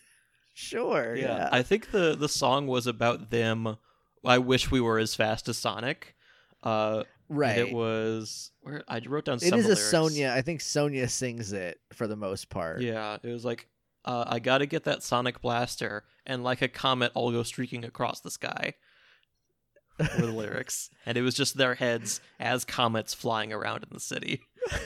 sure 0.54 1.16
yeah. 1.16 1.26
yeah, 1.38 1.50
I 1.52 1.62
think 1.64 1.92
the 1.92 2.16
the 2.16 2.28
song 2.30 2.68
was 2.68 2.86
about 2.86 3.30
them. 3.30 3.78
I 4.26 4.38
wish 4.38 4.70
we 4.72 4.82
were 4.82 5.00
as 5.00 5.16
fast 5.16 5.48
as 5.50 5.58
Sonic. 5.58 6.16
Uh, 6.64 7.04
and 7.30 7.38
right 7.40 7.58
It 7.58 7.74
was 7.74 8.52
where 8.62 8.84
I 8.88 9.02
wrote 9.08 9.26
down. 9.26 9.38
it 9.38 9.42
some 9.50 9.58
is 9.60 9.66
a 9.66 9.70
lyrics. 9.70 9.90
sonia 9.90 10.34
i 10.36 10.42
think 10.42 10.60
sonia 10.62 11.08
sings 11.08 11.54
it 11.54 11.80
for 11.94 12.06
the 12.06 12.16
most 12.18 12.50
part 12.50 12.82
Yeah, 12.82 13.18
it 13.24 13.30
was 13.32 13.44
like 13.46 13.68
uh, 14.04 14.26
I 14.28 14.40
got 14.40 14.58
to 14.60 14.66
get 14.66 14.84
that 14.86 15.04
Sonic 15.04 15.42
blaster, 15.42 16.04
and 16.26 16.44
like 16.44 16.62
a 16.64 16.68
comet, 16.68 17.12
I'll 17.16 17.30
go 17.32 17.44
streaking 17.44 17.86
across 17.86 18.20
the 18.20 18.32
sky. 18.32 18.74
Were 20.00 20.06
the 20.26 20.32
lyrics, 20.32 20.90
and 21.06 21.18
it 21.20 21.22
was 21.22 21.36
just 21.36 21.56
their 21.56 21.76
heads 21.76 22.20
as 22.40 22.66
comets 22.66 23.14
flying 23.14 23.54
around 23.54 23.84
in 23.84 23.90
the 23.92 24.00
city. 24.00 24.42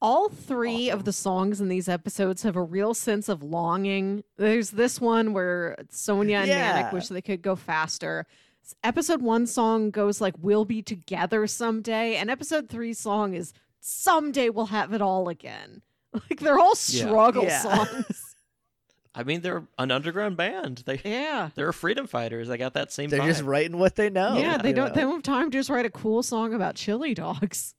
All 0.00 0.28
three 0.28 0.88
Awesome. 0.88 0.98
of 0.98 1.04
the 1.04 1.12
songs 1.12 1.60
in 1.60 1.68
these 1.68 1.88
episodes 1.88 2.42
have 2.42 2.56
a 2.56 2.62
real 2.62 2.92
sense 2.94 3.28
of 3.28 3.44
longing. 3.44 4.24
There's 4.36 4.70
this 4.70 5.00
one 5.00 5.32
where 5.32 5.76
Sonia 5.90 6.38
and 6.38 6.48
Manic 6.48 6.92
wish 6.92 7.06
they 7.06 7.22
could 7.22 7.42
go 7.42 7.54
faster. 7.54 8.26
S- 8.64 8.74
Episode 8.84 9.22
one 9.22 9.46
song 9.46 9.90
goes 9.90 10.20
like, 10.20 10.34
We'll 10.40 10.64
be 10.64 10.82
together 10.82 11.46
someday. 11.46 12.16
And 12.16 12.30
episode 12.30 12.68
three 12.68 12.92
song 12.94 13.34
is, 13.34 13.52
Someday 13.80 14.48
we'll 14.48 14.66
have 14.66 14.92
it 14.92 15.02
all 15.02 15.28
again. 15.28 15.82
Like 16.14 16.40
they're 16.40 16.58
all 16.58 16.74
struggle 16.74 17.44
Yeah. 17.44 17.60
songs. 17.60 18.34
I 19.14 19.24
mean, 19.24 19.40
they're 19.42 19.64
an 19.78 19.90
underground 19.90 20.36
band. 20.36 20.82
They 20.86 21.00
yeah. 21.04 21.50
they're 21.54 21.72
freedom 21.72 22.06
fighters. 22.06 22.48
They 22.48 22.56
got 22.58 22.74
that 22.74 22.92
same. 22.92 23.08
They're 23.10 23.26
just 23.26 23.42
writing 23.42 23.78
what 23.78 23.96
they 23.96 24.08
know. 24.10 24.36
yeah, 24.38 24.56
they 24.58 24.72
don't 24.72 24.88
know? 24.88 24.94
they 24.94 25.00
don't 25.02 25.12
have 25.14 25.22
time 25.22 25.50
to 25.50 25.58
just 25.58 25.68
write 25.70 25.84
a 25.86 25.90
cool 25.90 26.22
song 26.22 26.52
about 26.54 26.74
chili 26.76 27.14
dogs. 27.14 27.74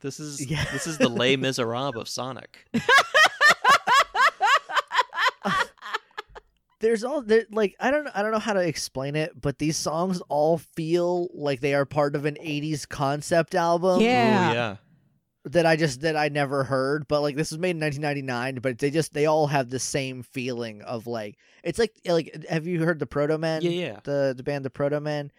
This 0.00 0.20
is 0.20 0.46
Yeah. 0.50 0.64
this 0.72 0.86
is 0.86 0.98
the 0.98 1.08
Les 1.08 1.36
Miserables 1.36 1.96
of 1.96 2.08
Sonic. 2.08 2.66
There's 6.84 7.02
all 7.02 7.22
there 7.22 7.46
like 7.50 7.74
I 7.80 7.90
don't 7.90 8.06
I 8.14 8.20
don't 8.22 8.30
know 8.30 8.38
how 8.38 8.52
to 8.52 8.60
explain 8.60 9.16
it, 9.16 9.40
but 9.40 9.58
these 9.58 9.78
songs 9.78 10.20
all 10.28 10.58
feel 10.58 11.28
like 11.32 11.60
they 11.60 11.72
are 11.72 11.86
part 11.86 12.14
of 12.14 12.26
an 12.26 12.36
'80s 12.38 12.86
concept 12.86 13.54
album. 13.54 14.02
Yeah. 14.02 14.50
Ooh, 14.50 14.54
yeah. 14.54 14.76
that 15.46 15.64
I 15.64 15.76
just 15.76 16.02
that 16.02 16.14
I 16.14 16.28
never 16.28 16.62
heard. 16.64 17.08
But 17.08 17.22
like 17.22 17.36
this 17.36 17.50
was 17.50 17.58
made 17.58 17.70
in 17.76 17.80
1999, 17.80 18.60
but 18.60 18.78
they 18.78 18.90
just 18.90 19.14
they 19.14 19.24
all 19.24 19.46
have 19.46 19.70
the 19.70 19.78
same 19.78 20.22
feeling 20.22 20.82
of 20.82 21.06
like 21.06 21.38
it's 21.62 21.78
like 21.78 21.94
like 22.04 22.44
have 22.50 22.66
you 22.66 22.84
heard 22.84 22.98
the 22.98 23.06
Protomen? 23.06 23.62
Yeah, 23.62 23.70
yeah. 23.70 24.00
The 24.04 24.34
the 24.36 24.42
band 24.42 24.64
the 24.66 24.70
Protomen. 24.70 25.30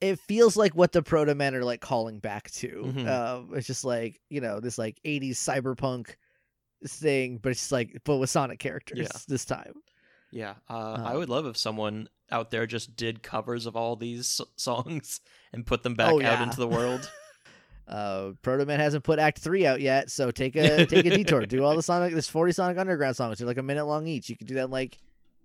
It 0.00 0.20
feels 0.20 0.56
like 0.56 0.74
what 0.76 0.92
the 0.92 1.02
Protomen 1.02 1.54
are 1.54 1.64
like 1.64 1.80
calling 1.80 2.20
back 2.20 2.50
to. 2.52 2.68
Mhm. 2.86 3.08
Um, 3.08 3.50
it's 3.56 3.66
just 3.66 3.84
like 3.84 4.20
you 4.30 4.40
know 4.40 4.60
this 4.60 4.78
like 4.78 5.00
80s 5.04 5.32
cyberpunk 5.32 6.14
thing, 6.86 7.38
but 7.42 7.50
it's 7.50 7.72
like 7.72 8.00
but 8.04 8.18
with 8.18 8.30
Sonic 8.30 8.60
characters 8.60 8.98
Yeah. 9.00 9.18
this 9.26 9.44
time. 9.44 9.72
Yeah, 10.34 10.54
uh, 10.68 11.00
I 11.04 11.12
Um, 11.12 11.18
would 11.18 11.28
love 11.28 11.46
if 11.46 11.56
someone 11.56 12.08
out 12.30 12.50
there 12.50 12.66
just 12.66 12.96
did 12.96 13.22
covers 13.22 13.66
of 13.66 13.76
all 13.76 13.94
these 13.96 14.40
songs 14.56 15.20
and 15.52 15.64
put 15.64 15.82
them 15.84 15.94
back 15.94 16.12
Oh, 16.12 16.20
out 16.22 16.42
into 16.42 16.56
the 16.58 16.68
world. 16.68 17.10
Uh, 17.86 18.30
Proto 18.40 18.64
Man 18.64 18.80
hasn't 18.80 19.04
put 19.04 19.18
Act 19.18 19.38
Three 19.40 19.66
out 19.66 19.78
yet, 19.78 20.10
so 20.10 20.30
take 20.30 20.56
a 20.56 20.86
take 20.86 21.04
a 21.04 21.10
detour. 21.10 21.44
Do 21.44 21.62
all 21.64 21.76
the 21.76 21.82
Sonic. 21.90 22.12
There's 22.12 22.26
40 22.26 22.52
Sonic 22.52 22.78
Underground 22.78 23.14
songs. 23.14 23.36
They're 23.36 23.46
like 23.46 23.58
a 23.58 23.62
minute 23.62 23.84
long 23.84 24.06
each. 24.06 24.30
You 24.30 24.38
can 24.38 24.46
do 24.46 24.54
that 24.54 24.64
in 24.64 24.70
like 24.70 24.96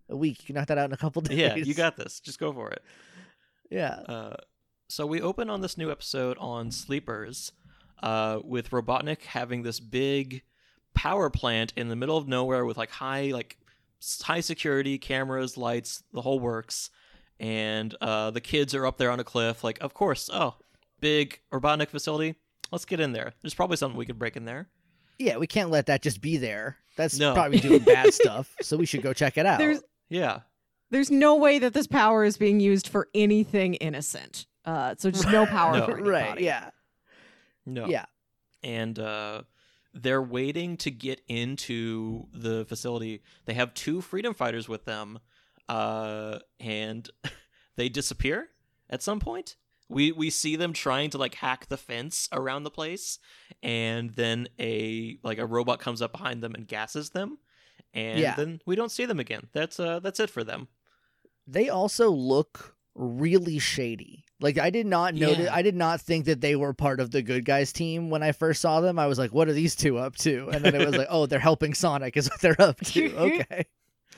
a 0.07 0.15
week. 0.15 0.39
You 0.39 0.45
can 0.45 0.55
knock 0.55 0.67
that 0.67 0.77
out 0.77 0.85
in 0.85 0.93
a 0.93 0.97
couple 0.97 1.21
days. 1.21 1.37
yeah, 1.37 1.55
you 1.55 1.73
got 1.73 1.97
this. 1.97 2.21
Just 2.21 2.39
go 2.39 2.53
for 2.53 2.71
it. 2.71 2.81
Yeah. 3.69 3.89
Uh, 3.89 4.35
so 4.87 5.05
we 5.05 5.19
open 5.21 5.49
on 5.49 5.59
this 5.59 5.77
new 5.77 5.91
episode 5.91 6.37
on 6.39 6.71
Sleepers, 6.71 7.51
uh, 8.01 8.39
with 8.41 8.69
Robotnik 8.71 9.23
having 9.23 9.63
this 9.63 9.81
big 9.81 10.43
power 10.93 11.29
plant 11.29 11.73
in 11.75 11.89
the 11.89 11.95
middle 11.97 12.15
of 12.15 12.25
nowhere 12.29 12.63
with 12.63 12.77
like 12.77 12.89
high 12.91 13.31
like 13.33 13.57
high 14.21 14.39
security 14.41 14.97
cameras, 14.97 15.57
lights, 15.57 16.03
the 16.13 16.21
whole 16.21 16.39
works. 16.39 16.89
And 17.39 17.95
uh, 18.01 18.31
the 18.31 18.41
kids 18.41 18.75
are 18.75 18.85
up 18.85 18.97
there 18.97 19.11
on 19.11 19.19
a 19.19 19.23
cliff. 19.23 19.63
Like, 19.63 19.77
of 19.81 19.93
course, 19.93 20.29
oh, 20.33 20.55
big 20.99 21.39
Robotnik 21.53 21.89
facility. 21.89 22.35
Let's 22.71 22.85
get 22.85 22.99
in 22.99 23.13
there. 23.13 23.33
There's 23.41 23.53
probably 23.53 23.77
something 23.77 23.97
we 23.97 24.05
could 24.05 24.19
break 24.19 24.35
in 24.35 24.45
there. 24.45 24.67
yeah, 25.17 25.37
we 25.37 25.47
can't 25.47 25.69
let 25.69 25.85
that 25.87 26.01
just 26.01 26.21
be 26.21 26.37
there. 26.37 26.77
That's 26.97 27.17
No. 27.17 27.33
probably 27.33 27.59
doing 27.59 27.79
bad 27.79 28.13
stuff. 28.13 28.53
So 28.61 28.75
we 28.77 28.85
should 28.85 29.01
go 29.01 29.13
check 29.13 29.37
it 29.37 29.45
out. 29.45 29.57
There's 29.59 29.81
Yeah. 30.09 30.39
there's 30.91 31.09
no 31.11 31.35
way 31.37 31.59
that 31.59 31.73
this 31.73 31.87
power 31.87 32.23
is 32.25 32.37
being 32.37 32.59
used 32.59 32.87
for 32.89 33.07
anything 33.13 33.73
innocent. 33.75 34.45
Uh, 34.65 34.95
so 34.97 35.09
just 35.11 35.29
no 35.29 35.45
power 35.45 35.73
No. 35.79 35.85
for 35.85 35.93
anybody. 35.93 36.09
right, 36.11 36.39
yeah, 36.41 36.69
No. 37.65 37.87
yeah. 37.87 38.05
and 38.63 38.99
uh, 38.99 39.43
they're 39.93 40.21
waiting 40.21 40.77
to 40.77 40.91
get 40.91 41.21
into 41.27 42.27
the 42.33 42.65
facility. 42.65 43.21
They 43.45 43.53
have 43.55 43.73
two 43.73 44.01
freedom 44.01 44.33
fighters 44.33 44.67
with 44.69 44.85
them, 44.85 45.19
uh, 45.67 46.39
and 46.59 47.09
they 47.75 47.89
disappear 47.89 48.49
at 48.89 49.01
some 49.03 49.19
point. 49.19 49.55
We 49.91 50.11
we 50.11 50.29
see 50.29 50.55
them 50.55 50.73
trying 50.73 51.09
to 51.11 51.17
like 51.17 51.33
hack 51.35 51.67
the 51.67 51.77
fence 51.77 52.29
around 52.31 52.63
the 52.63 52.69
place, 52.71 53.17
and 53.63 54.11
then 54.11 54.47
a 54.59 55.17
like 55.23 55.39
a 55.39 55.45
robot 55.47 55.79
comes 55.79 56.01
up 56.01 56.11
behind 56.11 56.43
them 56.43 56.53
and 56.53 56.67
gasses 56.67 57.09
them, 57.09 57.39
and 57.93 58.19
Yeah. 58.19 58.35
then 58.35 58.61
we 58.67 58.75
don't 58.75 58.91
see 58.91 59.05
them 59.05 59.19
again. 59.19 59.47
That's 59.51 59.79
uh 59.79 59.99
that's 59.99 60.19
it 60.19 60.29
for 60.29 60.43
them. 60.43 60.67
They 61.47 61.69
also 61.69 62.11
look 62.11 62.75
really 62.99 63.59
shady. 63.59 64.25
Like 64.41 64.57
I 64.57 64.69
did 64.69 64.85
not 64.85 65.15
notice. 65.15 65.45
Yeah. 65.45 65.55
I 65.55 65.61
did 65.61 65.75
not 65.75 66.01
think 66.01 66.25
that 66.25 66.41
they 66.41 66.55
were 66.55 66.73
part 66.73 66.99
of 66.99 67.11
the 67.11 67.21
good 67.21 67.45
guys 67.45 67.71
team 67.73 68.09
when 68.09 68.23
I 68.23 68.31
first 68.33 68.61
saw 68.61 68.81
them. 68.81 68.99
I 68.99 69.07
was 69.07 69.17
like, 69.17 69.33
"What 69.33 69.47
are 69.49 69.53
these 69.53 69.75
two 69.75 69.97
up 69.97 70.15
to?" 70.17 70.49
And 70.51 70.63
then 70.63 70.75
it 70.75 70.85
was 70.85 70.95
like, 70.95 71.07
"Oh, 71.11 71.25
they're 71.25 71.39
helping 71.39 71.73
Sonic. 71.73 72.15
Is 72.17 72.29
what 72.29 72.39
they're 72.41 72.61
up 72.61 72.79
to." 72.81 73.15
Okay, 73.17 73.65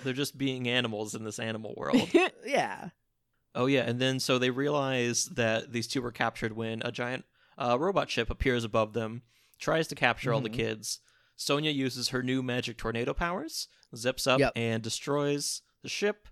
They're 0.03 0.13
just 0.13 0.38
being 0.38 0.67
animals 0.67 1.15
in 1.15 1.23
this 1.23 1.39
animal 1.39 1.73
world. 1.77 2.09
yeah, 2.45 2.89
Oh 3.55 3.65
yeah, 3.65 3.82
and 3.82 3.99
then 3.99 4.19
so 4.19 4.38
they 4.39 4.49
realize 4.49 5.25
that 5.36 5.71
these 5.73 5.88
two 5.88 6.01
were 6.01 6.11
captured 6.11 6.53
when 6.55 6.82
a 6.84 6.91
giant 6.91 7.25
uh, 7.57 7.77
robot 7.79 8.09
ship 8.09 8.29
appears 8.29 8.63
above 8.63 8.93
them, 8.93 9.21
tries 9.59 9.88
to 9.89 9.95
capture 9.95 10.34
all 10.34 10.41
the 10.41 10.49
Mhm. 10.49 10.53
kids. 10.55 10.99
Sonia 11.36 11.71
uses 11.71 12.09
her 12.09 12.21
new 12.23 12.41
magic 12.43 12.77
tornado 12.77 13.13
powers, 13.13 13.67
zips 13.95 14.25
up 14.27 14.39
Yep. 14.39 14.53
and 14.55 14.82
destroys 14.84 15.61
the 15.82 15.89
ship, 15.89 16.27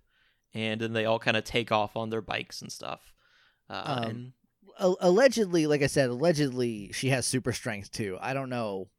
and 0.53 0.79
then 0.81 0.93
they 0.93 1.05
all 1.05 1.19
kind 1.19 1.37
of 1.37 1.43
take 1.43 1.71
off 1.71 1.95
on 1.95 2.09
their 2.09 2.21
bikes 2.21 2.61
and 2.61 2.71
stuff. 2.71 3.13
Uh, 3.69 3.83
Um, 3.85 4.03
and 4.03 4.33
allegedly, 4.79 5.67
like 5.67 5.81
I 5.81 5.87
said, 5.87 6.09
allegedly 6.09 6.91
she 6.93 7.09
has 7.09 7.25
super 7.25 7.53
strength 7.53 7.91
too. 7.91 8.17
I 8.21 8.33
don't 8.33 8.49
know 8.49 8.89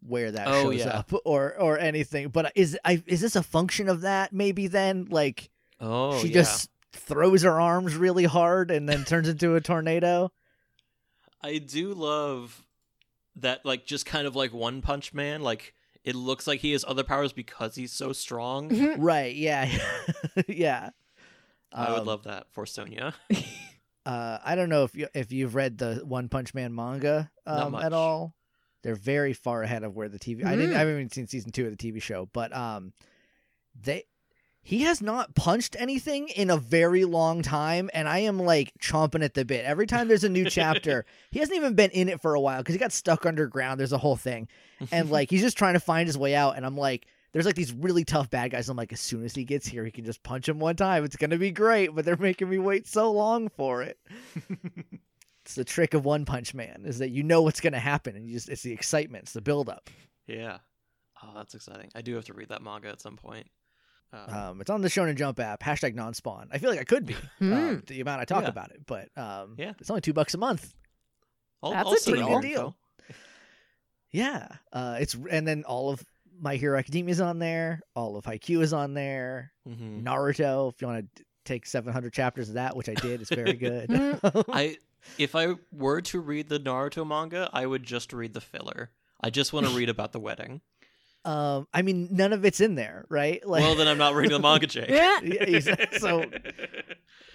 where 0.00 0.30
that 0.32 0.48
Oh, 0.48 0.64
shows 0.70 0.80
yeah. 0.80 0.98
up 0.98 1.12
or 1.24 1.54
or 1.58 1.78
anything. 1.78 2.28
But 2.28 2.52
is 2.54 2.78
I 2.84 3.02
is 3.06 3.20
this 3.20 3.36
a 3.36 3.42
function 3.42 3.88
of 3.88 4.02
that? 4.02 4.32
Maybe 4.32 4.66
then, 4.68 5.06
like 5.10 5.50
oh 5.80 6.20
she 6.20 6.28
yeah, 6.28 6.34
just 6.34 6.70
throws 6.92 7.42
her 7.42 7.60
arms 7.60 7.94
really 7.94 8.24
hard 8.24 8.70
and 8.70 8.88
then 8.88 9.04
turns 9.04 9.28
into 9.28 9.54
a 9.54 9.60
tornado. 9.60 10.32
I 11.42 11.58
do 11.58 11.92
love 11.94 12.64
that, 13.36 13.64
like 13.66 13.86
just 13.86 14.06
kind 14.06 14.26
of 14.26 14.34
like 14.34 14.52
One 14.52 14.80
Punch 14.80 15.12
Man. 15.12 15.42
Like 15.42 15.74
it 16.06 16.14
looks 16.14 16.46
like 16.46 16.60
he 16.60 16.72
has 16.72 16.84
other 16.88 17.04
powers 17.04 17.34
because 17.34 17.74
he's 17.74 17.92
so 17.92 18.12
strong. 18.14 18.94
right? 18.98 19.34
Yeah, 19.36 19.68
yeah. 20.48 20.90
I 21.72 21.90
would 21.90 22.00
Um, 22.00 22.06
love 22.06 22.22
that 22.24 22.46
for 22.52 22.64
Sonia. 22.64 23.12
Uh, 24.06 24.38
I 24.44 24.54
don't 24.54 24.68
know 24.68 24.84
if 24.84 24.94
you 24.94 25.08
if 25.14 25.32
you've 25.32 25.56
read 25.56 25.78
the 25.78 25.96
One 26.04 26.28
Punch 26.28 26.54
Man 26.54 26.72
manga 26.72 27.28
um, 27.44 27.74
at 27.74 27.92
all. 27.92 28.36
They're 28.84 28.94
very 28.94 29.32
far 29.32 29.64
ahead 29.64 29.82
of 29.82 29.96
where 29.96 30.08
the 30.08 30.20
TV. 30.20 30.44
I 30.44 30.54
didn't. 30.54 30.70
Mm. 30.70 30.76
I 30.76 30.78
haven't 30.78 30.94
even 30.94 31.10
seen 31.10 31.26
season 31.26 31.50
two 31.50 31.66
of 31.66 31.76
the 31.76 31.92
TV 31.92 32.00
show, 32.00 32.28
but 32.32 32.54
um, 32.56 32.92
they 33.82 34.04
he 34.66 34.82
has 34.82 35.00
not 35.00 35.36
punched 35.36 35.76
anything 35.78 36.28
in 36.28 36.50
a 36.50 36.56
very 36.56 37.04
long 37.04 37.40
time, 37.40 37.88
and 37.94 38.08
I 38.08 38.18
am 38.18 38.40
like 38.40 38.72
chomping 38.80 39.24
at 39.24 39.34
the 39.34 39.44
bit 39.44 39.64
every 39.64 39.86
time 39.86 40.08
there's 40.08 40.24
a 40.24 40.28
new 40.28 40.50
chapter. 40.50 41.06
he 41.30 41.38
hasn't 41.38 41.56
even 41.56 41.74
been 41.74 41.92
in 41.92 42.08
it 42.08 42.20
for 42.20 42.34
a 42.34 42.40
while 42.40 42.58
because 42.58 42.74
he 42.74 42.78
got 42.80 42.90
stuck 42.90 43.24
underground. 43.24 43.78
There's 43.78 43.92
a 43.92 43.98
whole 43.98 44.16
thing, 44.16 44.48
and 44.90 45.08
like 45.08 45.30
he's 45.30 45.42
just 45.42 45.56
trying 45.56 45.74
to 45.74 45.80
find 45.80 46.08
his 46.08 46.18
way 46.18 46.34
out, 46.34 46.56
and 46.56 46.66
I'm 46.66 46.76
like. 46.76 47.06
There's 47.32 47.44
like 47.44 47.56
these 47.56 47.72
really 47.74 48.04
tough 48.04 48.30
bad 48.30 48.52
guys. 48.52 48.70
I'm 48.70 48.78
like, 48.78 48.94
as 48.94 49.00
soon 49.00 49.22
as 49.22 49.34
he 49.34 49.44
gets 49.44 49.66
here, 49.66 49.84
he 49.84 49.90
can 49.90 50.06
just 50.06 50.22
punch 50.22 50.48
him 50.48 50.58
one 50.58 50.74
time. 50.74 51.04
It's 51.04 51.16
gonna 51.16 51.36
be 51.36 51.50
great, 51.50 51.94
but 51.94 52.06
they're 52.06 52.16
making 52.16 52.48
me 52.48 52.58
wait 52.58 52.86
so 52.86 53.12
long 53.12 53.50
for 53.50 53.82
it. 53.82 53.98
It's 55.46 55.54
the 55.54 55.64
trick 55.64 55.94
of 55.94 56.04
One 56.04 56.24
Punch 56.24 56.54
Man 56.54 56.82
is 56.86 56.98
that 56.98 57.10
you 57.10 57.22
know 57.22 57.42
what's 57.42 57.60
to 57.60 57.70
happen, 57.78 58.16
and 58.16 58.26
you 58.26 58.32
just 58.32 58.48
it's 58.48 58.62
the 58.62 58.72
excitement, 58.72 59.24
it's 59.24 59.32
the 59.32 59.40
build 59.40 59.68
up. 59.68 59.90
Yeah. 60.26 60.58
Oh, 61.22 61.30
that's 61.36 61.54
exciting. 61.54 61.88
I 61.94 62.02
do 62.02 62.16
have 62.16 62.24
to 62.24 62.32
read 62.32 62.48
that 62.48 62.62
manga 62.62 62.88
at 62.88 63.00
some 63.00 63.16
point. 63.16 63.46
Uh, 64.12 64.48
Um, 64.50 64.60
it's 64.60 64.70
on 64.70 64.80
the 64.82 64.88
Shonen 64.88 65.16
Jump 65.16 65.38
app. 65.40 65.62
Hashtag 65.62 65.94
non-spawn. 65.94 66.48
I 66.52 66.58
feel 66.58 66.70
like 66.70 66.80
I 66.80 66.84
could 66.84 67.06
be 67.06 67.14
Hmm. 67.38 67.52
um, 67.52 67.82
the 67.86 68.00
amount 68.00 68.20
I 68.20 68.24
talk 68.24 68.42
Yeah. 68.44 68.48
about 68.48 68.70
it, 68.70 68.82
but 68.86 69.08
um, 69.18 69.54
Yeah. 69.58 69.72
it's 69.78 69.90
only 69.90 70.00
two 70.02 70.12
bucks 70.12 70.34
a 70.34 70.38
month. 70.38 70.74
I'll, 71.62 71.72
That's 71.72 71.92
a 71.92 71.96
send 71.98 72.16
deal. 72.18 72.40
Good 72.40 72.42
deal. 72.48 72.76
Yeah, 74.10 74.48
uh, 74.72 74.96
it's 75.00 75.14
and 75.30 75.46
then 75.46 75.64
all 75.64 75.90
of 75.90 76.04
My 76.40 76.56
Hero 76.56 76.78
Academia 76.78 77.12
is 77.12 77.20
on 77.20 77.38
there. 77.38 77.80
All 77.94 78.16
of 78.16 78.24
Haikyuu 78.24 78.62
is 78.62 78.72
on 78.72 78.94
there. 78.94 79.52
Mhm. 79.68 80.02
Naruto, 80.02 80.72
if 80.72 80.80
you 80.80 80.86
want 80.88 81.14
to 81.16 81.24
take 81.44 81.66
700 81.66 82.12
chapters 82.12 82.48
of 82.48 82.54
that, 82.54 82.76
which 82.76 82.88
I 82.88 82.94
did, 82.94 83.20
it's 83.20 83.34
very 83.34 83.52
good. 83.54 83.90
I 84.52 84.76
if 85.18 85.34
I 85.34 85.54
were 85.72 86.00
to 86.02 86.20
read 86.20 86.48
the 86.48 86.58
Naruto 86.60 87.06
manga, 87.06 87.48
I 87.52 87.66
would 87.66 87.82
just 87.82 88.12
read 88.12 88.32
the 88.34 88.40
filler. 88.40 88.90
I 89.20 89.30
just 89.30 89.52
want 89.52 89.66
to 89.66 89.72
read 89.76 89.88
about 89.88 90.12
the 90.12 90.20
wedding. 90.20 90.60
Um, 91.26 91.66
I 91.74 91.82
mean, 91.82 92.08
none 92.12 92.32
of 92.32 92.44
it's 92.44 92.60
in 92.60 92.74
there, 92.76 93.04
right? 93.08 93.46
Like, 93.46 93.60
well, 93.62 93.74
then 93.74 93.88
I'm 93.88 93.98
not 93.98 94.14
reading 94.14 94.32
the 94.32 94.38
manga, 94.38 94.66
Jake. 94.66 94.88
Yeah. 94.88 95.18
Yeah, 95.22 95.42
exactly. 95.42 95.98
so 95.98 96.24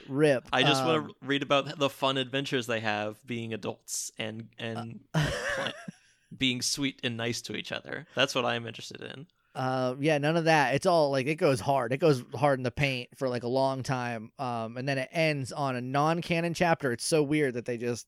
rip. 0.08 0.48
I 0.52 0.64
just 0.64 0.82
Um, 0.82 0.88
want 0.88 1.08
to 1.10 1.16
read 1.26 1.44
about 1.44 1.78
the 1.78 1.90
fun 1.90 2.18
adventures 2.18 2.68
they 2.68 2.80
have 2.80 3.26
being 3.26 3.54
adults 3.54 4.12
and 4.18 4.50
and 4.58 5.02
pla- 5.14 5.72
being 6.38 6.62
sweet 6.62 7.00
and 7.04 7.18
nice 7.18 7.42
to 7.44 7.56
each 7.56 7.72
other. 7.72 8.08
That's 8.16 8.34
what 8.36 8.46
I'm 8.46 8.66
interested 8.68 9.02
in. 9.02 9.28
Uh, 9.54 9.96
yeah, 10.00 10.18
none 10.18 10.38
of 10.38 10.46
that. 10.46 10.76
It's 10.76 10.86
all 10.86 11.12
like 11.12 11.28
it 11.28 11.36
goes 11.36 11.60
hard. 11.60 11.92
It 11.92 11.98
goes 11.98 12.24
hard 12.36 12.60
in 12.60 12.64
the 12.64 12.72
paint 12.72 13.10
for 13.18 13.28
like 13.28 13.44
a 13.44 13.50
long 13.50 13.84
time. 13.84 14.32
Um, 14.40 14.78
and 14.78 14.88
then 14.88 14.98
it 14.98 15.10
ends 15.12 15.52
on 15.52 15.76
a 15.76 15.82
non-canon 15.82 16.54
chapter. 16.54 16.94
It's 16.94 17.06
so 17.06 17.22
weird 17.22 17.56
that 17.56 17.66
they 17.66 17.78
just 17.78 18.08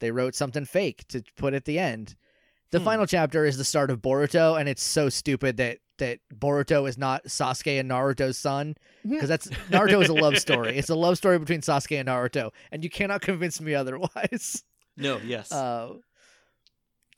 they 0.00 0.10
wrote 0.10 0.34
something 0.34 0.64
fake 0.64 1.06
to 1.08 1.22
put 1.36 1.52
at 1.52 1.66
the 1.66 1.78
end. 1.78 2.16
The 2.70 2.78
Hmm. 2.78 2.84
final 2.84 3.06
chapter 3.06 3.44
is 3.44 3.58
the 3.58 3.64
start 3.64 3.90
of 3.90 4.00
Boruto, 4.00 4.58
and 4.58 4.68
it's 4.68 4.82
so 4.82 5.08
stupid 5.08 5.56
that 5.58 5.78
that 5.98 6.18
Boruto 6.34 6.88
is 6.88 6.96
not 6.96 7.24
Sasuke 7.24 7.78
and 7.78 7.90
Naruto's 7.90 8.38
son 8.38 8.74
because 9.06 9.28
that's 9.28 9.48
Naruto 9.70 10.02
is 10.02 10.08
a 10.08 10.14
love 10.14 10.38
story. 10.46 10.78
It's 10.78 10.88
a 10.88 10.94
love 10.94 11.18
story 11.18 11.38
between 11.38 11.60
Sasuke 11.60 11.98
and 12.00 12.08
Naruto, 12.08 12.52
and 12.72 12.82
you 12.82 12.88
cannot 12.88 13.20
convince 13.20 13.60
me 13.60 13.74
otherwise. 13.74 14.64
No, 14.96 15.18
yes. 15.18 15.52
Uh, 15.52 15.94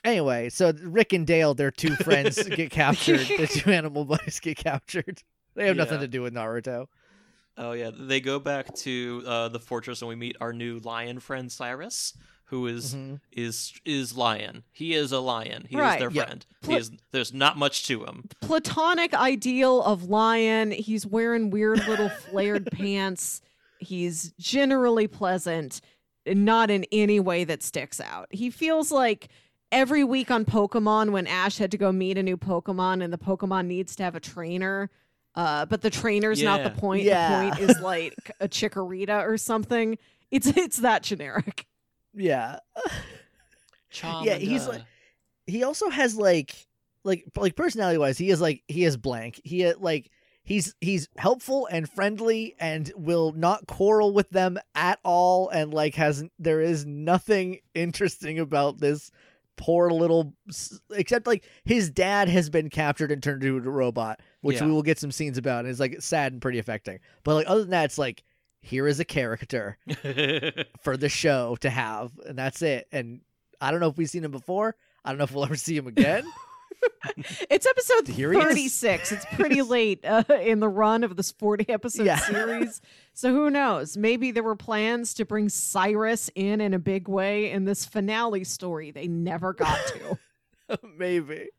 anyway, 0.04 0.48
so 0.48 0.72
Rick 0.82 1.12
and 1.12 1.26
Dale, 1.26 1.54
their 1.54 1.70
two 1.70 1.94
friends, 1.96 2.42
get 2.48 2.70
captured. 2.70 3.20
The 3.20 3.46
two 3.46 3.70
animal 3.72 4.04
buddies 4.04 4.40
get 4.40 4.56
captured. 4.56 5.22
They 5.54 5.66
have 5.66 5.76
nothing 5.76 6.00
to 6.00 6.08
do 6.08 6.22
with 6.22 6.34
Naruto. 6.34 6.86
Oh 7.58 7.72
yeah, 7.72 7.90
they 7.96 8.20
go 8.20 8.38
back 8.38 8.74
to 8.76 9.22
uh, 9.26 9.48
the 9.48 9.60
fortress 9.60 10.00
and 10.00 10.08
we 10.08 10.14
meet 10.16 10.36
our 10.40 10.52
new 10.54 10.78
lion 10.78 11.20
friend 11.20 11.52
Cyrus, 11.52 12.16
who 12.52 12.66
is- 12.66 12.94
Mhm. 12.94 13.18
is 13.32 13.72
is 13.86 14.14
lion. 14.14 14.62
He 14.72 14.92
is 14.92 15.10
a 15.10 15.20
lion. 15.20 15.66
He 15.70 15.76
Right. 15.76 15.94
is 15.94 16.00
their 16.00 16.10
Yep. 16.10 16.26
friend. 16.26 16.46
Pl- 16.60 16.72
He 16.74 16.78
is, 16.80 16.90
there's 17.10 17.32
not 17.32 17.56
much 17.56 17.84
to 17.86 18.04
him. 18.04 18.28
platonic 18.42 19.14
ideal 19.14 19.82
of 19.82 20.04
lion. 20.04 20.70
He's 20.70 21.06
wearing 21.06 21.48
weird 21.50 21.86
little 21.88 22.10
flared 22.10 22.68
pants. 22.72 23.40
He's 23.78 24.32
generally 24.38 25.06
pleasant, 25.08 25.80
not 26.26 26.70
in 26.70 26.84
any 26.92 27.18
way 27.18 27.44
that 27.44 27.62
sticks 27.62 28.00
out. 28.00 28.28
He 28.30 28.50
feels 28.50 28.92
like 28.92 29.28
every 29.72 30.04
week 30.04 30.30
on 30.30 30.44
Pokemon 30.44 31.10
when 31.10 31.26
Ash 31.26 31.56
had 31.56 31.70
to 31.70 31.78
go 31.78 31.90
meet 31.90 32.18
a 32.18 32.22
new 32.22 32.36
Pokemon 32.36 33.02
and 33.02 33.10
the 33.12 33.18
Pokemon 33.18 33.66
needs 33.66 33.96
to 33.96 34.02
have 34.02 34.14
a 34.14 34.20
trainer. 34.20 34.90
Uh, 35.34 35.64
but 35.64 35.80
the 35.80 35.88
trainer's 35.88 36.42
not 36.42 36.62
the 36.62 36.68
point. 36.70 37.04
Yeah. 37.04 37.44
The 37.48 37.56
point 37.56 37.70
is 37.70 37.80
like 37.80 38.30
a 38.40 38.46
Chikorita 38.46 39.26
or 39.26 39.38
something. 39.38 39.96
It's 40.30 40.46
it's 40.48 40.76
that 40.78 41.02
generic. 41.02 41.66
Yeah. 42.14 42.58
Yeah, 44.24 44.36
he's 44.36 44.66
like- 44.66 44.82
He 45.46 45.64
also 45.64 45.90
has 45.90 46.16
like, 46.16 46.54
like, 47.04 47.24
like 47.36 47.56
personality 47.56 47.98
wise, 47.98 48.16
he 48.18 48.30
is 48.30 48.40
like 48.40 48.62
he 48.68 48.84
is 48.84 48.96
blank. 48.96 49.40
He 49.44 49.66
uh, 49.66 49.74
like 49.78 50.10
he's 50.44 50.74
he's 50.80 51.08
helpful 51.18 51.66
and 51.70 51.88
friendly 51.88 52.54
and 52.58 52.90
will 52.96 53.32
not 53.32 53.66
quarrel 53.66 54.12
with 54.12 54.30
them 54.30 54.58
at 54.74 54.98
all. 55.04 55.48
And 55.50 55.74
like 55.74 55.94
has 55.96 56.24
there 56.38 56.60
is 56.60 56.86
nothing 56.86 57.58
interesting 57.74 58.38
about 58.38 58.78
this 58.78 59.10
poor 59.58 59.90
little 59.90 60.32
except 60.92 61.26
like 61.26 61.44
his 61.64 61.90
dad 61.90 62.28
has 62.28 62.48
been 62.48 62.70
captured 62.70 63.12
and 63.12 63.22
turned 63.22 63.44
into 63.44 63.58
a 63.58 63.70
robot 63.70 64.18
which 64.40 64.56
Yeah. 64.60 64.64
we 64.66 64.72
will 64.72 64.82
get 64.82 64.98
some 64.98 65.12
scenes 65.12 65.36
about 65.36 65.60
and 65.60 65.68
it's 65.68 65.78
like 65.78 66.00
sad 66.00 66.32
and 66.32 66.40
pretty 66.40 66.58
affecting 66.58 67.00
but 67.22 67.34
like 67.34 67.46
other 67.46 67.60
than 67.60 67.70
that 67.70 67.84
it's 67.84 67.98
like 67.98 68.24
here 68.62 68.86
is 68.86 68.98
a 69.00 69.04
character 69.04 69.76
for 70.82 70.96
the 70.96 71.08
show 71.08 71.56
to 71.60 71.68
have 71.70 72.10
and 72.26 72.38
that's 72.38 72.62
it 72.62 72.86
and 72.92 73.20
i 73.60 73.70
don't 73.70 73.80
know 73.80 73.88
if 73.88 73.96
we've 73.98 74.08
seen 74.10 74.24
him 74.24 74.30
before 74.30 74.74
i 75.04 75.10
don't 75.10 75.18
know 75.18 75.24
if 75.24 75.32
we'll 75.34 75.44
ever 75.44 75.56
see 75.56 75.76
him 75.76 75.86
again 75.86 76.24
It's 77.48 77.64
episode 77.66 78.08
Here 78.08 78.32
36. 78.34 79.12
It's 79.12 79.24
pretty 79.34 79.62
late 79.62 80.04
uh, 80.04 80.24
in 80.40 80.58
the 80.58 80.68
run 80.68 81.04
of 81.04 81.14
this 81.16 81.30
40 81.30 81.68
episode 81.68 82.06
Yeah. 82.06 82.16
series. 82.16 82.80
So 83.14 83.32
who 83.32 83.50
knows? 83.50 83.96
Maybe 83.96 84.32
there 84.32 84.42
were 84.42 84.56
plans 84.56 85.14
to 85.14 85.24
bring 85.24 85.48
Cyrus 85.48 86.28
in 86.34 86.60
in 86.60 86.74
a 86.74 86.80
big 86.80 87.06
way 87.08 87.52
in 87.52 87.64
this 87.66 87.84
finale 87.84 88.42
story 88.42 88.90
they 88.90 89.06
never 89.06 89.52
got 89.52 89.78
to. 89.88 90.78
maybe 90.96 91.50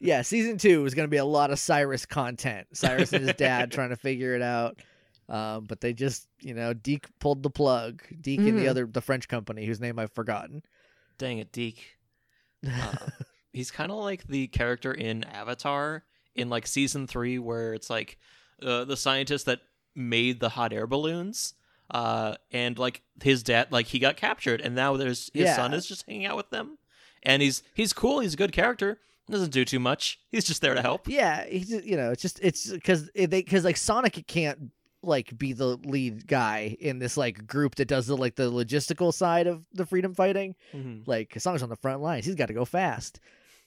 yeah, 0.00 0.22
season 0.22 0.56
two 0.56 0.84
is 0.86 0.94
going 0.94 1.06
to 1.06 1.10
be 1.10 1.16
a 1.18 1.24
lot 1.24 1.50
of 1.50 1.58
Cyrus 1.58 2.06
content. 2.06 2.66
Cyrus 2.72 3.12
and 3.12 3.26
his 3.26 3.36
dad 3.36 3.70
trying 3.72 3.90
to 3.90 3.96
figure 3.96 4.34
it 4.34 4.42
out. 4.42 4.78
Um, 5.28 5.64
but 5.64 5.80
they 5.80 5.92
just, 5.92 6.28
you 6.40 6.54
know, 6.54 6.72
DIC 6.72 7.08
pulled 7.18 7.42
the 7.42 7.50
plug. 7.50 8.02
DIC 8.20 8.38
and 8.46 8.58
the 8.58 8.64
Mhm. 8.66 8.70
other, 8.70 8.86
the 8.86 9.00
French 9.00 9.26
company 9.28 9.66
whose 9.66 9.80
name 9.80 9.98
I've 9.98 10.12
forgotten. 10.12 10.62
Dang 11.18 11.38
it, 11.38 11.52
DIC. 11.52 11.78
Uh, 12.66 12.96
he's 13.52 13.70
kind 13.70 13.92
of 13.92 13.98
like 13.98 14.26
the 14.26 14.46
character 14.48 14.92
in 14.92 15.22
Avatar 15.24 16.04
in 16.34 16.48
like 16.48 16.66
season 16.66 17.06
three, 17.06 17.38
where 17.38 17.74
it's 17.74 17.88
like 17.90 18.18
uh, 18.62 18.84
the 18.84 18.96
scientist 18.96 19.46
that 19.46 19.60
made 19.94 20.40
the 20.40 20.48
hot 20.50 20.72
air 20.72 20.86
balloons. 20.86 21.54
Uh, 21.90 22.34
and 22.50 22.76
like 22.78 23.02
his 23.22 23.42
dad, 23.44 23.68
like 23.70 23.86
he 23.86 23.98
got 24.00 24.16
captured, 24.16 24.60
and 24.60 24.74
now 24.74 24.96
there's 24.96 25.30
his 25.32 25.54
son 25.54 25.72
is 25.74 25.86
just 25.86 26.04
hanging 26.06 26.26
out 26.26 26.36
with 26.36 26.50
them, 26.50 26.78
and 27.22 27.40
he's 27.42 27.62
he's 27.74 27.92
cool. 27.92 28.18
He's 28.20 28.34
a 28.34 28.36
good 28.38 28.50
character. 28.52 28.98
Doesn't 29.30 29.50
do 29.52 29.64
too 29.64 29.78
much. 29.80 30.18
He's 30.30 30.44
just 30.44 30.60
there 30.62 30.74
to 30.74 30.82
help. 30.82 31.06
Yeah, 31.08 31.44
he's 31.46 31.70
you 31.70 31.96
know, 31.96 32.10
it's 32.10 32.22
just 32.22 32.40
it's 32.42 32.68
because 32.72 33.08
they 33.14 33.26
because 33.26 33.64
like 33.64 33.76
Sonic 33.76 34.24
can't 34.26 34.72
like 35.06 35.36
be 35.38 35.52
the 35.52 35.76
lead 35.84 36.26
guy 36.26 36.76
in 36.80 36.98
this 36.98 37.16
like 37.16 37.46
group 37.46 37.76
that 37.76 37.88
does 37.88 38.06
the 38.06 38.16
like 38.16 38.34
the 38.36 38.50
logistical 38.50 39.12
side 39.14 39.46
of 39.46 39.64
the 39.72 39.86
freedom 39.86 40.14
fighting. 40.14 40.54
Mhm. 40.74 41.06
Like 41.06 41.34
Sonic's 41.38 41.62
on 41.62 41.68
the 41.68 41.76
front 41.76 42.02
lines, 42.02 42.26
he's 42.26 42.34
got 42.34 42.46
to 42.46 42.54
go 42.54 42.64
fast. 42.64 43.20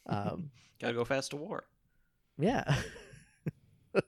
Um, 0.06 0.52
Gotta 0.82 0.94
go 0.94 1.04
fast 1.06 1.32
to 1.32 1.38
war. 1.38 1.66
yeah, 2.38 2.76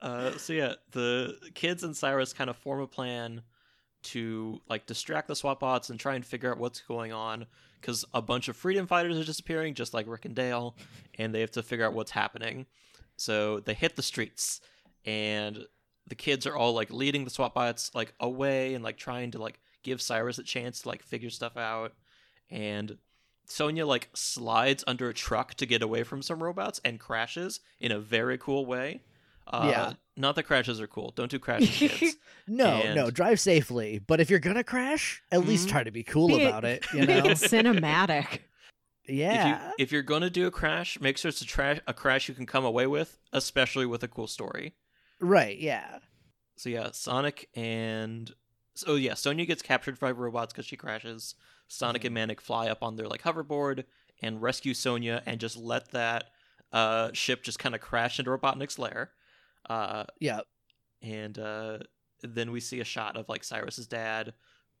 Uh, 0.00 0.36
so 0.36 0.52
yeah, 0.52 0.74
the 0.92 1.34
kids 1.54 1.82
and 1.82 1.96
Cyrus 1.96 2.34
kind 2.34 2.50
of 2.50 2.56
form 2.58 2.80
a 2.80 2.86
plan 2.86 3.40
to 4.02 4.60
like 4.68 4.84
distract 4.84 5.28
the 5.28 5.36
SWAT 5.36 5.58
bots 5.60 5.88
and 5.88 5.98
try 5.98 6.14
and 6.14 6.26
figure 6.26 6.50
out 6.50 6.58
what's 6.58 6.80
going 6.82 7.10
on 7.12 7.46
because 7.80 8.04
a 8.12 8.20
bunch 8.20 8.48
of 8.48 8.56
freedom 8.56 8.86
fighters 8.86 9.18
are 9.18 9.24
disappearing, 9.24 9.72
just 9.72 9.94
like 9.94 10.06
Rick 10.06 10.26
and 10.26 10.34
Dale, 10.34 10.76
and 11.18 11.34
they 11.34 11.40
have 11.40 11.52
to 11.52 11.62
figure 11.62 11.86
out 11.86 11.94
what's 11.94 12.10
happening. 12.10 12.66
So 13.16 13.60
they 13.60 13.72
hit 13.72 13.96
the 13.96 14.02
streets, 14.02 14.60
and 15.06 15.64
the 16.06 16.14
kids 16.14 16.46
are 16.46 16.56
all 16.56 16.74
like 16.74 16.90
leading 16.92 17.24
the 17.24 17.30
SWAT 17.30 17.54
bots 17.54 17.90
like 17.94 18.12
away 18.20 18.74
and 18.74 18.84
like 18.84 18.96
trying 18.98 19.30
to 19.32 19.38
like 19.38 19.58
give 19.82 20.00
Cyrus 20.02 20.38
a 20.38 20.42
chance 20.42 20.80
to 20.82 20.88
like 20.88 21.02
figure 21.02 21.30
stuff 21.30 21.56
out. 21.56 21.92
And 22.50 22.98
Sonia 23.46 23.86
like 23.86 24.08
slides 24.14 24.84
under 24.86 25.08
a 25.08 25.14
truck 25.14 25.54
to 25.54 25.66
get 25.66 25.82
away 25.82 26.02
from 26.02 26.22
some 26.22 26.42
robots 26.42 26.80
and 26.84 26.98
crashes 27.00 27.60
in 27.80 27.92
a 27.92 27.98
very 27.98 28.38
cool 28.38 28.66
way. 28.66 29.02
Uh, 29.46 29.66
Yeah. 29.70 29.92
Not 30.16 30.36
that 30.36 30.44
crashes 30.44 30.80
are 30.80 30.86
cool. 30.86 31.12
Don't 31.16 31.30
do 31.30 31.38
crashes, 31.38 31.70
kids. 31.98 32.16
no, 32.46 32.66
And- 32.66 32.94
no, 32.94 33.10
drive 33.10 33.40
safely. 33.40 33.98
But 33.98 34.20
if 34.20 34.30
you're 34.30 34.38
gonna 34.38 34.62
crash, 34.64 35.22
at 35.32 35.44
least 35.46 35.66
Mhm. 35.66 35.70
try 35.70 35.84
to 35.84 35.90
be 35.90 36.02
cool 36.04 36.28
Be 36.28 36.44
about 36.44 36.64
it. 36.64 36.86
You 36.94 37.04
know? 37.06 37.16
it 37.18 37.24
cinematic. 37.38 38.40
yeah, 39.08 39.34
If 39.34 39.68
you 39.68 39.74
if 39.84 39.92
you're 39.92 40.02
gonna 40.02 40.30
do 40.30 40.46
a 40.46 40.50
crash, 40.50 40.98
make 41.00 41.18
sure 41.18 41.28
it's 41.30 41.40
a 41.40 41.44
trash 41.46 41.80
a 41.86 41.92
crash 41.92 42.28
you 42.28 42.34
can 42.34 42.46
come 42.46 42.64
away 42.64 42.86
with, 42.86 43.18
especially 43.32 43.86
with 43.86 44.02
a 44.02 44.08
cool 44.08 44.26
story. 44.28 44.74
Right. 45.20 45.58
Yeah, 45.58 45.98
So 46.56 46.68
yeah, 46.68 46.90
Sonic 46.92 47.48
and 47.54 48.32
so 48.74 48.96
yeah, 48.96 49.14
Sonia 49.14 49.46
gets 49.46 49.62
captured 49.62 49.98
by 49.98 50.10
robots 50.10 50.52
because 50.52 50.66
she 50.66 50.76
crashes. 50.76 51.34
Sonic 51.68 52.04
and 52.04 52.14
Manic 52.14 52.40
fly 52.40 52.68
up 52.68 52.82
on 52.82 52.96
their 52.96 53.06
like 53.08 53.22
hoverboard 53.22 53.84
and 54.20 54.42
rescue 54.42 54.74
Sonia 54.74 55.22
and 55.26 55.40
just 55.40 55.56
let 55.56 55.90
that 55.92 56.30
uh, 56.72 57.10
ship 57.12 57.42
just 57.42 57.58
kind 57.58 57.74
of 57.74 57.80
crash 57.80 58.18
into 58.18 58.30
Robotnik's 58.30 58.78
lair. 58.78 59.12
Uh, 59.68 60.04
yeah. 60.20 60.40
and 61.00 61.38
uh, 61.38 61.78
then 62.22 62.50
we 62.52 62.60
see 62.60 62.80
a 62.80 62.84
shot 62.84 63.16
of 63.16 63.28
like 63.28 63.44
Cyrus's 63.44 63.86
dad 63.86 64.34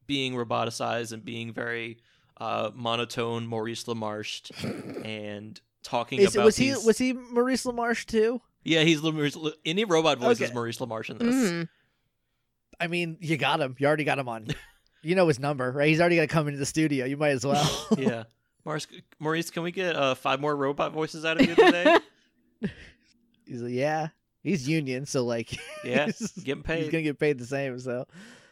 being 0.06 0.34
roboticized 0.34 1.12
and 1.12 1.24
being 1.24 1.52
very 1.52 1.98
uh, 2.38 2.70
monotone, 2.74 3.46
Maurice 3.46 3.84
LaMarche, 3.84 5.04
and 5.04 5.60
talking 5.82 6.18
Is, 6.18 6.34
about 6.34 6.46
was 6.46 6.56
these... 6.56 6.80
he 6.80 6.86
was 6.86 6.98
he 6.98 7.12
Maurice 7.12 7.64
LaMarche 7.64 8.04
too? 8.06 8.42
Yeah, 8.64 8.80
he's 8.82 9.02
Maurice. 9.02 9.36
Any 9.64 9.84
robot 9.84 10.18
voice 10.18 10.40
is 10.40 10.52
Maurice 10.54 10.78
LaMarche 10.78 11.10
in 11.10 11.18
this. 11.18 11.34
Mhm. 11.34 11.68
I 12.80 12.86
mean, 12.88 13.18
you 13.20 13.36
got 13.36 13.60
him. 13.60 13.76
You 13.78 13.86
already 13.86 14.04
got 14.04 14.18
him 14.18 14.28
on. 14.28 14.48
you 15.02 15.14
know 15.14 15.28
his 15.28 15.38
number, 15.38 15.70
right? 15.70 15.88
He's 15.88 16.00
already 16.00 16.16
gonna 16.16 16.26
come 16.28 16.48
into 16.48 16.58
the 16.58 16.66
studio. 16.66 17.04
You 17.04 17.16
might 17.16 17.30
as 17.30 17.44
well. 17.46 17.86
yeah. 17.98 18.24
Maurice, 18.64 18.86
Maurice, 19.20 19.50
can 19.50 19.62
we 19.62 19.70
get 19.72 19.94
uh, 19.94 20.14
five 20.14 20.40
more 20.40 20.56
robot 20.56 20.92
voices 20.92 21.24
out 21.24 21.38
of 21.40 21.46
you 21.46 21.54
today? 21.54 21.98
He's 23.46 23.60
like, 23.62 23.72
yeah. 23.72 24.08
He's 24.42 24.68
union, 24.68 25.06
so 25.06 25.24
like, 25.24 25.56
Yeah, 25.84 26.06
he's, 26.06 26.32
getting 26.32 26.62
paid. 26.62 26.82
he's 26.82 26.90
gonna 26.92 27.02
get 27.02 27.18
paid 27.18 27.38
the 27.38 27.46
same. 27.46 27.78
So, 27.78 28.06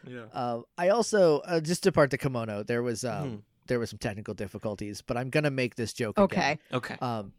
yeah. 0.07 0.23
um, 0.33 0.65
I 0.79 0.89
also 0.89 1.41
uh, 1.41 1.61
just 1.61 1.83
to 1.83 1.93
part 1.93 2.11
the 2.11 2.17
kimono, 2.19 2.63
there 2.63 2.83
was 2.83 3.05
um, 3.05 3.11
Mhm. 3.31 3.43
there 3.67 3.79
was 3.79 3.91
some 3.91 3.99
technical 3.99 4.33
difficulties, 4.33 5.03
but 5.03 5.17
I'm 5.19 5.29
gonna 5.29 5.51
make 5.51 5.75
this 5.77 5.93
joke. 5.93 6.19
again. 6.19 6.25
Okay. 6.25 6.59
Okay. 6.95 6.97
Um, 7.03 7.33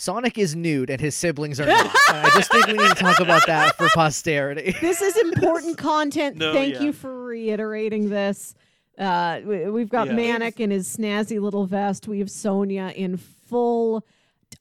Sonic 0.00 0.38
is 0.38 0.54
nude 0.54 0.90
and 0.90 1.00
his 1.00 1.16
siblings 1.16 1.58
are 1.58 1.66
not. 1.66 1.90
I 2.08 2.30
just 2.34 2.52
think 2.52 2.68
we 2.68 2.74
need 2.74 2.88
to 2.88 2.94
talk 2.94 3.18
about 3.18 3.46
that 3.48 3.76
for 3.76 3.88
posterity. 3.94 4.74
This 4.80 5.02
is 5.02 5.16
important 5.16 5.76
content. 5.92 6.36
No, 6.36 6.52
Thank 6.52 6.74
yeah. 6.74 6.82
you 6.82 6.92
for 6.92 7.24
reiterating 7.24 8.08
this. 8.08 8.54
Uh, 8.96 9.40
we, 9.44 9.68
we've 9.68 9.88
got 9.88 10.06
Yeah. 10.06 10.12
Manic 10.14 10.60
in 10.60 10.70
his 10.70 10.88
snazzy 10.88 11.40
little 11.40 11.66
vest. 11.66 12.06
We 12.06 12.20
have 12.20 12.30
Sonia 12.30 12.92
in 12.94 13.16
full 13.16 14.04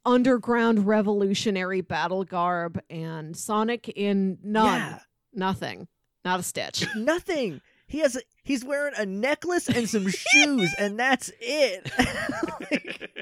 underground 0.06 0.88
revolutionary 0.88 1.82
battle 1.82 2.24
garb, 2.24 2.80
and 2.90 3.36
Sonic 3.38 3.90
in 3.90 4.38
none, 4.44 4.66
Yeah. 4.80 5.00
nothing, 5.34 5.88
not 6.26 6.40
a 6.40 6.44
stitch. 6.44 6.86
Nothing. 6.96 7.62
He 7.88 8.00
has. 8.00 8.16
A, 8.16 8.22
he's 8.44 8.66
wearing 8.66 8.94
a 8.98 9.06
necklace 9.06 9.70
and 9.70 9.88
some 9.90 10.08
shoes, 10.10 10.74
and 10.80 11.00
that's 11.00 11.32
it. 11.40 11.90
Like, 11.98 13.17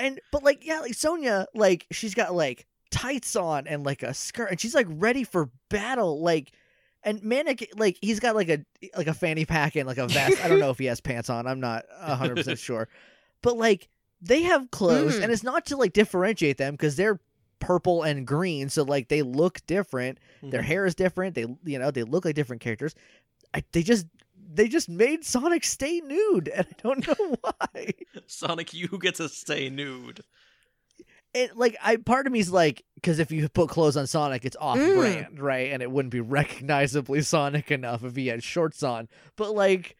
and 0.00 0.20
but 0.32 0.42
like 0.42 0.64
yeah, 0.66 0.80
like 0.80 0.94
Sonia, 0.94 1.46
like 1.54 1.86
she's 1.90 2.14
got 2.14 2.34
like 2.34 2.66
tights 2.90 3.36
on 3.36 3.66
and 3.66 3.84
like 3.84 4.02
a 4.02 4.12
skirt, 4.14 4.50
and 4.50 4.60
she's 4.60 4.74
like 4.74 4.86
ready 4.88 5.24
for 5.24 5.50
battle. 5.68 6.20
Like, 6.22 6.52
and 7.02 7.22
Manic, 7.22 7.70
like 7.76 7.96
he's 8.00 8.20
got 8.20 8.34
like 8.34 8.48
a 8.48 8.64
like 8.96 9.06
a 9.06 9.14
fanny 9.14 9.44
pack 9.44 9.76
and 9.76 9.86
like 9.86 9.98
a 9.98 10.08
vest. 10.08 10.42
I 10.44 10.48
don't 10.48 10.58
know 10.60 10.70
if 10.70 10.78
he 10.78 10.86
has 10.86 11.00
pants 11.02 11.30
on. 11.30 11.46
I'm 11.46 11.60
not 11.60 11.84
hundred 12.00 12.36
percent 12.36 12.58
sure, 12.58 12.88
but 13.42 13.56
like 13.56 13.88
they 14.22 14.42
have 14.42 14.70
clothes, 14.70 15.18
Mm. 15.18 15.22
and 15.24 15.32
it's 15.32 15.42
not 15.44 15.66
to 15.66 15.76
like 15.76 15.92
differentiate 15.92 16.56
them 16.58 16.74
because 16.74 16.96
they're 16.96 17.20
purple 17.58 18.02
and 18.02 18.26
green, 18.26 18.68
so 18.70 18.82
like 18.82 19.08
they 19.08 19.22
look 19.22 19.60
different. 19.66 20.18
Their 20.42 20.62
Mhm. 20.62 20.64
hair 20.64 20.86
is 20.86 20.94
different. 20.94 21.34
They 21.34 21.46
you 21.64 21.78
know 21.78 21.90
they 21.90 22.02
look 22.04 22.24
like 22.24 22.34
different 22.34 22.62
characters. 22.62 22.94
I, 23.54 23.62
they 23.72 23.82
just 23.82 24.06
they 24.52 24.68
just 24.68 24.88
made 24.88 25.24
Sonic 25.24 25.64
stay 25.64 26.00
nude, 26.00 26.48
and 26.48 26.66
I 26.68 26.74
don't 26.82 27.06
know 27.06 27.36
why. 27.40 27.92
Sonic, 28.26 28.74
you 28.74 28.88
get 29.00 29.16
to 29.16 29.28
stay 29.28 29.70
nude. 29.70 30.20
it 31.32 31.56
like 31.56 31.76
I 31.82 31.96
part 31.96 32.26
of 32.26 32.32
me's 32.32 32.50
like 32.50 32.84
because 32.96 33.18
if 33.20 33.30
you 33.30 33.48
put 33.48 33.70
clothes 33.70 33.96
on 33.96 34.06
Sonic, 34.06 34.44
it's 34.44 34.56
off 34.60 34.78
Mm. 34.78 34.96
brand, 34.96 35.40
right? 35.40 35.70
And 35.72 35.82
it 35.82 35.90
wouldn't 35.90 36.12
be 36.12 36.20
recognizably 36.38 37.22
Sonic 37.22 37.70
enough 37.70 38.02
if 38.04 38.16
he 38.16 38.26
had 38.26 38.42
shorts 38.42 38.82
on. 38.82 39.08
But 39.36 39.54
like, 39.54 39.96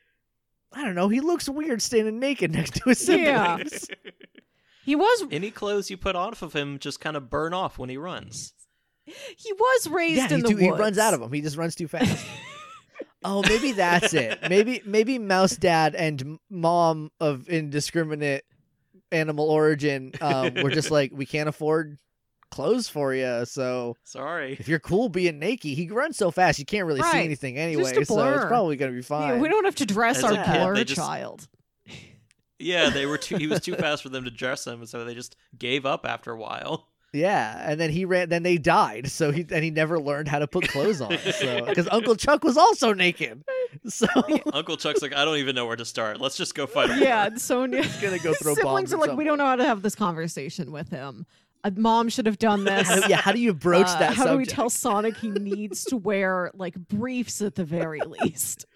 I 0.72 0.85
don't 0.85 0.94
know, 0.94 1.09
he 1.09 1.20
looks 1.20 1.48
weird 1.48 1.81
standing 1.82 2.18
naked 2.18 2.51
next 2.52 2.74
to 2.77 2.89
his 2.89 3.09
Yeah. 3.09 3.56
siblings. 3.59 3.89
He 4.82 4.97
was 4.97 5.24
Any 5.31 5.51
clothes 5.51 5.90
you 5.90 5.98
put 5.98 6.16
off 6.16 6.40
of 6.43 6.55
him 6.55 6.78
just 6.78 7.01
kind 7.01 7.14
of 7.16 7.28
burn 7.31 7.52
off 7.52 7.78
when 7.78 7.90
he 7.90 7.98
runs. 7.98 8.55
he 9.05 9.52
was 9.52 9.86
raised 9.89 10.16
yeah, 10.16 10.24
in 10.31 10.36
he, 10.36 10.43
the 10.43 10.48
too- 10.48 10.56
he 10.56 10.70
runs 10.70 10.97
out 10.98 11.12
of 11.14 11.20
them. 11.20 11.31
He 11.32 11.43
just 11.43 11.56
runs 11.59 11.74
too 11.77 11.86
fast. 11.86 12.27
Oh, 13.24 13.42
maybe 13.48 13.72
that's 13.72 14.14
it. 14.14 14.38
Maybe 14.48 14.82
maybe 14.84 15.18
Mouse 15.18 15.56
Dad 15.56 15.94
and 15.94 16.38
Mom 16.51 17.10
of 17.20 17.48
indiscriminate 17.48 18.44
animal 19.12 19.51
origin 19.51 20.12
um, 20.20 20.55
were 20.62 20.70
just 20.70 20.90
like, 20.90 21.10
we 21.12 21.26
can't 21.26 21.48
afford 21.48 21.98
clothes 22.51 22.88
for 22.88 23.14
you, 23.14 23.44
so 23.44 23.97
Sorry. 24.05 24.56
if 24.59 24.66
you're 24.66 24.80
cool 24.80 25.09
being 25.09 25.38
naked, 25.38 25.70
he 25.72 25.88
runs 25.88 26.16
so 26.16 26.30
fast 26.32 26.59
you 26.59 26.64
can't 26.64 26.84
really 26.86 27.01
see 27.02 27.18
anything 27.24 27.56
anyway. 27.59 27.84
Just 27.94 28.01
a 28.01 28.05
So 28.06 28.34
it's 28.34 28.44
probably 28.47 28.76
gonna 28.76 28.90
be 28.92 28.98
Yeah, 28.98 29.02
fine. 29.02 29.40
we 29.40 29.48
don't 29.48 29.64
have 29.64 29.76
to 29.76 29.86
dress 29.86 30.18
As 30.18 30.24
our 30.24 30.32
a 30.32 30.44
kid, 30.44 30.52
blur 30.59 30.84
just- 30.84 30.97
child. 30.97 31.47
Yeah, 32.59 32.90
they 32.90 33.06
were 33.06 33.16
too. 33.16 33.36
He 33.36 33.47
was 33.47 33.60
too 33.60 33.74
fast 33.74 34.02
for 34.02 34.10
them 34.10 34.24
to 34.24 34.30
dress 34.30 34.66
him, 34.66 34.84
so 34.84 35.05
they 35.06 35.14
just 35.14 35.34
gave 35.59 35.86
up 35.86 36.05
after 36.05 36.30
a 36.32 36.36
while. 36.36 36.88
Yeah, 37.12 37.61
and 37.69 37.81
then 37.81 37.91
he 37.91 38.05
ran. 38.05 38.28
Then 38.28 38.45
they 38.45 38.57
died. 38.57 39.11
So 39.11 39.32
he 39.32 39.45
and 39.51 39.65
he 39.65 39.70
never 39.70 39.99
learned 39.99 40.28
how 40.28 40.39
to 40.39 40.47
put 40.47 40.69
clothes 40.69 41.01
on. 41.01 41.16
So 41.19 41.65
because 41.66 41.89
Uncle 41.91 42.15
Chuck 42.15 42.45
was 42.45 42.57
also 42.57 42.93
naked. 42.93 43.43
So 43.89 44.07
Uncle 44.53 44.77
Chuck's 44.77 45.03
like, 45.03 45.15
I 45.15 45.24
don't 45.24 45.39
even 45.39 45.55
know 45.57 45.66
where 45.66 45.77
to 45.77 45.85
start. 45.85 46.20
Let's 46.20 46.37
just 46.37 46.55
go 46.55 46.66
fight. 46.66 46.91
A 46.91 46.97
Yeah, 46.99 47.23
war." 47.23 47.27
and 47.27 47.41
Sonia. 47.41 47.85
gonna 48.01 48.19
go 48.19 48.32
throw 48.35 48.55
siblings 48.55 48.91
bombs 48.91 48.93
are 48.93 48.99
like, 48.99 49.09
some 49.11 49.16
we 49.16 49.24
don't 49.24 49.39
know 49.39 49.47
how 49.47 49.57
to 49.57 49.65
have 49.65 49.82
this 49.82 49.95
conversation 49.97 50.70
with 50.70 50.89
him. 50.91 51.27
Uh, 51.65 51.70
Mom 51.77 52.09
should 52.09 52.27
have 52.27 52.39
done 52.39 52.65
this. 52.65 52.89
how 52.89 53.01
do, 53.01 53.09
yeah, 53.09 53.16
how 53.16 53.32
do 53.32 53.41
you 53.41 53.53
broach 53.55 53.87
Uh, 53.89 53.99
that 53.99 54.15
how 54.15 54.27
do 54.27 54.37
we 54.37 54.47
tell 54.47 54.70
Sonic 54.70 55.16
he 55.16 55.31
needs 55.31 55.85
to 55.87 55.97
wear 55.97 56.51
like 56.55 56.74
briefs 56.77 57.43
at 57.43 57.57
the 57.57 57.65
very 57.65 58.01
least? 58.01 58.66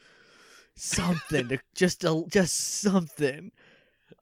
something 0.77 1.49
to 1.49 1.59
just 1.75 2.03
a, 2.05 2.25
just 2.31 2.81
something. 2.81 3.53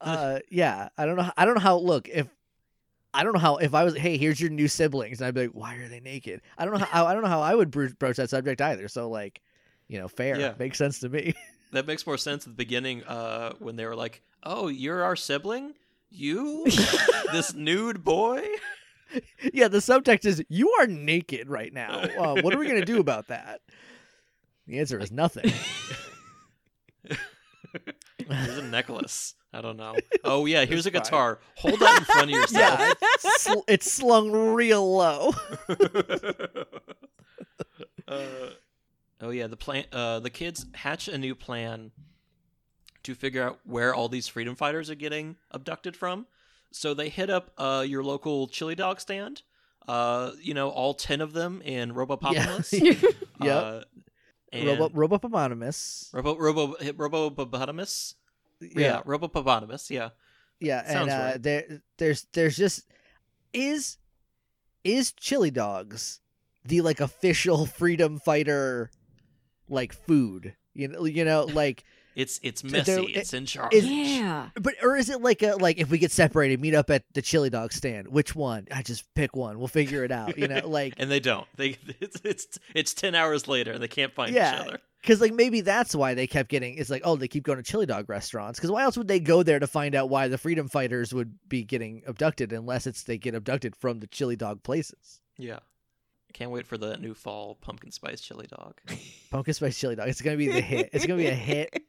Uh, 0.01 0.41
yeah, 0.51 0.89
I 0.99 1.07
don't 1.07 1.15
know. 1.15 1.31
I 1.37 1.45
don't 1.45 1.55
know 1.55 1.61
how. 1.61 1.77
Look, 1.79 2.09
if 2.09 2.27
I 3.15 3.23
don't 3.25 3.33
know 3.35 3.39
how. 3.41 3.57
If 3.57 3.75
I 3.75 3.85
was, 3.85 3.97
hey, 3.97 4.17
here's 4.17 4.41
your 4.41 4.51
new 4.51 4.69
siblings, 4.69 5.21
and 5.21 5.27
I'd 5.29 5.35
be 5.35 5.43
like, 5.43 5.51
why 5.51 5.75
are 5.77 5.89
they 5.89 6.01
naked? 6.01 6.41
I 6.57 6.65
don't 6.65 6.73
know 6.79 6.85
how. 6.85 7.07
I 7.07 7.13
don't 7.13 7.23
know 7.23 7.29
how 7.29 7.43
I 7.43 7.55
would 7.55 7.71
bro- 7.71 7.91
broach 7.99 8.17
that 8.17 8.31
subject 8.31 8.61
either. 8.61 8.89
So 8.89 9.09
like, 9.11 9.41
you 9.89 9.99
know, 9.99 10.09
fair 10.09 10.39
Yeah. 10.39 10.55
makes 10.59 10.79
sense 10.79 10.99
to 11.01 11.09
me. 11.09 11.35
That 11.73 11.87
makes 11.87 12.07
more 12.07 12.19
sense 12.19 12.45
at 12.45 12.51
the 12.53 12.57
beginning 12.57 13.03
uh, 13.05 13.55
when 13.59 13.77
they 13.77 13.87
were 13.87 13.97
like, 13.97 14.23
"Oh, 14.43 14.69
you're 14.69 15.03
our 15.03 15.17
sibling. 15.17 15.73
You, 16.11 16.65
this 17.33 17.55
nude 17.55 18.05
boy. 18.05 18.47
Yeah, 19.55 19.69
the 19.69 19.79
subtext 19.79 20.27
is 20.27 20.43
you 20.51 20.71
are 20.81 20.87
naked 20.87 21.49
right 21.49 21.73
now. 21.73 22.01
Uh, 22.01 22.41
what 22.43 22.55
are 22.55 22.59
we 22.59 22.67
gonna 22.69 22.85
do 22.85 23.01
about 23.01 23.29
that? 23.29 23.63
The 24.67 24.79
answer 24.81 24.99
is 24.99 25.11
nothing. 25.11 25.51
Here's 28.29 28.59
a 28.59 28.63
necklace. 28.63 29.35
I 29.53 29.61
don't 29.61 29.77
know. 29.77 29.95
Oh 30.25 30.47
yeah, 30.47 30.65
here's 30.65 30.87
a 30.87 30.91
guitar. 30.91 31.41
Hold 31.57 31.81
that 31.81 31.99
in 31.99 32.05
front 32.05 32.25
of 32.25 32.31
yourself. 32.37 32.79
yeah, 32.79 32.93
it's, 33.01 33.43
sl- 33.43 33.65
it's 33.69 33.91
slung 33.93 34.31
real 34.31 34.97
low. 34.97 35.33
uh, 38.09 38.21
oh 39.21 39.31
yeah, 39.31 39.47
the 39.47 39.57
plan. 39.57 39.85
Uh, 39.93 40.21
the 40.21 40.31
kids 40.31 40.67
hatch 40.75 41.09
a 41.09 41.19
new 41.19 41.35
plan 41.35 41.91
to 43.03 43.15
figure 43.15 43.43
out 43.43 43.59
where 43.65 43.95
all 43.95 44.09
these 44.09 44.29
freedom 44.29 44.55
fighters 44.55 44.89
are 44.91 44.95
getting 44.95 45.37
abducted 45.51 45.97
from. 45.97 46.27
So 46.71 46.95
they 46.95 47.09
hit 47.09 47.29
up 47.31 47.51
uh, 47.59 47.85
your 47.87 48.03
local 48.05 48.47
chili 48.49 48.75
dog 48.75 49.01
stand. 49.01 49.43
Uh, 49.89 50.31
you 50.41 50.55
know, 50.55 50.69
all 50.71 50.95
ten 50.95 51.21
of 51.21 51.33
them 51.33 51.61
in 51.65 51.93
Robopopolis. 51.93 52.73
Yep. 53.43 53.85
Robo 54.55 54.89
Robopopotamus. 54.91 56.13
Robo 56.13 56.37
Robo 56.37 56.75
Robopopotamus. 56.75 58.15
Yeah, 58.61 59.03
Robopopotamus. 59.03 59.91
Yeah. 59.91 60.11
Yeah, 60.61 60.83
and 60.87 61.11
uh, 61.11 61.13
right. 61.13 61.43
there, 61.43 61.83
there's, 61.99 62.27
there's 62.33 62.57
just 62.57 62.85
is, 63.53 63.99
is 64.85 65.11
chili 65.13 65.51
dogs 65.51 66.21
the 66.65 66.83
like 66.83 67.01
official 67.01 67.67
freedom 67.79 68.21
fighter, 68.21 68.91
like 69.69 69.93
food? 69.93 70.55
You 70.73 70.89
know, 70.89 71.05
you 71.05 71.25
know, 71.25 71.45
like, 71.45 71.85
It's 72.15 72.39
it's 72.43 72.63
they're- 72.63 72.71
messy. 72.73 72.93
it- 73.13 73.17
it's 73.17 73.33
in 73.35 73.47
charge. 73.47 73.73
is- 73.75 73.87
yeah. 73.87 74.51
but 74.55 74.75
or 74.83 74.97
is 74.97 75.09
it 75.11 75.21
like 75.23 75.43
a 75.43 75.57
like 75.57 75.79
if 75.79 75.91
we 75.91 75.99
get 75.99 76.13
separated, 76.13 76.61
meet 76.61 76.75
up 76.75 76.91
at 76.91 77.05
the 77.15 77.23
chili 77.23 77.51
dog 77.51 77.73
stand? 77.73 78.09
Which 78.09 78.35
one? 78.35 78.67
I 78.71 78.83
just 78.83 79.05
pick 79.15 79.35
one. 79.37 79.59
We'll 79.59 79.69
figure 79.69 80.05
it 80.05 80.13
out. 80.13 80.37
You 80.39 80.49
know, 80.49 80.61
like 80.69 80.95
and 80.99 81.11
they 81.11 81.21
don't. 81.21 81.47
They 81.57 81.77
it's 82.01 82.21
it's, 82.25 82.59
it's 82.75 82.95
ten 82.95 83.15
hours 83.15 83.49
later 83.49 83.73
and 83.73 83.83
they 83.83 83.89
can't 83.89 84.13
find 84.15 84.35
Yeah. 84.35 84.55
each 84.55 84.61
other. 84.69 84.79
because 85.01 85.21
like 85.21 85.33
maybe 85.33 85.61
that's 85.63 85.95
why 85.95 86.15
they 86.15 86.27
kept 86.27 86.49
getting. 86.51 86.77
It's 86.77 86.91
like 86.91 87.03
oh 87.05 87.17
they 87.17 87.29
keep 87.29 87.45
going 87.45 87.57
to 87.59 87.63
chili 87.65 87.87
dog 87.87 88.09
restaurants 88.09 88.59
because 88.59 88.71
why 88.71 88.83
else 88.83 88.97
would 88.99 89.09
they 89.09 89.21
go 89.21 89.43
there 89.43 89.59
to 89.59 89.67
find 89.67 89.95
out 89.95 90.11
why 90.11 90.29
the 90.29 90.39
freedom 90.39 90.69
fighters 90.69 91.13
would 91.15 91.35
be 91.49 91.65
getting 91.65 92.03
abducted 92.07 92.53
unless 92.53 92.87
it's 92.87 93.03
they 93.05 93.19
get 93.19 93.35
abducted 93.35 93.75
from 93.77 94.01
the 94.01 94.07
chili 94.07 94.37
dog 94.37 94.63
places. 94.63 95.21
Yeah. 95.39 95.61
Can't 96.35 96.51
wait 96.51 96.67
for 96.67 96.79
the 96.79 96.97
new 96.97 97.13
fall 97.13 97.57
pumpkin 97.61 97.91
spice 97.91 98.23
chili 98.23 98.47
dog. 98.47 98.81
Pumpkin 99.31 99.53
spice 99.53 99.79
chili 99.79 99.97
dog. 99.97 100.09
It's 100.09 100.23
gonna 100.23 100.39
be 100.39 100.49
the 100.49 100.63
hit. 100.63 100.89
It's 100.95 101.05
gonna 101.05 101.19
be 101.19 101.27
a 101.27 101.35
hit. 101.35 101.83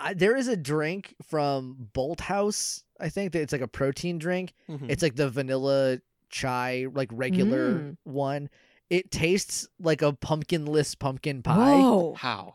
I, 0.00 0.14
there 0.14 0.36
is 0.36 0.48
a 0.48 0.56
drink 0.56 1.14
from 1.28 1.88
Bolthouse. 1.94 2.82
I 3.00 3.08
think 3.08 3.32
that 3.32 3.42
it's 3.42 3.52
like 3.52 3.60
a 3.62 3.68
protein 3.68 4.18
drink. 4.18 4.52
Mhm. 4.68 4.88
It's 4.90 5.02
like 5.02 5.16
the 5.16 5.28
vanilla 5.28 5.98
chai, 6.30 6.86
like 6.92 7.08
regular 7.12 7.74
Mm. 7.74 7.96
one. 8.04 8.50
It 8.90 9.10
tastes 9.10 9.68
like 9.80 10.02
a 10.02 10.12
pumpkinless 10.12 10.94
pumpkin 10.94 11.42
pie. 11.42 11.78
Whoa. 11.80 12.14
How? 12.14 12.54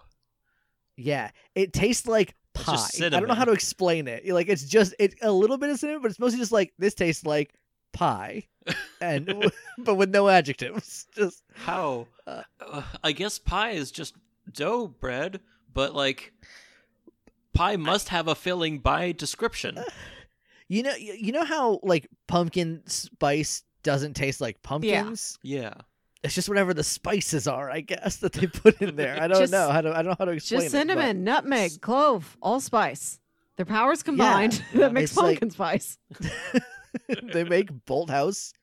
Yeah, 0.96 1.32
it 1.56 1.74
tastes 1.74 2.08
like 2.08 2.36
It's 2.56 2.64
pie. 2.66 2.72
just 2.74 3.02
I 3.02 3.10
don't 3.10 3.28
know 3.28 3.34
how 3.34 3.46
to 3.46 3.52
explain 3.52 4.08
it. 4.08 4.28
Like 4.28 4.48
it's 4.48 4.64
just 4.64 4.94
it 5.00 5.16
a 5.22 5.32
little 5.32 5.58
bit 5.58 5.70
of 5.70 5.80
cinnamon, 5.80 6.02
but 6.02 6.12
it's 6.12 6.20
mostly 6.20 6.40
just 6.40 6.52
like 6.52 6.74
this 6.78 6.94
tastes 6.94 7.26
like 7.26 7.54
pie, 7.94 8.48
and 9.02 9.52
but 9.80 9.96
with 9.96 10.10
no 10.10 10.28
adjectives. 10.30 11.08
Just 11.16 11.44
How? 11.54 12.08
Uh, 12.26 12.44
Uh, 12.60 12.84
I 13.04 13.12
guess 13.12 13.38
pie 13.40 13.72
is 13.72 13.92
just 13.92 14.16
dough 14.52 14.88
bread, 14.88 15.42
but 15.74 15.94
like 15.96 16.34
pie 17.54 17.76
must 17.78 18.10
have 18.10 18.28
a 18.28 18.36
filling 18.36 18.80
by 18.80 19.12
description. 19.12 19.78
you 20.68 20.84
know, 20.84 20.96
you 20.96 21.14
you 21.14 21.32
know 21.32 21.44
how 21.46 21.80
like 21.84 22.08
pumpkin 22.28 22.82
spice 22.88 23.64
doesn't 23.84 24.16
taste 24.16 24.42
like 24.42 24.62
pumpkins. 24.64 25.38
Yeah. 25.42 25.74
It's 26.24 26.34
just 26.36 26.48
whatever 26.48 26.74
the 26.74 26.86
spices 26.86 27.48
are, 27.50 27.70
I 27.70 27.82
guess, 27.82 28.16
that 28.18 28.32
they 28.32 28.48
put 28.48 28.82
in 28.82 28.96
there. 28.96 29.22
I 29.22 29.28
don't 29.28 29.40
Just- 29.40 29.52
know 29.52 29.70
how 29.70 29.82
to. 29.82 29.90
I 29.90 29.96
don't 30.02 30.12
know 30.12 30.16
how 30.18 30.24
to 30.26 30.32
explain 30.32 30.62
Just 30.62 30.74
it, 30.74 30.78
but- 30.88 30.94
cinnamon, 30.94 31.24
nutmeg, 31.26 31.82
clove, 31.82 32.38
allspice. 32.42 33.20
Their 33.58 33.66
powers 33.66 34.04
combined 34.04 34.64
that 34.74 34.94
makes 34.94 35.12
it's 35.12 35.18
like- 35.18 35.40
pumpkin 35.42 35.50
spice. 35.52 35.98
they 37.34 37.44
make 37.44 37.72
Bolthouse 37.86 38.54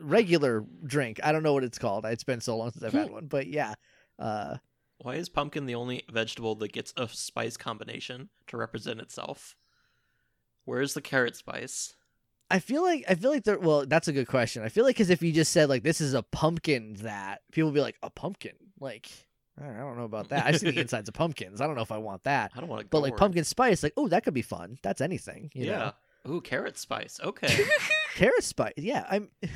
regular 0.00 0.64
drink. 0.84 1.20
I 1.22 1.32
don't 1.32 1.42
know 1.42 1.52
what 1.52 1.64
it's 1.64 1.78
called. 1.78 2.04
It's 2.06 2.24
been 2.24 2.40
so 2.40 2.56
long 2.56 2.70
since 2.72 2.82
I've 2.84 2.92
had 2.92 3.10
one, 3.10 3.26
but 3.26 3.46
yeah. 3.46 3.74
Uh, 4.18 4.56
Why 4.98 5.14
is 5.16 5.28
pumpkin 5.28 5.66
the 5.66 5.74
only 5.74 6.04
vegetable 6.10 6.54
that 6.56 6.72
gets 6.72 6.92
a 6.96 7.08
spice 7.08 7.56
combination 7.56 8.28
to 8.46 8.56
represent 8.56 9.00
itself? 9.00 9.56
Where's 10.64 10.94
the 10.94 11.02
carrot 11.02 11.36
spice? 11.36 11.94
I 12.50 12.58
feel 12.58 12.82
like 12.82 13.04
I 13.08 13.14
feel 13.14 13.30
like 13.30 13.44
there. 13.44 13.58
Well, 13.58 13.86
that's 13.86 14.08
a 14.08 14.12
good 14.12 14.28
question. 14.28 14.62
I 14.62 14.68
feel 14.68 14.84
like 14.84 14.96
because 14.96 15.10
if 15.10 15.22
you 15.22 15.32
just 15.32 15.52
said 15.52 15.68
like 15.68 15.82
this 15.82 16.00
is 16.00 16.14
a 16.14 16.22
pumpkin, 16.22 16.94
that 17.00 17.40
people 17.52 17.70
would 17.70 17.74
be 17.74 17.80
like 17.80 17.96
a 18.02 18.10
pumpkin. 18.10 18.52
Like 18.78 19.10
I 19.60 19.66
don't 19.66 19.96
know 19.96 20.04
about 20.04 20.28
that. 20.28 20.46
I've 20.46 20.58
seen 20.58 20.74
the 20.74 20.80
insides 20.82 21.08
of 21.08 21.14
pumpkins. 21.14 21.60
I 21.60 21.66
don't 21.66 21.74
know 21.76 21.82
if 21.82 21.92
I 21.92 21.98
want 21.98 22.24
that. 22.24 22.52
I 22.54 22.60
don't 22.60 22.68
want 22.68 22.82
to 22.82 22.88
But 22.88 23.00
like 23.02 23.16
pumpkin 23.16 23.44
spice, 23.44 23.82
like 23.82 23.94
oh, 23.96 24.08
that 24.08 24.24
could 24.24 24.34
be 24.34 24.42
fun. 24.42 24.78
That's 24.82 25.00
anything. 25.00 25.50
You 25.54 25.66
Yeah. 25.66 25.92
know? 26.26 26.34
Ooh, 26.34 26.40
carrot 26.40 26.78
spice. 26.78 27.18
Okay. 27.24 27.66
carrot 28.14 28.44
spice. 28.44 28.74
Yeah, 28.76 29.04
I'm. 29.10 29.28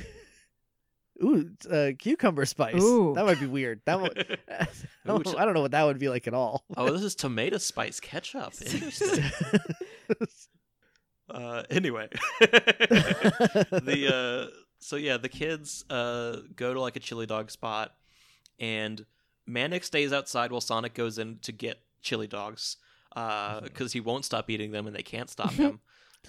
Ooh, 1.23 1.51
uh, 1.71 1.91
cucumber 1.99 2.47
spice. 2.47 2.83
Ooh. 2.83 3.13
That 3.15 3.27
might 3.27 3.41
be 3.41 3.47
weird. 3.47 3.81
That 3.87 4.01
would. 4.01 4.39
I 4.49 4.67
don't, 5.07 5.27
Ooh, 5.27 5.37
I 5.37 5.45
don't 5.45 5.55
know 5.55 5.63
what 5.63 5.73
that 5.73 5.85
would 5.85 5.99
be 5.99 6.09
like 6.09 6.27
at 6.27 6.35
all. 6.35 6.65
oh, 6.77 6.91
this 6.93 7.03
is 7.03 7.15
tomato 7.15 7.59
spice 7.59 8.01
ketchup. 8.01 8.53
Interesting. 8.65 9.25
uh, 11.31 11.63
anyway, 11.71 12.09
the 12.41 14.49
uh, 14.51 14.57
so 14.79 14.97
yeah, 14.97 15.17
the 15.17 15.29
kids 15.29 15.85
uh 15.91 16.37
go 16.55 16.73
to 16.73 16.81
like 16.81 16.97
a 16.97 17.01
chili 17.01 17.27
dog 17.27 17.51
spot, 17.51 17.95
and 18.61 19.05
Manic 19.47 19.85
stays 19.85 20.13
outside 20.13 20.53
while 20.53 20.61
Sonic 20.61 20.95
goes 20.95 21.19
in 21.19 21.39
to 21.43 21.53
get 21.53 21.81
chili 22.01 22.29
dogs, 22.29 22.77
uh, 23.17 23.61
because 23.61 23.93
he 23.93 24.01
won't 24.01 24.25
stop 24.25 24.49
eating 24.51 24.71
them 24.71 24.87
and 24.87 24.95
they 24.95 25.03
can't 25.03 25.31
stop 25.31 25.53
him. 25.53 25.81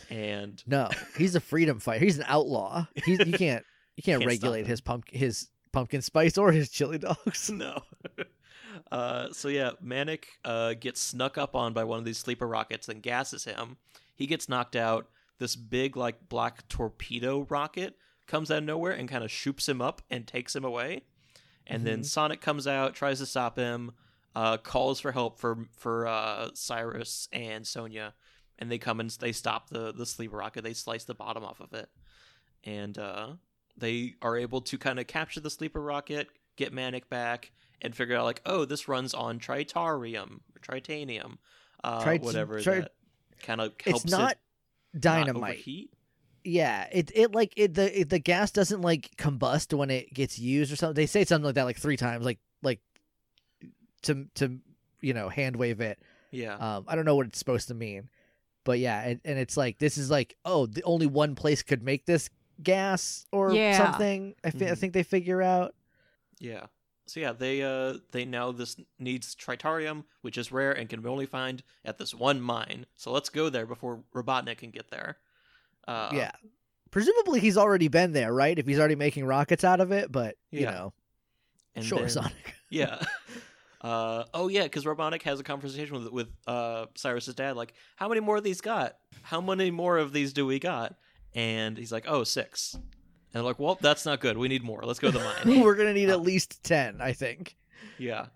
And 0.09 0.63
no, 0.65 0.89
he's 1.17 1.35
a 1.35 1.39
freedom 1.39 1.79
fighter. 1.79 2.05
He's 2.05 2.17
an 2.17 2.25
outlaw. 2.27 2.87
He's 3.05 3.19
you 3.19 3.33
can't 3.33 3.65
you 3.99 4.03
can't, 4.03 4.21
Can't 4.21 4.29
regulate 4.29 4.65
his 4.65 4.79
pumpkin 4.79 5.19
his 5.19 5.49
pumpkin 5.73 6.01
spice 6.01 6.37
or 6.37 6.53
his 6.53 6.69
chili 6.69 6.97
dogs. 6.97 7.49
no. 7.53 7.81
Uh, 8.91 9.27
so 9.33 9.49
yeah, 9.49 9.71
Manic 9.81 10.27
uh, 10.45 10.73
gets 10.73 11.01
snuck 11.01 11.37
up 11.37 11.55
on 11.55 11.73
by 11.73 11.83
one 11.83 11.99
of 11.99 12.05
these 12.05 12.17
sleeper 12.17 12.47
rockets 12.47 12.87
and 12.87 13.03
gasses 13.03 13.43
him. 13.43 13.77
He 14.15 14.25
gets 14.25 14.47
knocked 14.47 14.75
out. 14.75 15.09
This 15.37 15.55
big 15.55 15.97
like 15.97 16.29
black 16.29 16.67
torpedo 16.69 17.45
rocket 17.49 17.97
comes 18.25 18.49
out 18.49 18.59
of 18.59 18.63
nowhere 18.63 18.93
and 18.93 19.09
kind 19.09 19.23
of 19.23 19.29
shoops 19.29 19.67
him 19.67 19.81
up 19.81 20.01
and 20.09 20.25
takes 20.25 20.55
him 20.55 20.63
away. 20.63 21.01
And 21.67 21.85
then 21.85 22.03
Sonic 22.03 22.41
comes 22.41 22.67
out, 22.67 22.95
tries 22.95 23.19
to 23.19 23.25
stop 23.25 23.57
him, 23.57 23.91
uh, 24.33 24.57
calls 24.57 24.99
for 24.99 25.11
help 25.11 25.39
for 25.39 25.67
for 25.77 26.07
uh, 26.07 26.49
Cyrus 26.53 27.27
and 27.33 27.67
Sonia, 27.67 28.13
and 28.57 28.71
they 28.71 28.77
come 28.77 28.99
and 28.99 29.09
they 29.19 29.33
stop 29.33 29.69
the 29.69 29.91
the 29.91 30.05
sleeper 30.05 30.37
rocket. 30.37 30.63
They 30.63 30.73
slice 30.73 31.03
the 31.03 31.15
bottom 31.15 31.43
off 31.43 31.59
of 31.59 31.73
it, 31.73 31.89
and 32.63 32.97
uh, 32.97 33.33
they 33.79 34.15
are 34.21 34.37
able 34.37 34.61
to 34.61 34.77
kind 34.77 34.99
of 34.99 35.07
capture 35.07 35.39
the 35.39 35.49
sleeper 35.49 35.81
rocket, 35.81 36.27
get 36.55 36.73
Manic 36.73 37.09
back, 37.09 37.51
and 37.81 37.95
figure 37.95 38.15
out 38.17 38.25
like, 38.25 38.41
oh, 38.45 38.65
this 38.65 38.87
runs 38.87 39.13
on 39.13 39.39
tritarium, 39.39 40.39
tritanium, 40.61 41.37
uh, 41.83 42.03
Trit- 42.03 42.21
tri- 42.21 42.25
whatever 42.25 42.61
that 42.61 42.91
kind 43.41 43.61
of 43.61 43.73
helps 43.83 44.03
It's 44.03 44.11
not 44.11 44.31
it 44.93 45.01
dynamite. 45.01 45.51
overheat. 45.55 45.93
yeah, 46.43 46.87
it 46.91 47.11
it 47.15 47.31
like 47.33 47.53
it 47.55 47.73
the 47.73 48.01
it, 48.01 48.09
the 48.09 48.19
gas 48.19 48.51
doesn't 48.51 48.81
like 48.81 49.11
combust 49.17 49.75
when 49.77 49.89
it 49.89 50.13
gets 50.13 50.37
used 50.37 50.71
or 50.71 50.75
something. 50.75 50.95
They 50.95 51.05
say 51.05 51.23
something 51.25 51.45
like 51.45 51.55
that 51.55 51.63
like 51.63 51.77
three 51.77 51.97
times, 51.97 52.25
like 52.25 52.39
like 52.63 52.81
to 54.03 54.25
to 54.35 54.59
you 55.01 55.13
know 55.13 55.29
hand 55.29 55.55
wave 55.55 55.81
it. 55.81 55.99
Yeah, 56.31 56.55
Um, 56.55 56.85
I 56.87 56.95
don't 56.95 57.05
know 57.05 57.15
what 57.15 57.25
it's 57.27 57.39
supposed 57.39 57.69
to 57.69 57.73
mean, 57.73 58.07
but 58.63 58.77
yeah, 58.77 59.01
and, 59.01 59.19
and 59.25 59.39
it's 59.39 59.57
like 59.57 59.79
this 59.79 59.97
is 59.97 60.11
like 60.11 60.35
oh, 60.45 60.65
the 60.65 60.83
only 60.83 61.07
one 61.07 61.35
place 61.35 61.63
could 61.63 61.81
make 61.81 62.05
this 62.05 62.29
gas 62.63 63.25
or 63.31 63.53
Yeah. 63.53 63.77
something. 63.77 64.35
I, 64.43 64.51
fi- 64.51 64.67
I 64.67 64.71
Mhm. 64.71 64.77
think 64.77 64.93
they 64.93 65.03
figure 65.03 65.41
out. 65.41 65.75
yeah. 66.39 66.65
So 67.07 67.19
yeah, 67.19 67.31
they 67.31 67.63
uh 67.63 67.95
they 68.11 68.23
know 68.23 68.51
this 68.51 68.75
needs 68.99 69.35
tritarium, 69.35 70.03
which 70.21 70.37
is 70.37 70.51
rare 70.51 70.71
and 70.71 70.87
can 70.87 71.03
only 71.07 71.25
find 71.25 71.63
at 71.83 71.97
this 71.97 72.13
one 72.13 72.39
mine. 72.39 72.85
So 72.97 73.11
let's 73.11 73.29
go 73.29 73.49
there 73.49 73.65
before 73.65 74.03
Robotnik 74.13 74.59
can 74.59 74.69
get 74.69 74.91
there. 74.91 75.17
Uh, 75.87 76.11
yeah, 76.13 76.31
presumably 76.91 77.39
he's 77.39 77.57
already 77.57 77.87
been 77.87 78.11
there, 78.13 78.31
right? 78.31 78.59
If 78.59 78.67
he's 78.67 78.77
already 78.77 78.93
making 78.95 79.25
rockets 79.25 79.63
out 79.63 79.81
of 79.81 79.91
it, 79.91 80.11
but 80.11 80.35
you 80.51 80.61
Yeah. 80.61 80.71
know, 80.71 80.93
and 81.73 81.83
sure, 81.83 81.99
then- 81.99 82.09
Sonic. 82.09 82.53
Yeah. 82.69 83.01
Uh, 83.81 84.25
oh 84.33 84.49
yeah, 84.49 84.63
because 84.63 84.83
Robotnik 84.83 85.21
has 85.21 85.39
a 85.39 85.43
conversation 85.43 85.95
with 86.03 86.11
with 86.11 86.27
uh, 86.45 86.87
Cyrus's 86.95 87.33
dad, 87.33 87.55
like, 87.55 87.73
how 87.95 88.09
many 88.09 88.19
more 88.19 88.35
of 88.35 88.43
these 88.43 88.59
got? 88.59 88.97
How 89.21 89.39
many 89.39 89.71
more 89.71 89.97
of 89.97 90.11
these 90.11 90.33
do 90.33 90.45
we 90.45 90.59
got? 90.59 90.95
And 91.35 91.77
he's 91.77 91.91
like, 91.91 92.05
oh, 92.07 92.23
six. 92.23 92.73
And 92.73 92.83
they're 93.31 93.43
like, 93.43 93.59
well, 93.59 93.77
that's 93.79 94.05
not 94.05 94.19
good. 94.19 94.37
We 94.37 94.47
need 94.47 94.63
more. 94.63 94.81
Let's 94.83 94.99
go 94.99 95.11
to 95.11 95.17
the 95.17 95.23
mine. 95.45 95.61
We're 95.61 95.75
gonna 95.75 95.93
need 95.93 96.09
at 96.09 96.21
least 96.21 96.63
ten, 96.63 96.99
I 97.01 97.13
think. 97.13 97.55
yeah. 97.97 98.27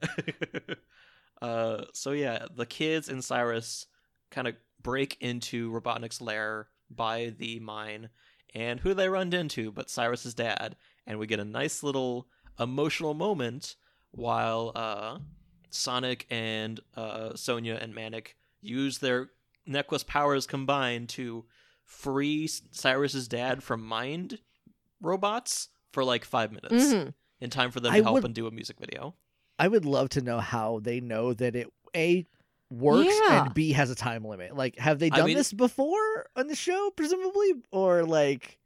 uh, 1.42 1.86
so 1.94 2.12
yeah, 2.12 2.46
the 2.56 2.66
kids 2.66 3.10
and 3.10 3.24
Cyrus 3.24 3.88
kind 4.30 4.48
of 4.48 4.56
break 4.82 5.18
into 5.22 5.72
Robotnik's 5.72 6.22
lair 6.22 6.68
by 6.90 7.34
the 7.38 7.60
mine. 7.60 8.10
And 8.54 8.80
who 8.80 8.90
do 8.90 8.96
they 8.96 9.10
run 9.10 9.34
into 9.34 9.72
but 9.72 9.90
Cyrus's 9.90 10.36
dad? 10.36 10.76
And 11.08 11.18
we 11.18 11.28
get 11.28 11.40
a 11.40 11.46
nice 11.46 11.82
little 11.82 12.28
emotional 12.60 13.14
moment 13.16 13.76
while 14.12 14.72
uh, 14.76 15.18
Sonic 15.72 16.28
and 16.30 16.80
uh, 16.96 17.36
Sonia 17.36 17.80
and 17.82 17.96
Manic 17.96 18.36
use 18.62 19.00
their 19.00 19.30
necklace 19.66 20.04
powers 20.04 20.46
combined 20.46 21.10
to 21.10 21.46
free 21.94 22.48
Cyrus's 22.72 23.28
dad 23.28 23.64
from 23.64 23.84
mind 23.86 24.40
robots 25.02 25.70
for 25.92 26.04
like 26.04 26.26
five 26.26 26.52
minutes 26.52 26.94
Mhm. 26.94 27.14
in 27.40 27.50
time 27.50 27.72
for 27.72 27.80
them 27.80 27.94
I 27.94 27.98
to 28.00 28.04
help 28.04 28.14
would- 28.16 28.26
and 28.26 28.36
do 28.36 28.48
a 28.48 28.52
music 28.52 28.78
video. 28.80 29.16
I 29.60 29.68
would 29.68 29.86
love 29.86 30.10
to 30.10 30.22
know 30.22 30.40
how 30.40 30.80
they 30.80 31.00
know 31.00 31.34
that 31.34 31.56
it 31.56 31.72
a 31.96 32.26
works 32.72 33.14
Yeah. 33.28 33.46
and 33.46 33.54
b 33.54 33.72
has 33.74 33.92
a 33.92 33.96
time 33.96 34.26
limit. 34.26 34.56
Like, 34.56 34.78
have 34.80 34.98
they 35.00 35.12
I 35.12 35.18
done 35.18 35.26
mean- 35.28 35.38
this 35.38 35.54
before 35.54 36.28
on 36.36 36.48
the 36.48 36.56
show, 36.56 36.90
presumably, 36.96 37.54
or 37.72 38.04
like? 38.04 38.58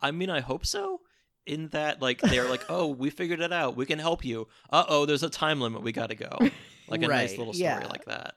I 0.00 0.10
mean, 0.10 0.30
I 0.30 0.40
hope 0.40 0.64
so. 0.66 1.00
In 1.44 1.68
that, 1.68 2.02
like, 2.02 2.20
they're 2.20 2.48
like, 2.48 2.64
"Oh, 2.70 2.86
we 2.88 3.08
figured 3.10 3.40
it 3.40 3.52
out. 3.52 3.76
We 3.76 3.86
can 3.86 3.98
help 3.98 4.24
you." 4.24 4.48
Uh 4.70 4.84
oh, 4.88 5.06
there's 5.06 5.22
a 5.22 5.30
time 5.30 5.60
limit. 5.60 5.82
We 5.82 5.92
got 5.92 6.08
to 6.08 6.16
go. 6.16 6.38
Like 6.88 7.02
a 7.02 7.08
nice 7.08 7.36
little 7.36 7.52
story 7.52 7.64
yeah. 7.68 7.84
like 7.88 8.04
that. 8.04 8.36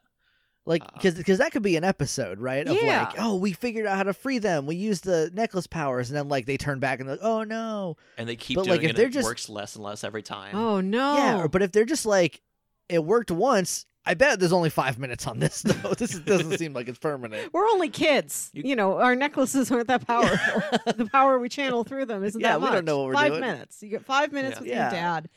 Like, 0.70 0.84
Uh, 0.84 1.12
because 1.18 1.40
that 1.40 1.52
could 1.52 1.64
be 1.64 1.76
an 1.78 1.84
episode, 1.84 2.40
right? 2.40 2.66
Of 2.68 2.78
Yeah. 2.82 3.06
like, 3.06 3.16
oh, 3.20 3.36
we 3.36 3.54
figured 3.54 3.88
out 3.88 3.98
how 3.98 4.04
to 4.04 4.14
free 4.14 4.38
them. 4.38 4.66
We 4.68 4.76
used 4.76 5.04
the 5.04 5.32
necklace 5.34 5.66
powers, 5.68 6.10
and 6.12 6.16
then 6.18 6.30
like 6.30 6.46
they 6.46 6.58
turn 6.58 6.80
back 6.80 7.00
and 7.00 7.10
like, 7.10 7.20
oh 7.24 7.44
no, 7.44 7.98
And 8.20 8.30
they 8.30 8.36
keep 8.36 8.56
But, 8.56 8.66
doing 8.66 8.78
like, 8.78 8.84
if 8.86 8.92
it. 8.92 8.96
they're 8.96 9.06
and 9.06 9.14
just- 9.14 9.26
it 9.26 9.30
works 9.30 9.50
less 9.50 9.76
and 9.76 9.84
less 9.84 10.04
every 10.04 10.22
time. 10.22 10.56
Oh 10.56 10.80
no. 10.80 11.18
yeah. 11.18 11.48
But 11.48 11.64
if 11.64 11.72
they're 11.72 11.86
just 11.86 12.06
like, 12.06 12.42
it 12.88 13.04
worked 13.04 13.32
once, 13.32 13.88
I 14.06 14.14
bet 14.14 14.40
there's 14.40 14.54
only 14.54 14.70
five 14.70 14.98
minutes 15.00 15.26
on 15.28 15.40
this 15.40 15.64
though. 15.64 15.94
this 15.98 16.14
is- 16.14 16.20
doesn't 16.22 16.58
seem 16.60 16.74
like 16.74 16.88
it's 16.88 17.00
permanent. 17.00 17.52
We're 17.52 17.66
only 17.68 17.90
kids. 17.90 18.52
You, 18.54 18.62
You- 18.64 18.76
know, 18.76 19.00
our 19.00 19.16
necklaces 19.16 19.72
aren't 19.72 19.88
that 19.88 20.06
powerful. 20.06 20.62
the 20.94 21.06
power 21.12 21.40
we 21.40 21.50
channel 21.50 21.84
through 21.84 22.06
them 22.06 22.24
isn't 22.24 22.40
Yeah, 22.40 22.50
that 22.52 22.60
we 22.62 22.66
much. 22.66 22.74
don't 22.74 22.86
know 22.86 23.00
what 23.00 23.08
we're 23.08 23.14
five 23.16 23.30
doing. 23.32 23.42
minutes. 23.42 23.82
You 23.82 23.90
get 23.90 24.06
five 24.06 24.32
minutes 24.32 24.58
Yeah. 24.58 24.60
with 24.62 24.70
Yeah. 24.70 24.82
your 24.84 24.92
dad, 24.92 25.30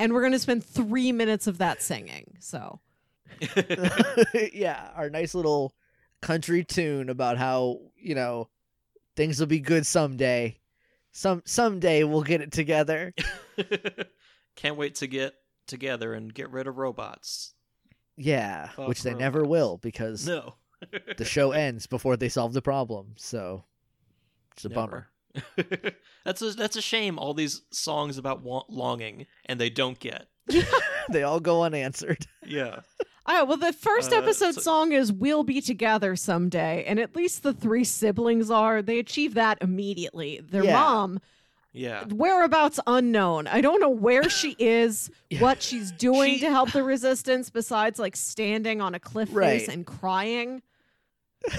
and 0.00 0.12
we're 0.12 0.22
going 0.22 0.32
to 0.32 0.38
spend 0.40 0.64
three 0.64 1.12
minutes 1.12 1.46
of 1.46 1.58
that 1.58 1.80
singing. 1.82 2.36
So 2.40 2.80
yeah, 4.52 4.90
our 4.94 5.10
nice 5.10 5.34
little 5.34 5.74
country 6.20 6.64
tune 6.64 7.08
about 7.08 7.36
how 7.38 7.80
you 7.96 8.14
know 8.14 8.48
things 9.16 9.38
will 9.40 9.46
be 9.46 9.60
good 9.60 9.86
someday. 9.86 10.58
Some 11.12 11.42
someday 11.44 12.04
we'll 12.04 12.22
get 12.22 12.40
it 12.40 12.52
together. 12.52 13.14
Can't 14.56 14.76
wait 14.76 14.96
to 14.96 15.06
get 15.06 15.34
together 15.66 16.14
and 16.14 16.32
get 16.32 16.50
rid 16.50 16.66
of 16.66 16.76
robots. 16.78 17.54
Yeah, 18.16 18.68
Fuck 18.68 18.88
which 18.88 19.02
they 19.02 19.14
never 19.14 19.44
will 19.44 19.78
because 19.78 20.26
No. 20.26 20.54
the 21.16 21.24
show 21.24 21.52
ends 21.52 21.86
before 21.86 22.16
they 22.16 22.28
solve 22.28 22.52
the 22.52 22.62
problem. 22.62 23.14
So 23.16 23.64
it's 24.52 24.64
a 24.64 24.70
bummer. 24.70 25.08
That's 26.24 26.42
a 26.42 26.52
that's 26.52 26.76
a 26.76 26.82
shame. 26.82 27.18
All 27.18 27.32
these 27.34 27.62
songs 27.72 28.18
about 28.18 28.42
wa- 28.42 28.64
longing 28.68 29.26
and 29.46 29.58
they 29.60 29.70
don't 29.70 29.98
get. 29.98 30.26
they 31.10 31.22
all 31.22 31.40
go 31.40 31.64
unanswered. 31.64 32.26
Yeah. 32.44 32.80
Oh, 33.26 33.44
well, 33.44 33.56
the 33.56 33.72
first 33.72 34.12
Uh, 34.12 34.16
episode 34.16 34.54
so- 34.56 34.60
song 34.60 34.92
is 34.92 35.12
We'll 35.12 35.44
Be 35.44 35.60
Together 35.60 36.16
Someday. 36.16 36.84
And 36.86 36.98
at 36.98 37.14
least 37.14 37.42
the 37.44 37.52
three 37.52 37.84
siblings 37.84 38.50
are. 38.50 38.82
They 38.82 38.98
achieve 38.98 39.34
that 39.34 39.58
immediately. 39.60 40.40
Their 40.40 40.64
Yeah. 40.64 40.72
mom, 40.72 41.20
Yeah. 41.72 42.04
whereabouts 42.06 42.80
unknown. 42.86 43.46
I 43.46 43.60
don't 43.60 43.80
know 43.80 43.88
where 43.90 44.28
she 44.28 44.56
is, 44.58 45.08
Yeah. 45.30 45.40
what 45.40 45.62
she's 45.62 45.92
doing 45.92 46.34
She- 46.34 46.40
to 46.40 46.50
help 46.50 46.72
the 46.72 46.82
resistance 46.82 47.48
besides 47.48 47.98
like 48.00 48.16
standing 48.16 48.80
on 48.80 48.94
a 48.94 48.98
cliff 49.00 49.28
face 49.30 49.68
and 49.68 49.86
crying. 49.86 50.62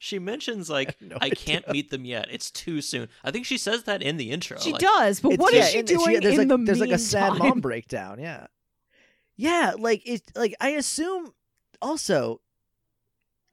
She 0.00 0.18
mentions 0.18 0.68
like 0.68 1.00
no 1.00 1.16
I 1.18 1.30
can't 1.30 1.66
meet 1.70 1.90
them 1.90 2.04
yet. 2.04 2.28
It's 2.30 2.50
too 2.50 2.82
soon. 2.82 3.08
I 3.24 3.30
think 3.30 3.46
she 3.46 3.56
says 3.56 3.84
that 3.84 4.02
in 4.02 4.18
the 4.18 4.32
intro. 4.32 4.58
She 4.60 4.72
like, 4.72 4.82
does, 4.82 5.20
but 5.20 5.32
It's- 5.32 5.40
what 5.42 5.54
is 5.54 5.60
yeah, 5.60 5.66
she 5.70 5.78
and 5.78 5.88
doing 5.88 6.20
there's 6.20 6.34
in 6.38 6.46
like, 6.46 6.48
the 6.48 6.64
There's 6.64 6.80
like 6.80 6.90
a 6.90 6.98
sad 6.98 7.38
mom 7.38 7.60
breakdown. 7.62 8.18
Yeah, 8.20 8.48
yeah. 9.36 9.74
Like 9.78 10.02
it. 10.06 10.22
Like 10.34 10.54
I 10.60 10.70
assume. 10.70 11.32
Also, 11.82 12.40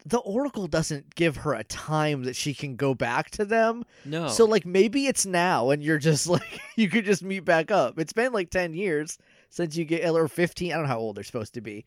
the 0.06 0.20
Oracle 0.20 0.68
doesn't 0.68 1.16
give 1.16 1.38
her 1.38 1.54
a 1.54 1.64
time 1.66 2.24
that 2.24 2.36
she 2.36 2.54
can 2.54 2.76
go 2.76 2.94
back 2.96 3.30
to 3.32 3.46
them. 3.46 3.84
No. 4.06 4.28
So 4.30 4.46
like 4.46 4.66
maybe 4.66 5.08
it's 5.08 5.26
now, 5.26 5.70
and 5.70 5.84
you're 5.84 5.98
just 6.00 6.28
like 6.28 6.60
you 6.76 6.90
could 6.90 7.06
just 7.06 7.24
meet 7.24 7.46
back 7.46 7.72
up. 7.72 8.00
It's 8.00 8.14
been 8.14 8.32
like 8.34 8.50
ten 8.50 8.74
years 8.74 9.18
since 9.50 9.76
you 9.76 9.86
get 9.86 10.10
or 10.10 10.28
fifteen. 10.28 10.72
I 10.72 10.76
don't 10.76 10.84
know 10.84 10.90
how 10.90 11.00
old 11.00 11.18
they're 11.18 11.24
supposed 11.24 11.54
to 11.56 11.62
be. 11.62 11.86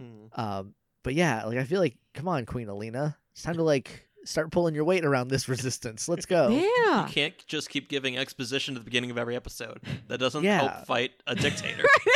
Hmm. 0.00 0.26
Um, 0.40 0.74
but 1.02 1.14
yeah, 1.14 1.44
like 1.44 1.58
I 1.58 1.64
feel 1.64 1.80
like 1.80 1.96
come 2.14 2.28
on, 2.28 2.44
Queen 2.46 2.68
Aleena, 2.68 3.16
it's 3.32 3.42
time 3.42 3.56
to 3.56 3.62
like 3.62 4.02
start 4.24 4.50
pulling 4.50 4.74
your 4.74 4.84
weight 4.84 5.04
around 5.04 5.28
this 5.28 5.48
resistance. 5.48 6.08
Let's 6.08 6.26
go. 6.26 6.48
Yeah. 6.48 7.06
You 7.06 7.12
can't 7.12 7.34
just 7.46 7.70
keep 7.70 7.88
giving 7.88 8.18
exposition 8.18 8.74
at 8.74 8.80
the 8.80 8.84
beginning 8.84 9.10
of 9.12 9.18
every 9.18 9.36
episode. 9.36 9.80
That 10.08 10.18
doesn't 10.18 10.42
Yeah. 10.44 10.58
help 10.68 10.86
fight 10.86 11.12
a 11.28 11.34
dictator. 11.36 11.84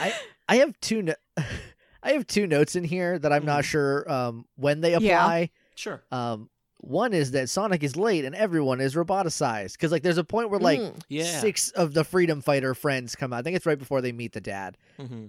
I 0.00 0.14
I 0.48 0.56
have 0.56 0.78
two. 0.80 1.02
No- 1.02 1.14
I 2.02 2.12
have 2.12 2.26
two 2.26 2.46
notes 2.46 2.76
in 2.76 2.84
here 2.84 3.18
that 3.18 3.32
I'm 3.32 3.44
not 3.44 3.62
Mhm. 3.64 3.66
sure 3.68 4.10
um, 4.10 4.46
when 4.56 4.80
they 4.80 4.90
Yeah. 4.92 4.96
apply. 5.22 5.50
Sure. 5.74 6.02
Um, 6.10 6.48
one 6.78 7.12
is 7.12 7.32
that 7.32 7.50
Sonic 7.50 7.82
is 7.82 7.94
late 7.94 8.24
and 8.24 8.34
everyone 8.34 8.80
is 8.80 8.94
roboticized 8.94 9.72
because 9.72 9.92
like 9.92 10.02
there's 10.02 10.16
a 10.18 10.24
point 10.24 10.48
where 10.48 10.58
like 10.60 10.80
Mm. 10.80 10.98
Yeah. 11.08 11.40
six 11.40 11.70
of 11.72 11.92
the 11.92 12.04
Freedom 12.04 12.40
Fighter 12.40 12.74
friends 12.74 13.14
come 13.14 13.32
out. 13.34 13.40
I 13.40 13.42
think 13.42 13.54
it's 13.56 13.66
right 13.66 13.78
before 13.78 14.00
they 14.00 14.12
meet 14.12 14.32
the 14.32 14.40
dad. 14.40 14.78
hmm 14.98 15.26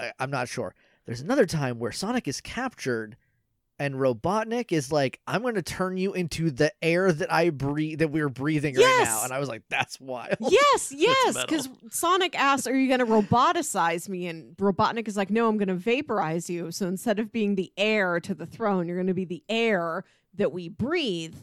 I- 0.00 0.12
I'm 0.18 0.30
not 0.30 0.48
sure. 0.48 0.74
There's 1.04 1.20
another 1.20 1.44
time 1.46 1.78
where 1.78 1.92
Sonic 1.92 2.26
is 2.26 2.40
captured 2.40 3.16
and 3.78 3.94
Robotnik 3.96 4.72
is 4.72 4.90
like, 4.90 5.20
I'm 5.26 5.42
going 5.42 5.54
to 5.56 5.62
turn 5.62 5.96
you 5.98 6.14
into 6.14 6.50
the 6.50 6.72
air 6.82 7.12
that 7.12 7.32
I 7.32 7.50
breathe, 7.50 7.98
that 7.98 8.08
we're 8.10 8.28
breathing 8.30 8.74
right 8.74 9.00
now. 9.04 9.22
And 9.24 9.32
I 9.32 9.38
was 9.38 9.48
like, 9.48 9.62
that's 9.68 10.00
wild. 10.00 10.36
Yes, 10.48 10.92
yes. 10.96 11.40
Because 11.42 11.68
Sonic 11.90 12.38
asks, 12.38 12.66
Are 12.66 12.74
you 12.74 12.88
going 12.88 13.00
to 13.00 13.06
roboticize 13.06 14.08
me? 14.08 14.26
And 14.28 14.56
Robotnik 14.56 15.08
is 15.08 15.16
like, 15.16 15.30
No, 15.30 15.48
I'm 15.48 15.58
going 15.58 15.68
to 15.68 15.74
vaporize 15.74 16.48
you. 16.48 16.70
So 16.70 16.86
instead 16.88 17.18
of 17.18 17.32
being 17.32 17.54
the 17.54 17.72
heir 17.76 18.18
to 18.20 18.34
the 18.34 18.46
throne, 18.46 18.86
you're 18.86 18.96
going 18.96 19.06
to 19.08 19.14
be 19.14 19.24
the 19.26 19.42
air 19.48 20.04
that 20.34 20.52
we 20.52 20.68
breathe. 20.68 21.34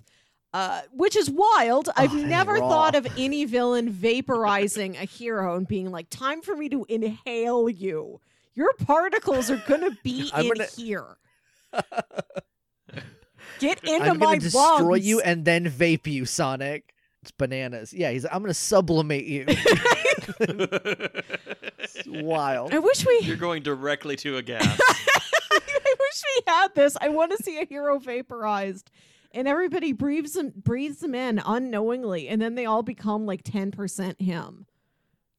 Uh, 0.55 0.81
which 0.91 1.15
is 1.15 1.31
wild. 1.31 1.89
I've 1.97 2.11
that 2.13 2.27
never 2.27 2.53
raw. 2.53 2.69
thought 2.69 2.95
of 2.95 3.07
any 3.17 3.43
villain 3.45 3.91
vaporizing 3.91 4.93
a 5.01 5.05
hero 5.05 5.55
and 5.55 5.67
being 5.67 5.91
like, 5.91 6.09
Time 6.09 6.41
for 6.41 6.55
me 6.55 6.69
to 6.69 6.85
inhale 6.89 7.69
you. 7.69 8.21
Your 8.55 8.71
particles 8.85 9.49
are 9.49 9.57
going 9.67 9.81
to 9.81 9.97
be 10.03 10.29
I'm 10.33 10.45
in 10.45 10.53
gonna- 10.53 10.65
here. 10.75 11.17
Get 13.59 13.83
into 13.83 14.09
I'm 14.09 14.17
my 14.19 14.25
going 14.25 14.39
to 14.39 14.45
destroy 14.45 14.83
lungs. 14.83 15.05
you 15.05 15.21
and 15.21 15.45
then 15.45 15.65
vape 15.65 16.07
you, 16.07 16.25
Sonic. 16.25 16.93
It's 17.21 17.31
bananas. 17.31 17.93
Yeah, 17.93 18.11
he's. 18.11 18.25
I'm 18.25 18.39
going 18.39 18.47
to 18.47 18.53
sublimate 18.53 19.25
you. 19.25 19.45
It's 21.85 22.07
wild. 22.07 22.73
I 22.73 22.79
wish 22.79 23.05
we 23.05 23.19
You're 23.23 23.35
going 23.35 23.61
directly 23.61 24.15
to 24.17 24.37
a 24.37 24.41
gas. 24.41 24.63
I 24.65 25.59
wish 25.99 26.23
we 26.37 26.43
had 26.47 26.73
this. 26.75 26.95
I 26.99 27.09
want 27.09 27.31
to 27.37 27.43
see 27.43 27.59
a 27.59 27.65
hero 27.65 27.99
vaporized. 27.99 28.89
And 29.31 29.47
everybody 29.47 29.91
breathes 29.93 30.33
them 30.33 30.53
breathes 30.55 30.99
them 30.99 31.13
in 31.15 31.41
unknowingly, 31.45 32.27
and 32.29 32.41
then 32.41 32.55
they 32.55 32.65
all 32.65 32.83
become 32.83 33.25
like 33.25 33.41
ten 33.43 33.71
percent 33.71 34.21
him. 34.21 34.65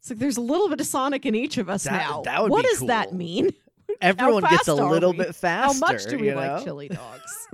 It's 0.00 0.10
like 0.10 0.18
there's 0.18 0.36
a 0.36 0.40
little 0.42 0.68
bit 0.68 0.80
of 0.80 0.86
Sonic 0.86 1.24
in 1.24 1.34
each 1.34 1.58
of 1.58 1.70
us 1.70 1.84
That- 1.84 1.92
now. 1.92 2.22
that 2.22 2.42
would 2.42 2.50
what 2.50 2.62
be 2.64 2.68
does 2.70 2.80
that 2.88 3.14
mean? 3.14 3.50
Everyone 4.00 4.42
gets 4.42 4.68
a 4.68 4.74
little 4.74 5.12
we? 5.12 5.18
bit 5.18 5.34
faster. 5.34 5.84
How 5.86 5.92
much 5.92 6.04
do 6.06 6.18
we 6.18 6.28
you 6.30 6.34
like 6.34 6.64
chili 6.64 6.88
dogs? 6.90 7.48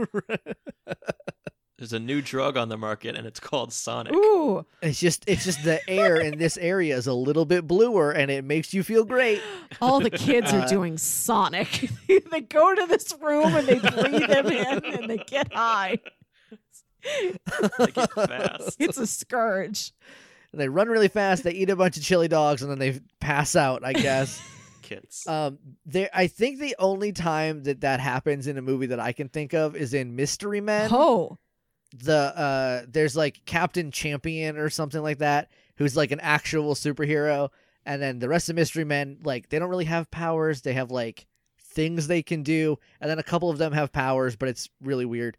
There's 1.78 1.92
a 1.94 1.98
new 1.98 2.20
drug 2.20 2.58
on 2.58 2.68
the 2.68 2.76
market 2.76 3.16
and 3.16 3.26
it's 3.26 3.40
called 3.40 3.72
Sonic. 3.72 4.12
Ooh, 4.12 4.66
It's 4.82 5.00
just 5.00 5.24
it's 5.26 5.44
just 5.44 5.64
the 5.64 5.80
air 5.88 6.16
in 6.20 6.36
this 6.38 6.58
area 6.58 6.94
is 6.94 7.06
a 7.06 7.14
little 7.14 7.46
bit 7.46 7.66
bluer 7.66 8.10
and 8.12 8.30
it 8.30 8.44
makes 8.44 8.74
you 8.74 8.82
feel 8.82 9.04
great. 9.06 9.40
all 9.80 9.98
the 9.98 10.10
kids 10.10 10.52
are 10.52 10.60
Uh, 10.60 10.66
doing 10.68 10.98
Sonic. 10.98 11.88
they 12.30 12.40
go 12.42 12.74
to 12.74 12.86
this 12.86 13.14
room 13.22 13.54
and 13.54 13.66
they 13.66 13.78
breathe 13.78 14.28
him 14.30 14.46
in 14.48 14.84
and 14.84 15.08
they 15.08 15.16
get 15.16 15.52
high. 15.54 15.98
They 17.02 17.86
get 17.86 18.12
fast. 18.12 18.76
It's 18.78 18.98
a 18.98 19.06
scourge. 19.06 19.92
And 20.52 20.60
they 20.60 20.68
run 20.68 20.88
really 20.88 21.08
fast, 21.08 21.44
they 21.44 21.52
eat 21.52 21.70
a 21.70 21.76
bunch 21.76 21.96
of 21.96 22.02
chili 22.02 22.28
dogs 22.28 22.60
and 22.60 22.70
then 22.70 22.78
they 22.78 23.00
pass 23.20 23.56
out, 23.56 23.84
I 23.84 23.94
guess. 23.94 24.42
Kids. 24.90 25.24
um 25.28 25.58
there 25.86 26.10
I 26.12 26.26
think 26.26 26.58
the 26.58 26.74
only 26.80 27.12
time 27.12 27.62
that 27.62 27.82
that 27.82 28.00
happens 28.00 28.48
in 28.48 28.58
a 28.58 28.62
movie 28.62 28.86
that 28.86 28.98
I 28.98 29.12
can 29.12 29.28
think 29.28 29.54
of 29.54 29.76
is 29.76 29.94
in 29.94 30.16
Mystery 30.16 30.60
Men. 30.60 30.90
Oh, 30.92 31.38
the 31.96 32.16
uh 32.36 32.82
there's 32.88 33.16
like 33.16 33.40
Captain 33.46 33.92
Champion 33.92 34.56
or 34.56 34.68
something 34.68 35.00
like 35.00 35.18
that 35.18 35.48
who's 35.76 35.96
like 35.96 36.10
an 36.10 36.18
actual 36.20 36.74
superhero. 36.74 37.50
And 37.86 38.02
then 38.02 38.18
the 38.18 38.28
rest 38.28 38.48
of 38.50 38.56
Mystery 38.56 38.84
Men 38.84 39.18
like 39.22 39.48
they 39.48 39.60
don't 39.60 39.70
really 39.70 39.84
have 39.84 40.10
powers. 40.10 40.62
They 40.62 40.72
have 40.72 40.90
like 40.90 41.26
things 41.60 42.08
they 42.08 42.22
can 42.22 42.42
do. 42.42 42.76
And 43.00 43.08
then 43.08 43.20
a 43.20 43.22
couple 43.22 43.48
of 43.48 43.58
them 43.58 43.72
have 43.72 43.92
powers 43.92 44.34
but 44.34 44.48
it's 44.48 44.68
really 44.82 45.06
weird. 45.06 45.36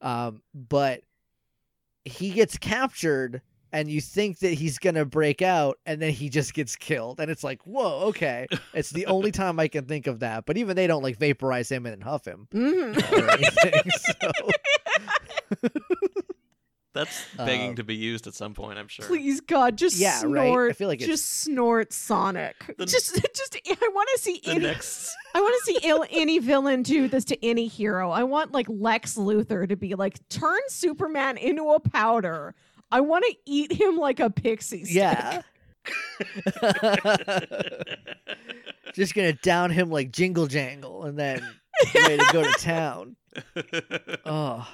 Um 0.00 0.40
but 0.54 1.02
he 2.06 2.30
gets 2.30 2.56
captured 2.56 3.42
and 3.74 3.90
you 3.90 4.00
think 4.00 4.38
that 4.38 4.54
he's 4.54 4.78
gonna 4.78 5.04
break 5.04 5.42
out, 5.42 5.78
and 5.84 6.00
then 6.00 6.12
he 6.12 6.28
just 6.30 6.54
gets 6.54 6.76
killed, 6.76 7.18
and 7.20 7.30
it's 7.30 7.42
like, 7.44 7.60
whoa, 7.66 8.04
okay. 8.08 8.46
It's 8.72 8.90
the 8.90 9.04
only 9.06 9.32
time 9.42 9.58
I 9.60 9.68
can 9.68 9.84
think 9.86 10.06
of 10.06 10.20
that. 10.20 10.46
But 10.46 10.56
even 10.56 10.76
they 10.76 10.86
don't 10.86 11.02
like 11.02 11.18
vaporize 11.18 11.70
him 11.70 11.84
and 11.84 11.92
then 11.94 12.00
huff 12.00 12.24
him 12.24 12.46
Mhm. 12.54 13.32
anything. 13.34 13.90
so 14.22 15.68
That's 16.94 17.24
begging 17.36 17.70
Um, 17.70 17.76
to 17.76 17.82
be 17.82 17.96
used 17.96 18.28
at 18.28 18.34
some 18.34 18.54
point, 18.54 18.78
I'm 18.78 18.86
sure. 18.86 19.04
Please 19.06 19.40
God, 19.40 19.76
just 19.76 19.96
Yeah, 19.96 20.22
right? 20.26 20.42
I 20.44 20.46
snort. 20.46 20.76
feel 20.76 20.86
like 20.86 21.00
it's- 21.02 21.18
just 21.18 21.40
snort 21.42 21.92
Sonic. 21.92 22.54
The- 22.78 22.86
just, 22.86 23.16
just. 23.34 23.58
I 23.66 23.88
want 23.92 24.08
to 24.14 24.18
see 24.22 24.40
any. 24.44 24.60
next 24.60 25.12
I 25.34 25.40
want 25.40 25.60
to 25.64 25.72
see 25.72 25.88
il- 25.88 26.06
any 26.12 26.38
villain 26.38 26.82
do 26.84 27.08
this 27.08 27.24
to 27.26 27.44
any 27.44 27.66
hero. 27.66 28.12
I 28.12 28.22
want 28.22 28.52
like 28.52 28.66
Lex 28.68 29.16
Luthor 29.16 29.68
to 29.68 29.74
be 29.74 29.96
like 29.96 30.20
turn 30.28 30.60
Superman 30.68 31.36
into 31.36 31.68
a 31.70 31.80
powder. 31.80 32.54
I 32.90 33.00
want 33.00 33.24
to 33.26 33.34
eat 33.46 33.72
him 33.72 33.96
like 33.96 34.20
a 34.20 34.30
pixie 34.30 34.84
stick. 34.84 34.96
yeah. 34.96 35.42
just 38.94 39.14
gonna 39.14 39.32
down 39.32 39.70
him 39.70 39.90
like 39.90 40.10
jingle 40.12 40.46
jangle, 40.46 41.04
and 41.04 41.18
then 41.18 41.42
ready 41.94 42.18
to 42.18 42.26
go 42.32 42.42
to 42.44 42.52
town. 42.58 43.16
Oh. 44.24 44.66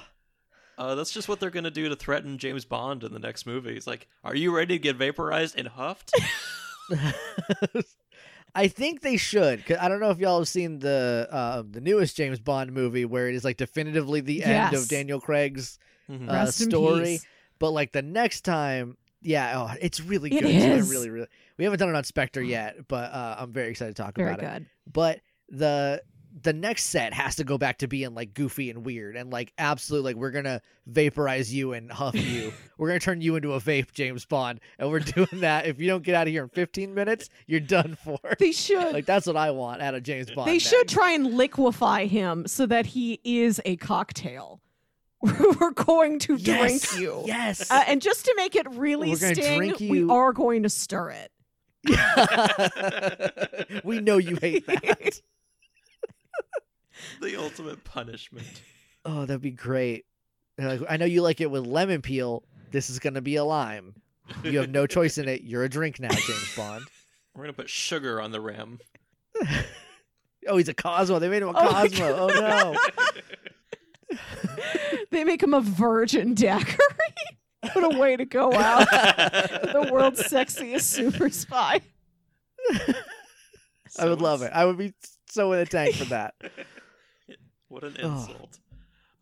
Uh, 0.77 0.95
that's 0.95 1.11
just 1.11 1.27
what 1.29 1.39
they're 1.39 1.49
gonna 1.49 1.69
do 1.71 1.89
to 1.89 1.95
threaten 1.95 2.37
James 2.37 2.65
Bond 2.65 3.03
in 3.03 3.13
the 3.13 3.19
next 3.19 3.45
movie. 3.45 3.73
He's 3.73 3.87
like, 3.87 4.07
"Are 4.23 4.35
you 4.35 4.55
ready 4.55 4.75
to 4.75 4.79
get 4.81 4.95
vaporized 4.95 5.55
and 5.57 5.67
huffed?" 5.67 6.11
I 8.55 8.67
think 8.67 9.01
they 9.01 9.17
should. 9.17 9.65
'cause 9.65 9.77
I 9.79 9.87
don't 9.89 9.99
know 9.99 10.09
if 10.09 10.17
y'all 10.19 10.39
have 10.39 10.47
seen 10.47 10.79
the 10.79 11.27
uh, 11.31 11.63
the 11.69 11.81
newest 11.81 12.15
James 12.17 12.39
Bond 12.39 12.71
movie 12.73 13.05
where 13.05 13.27
it 13.29 13.35
is 13.35 13.43
like 13.43 13.57
definitively 13.57 14.21
the 14.21 14.43
end 14.43 14.73
of 14.75 14.87
Daniel 14.87 15.19
Craig's 15.21 15.77
Mhm. 16.09 16.29
uh, 16.29 16.33
Rest 16.33 16.61
in 16.61 16.69
story. 16.69 17.19
But 17.61 17.71
like 17.71 17.91
the 17.91 18.01
next 18.01 18.41
time, 18.41 18.97
yeah, 19.21 19.53
oh, 19.55 19.75
it's 19.79 20.01
really 20.01 20.31
good. 20.31 20.41
too. 20.41 20.47
I 20.47 20.79
really, 20.79 21.11
really. 21.11 21.27
We 21.57 21.63
haven't 21.63 21.79
done 21.79 21.89
it 21.89 21.95
on 21.95 22.03
Spectre 22.03 22.41
yet, 22.41 22.87
but 22.87 23.13
uh, 23.13 23.35
I'm 23.37 23.53
very 23.53 23.69
excited 23.69 23.95
to 23.95 24.01
talk 24.01 24.17
Very 24.17 24.33
about 24.33 24.43
it. 24.43 24.53
good. 24.53 24.65
But 24.91 25.19
the 25.47 26.01
the 26.43 26.53
next 26.53 26.85
set 26.85 27.13
has 27.13 27.35
to 27.35 27.43
go 27.43 27.57
back 27.57 27.79
to 27.79 27.87
being 27.87 28.15
like 28.15 28.33
goofy 28.33 28.69
and 28.69 28.85
weird 28.85 29.17
and 29.17 29.29
like 29.31 29.51
absolutely 29.57 30.13
like 30.13 30.19
we're 30.19 30.31
gonna 30.31 30.61
vaporize 30.87 31.53
you 31.53 31.73
and 31.73 31.91
huff 31.91 32.15
you. 32.15 32.51
we're 32.79 32.87
gonna 32.87 32.99
turn 32.99 33.21
you 33.21 33.35
into 33.35 33.53
a 33.53 33.59
vape, 33.59 33.91
James 33.91 34.25
Bond, 34.25 34.59
and 34.79 34.89
we're 34.89 34.99
doing 34.99 35.27
that. 35.41 35.67
If 35.67 35.79
you 35.79 35.87
don't 35.87 36.03
get 36.03 36.15
out 36.15 36.27
of 36.27 36.31
here 36.33 36.43
in 36.43 36.49
15 36.49 36.95
minutes, 36.95 37.29
you're 37.45 37.59
done 37.59 37.95
for. 38.03 38.17
They 38.39 38.53
should. 38.53 38.93
like 38.93 39.05
that's 39.05 39.27
what 39.27 39.37
I 39.37 39.51
want 39.51 39.83
out 39.83 39.93
of 39.93 40.01
James 40.01 40.31
Bond. 40.31 40.49
they 40.49 40.57
should 40.57 40.87
try 40.87 41.11
and 41.11 41.35
liquefy 41.35 42.07
him 42.07 42.47
so 42.47 42.65
that 42.65 42.87
he 42.87 43.19
is 43.23 43.61
a 43.65 43.75
cocktail. 43.75 44.61
We're 45.59 45.71
going 45.71 46.19
to 46.19 46.35
yes, 46.35 46.59
drink 46.59 47.01
you. 47.01 47.23
Yes. 47.25 47.69
Uh, 47.69 47.83
and 47.87 48.01
just 48.01 48.25
to 48.25 48.33
make 48.35 48.55
it 48.55 48.69
really 48.71 49.11
We're 49.11 49.33
sting, 49.33 49.57
drink 49.57 49.79
we 49.79 50.07
are 50.09 50.33
going 50.33 50.63
to 50.63 50.69
stir 50.69 51.11
it. 51.11 51.31
we 53.83 53.99
know 53.99 54.17
you 54.17 54.35
hate 54.35 54.65
that. 54.67 55.21
the 57.21 57.35
ultimate 57.35 57.83
punishment. 57.83 58.61
Oh, 59.05 59.25
that'd 59.25 59.41
be 59.41 59.51
great. 59.51 60.05
I 60.59 60.97
know 60.97 61.05
you 61.05 61.21
like 61.21 61.41
it 61.41 61.49
with 61.49 61.65
lemon 61.65 62.01
peel. 62.01 62.43
This 62.71 62.89
is 62.89 62.99
gonna 62.99 63.21
be 63.21 63.35
a 63.35 63.43
lime. 63.43 63.95
You 64.43 64.59
have 64.59 64.69
no 64.69 64.85
choice 64.85 65.17
in 65.17 65.27
it. 65.27 65.41
You're 65.43 65.63
a 65.63 65.69
drink 65.69 65.99
now, 65.99 66.09
James 66.09 66.55
Bond. 66.55 66.85
We're 67.35 67.43
gonna 67.43 67.53
put 67.53 67.69
sugar 67.69 68.21
on 68.21 68.31
the 68.31 68.41
rim. 68.41 68.79
Oh, 70.47 70.57
he's 70.57 70.69
a 70.69 70.73
Cosmo. 70.73 71.19
They 71.19 71.29
made 71.29 71.43
him 71.43 71.49
a 71.49 71.53
Oh 71.55 71.71
Cosmo. 71.71 72.17
Oh 72.17 72.27
no. 72.27 72.75
They 75.11 75.23
make 75.23 75.41
him 75.43 75.53
a 75.53 75.61
virgin 75.61 76.33
daiquiri. 76.33 76.77
what 77.73 77.95
a 77.95 77.97
way 77.99 78.15
to 78.17 78.25
go 78.25 78.53
out. 78.53 78.89
the 78.91 79.89
world's 79.91 80.21
sexiest 80.23 80.81
super 80.83 81.29
spy. 81.29 81.81
I 83.99 84.05
would 84.05 84.21
love 84.21 84.41
it. 84.41 84.51
I 84.53 84.65
would 84.65 84.77
be 84.77 84.93
so 85.29 85.51
in 85.53 85.59
a 85.59 85.65
tank 85.65 85.95
for 85.95 86.05
that. 86.05 86.35
What 87.67 87.83
an 87.83 87.97
Oh. 88.01 88.13
insult. 88.19 88.59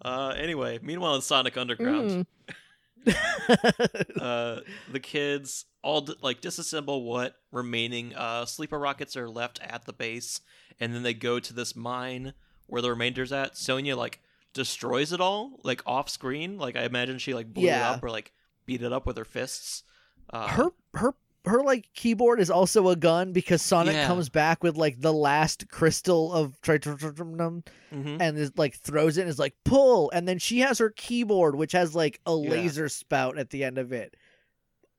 Uh, 0.03 0.33
anyway, 0.37 0.79
meanwhile 0.81 1.15
in 1.15 1.21
Sonic 1.21 1.57
Underground, 1.57 2.25
Mm. 3.05 3.15
uh, 4.21 4.59
the 4.91 4.99
kids 4.99 5.65
all 5.81 6.07
like 6.21 6.41
disassemble 6.41 7.03
what 7.03 7.35
remaining 7.51 8.13
uh, 8.15 8.45
sleeper 8.45 8.77
rockets 8.77 9.15
are 9.15 9.29
left 9.29 9.59
at 9.63 9.85
the 9.85 9.93
base, 9.93 10.41
and 10.79 10.93
then 10.93 11.03
they 11.03 11.13
go 11.13 11.39
to 11.39 11.53
this 11.53 11.75
mine 11.75 12.33
where 12.67 12.81
the 12.81 12.89
remainder's 12.89 13.31
at. 13.31 13.57
Sonia 13.57 13.95
like 13.95 14.19
destroys 14.59 15.13
it 15.13 15.21
all, 15.21 15.59
like 15.63 15.81
off 15.85 16.09
screen. 16.09 16.57
Like 16.57 16.75
I 16.75 16.83
imagine 16.83 17.17
she 17.17 17.33
like 17.33 17.51
blew 17.53 17.63
Yeah. 17.65 17.93
it 17.93 17.95
up 17.95 18.03
or 18.03 18.09
like 18.11 18.33
beat 18.65 18.81
it 18.83 18.91
up 18.91 19.07
with 19.07 19.17
her 19.17 19.23
fists. 19.25 19.83
Uh, 20.29 20.47
Her 20.49 20.69
her 20.93 21.13
her 21.45 21.63
like 21.63 21.87
keyboard 21.93 22.41
is 22.41 22.51
also 22.51 22.89
a 22.89 22.95
gun 22.97 23.31
because 23.31 23.61
Sonic 23.61 23.93
Yeah. 23.95 24.05
comes 24.07 24.27
back 24.27 24.61
with 24.61 24.75
like 24.75 24.99
the 24.99 25.13
last 25.13 25.69
crystal 25.69 26.33
of 26.33 26.59
tritium 26.61 27.63
mhm. 27.91 28.17
and 28.21 28.37
is 28.37 28.51
like 28.57 28.75
throws 28.75 29.17
it 29.17 29.21
and 29.21 29.29
is 29.29 29.39
like 29.39 29.55
pull 29.63 30.11
and 30.11 30.27
then 30.27 30.37
she 30.37 30.59
has 30.59 30.77
her 30.79 30.89
keyboard 30.89 31.55
which 31.55 31.71
has 31.71 31.95
like 31.95 32.19
a 32.25 32.31
Yeah. 32.35 32.49
laser 32.49 32.89
spout 32.89 33.37
at 33.39 33.49
the 33.51 33.63
end 33.63 33.77
of 33.77 33.93
it. 33.93 34.15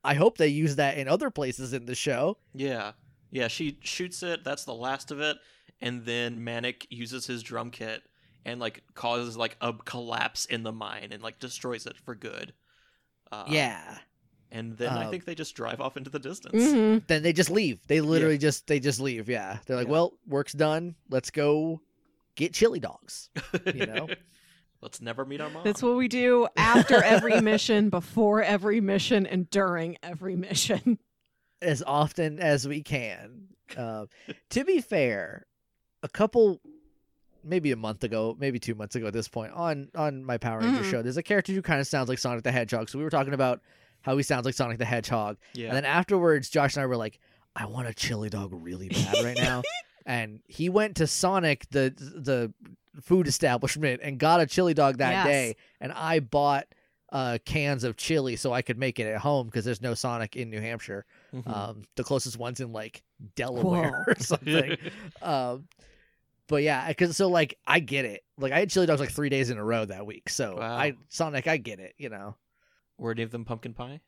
I 0.02 0.14
hope 0.14 0.38
they 0.38 0.48
use 0.48 0.76
that 0.76 0.96
in 0.96 1.06
other 1.08 1.30
places 1.30 1.74
in 1.74 1.84
the 1.84 1.94
show. 1.94 2.38
Yeah. 2.54 2.92
Yeah, 3.30 3.48
she 3.48 3.78
shoots 3.82 4.22
it, 4.22 4.42
that's 4.42 4.64
the 4.64 4.74
last 4.74 5.10
of 5.12 5.20
it, 5.20 5.36
and 5.80 6.04
then 6.06 6.42
Manic 6.42 6.86
uses 6.90 7.26
his 7.26 7.42
drum 7.44 7.70
kit 7.70 8.02
and 8.44 8.60
like 8.60 8.82
causes 8.94 9.36
like 9.36 9.56
a 9.60 9.72
collapse 9.72 10.44
in 10.46 10.62
the 10.62 10.72
mine 10.72 11.08
and 11.12 11.22
like 11.22 11.38
destroys 11.38 11.86
it 11.86 11.96
for 11.98 12.14
good. 12.14 12.52
Uh, 13.32 13.44
yeah. 13.48 13.98
And 14.52 14.76
then 14.76 14.88
I 14.92 15.04
Uh, 15.06 15.10
think 15.10 15.24
they 15.24 15.34
just 15.36 15.54
drive 15.54 15.80
off 15.80 15.96
into 15.96 16.10
the 16.10 16.18
distance. 16.18 16.54
Mhm. 16.56 17.06
Then 17.06 17.22
they 17.22 17.32
just 17.32 17.50
leave. 17.50 17.86
They 17.86 18.00
literally 18.00 18.38
just 18.38 18.66
they 18.66 18.80
just 18.80 18.98
leave. 19.00 19.28
Yeah. 19.28 19.58
They're 19.66 19.76
like, 19.76 19.86
Yeah. 19.86 19.92
"Well, 19.92 20.18
work's 20.26 20.52
done. 20.52 20.96
Let's 21.08 21.30
go 21.30 21.80
get 22.34 22.52
chili 22.54 22.80
dogs." 22.80 23.30
You 23.66 23.86
know? 23.86 24.08
Let's 24.82 25.00
never 25.02 25.26
meet 25.26 25.42
our 25.42 25.50
mom. 25.50 25.62
That's 25.62 25.82
what 25.82 25.96
we 25.96 26.08
do 26.08 26.48
after 26.56 27.02
every 27.04 27.38
mission, 27.42 27.90
before 27.90 28.42
every 28.42 28.80
mission, 28.80 29.26
and 29.26 29.48
during 29.50 29.98
every 30.02 30.36
mission. 30.36 30.98
as 31.60 31.82
often 31.86 32.40
as 32.40 32.66
we 32.66 32.82
can. 32.82 33.48
Uh, 33.76 34.06
to 34.48 34.64
be 34.64 34.80
fair, 34.80 35.46
a 36.02 36.08
couple, 36.08 36.62
maybe 37.44 37.72
a 37.72 37.76
month 37.76 38.04
ago, 38.04 38.36
maybe 38.38 38.58
two 38.58 38.74
months 38.74 38.96
ago 38.96 39.06
at 39.06 39.12
this 39.12 39.28
point, 39.28 39.52
on 39.52 39.88
on 39.94 40.24
my 40.24 40.36
Power 40.38 40.60
Ranger 40.60 40.82
Mhm. 40.82 40.90
show, 40.90 41.02
there's 41.02 41.16
a 41.16 41.22
character 41.22 41.52
who 41.52 41.62
kind 41.62 41.80
of 41.80 41.86
sounds 41.86 42.08
like 42.08 42.18
Sonic 42.18 42.44
the 42.44 42.52
Hedgehog. 42.52 42.88
So 42.88 42.98
we 42.98 43.04
were 43.04 43.10
talking 43.10 43.34
about 43.34 43.60
how 44.02 44.16
he 44.16 44.22
sounds 44.22 44.44
like 44.46 44.54
Sonic 44.54 44.78
the 44.78 44.84
Hedgehog, 44.84 45.36
yeah. 45.54 45.68
and 45.68 45.76
then 45.76 45.84
afterwards, 45.84 46.48
Josh 46.50 46.76
and 46.76 46.82
I 46.82 46.86
were 46.86 46.96
like, 46.96 47.18
"I 47.56 47.66
want 47.66 47.88
a 47.88 47.94
chili 47.94 48.28
dog 48.30 48.50
really 48.52 48.88
bad 48.88 49.24
right 49.24 49.38
now." 49.38 49.62
And 50.06 50.40
he 50.48 50.70
went 50.70 50.96
to 50.96 51.06
Sonic 51.06 51.68
the 51.70 51.92
the 51.96 52.52
food 53.02 53.28
establishment 53.28 54.00
and 54.02 54.18
got 54.18 54.40
a 54.40 54.46
chili 54.46 54.72
dog 54.74 54.96
that 54.98 55.10
Yes. 55.12 55.26
day, 55.26 55.56
and 55.80 55.92
I 55.92 56.20
bought 56.20 56.66
uh, 57.12 57.38
cans 57.44 57.82
of 57.84 57.96
chili 57.96 58.36
so 58.36 58.52
I 58.52 58.62
could 58.62 58.78
make 58.78 58.98
it 58.98 59.06
at 59.06 59.18
home 59.20 59.46
because 59.46 59.64
there's 59.64 59.82
no 59.82 59.94
Sonic 59.94 60.36
in 60.36 60.48
New 60.48 60.60
Hampshire. 60.60 61.04
Mhm. 61.34 61.46
Um, 61.46 61.82
the 61.96 62.02
closest 62.04 62.38
one's 62.38 62.60
in 62.60 62.72
like 62.72 63.02
Delaware 63.36 63.90
Whoa. 63.90 64.04
or 64.12 64.16
something. 64.20 64.76
um, 65.22 65.66
but 66.50 66.62
yeah, 66.62 66.86
because 66.88 67.16
so 67.16 67.28
like 67.28 67.56
I 67.66 67.78
get 67.80 68.04
it. 68.04 68.22
Like 68.36 68.52
I 68.52 68.58
had 68.58 68.68
chili 68.68 68.84
dogs 68.86 69.00
like 69.00 69.10
three 69.12 69.30
days 69.30 69.48
in 69.48 69.56
a 69.56 69.64
row 69.64 69.84
that 69.86 70.04
week. 70.04 70.28
So 70.28 70.56
Wow. 70.58 70.76
I 70.76 70.94
Sonic, 71.08 71.46
I 71.46 71.56
get 71.56 71.80
it. 71.80 71.94
You 71.96 72.10
know. 72.10 72.36
Were 72.98 73.12
any 73.12 73.22
of 73.22 73.30
them 73.30 73.46
pumpkin 73.46 73.72
pie? 73.72 74.00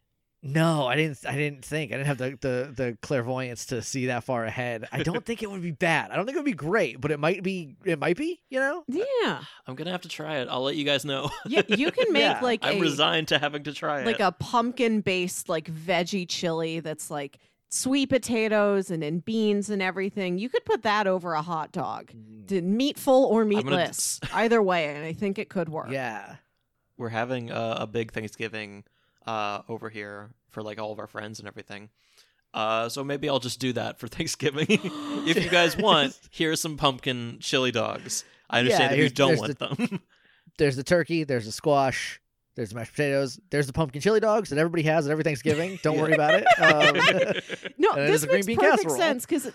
No, 0.45 0.89
I 0.89 0.97
didn't. 0.97 1.25
I 1.25 1.37
didn't 1.37 1.65
think. 1.65 1.93
I 1.93 1.97
didn't 1.97 2.09
have 2.09 2.19
the, 2.19 2.31
the 2.41 2.73
the 2.75 2.99
clairvoyance 3.01 3.67
to 3.67 3.81
see 3.81 4.07
that 4.07 4.25
far 4.25 4.45
ahead. 4.45 4.89
I 4.91 5.05
don't 5.05 5.25
think 5.25 5.41
it 5.45 5.49
would 5.51 5.63
be 5.63 5.71
bad. 5.71 6.11
I 6.11 6.17
don't 6.17 6.27
think 6.27 6.35
it 6.35 6.41
would 6.41 6.45
be 6.45 6.53
great, 6.53 7.01
but 7.01 7.13
it 7.13 7.21
might 7.21 7.45
be. 7.45 7.77
It 7.85 8.01
might 8.01 8.17
be. 8.17 8.43
You 8.51 8.59
know. 8.59 8.83
Yeah. 8.89 9.41
I'm 9.69 9.77
gonna 9.77 9.93
have 9.93 10.03
to 10.03 10.09
try 10.09 10.39
it. 10.39 10.49
I'll 10.51 10.65
let 10.65 10.75
you 10.75 10.85
guys 10.85 11.05
know. 11.05 11.31
Yeah, 11.47 11.63
you 11.69 11.93
can 11.93 12.13
make 12.13 12.23
Yeah, 12.23 12.41
like 12.43 12.61
I'm 12.65 12.79
a 12.79 12.81
resigned 12.81 13.29
to 13.29 13.39
having 13.39 13.63
to 13.63 13.73
try 13.73 14.01
it. 14.01 14.07
like 14.07 14.19
a 14.19 14.33
pumpkin 14.33 15.01
based 15.01 15.49
like 15.49 15.73
veggie 15.73 16.29
chili 16.29 16.81
that's 16.81 17.09
like 17.09 17.39
sweet 17.73 18.11
potatoes 18.11 18.91
and 18.91 19.03
then 19.03 19.21
beans 19.21 19.71
and 19.71 19.81
everything. 19.81 20.39
You 20.39 20.49
could 20.49 20.65
put 20.65 20.83
that 20.83 21.07
over 21.07 21.33
a 21.33 21.43
hot 21.43 21.73
dog. 21.73 22.13
D- 22.47 22.61
Meatful 22.61 23.25
or 23.25 23.45
gonna 23.45 23.57
meatless. 23.57 24.21
Either 24.33 24.63
way, 24.63 24.95
and 24.95 25.05
I 25.05 25.13
think 25.15 25.39
it 25.39 25.49
could 25.49 25.69
work. 25.69 25.91
Yeah. 25.91 26.37
We're 26.99 27.09
having 27.09 27.51
a, 27.51 27.77
a 27.81 27.87
big 27.87 28.13
Thanksgiving 28.13 28.85
uh, 29.27 29.63
over 29.69 29.89
here 29.89 30.31
for 30.51 30.63
like 30.63 30.79
all 30.79 30.93
of 30.93 30.99
our 30.99 31.07
friends 31.07 31.39
and 31.39 31.49
everything. 31.49 31.89
Uh, 32.53 32.91
so 32.91 33.03
maybe 33.03 33.29
I'll 33.31 33.39
just 33.39 33.59
do 33.59 33.73
that 33.73 33.99
for 33.99 34.07
Thanksgiving. 34.09 34.67
if 35.27 35.43
you 35.43 35.49
guys 35.49 35.77
want, 35.77 36.19
here's 36.31 36.61
some 36.61 36.77
pumpkin 36.77 37.39
chili 37.41 37.71
dogs. 37.71 38.25
I 38.51 38.59
understand 38.59 38.91
Yeah, 38.91 38.97
that 38.97 39.03
you 39.03 39.09
don't 39.09 39.29
there's 39.39 39.59
want 39.59 39.59
them. 39.59 40.01
There's 40.59 40.77
the 40.77 40.85
turkey. 40.85 41.25
There's 41.25 41.47
the 41.47 41.53
squash. 41.53 42.21
There's 42.55 42.69
the 42.71 42.75
mashed 42.75 42.93
potatoes. 42.93 43.41
There's 43.51 43.67
the 43.67 43.73
pumpkin 43.73 44.01
chili 44.03 44.21
dogs 44.21 44.51
that 44.51 44.59
everybody 44.59 44.83
has 44.83 45.07
at 45.07 45.11
every 45.13 45.25
Thanksgiving. 45.25 45.79
Don't 45.83 45.99
worry 45.99 46.13
about 46.13 46.35
it. 46.35 46.47
Um, 46.59 47.63
No, 47.79 47.95
this 47.95 48.23
there's 48.23 48.25
green 48.27 48.35
makes 48.37 48.47
bean 48.47 48.57
perfect 48.59 48.83
casserole. 48.83 48.99
sense 48.99 49.27
because 49.27 49.51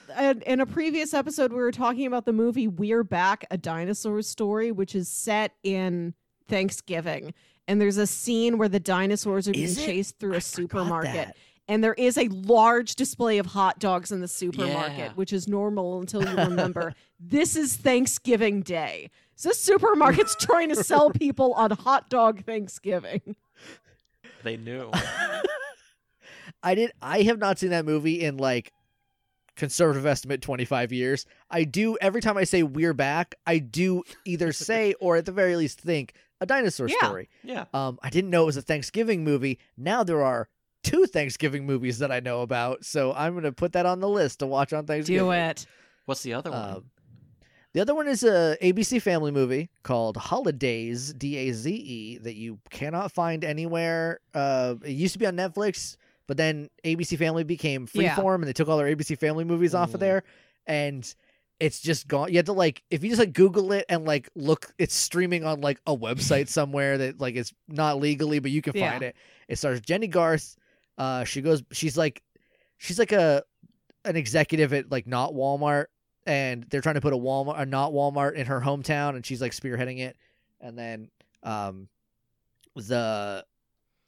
in 0.45 0.60
a 0.60 0.65
previous 0.65 1.14
episode 1.14 1.52
we 1.52 1.60
were 1.60 1.72
talking 1.72 2.06
about 2.07 2.26
the 2.26 2.34
movie 2.34 2.68
We're 2.68 3.03
Back, 3.03 3.45
a 3.52 3.57
dinosaur 3.57 4.22
story, 4.24 4.72
which 4.72 4.95
is 4.95 5.07
set 5.10 5.53
in 5.64 6.14
Thanksgiving. 6.48 7.34
and 7.68 7.80
there's 7.82 7.98
a 7.98 8.07
scene 8.07 8.57
where 8.57 8.69
the 8.69 8.80
dinosaurs 8.80 9.48
are 9.48 9.52
being 9.52 9.69
it? 9.69 9.76
chased 9.76 10.19
through 10.19 10.34
I 10.34 10.38
a 10.38 10.41
supermarket. 10.41 11.14
that. 11.14 11.38
And 11.69 11.84
there 11.84 11.94
is 11.95 12.18
a 12.18 12.28
large 12.30 12.95
display 12.95 13.38
of 13.40 13.45
hot 13.48 13.78
dogs 13.80 14.11
in 14.11 14.22
the 14.22 14.28
supermarket, 14.28 14.98
Yeah. 14.98 15.11
which 15.15 15.34
is 15.34 15.48
normal 15.49 15.99
until 15.99 16.24
you 16.24 16.36
remember 16.36 16.94
this 17.19 17.56
is 17.57 17.76
Thanksgiving 17.76 18.61
Day. 18.61 19.10
So 19.38 19.49
this 19.49 19.68
supermarket's 19.69 20.35
trying 20.39 20.69
to 20.69 20.76
sell 20.84 21.09
people 21.11 21.53
on 21.53 21.72
hot 21.72 22.09
dog 22.09 22.43
Thanksgiving. 22.43 23.35
They 24.43 24.57
knew. 24.57 24.91
I 26.64 26.76
did. 26.76 26.91
I 27.01 27.22
have 27.23 27.39
not 27.39 27.59
seen 27.59 27.69
that 27.69 27.85
movie 27.85 28.22
in 28.23 28.38
like 28.38 28.72
conservative 29.55 30.05
estimate 30.05 30.41
25 30.41 30.91
years. 30.91 31.26
I 31.49 31.64
do 31.64 31.97
every 32.01 32.22
time 32.22 32.38
I 32.38 32.43
say 32.43 32.64
we're 32.64 32.93
back, 32.93 33.35
I 33.45 33.59
do 33.59 34.03
either 34.26 34.51
say 34.53 34.93
or 34.99 35.15
at 35.18 35.26
the 35.26 35.31
very 35.31 35.55
least 35.55 35.80
think 35.81 36.14
a 36.41 36.45
dinosaur 36.45 36.88
Yeah. 36.88 36.97
story. 36.97 37.30
yeah. 37.43 37.65
Um, 37.73 37.99
I 38.03 38.09
didn't 38.09 38.30
know 38.30 38.43
it 38.43 38.47
was 38.47 38.57
a 38.57 38.61
Thanksgiving 38.61 39.23
movie. 39.23 39.59
Now 39.77 40.03
there 40.03 40.23
are 40.23 40.49
two 40.84 41.05
Thanksgiving 41.05 41.65
movies 41.65 41.99
that 41.99 42.11
I 42.11 42.19
know 42.19 42.41
about, 42.41 42.85
so 42.85 43.14
I'm 43.14 43.34
gonna 43.35 43.51
put 43.51 43.73
that 43.73 43.85
on 43.85 43.99
the 43.99 44.09
list 44.09 44.39
to 44.39 44.47
watch 44.47 44.73
on 44.73 44.85
Thanksgiving. 44.85 45.26
Do 45.26 45.31
it. 45.31 45.65
What's 46.05 46.23
the 46.23 46.34
other 46.34 46.51
one? 46.51 46.76
Um, 46.77 46.85
the 47.78 47.82
other 47.82 47.94
one 47.94 48.08
is 48.08 48.24
a 48.24 48.58
ABC 48.60 48.99
Family 48.99 49.30
movie 49.30 49.70
called 49.84 50.18
Holidays, 50.18 51.14
D 51.14 51.38
A 51.38 51.52
Z 51.52 51.70
E, 51.72 52.18
that 52.18 52.34
you 52.34 52.58
cannot 52.72 53.12
find 53.12 53.44
anywhere. 53.44 54.20
Uh, 54.34 54.74
it 54.84 54.94
used 54.94 55.14
to 55.14 55.20
be 55.20 55.28
on 55.28 55.36
Netflix, 55.36 55.95
but 56.26 56.38
then 56.38 56.72
ABC 56.84 57.16
Family 57.20 57.44
became 57.44 57.88
Yeah. 57.94 58.16
Freeform, 58.16 58.36
and 58.38 58.45
they 58.45 58.54
took 58.54 58.68
all 58.68 58.80
their 58.80 58.88
ABC 58.88 59.16
Family 59.16 59.44
movies 59.44 59.76
off 59.76 59.90
of 59.94 59.98
Mm. 59.98 59.99
there, 59.99 60.24
and 60.66 61.16
it's 61.60 61.80
just 61.80 62.08
gone. 62.08 62.30
You 62.32 62.38
have 62.38 62.48
to 62.48 62.54
like, 62.54 62.82
if 62.90 63.04
you 63.04 63.10
just 63.12 63.20
like 63.20 63.34
Google 63.34 63.72
it 63.72 63.86
and 63.90 64.06
like 64.06 64.28
look, 64.34 64.74
it's 64.80 64.95
streaming 64.95 65.45
on 65.45 65.62
like 65.62 65.80
a 65.86 65.95
website 65.95 66.48
somewhere 66.48 66.98
that 66.98 67.20
like 67.22 67.36
it's 67.36 67.54
not 67.68 67.99
legally, 67.99 68.40
but 68.40 68.49
you 68.49 68.64
can 68.64 68.76
Yeah. 68.76 68.90
find 68.90 69.04
it. 69.04 69.16
It 69.48 69.60
stars 69.60 69.82
Jennie 69.82 70.08
Garth. 70.08 70.56
Uh, 70.98 71.26
she 71.26 71.41
goes, 71.44 71.62
she's 71.72 71.95
like, 71.95 72.24
she's 72.80 72.98
like 72.98 73.12
a 73.12 73.44
an 74.04 74.16
executive 74.16 74.74
at 74.74 74.90
like 74.91 75.06
not 75.06 75.34
Walmart 75.34 75.86
and 76.28 76.66
they're 76.70 76.82
trying 76.82 76.95
to 76.95 77.02
put 77.02 77.14
a 77.14 77.18
Walmart 77.18 77.60
a 77.60 77.66
not 77.66 77.91
Walmart 77.94 78.34
in 78.36 78.45
her 78.45 78.62
hometown 78.62 79.16
and 79.16 79.26
she's 79.26 79.41
like 79.41 79.54
spearheading 79.54 79.99
it 79.99 80.16
and 80.62 80.78
then 80.78 81.10
um 81.44 81.88
the 82.76 83.45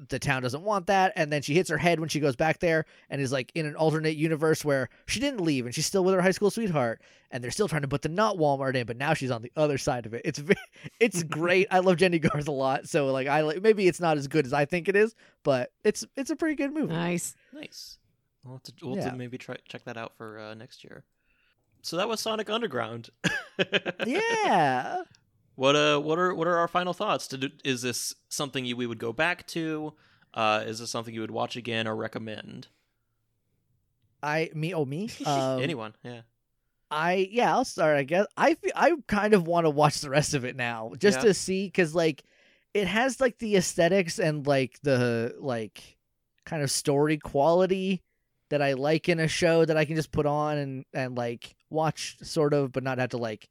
the 0.08 0.18
town 0.20 0.41
doesn't 0.41 0.64
want 0.64 0.88
that 0.88 1.12
and 1.18 1.30
then 1.32 1.41
she 1.41 1.54
hits 1.54 1.70
her 1.70 1.78
head 1.78 2.00
when 2.00 2.08
she 2.08 2.22
goes 2.22 2.36
back 2.38 2.60
there 2.60 2.86
and 3.10 3.20
is 3.22 3.34
like 3.34 3.52
in 3.54 3.66
an 3.66 3.76
alternate 3.76 4.16
universe 4.16 4.64
where 4.64 4.88
she 5.08 5.20
didn't 5.20 5.41
leave 5.41 5.66
and 5.66 5.76
she's 5.76 5.86
still 5.86 6.06
with 6.06 6.14
her 6.16 6.22
high 6.22 6.32
school 6.32 6.50
sweetheart 6.50 7.02
and 7.32 7.44
they're 7.44 7.52
still 7.52 7.68
trying 7.68 7.82
to 7.82 7.88
put 7.88 8.02
the 8.02 8.08
not 8.08 8.38
Walmart 8.38 8.76
in 8.76 8.86
but 8.86 8.96
now 8.96 9.14
she's 9.14 9.30
on 9.32 9.41
the 9.41 9.52
other 9.58 9.78
side 9.78 10.06
of 10.06 10.14
it 10.14 10.22
it's 10.24 10.41
it's 11.02 11.24
great 11.24 11.68
I 11.70 11.80
love 11.80 11.98
Jennie 11.98 12.20
Garth 12.20 12.48
a 12.48 12.52
lot 12.52 12.88
so 12.88 13.08
like 13.08 13.28
I 13.28 13.41
maybe 13.62 13.88
it's 13.88 14.00
not 14.00 14.18
as 14.18 14.28
good 14.30 14.46
as 14.46 14.54
I 14.54 14.64
think 14.66 14.88
it 14.88 14.96
is 14.96 15.16
but 15.44 15.72
it's 15.84 16.06
it's 16.16 16.30
a 16.30 16.36
pretty 16.36 16.56
good 16.56 16.74
movie 16.74 16.94
Nice. 16.94 17.36
Nice. 17.54 17.98
We'll 18.46 18.54
have 18.56 18.64
to, 18.64 18.74
we'll 18.82 18.96
have 18.96 19.04
Yeah. 19.04 19.12
to 19.12 19.18
maybe 19.18 19.38
try 19.38 19.58
check 19.68 19.84
that 19.84 19.98
out 19.98 20.14
for 20.16 20.40
uh, 20.40 20.54
next 20.54 20.86
year. 20.86 21.04
So 21.81 21.97
that 21.97 22.07
was 22.10 22.19
Sonic 22.19 22.49
Underground. 22.49 23.10
yeah 24.06 25.01
What 25.56 25.76
uh 25.76 25.99
what 25.99 26.18
are 26.18 26.34
what 26.34 26.47
are 26.47 26.56
our 26.57 26.68
final 26.69 26.93
thoughts? 26.93 27.27
Did, 27.27 27.61
is 27.65 27.81
this 27.81 28.15
something 28.30 28.64
you 28.65 28.77
we 28.77 28.88
would 28.88 28.97
go 28.99 29.11
back 29.11 29.45
to? 29.47 29.93
Uh, 30.34 30.64
is 30.65 30.80
this 30.80 30.89
something 30.89 31.14
you 31.14 31.19
would 31.22 31.31
watch 31.31 31.57
again 31.57 31.85
or 31.85 31.95
recommend? 31.97 32.68
I 34.23 34.51
me 34.53 34.73
oh 34.73 34.85
me 34.85 35.10
um, 35.26 35.61
Anyone? 35.61 35.95
Yeah. 36.03 36.22
I 36.91 37.27
yeah, 37.30 37.51
I'll 37.53 37.65
start. 37.65 37.97
I 37.97 38.03
guess 38.03 38.26
I 38.38 38.53
fe- 38.56 38.72
I 38.76 38.93
kind 39.07 39.34
of 39.34 39.47
want 39.47 39.65
to 39.65 39.69
watch 39.69 39.99
the 40.01 40.10
rest 40.10 40.34
of 40.34 40.45
it 40.45 40.56
now, 40.56 40.93
just 40.97 41.18
Yeah. 41.19 41.26
to 41.26 41.34
see, 41.34 41.65
because 41.68 41.93
like 41.93 42.23
it 42.73 42.88
has 42.88 43.19
like 43.19 43.38
the 43.39 43.57
aesthetics 43.57 44.18
and 44.18 44.47
like 44.47 44.80
the 44.81 45.35
like 45.39 45.97
kind 46.45 46.64
of 46.64 46.72
story 46.72 47.18
quality 47.18 48.01
that 48.50 48.62
I 48.62 48.74
like 48.74 49.10
in 49.10 49.20
a 49.20 49.28
show 49.28 49.66
that 49.66 49.78
I 49.78 49.86
can 49.86 49.96
just 49.96 50.12
put 50.12 50.26
on 50.26 50.58
and 50.58 50.86
and 50.94 51.16
like 51.18 51.56
watch 51.70 52.18
sort 52.22 52.54
of, 52.54 52.72
but 52.72 52.84
not 52.84 52.98
have 52.98 53.10
to 53.12 53.18
like 53.18 53.50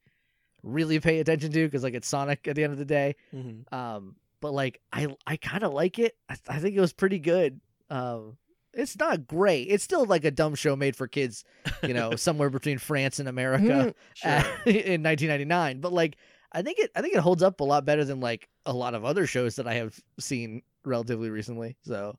really 0.62 0.98
pay 1.00 1.20
attention 1.20 1.52
to 1.52 1.66
because 1.66 1.82
like 1.82 1.94
it's 1.94 2.08
Sonic 2.08 2.46
at 2.48 2.56
the 2.56 2.64
end 2.64 2.72
of 2.72 2.78
the 2.78 2.84
day. 2.84 3.16
Mm-hmm. 3.34 3.72
Um, 3.74 4.16
but 4.40 4.52
like 4.52 4.80
I 4.92 5.08
I 5.26 5.36
kind 5.36 5.62
of 5.64 5.72
like 5.72 5.98
it. 5.98 6.16
I, 6.28 6.36
I 6.48 6.58
think 6.58 6.76
it 6.76 6.80
was 6.80 6.92
pretty 6.92 7.18
good. 7.18 7.60
Um, 7.90 8.36
it's 8.74 8.98
not 8.98 9.26
great. 9.26 9.68
It's 9.70 9.82
still 9.82 10.04
like 10.04 10.24
a 10.24 10.30
dumb 10.30 10.54
show 10.54 10.76
made 10.76 10.94
for 10.94 11.08
kids, 11.08 11.44
you 11.82 11.94
know, 11.94 12.14
somewhere 12.16 12.50
between 12.50 12.78
France 12.78 13.18
and 13.18 13.28
America 13.28 13.94
Sure. 14.14 14.30
uh, 14.30 14.42
in 14.66 15.02
1999. 15.02 15.80
But 15.80 15.92
like 15.92 16.16
I 16.52 16.62
think 16.62 16.78
it 16.78 16.90
I 16.94 17.00
think 17.02 17.14
it 17.14 17.20
holds 17.20 17.42
up 17.42 17.60
a 17.60 17.64
lot 17.64 17.84
better 17.84 18.04
than 18.04 18.20
like 18.20 18.48
a 18.66 18.72
lot 18.72 18.94
of 18.94 19.04
other 19.04 19.26
shows 19.26 19.56
that 19.56 19.66
I 19.66 19.74
have 19.74 19.98
seen 20.20 20.62
relatively 20.84 21.30
recently. 21.30 21.76
So 21.82 22.18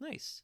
Nice. 0.00 0.42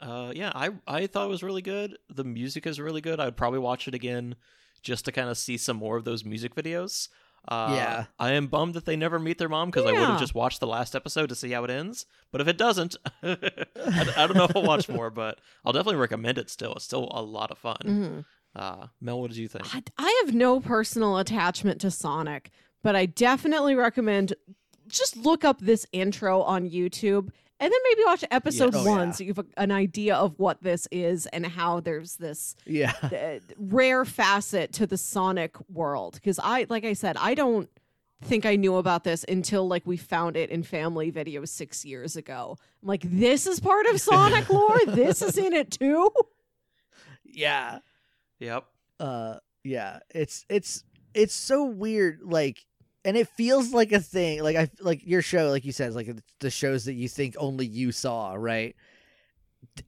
Uh, 0.00 0.32
yeah, 0.34 0.52
I 0.54 0.70
I 0.86 1.06
thought 1.06 1.26
it 1.26 1.30
was 1.30 1.42
really 1.42 1.62
good. 1.62 1.98
The 2.08 2.24
music 2.24 2.66
is 2.66 2.78
really 2.80 3.00
good. 3.00 3.18
I'd 3.20 3.36
probably 3.36 3.58
watch 3.58 3.88
it 3.88 3.94
again 3.94 4.36
just 4.82 5.04
to 5.06 5.12
kind 5.12 5.28
of 5.28 5.36
see 5.36 5.56
some 5.56 5.76
more 5.76 5.96
of 5.96 6.04
those 6.04 6.24
music 6.24 6.54
videos. 6.54 7.08
Uh, 7.48 7.72
Yeah. 7.74 8.04
I 8.18 8.32
am 8.32 8.46
bummed 8.46 8.74
that 8.74 8.84
they 8.84 8.94
never 8.96 9.18
meet 9.18 9.38
their 9.38 9.48
mom 9.48 9.70
because 9.70 9.86
I 9.86 9.92
would 9.92 10.00
have 10.00 10.20
just 10.20 10.34
watched 10.34 10.60
the 10.60 10.66
last 10.66 10.94
episode 10.94 11.28
to 11.30 11.34
see 11.34 11.50
how 11.50 11.64
it 11.64 11.70
ends. 11.70 12.06
But 12.30 12.40
if 12.40 12.46
it 12.48 12.58
doesn't, 12.58 12.94
I, 13.22 13.36
I 14.16 14.26
don't 14.26 14.36
know 14.36 14.44
if 14.44 14.54
I'll 14.56 14.62
watch 14.62 14.88
more. 14.98 15.10
But 15.10 15.40
I'll 15.64 15.72
definitely 15.72 15.96
recommend 15.96 16.38
it. 16.38 16.48
Still, 16.50 16.74
it's 16.74 16.84
still 16.84 17.08
a 17.12 17.22
lot 17.22 17.50
of 17.50 17.58
fun. 17.58 17.76
Mhm. 17.84 18.24
Uh, 18.54 18.86
Mel, 19.00 19.20
what 19.20 19.28
did 19.30 19.36
you 19.36 19.48
think? 19.48 19.74
I, 19.74 19.82
I 19.98 20.22
have 20.24 20.34
no 20.34 20.60
personal 20.60 21.18
attachment 21.18 21.80
to 21.82 21.90
Sonic, 21.90 22.50
but 22.82 22.94
I 22.96 23.06
definitely 23.06 23.74
recommend 23.74 24.34
just 24.88 25.16
look 25.16 25.44
up 25.44 25.60
this 25.60 25.86
intro 25.92 26.42
on 26.42 26.68
YouTube 26.68 27.30
and 27.60 27.72
then 27.72 27.80
maybe 27.90 28.02
watch 28.06 28.24
episode 28.30 28.74
Yes. 28.74 28.84
Oh, 28.86 28.88
one 28.90 29.08
yeah. 29.08 29.12
so 29.12 29.24
you 29.24 29.30
have 29.34 29.38
a- 29.46 29.60
an 29.60 29.70
idea 29.72 30.14
of 30.16 30.38
what 30.38 30.62
this 30.62 30.86
is 30.90 31.26
and 31.26 31.44
how 31.46 31.80
there's 31.80 32.16
this 32.16 32.54
yeah, 32.66 32.92
uh, 33.02 33.38
rare 33.58 34.04
facet 34.04 34.72
to 34.74 34.86
the 34.86 34.96
Sonic 34.98 35.56
world. 35.68 36.14
Because 36.14 36.38
I, 36.42 36.66
like 36.68 36.84
I 36.84 36.92
said, 36.92 37.16
I 37.18 37.34
don't 37.34 37.68
think 38.22 38.44
I 38.46 38.56
knew 38.56 38.76
about 38.76 39.04
this 39.04 39.24
until 39.28 39.66
like 39.68 39.86
we 39.86 39.96
found 39.96 40.36
it 40.36 40.50
in 40.50 40.62
family 40.62 41.10
videos 41.12 41.48
six 41.48 41.84
years 41.84 42.16
ago. 42.16 42.56
I'm 42.82 42.88
like, 42.88 43.02
this 43.04 43.46
is 43.46 43.60
part 43.60 43.86
of 43.86 44.00
Sonic 44.00 44.48
lore. 44.50 44.78
This 44.86 45.22
is 45.22 45.36
in 45.38 45.52
it 45.52 45.70
too. 45.70 46.10
yeah. 47.24 47.78
Yep. 48.40 48.64
uh 49.00 49.38
yeah 49.64 49.98
it's 50.14 50.44
it's 50.48 50.84
it's 51.14 51.34
so 51.34 51.64
weird 51.64 52.20
like 52.22 52.64
and 53.04 53.16
it 53.16 53.28
feels 53.28 53.72
like 53.72 53.92
a 53.92 54.00
thing 54.00 54.42
like 54.42 54.56
i 54.56 54.68
like 54.80 55.00
your 55.06 55.22
show 55.22 55.50
like 55.50 55.64
you 55.64 55.72
said 55.72 55.94
like 55.94 56.08
the 56.40 56.50
shows 56.50 56.84
that 56.86 56.94
you 56.94 57.08
think 57.08 57.34
only 57.38 57.66
you 57.66 57.92
saw 57.92 58.34
right 58.34 58.74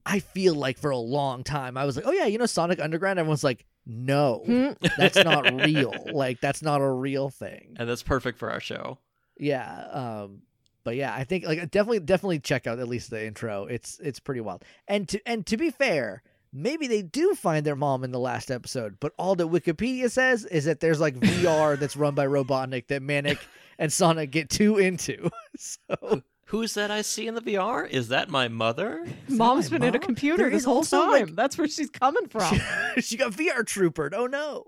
i 0.06 0.18
feel 0.20 0.54
like 0.54 0.78
for 0.78 0.90
a 0.90 0.96
long 0.96 1.42
time 1.44 1.76
i 1.76 1.84
was 1.84 1.96
like 1.96 2.06
oh 2.06 2.12
yeah 2.12 2.26
you 2.26 2.38
know 2.38 2.46
sonic 2.46 2.80
underground 2.80 3.18
everyone's 3.18 3.44
like 3.44 3.64
no 3.86 4.42
Hmm. 4.46 4.68
that's 4.98 5.16
not 5.16 5.50
real 5.64 5.92
like 6.12 6.40
that's 6.40 6.62
not 6.62 6.80
a 6.80 6.88
real 6.90 7.28
thing 7.30 7.76
and 7.78 7.88
that's 7.88 8.02
perfect 8.02 8.38
for 8.38 8.50
our 8.50 8.60
show. 8.60 8.98
yeah 9.38 9.86
um 9.92 10.42
but 10.84 10.96
yeah 10.96 11.12
i 11.14 11.24
think 11.24 11.44
like 11.46 11.58
definitely 11.70 12.00
definitely 12.00 12.38
check 12.38 12.66
out 12.66 12.78
at 12.78 12.88
least 12.88 13.10
the 13.10 13.24
intro 13.26 13.64
it's 13.64 13.98
it's 14.00 14.20
pretty 14.20 14.40
wild 14.40 14.64
and 14.86 15.08
to 15.08 15.20
and 15.26 15.46
to 15.46 15.56
be 15.56 15.70
fair 15.70 16.22
maybe 16.52 16.86
they 16.86 17.02
do 17.02 17.34
find 17.34 17.64
their 17.64 17.76
mom 17.76 18.02
in 18.04 18.10
the 18.10 18.18
last 18.18 18.50
episode 18.50 18.96
but 19.00 19.12
all 19.18 19.34
that 19.36 19.46
wikipedia 19.46 20.10
says 20.10 20.44
is 20.46 20.64
that 20.64 20.80
there's 20.80 21.00
like 21.00 21.14
vr 21.16 21.78
that's 21.78 21.96
run 21.96 22.14
by 22.14 22.26
robotnik 22.26 22.86
that 22.88 23.02
manic 23.02 23.38
and 23.78 23.92
sonic 23.92 24.30
get 24.30 24.50
too 24.50 24.78
into 24.78 25.30
so 25.56 26.22
Who's 26.46 26.74
that 26.74 26.90
I 26.90 27.02
see 27.02 27.28
in 27.28 27.36
the 27.36 27.40
VR? 27.40 27.88
Is 27.88 28.08
that 28.08 28.28
my 28.28 28.48
mother? 28.48 29.06
Mom's 29.28 29.70
my 29.70 29.78
been 29.78 29.86
in 29.86 29.94
a 29.94 30.00
computer 30.00 30.38
There 30.42 30.50
this 30.50 30.64
whole 30.64 30.82
time. 30.82 31.10
like- 31.26 31.36
That's 31.36 31.56
where 31.56 31.68
she's 31.68 31.90
coming 31.90 32.26
from. 32.28 32.58
she 32.98 33.16
got 33.16 33.30
VR 33.34 33.60
troopered. 33.60 34.14
Oh 34.16 34.26
no. 34.26 34.64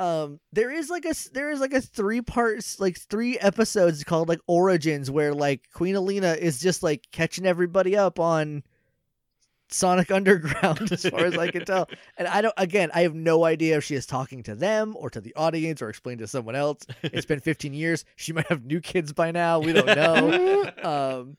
Um, 0.00 0.40
there 0.52 0.72
is 0.72 0.90
like 0.90 1.04
a 1.04 1.14
there 1.32 1.50
is 1.50 1.60
like 1.60 1.74
a 1.74 1.80
three 1.80 2.22
parts 2.22 2.80
like 2.80 2.98
three 2.98 3.38
episodes 3.38 4.02
called 4.02 4.28
like 4.28 4.40
Origins 4.48 5.12
where 5.12 5.32
like 5.32 5.68
Queen 5.72 5.94
Aleena 5.94 6.36
is 6.36 6.58
just 6.58 6.82
like 6.82 7.06
catching 7.12 7.46
everybody 7.46 7.96
up 7.96 8.18
on 8.18 8.64
Sonic 9.70 10.10
Underground 10.10 10.90
as 10.92 11.04
far 11.06 11.24
as 11.24 11.38
I 11.38 11.50
can 11.50 11.64
tell. 11.64 11.88
And 12.16 12.26
I 12.28 12.40
don't 12.42 12.54
again, 12.56 12.90
I 12.94 13.02
have 13.02 13.14
no 13.14 13.44
idea 13.44 13.76
if 13.78 13.84
she 13.84 13.94
is 13.94 14.04
talking 14.06 14.42
to 14.44 14.54
them 14.54 14.94
or 14.98 15.10
to 15.10 15.20
the 15.20 15.34
audience 15.36 15.80
or 15.80 15.88
explaining 15.88 16.18
to 16.18 16.26
someone 16.26 16.56
else. 16.56 16.86
It's 17.02 17.26
been 17.26 17.40
15 17.40 17.72
years. 17.72 18.04
She 18.16 18.32
might 18.32 18.46
have 18.48 18.64
new 18.64 18.80
kids 18.80 19.12
by 19.12 19.30
now. 19.30 19.60
We 19.60 19.72
don't 19.72 19.86
know 19.86 20.70
um 20.82 21.36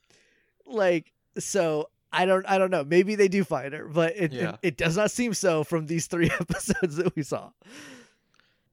like 0.66 1.12
so 1.38 1.90
i 2.14 2.26
don't 2.26 2.46
i 2.50 2.58
don't 2.58 2.72
know 2.72 2.84
maybe 2.84 3.16
they 3.16 3.28
do 3.28 3.44
find 3.44 3.74
her 3.74 3.88
but 3.88 4.14
it, 4.18 4.32
Yeah. 4.34 4.52
it 4.52 4.60
it 4.70 4.78
does 4.78 4.96
not 4.98 5.12
seem 5.12 5.34
so 5.34 5.64
from 5.64 5.86
these 5.88 6.08
three 6.08 6.30
episodes 6.40 6.96
that 6.98 7.16
we 7.16 7.24
saw 7.24 7.52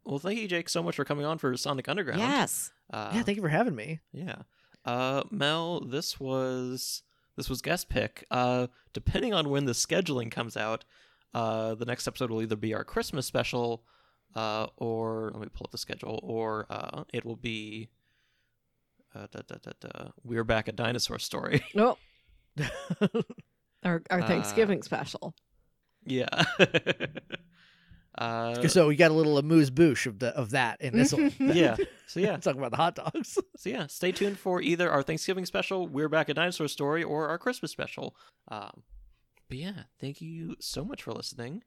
Well, 0.04 0.18
thank 0.18 0.38
you, 0.40 0.48
Jake, 0.48 0.68
so 0.68 0.82
much 0.82 0.96
for 0.96 1.04
coming 1.04 1.24
on 1.26 1.38
for 1.38 1.56
Sonic 1.56 1.88
Underground. 1.88 2.20
yes. 2.20 2.72
Uh, 2.92 3.12
yeah 3.14 3.22
thank 3.22 3.36
you 3.36 3.42
for 3.42 3.48
having 3.48 3.74
me 3.74 4.00
Yeah. 4.12 4.36
Uh 4.84 5.22
Mel, 5.30 5.80
this 5.80 6.18
was 6.20 7.02
this 7.38 7.48
was 7.48 7.62
guest 7.62 7.88
pick. 7.88 8.26
Uh 8.30 8.66
depending 8.92 9.32
on 9.32 9.48
when 9.48 9.64
the 9.64 9.72
scheduling 9.72 10.30
comes 10.30 10.56
out, 10.56 10.84
uh 11.32 11.74
the 11.74 11.86
next 11.86 12.06
episode 12.06 12.30
will 12.30 12.42
either 12.42 12.56
be 12.56 12.74
our 12.74 12.84
Christmas 12.84 13.24
special 13.26 13.84
uh 14.34 14.66
or 14.76 15.30
let 15.32 15.40
me 15.42 15.48
pull 15.52 15.64
up 15.64 15.70
the 15.70 15.78
schedule 15.78 16.20
or 16.22 16.66
uh 16.68 17.04
it 17.14 17.24
will 17.24 17.36
be 17.36 17.88
uh, 19.14 19.26
da, 19.32 19.40
da, 19.48 19.72
da. 19.80 20.08
We're 20.22 20.44
back 20.44 20.68
at 20.68 20.76
Dinosaur 20.76 21.18
Story. 21.18 21.64
Oh, 21.76 21.96
our 23.82 24.02
our 24.10 24.20
Uh, 24.20 24.26
Thanksgiving 24.26 24.82
special. 24.82 25.34
yeah. 26.04 26.28
uh, 28.18 28.66
so 28.66 28.88
we 28.88 28.96
got 28.96 29.12
a 29.12 29.14
little 29.14 29.38
amuse 29.38 29.70
bouche 29.70 30.06
of 30.06 30.18
the 30.18 30.36
of 30.36 30.50
that 30.50 30.80
in 30.80 30.96
this 30.96 31.12
one. 31.12 31.32
yeah. 31.38 31.76
So 32.08 32.18
yeah. 32.18 32.36
Talking 32.40 32.58
about 32.58 32.72
the 32.72 32.76
hot 32.76 32.96
dogs. 32.96 33.38
So 33.56 33.70
yeah. 33.70 33.86
Stay 33.86 34.12
tuned 34.12 34.38
for 34.38 34.60
either 34.60 34.90
our 34.90 35.02
Thanksgiving 35.02 35.46
special, 35.46 35.86
We're 35.86 36.08
Back 36.08 36.28
at 36.28 36.36
Dinosaur 36.36 36.68
Story, 36.68 37.02
or 37.02 37.28
our 37.28 37.38
Christmas 37.38 37.70
special. 37.70 38.16
Um, 38.48 38.82
but 39.48 39.58
yeah, 39.58 39.82
thank 40.00 40.20
you 40.20 40.56
so 40.60 40.84
much 40.84 41.02
for 41.02 41.12
listening. 41.12 41.62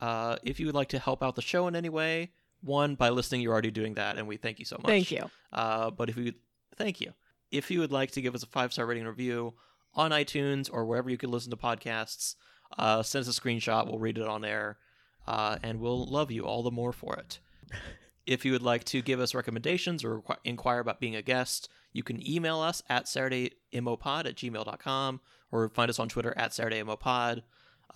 Uh, 0.00 0.36
if 0.42 0.60
you 0.60 0.66
would 0.66 0.74
like 0.74 0.88
to 0.88 0.98
help 0.98 1.22
out 1.22 1.36
the 1.36 1.42
show 1.42 1.66
in 1.68 1.76
any 1.76 1.88
way, 1.88 2.32
one 2.60 2.94
by 2.94 3.10
listening, 3.10 3.40
you're 3.40 3.52
already 3.52 3.70
doing 3.70 3.94
that, 3.94 4.16
and 4.16 4.26
we 4.26 4.36
thank 4.36 4.58
you 4.58 4.64
so 4.64 4.76
much. 4.76 4.86
Thank 4.86 5.10
you. 5.10 5.30
Uh, 5.52 5.90
but 5.90 6.08
if 6.08 6.16
you 6.16 6.34
thank 6.76 7.00
you. 7.00 7.12
If 7.50 7.70
you 7.70 7.80
would 7.80 7.92
like 7.92 8.10
to 8.12 8.20
give 8.20 8.34
us 8.34 8.42
a 8.42 8.46
five 8.46 8.72
star 8.72 8.86
rating 8.86 9.06
review 9.06 9.54
on 9.94 10.10
iTunes 10.10 10.68
or 10.72 10.84
wherever 10.84 11.08
you 11.08 11.18
can 11.18 11.30
listen 11.30 11.50
to 11.50 11.56
podcasts, 11.56 12.34
uh, 12.78 13.02
send 13.02 13.26
us 13.26 13.38
a 13.38 13.40
screenshot. 13.40 13.86
We'll 13.86 13.98
read 13.98 14.18
it 14.18 14.26
on 14.26 14.44
air, 14.44 14.78
uh, 15.26 15.58
and 15.62 15.80
we'll 15.80 16.04
love 16.06 16.30
you 16.30 16.44
all 16.44 16.62
the 16.62 16.70
more 16.70 16.92
for 16.92 17.14
it. 17.16 17.38
if 18.26 18.44
you 18.44 18.52
would 18.52 18.62
like 18.62 18.84
to 18.84 19.02
give 19.02 19.20
us 19.20 19.34
recommendations 19.34 20.04
or 20.04 20.20
requ- 20.20 20.36
inquire 20.44 20.80
about 20.80 21.00
being 21.00 21.16
a 21.16 21.22
guest, 21.22 21.68
you 21.92 22.02
can 22.02 22.26
email 22.28 22.60
us 22.60 22.82
at 22.88 23.04
SaturdayMOPod 23.06 24.26
at 24.26 24.36
gmail.com 24.36 25.20
or 25.52 25.68
find 25.68 25.90
us 25.90 25.98
on 25.98 26.08
Twitter 26.08 26.34
at 26.36 26.50
SaturdayMOPod. 26.50 27.42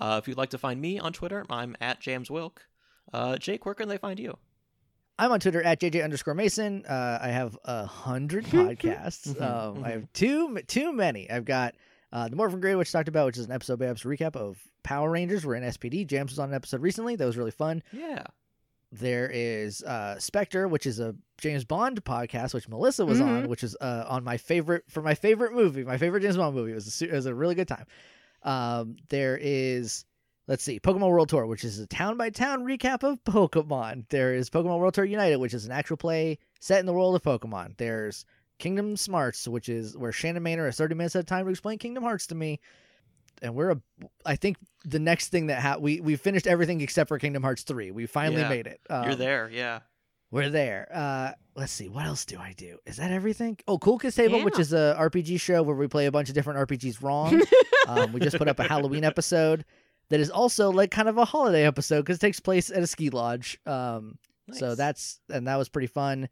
Uh, 0.00 0.20
if 0.22 0.28
you'd 0.28 0.36
like 0.38 0.50
to 0.50 0.58
find 0.58 0.80
me 0.80 0.98
on 0.98 1.12
Twitter, 1.12 1.44
I'm 1.50 1.76
at 1.80 2.00
JamesWilk. 2.00 2.58
Uh, 3.12 3.36
Jake, 3.36 3.66
where 3.66 3.74
can 3.74 3.88
they 3.88 3.98
find 3.98 4.18
you? 4.20 4.36
I'm 5.18 5.32
on 5.32 5.40
Twitter 5.40 5.60
at 5.62 5.80
JJ 5.80 6.04
underscore 6.04 6.34
Mason. 6.34 6.84
Uh, 6.86 7.18
I 7.20 7.28
have 7.28 7.58
a 7.64 7.84
hundred 7.86 8.44
podcasts. 8.46 9.40
um, 9.40 9.82
I 9.82 9.90
have 9.90 10.12
too 10.12 10.58
too 10.68 10.92
many. 10.92 11.28
I've 11.28 11.44
got 11.44 11.74
uh, 12.12 12.28
the 12.28 12.36
Morphin 12.36 12.60
Grid, 12.60 12.76
which 12.76 12.94
I 12.94 12.98
talked 12.98 13.08
about, 13.08 13.26
which 13.26 13.38
is 13.38 13.46
an 13.46 13.52
episode 13.52 13.78
by 13.78 13.86
episode 13.86 14.08
recap 14.08 14.36
of 14.36 14.58
Power 14.82 15.10
Rangers. 15.10 15.44
We're 15.44 15.56
in 15.56 15.62
SPD. 15.64 16.06
James 16.06 16.32
was 16.32 16.38
on 16.38 16.48
an 16.50 16.54
episode 16.54 16.80
recently. 16.80 17.16
That 17.16 17.26
was 17.26 17.36
really 17.36 17.50
fun. 17.50 17.82
Yeah. 17.92 18.24
There 18.90 19.30
is 19.30 19.82
uh, 19.82 20.18
Spectre, 20.18 20.66
which 20.66 20.86
is 20.86 20.98
a 20.98 21.14
James 21.38 21.64
Bond 21.66 22.02
podcast, 22.04 22.54
which 22.54 22.68
Melissa 22.70 23.04
was 23.04 23.20
on, 23.20 23.48
which 23.48 23.62
is 23.62 23.76
uh, 23.82 24.06
on 24.08 24.24
my 24.24 24.38
favorite 24.38 24.84
for 24.88 25.02
my 25.02 25.14
favorite 25.14 25.52
movie, 25.52 25.84
my 25.84 25.98
favorite 25.98 26.22
James 26.22 26.38
Bond 26.38 26.56
movie. 26.56 26.72
It 26.72 26.76
was 26.76 27.02
a, 27.02 27.04
it 27.04 27.12
was 27.12 27.26
a 27.26 27.34
really 27.34 27.54
good 27.54 27.68
time. 27.68 27.84
Um, 28.42 28.96
there 29.10 29.36
is, 29.38 30.06
let's 30.46 30.64
see, 30.64 30.80
Pokemon 30.80 31.10
World 31.10 31.28
Tour, 31.28 31.44
which 31.44 31.64
is 31.64 31.78
a 31.80 31.86
town 31.86 32.16
by 32.16 32.30
town 32.30 32.64
recap 32.64 33.02
of 33.02 33.22
Pokemon. 33.24 34.08
There 34.08 34.34
is 34.34 34.48
Pokemon 34.48 34.78
World 34.78 34.94
Tour 34.94 35.04
United, 35.04 35.36
which 35.36 35.52
is 35.52 35.66
an 35.66 35.72
actual 35.72 35.98
play 35.98 36.38
set 36.60 36.80
in 36.80 36.86
the 36.86 36.94
world 36.94 37.14
of 37.14 37.22
Pokemon. 37.22 37.76
There's 37.76 38.24
Kingdom 38.58 38.96
Smarts, 38.96 39.46
which 39.48 39.68
is 39.68 39.96
where 39.96 40.12
Shannon 40.12 40.42
Manor 40.42 40.66
has 40.66 40.76
30 40.76 40.94
minutes 40.94 41.16
at 41.16 41.22
a 41.22 41.26
time 41.26 41.44
to 41.46 41.50
explain 41.50 41.78
Kingdom 41.78 42.02
Hearts 42.02 42.26
to 42.28 42.34
me. 42.34 42.60
And 43.40 43.54
we're 43.54 43.70
a, 43.70 43.80
I 44.26 44.34
think 44.36 44.56
the 44.84 44.98
next 44.98 45.28
thing 45.28 45.46
that 45.46 45.60
ha- 45.60 45.76
we 45.78 46.00
we 46.00 46.16
finished 46.16 46.46
everything 46.46 46.80
except 46.80 47.08
for 47.08 47.18
Kingdom 47.18 47.42
Hearts 47.42 47.62
3. 47.62 47.92
We 47.92 48.06
finally 48.06 48.42
Yeah. 48.42 48.48
made 48.48 48.66
it. 48.66 48.80
You're 48.90 49.12
Um, 49.12 49.18
there. 49.18 49.48
Yeah. 49.52 49.80
we're 50.30 50.50
there. 50.50 50.88
Uh, 50.92 51.32
let's 51.54 51.72
see. 51.72 51.88
What 51.88 52.04
else 52.04 52.24
do 52.24 52.38
I 52.38 52.52
do? 52.56 52.78
Is 52.84 52.96
that 52.96 53.12
everything? 53.12 53.56
Oh, 53.68 53.78
Cool 53.78 53.98
Kids 53.98 54.16
Table, 54.16 54.42
which 54.44 54.58
is 54.58 54.72
a 54.72 54.94
RPG 54.98 55.40
show 55.40 55.62
where 55.62 55.76
we 55.76 55.86
play 55.86 56.06
a 56.06 56.12
bunch 56.12 56.28
of 56.28 56.34
different 56.34 56.58
RPGs 56.68 57.00
wrong. 57.02 57.40
um, 57.88 58.12
we 58.12 58.20
just 58.20 58.36
put 58.38 58.48
up 58.48 58.58
a 58.58 58.64
Halloween 58.64 59.04
episode 59.04 59.64
that 60.10 60.18
is 60.20 60.30
also 60.30 60.70
like 60.72 60.90
kind 60.90 61.08
of 61.08 61.16
a 61.16 61.24
holiday 61.24 61.64
episode 61.64 62.00
because 62.02 62.16
it 62.16 62.20
takes 62.20 62.40
place 62.40 62.70
at 62.70 62.82
a 62.82 62.86
ski 62.88 63.08
lodge. 63.10 63.58
Um, 63.66 64.18
so 64.52 64.74
that's 64.74 65.20
and 65.30 65.46
that 65.46 65.56
was 65.56 65.68
pretty 65.68 65.86
fun. 65.88 66.28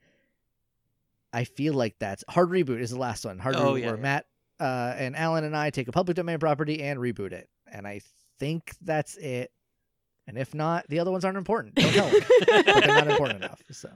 I 1.37 1.45
feel 1.45 1.75
like 1.75 1.97
that's 1.99 2.25
Hard 2.29 2.49
Reboot 2.49 2.81
is 2.81 2.91
the 2.91 2.99
last 2.99 3.25
one. 3.27 3.39
Hard 3.39 3.57
Oh, 3.57 3.75
Reboot 3.75 3.81
yeah, 3.81 3.87
where 3.89 3.97
yeah. 3.97 4.03
Matt 4.03 4.27
uh, 4.59 4.95
and 4.97 5.15
Alan 5.15 5.45
and 5.45 5.55
I 5.57 5.69
take 5.71 5.87
a 5.89 5.93
public 5.93 6.17
domain 6.17 6.39
property 6.39 6.83
and 6.83 6.99
reboot 6.99 7.33
it, 7.33 7.49
and 7.71 7.87
I 7.87 8.01
think 8.39 8.75
that's 8.81 9.17
it. 9.17 9.51
And 10.27 10.39
if 10.39 10.55
not, 10.55 10.87
the 10.89 10.99
other 10.99 11.11
ones 11.11 11.25
aren't 11.25 11.37
important. 11.39 11.75
Don't 11.75 11.93
tell 11.93 12.07
'em. 12.07 12.15
but 12.49 12.65
they're 12.65 12.87
not 12.87 13.09
important 13.09 13.45
enough. 13.45 13.63
So. 13.71 13.91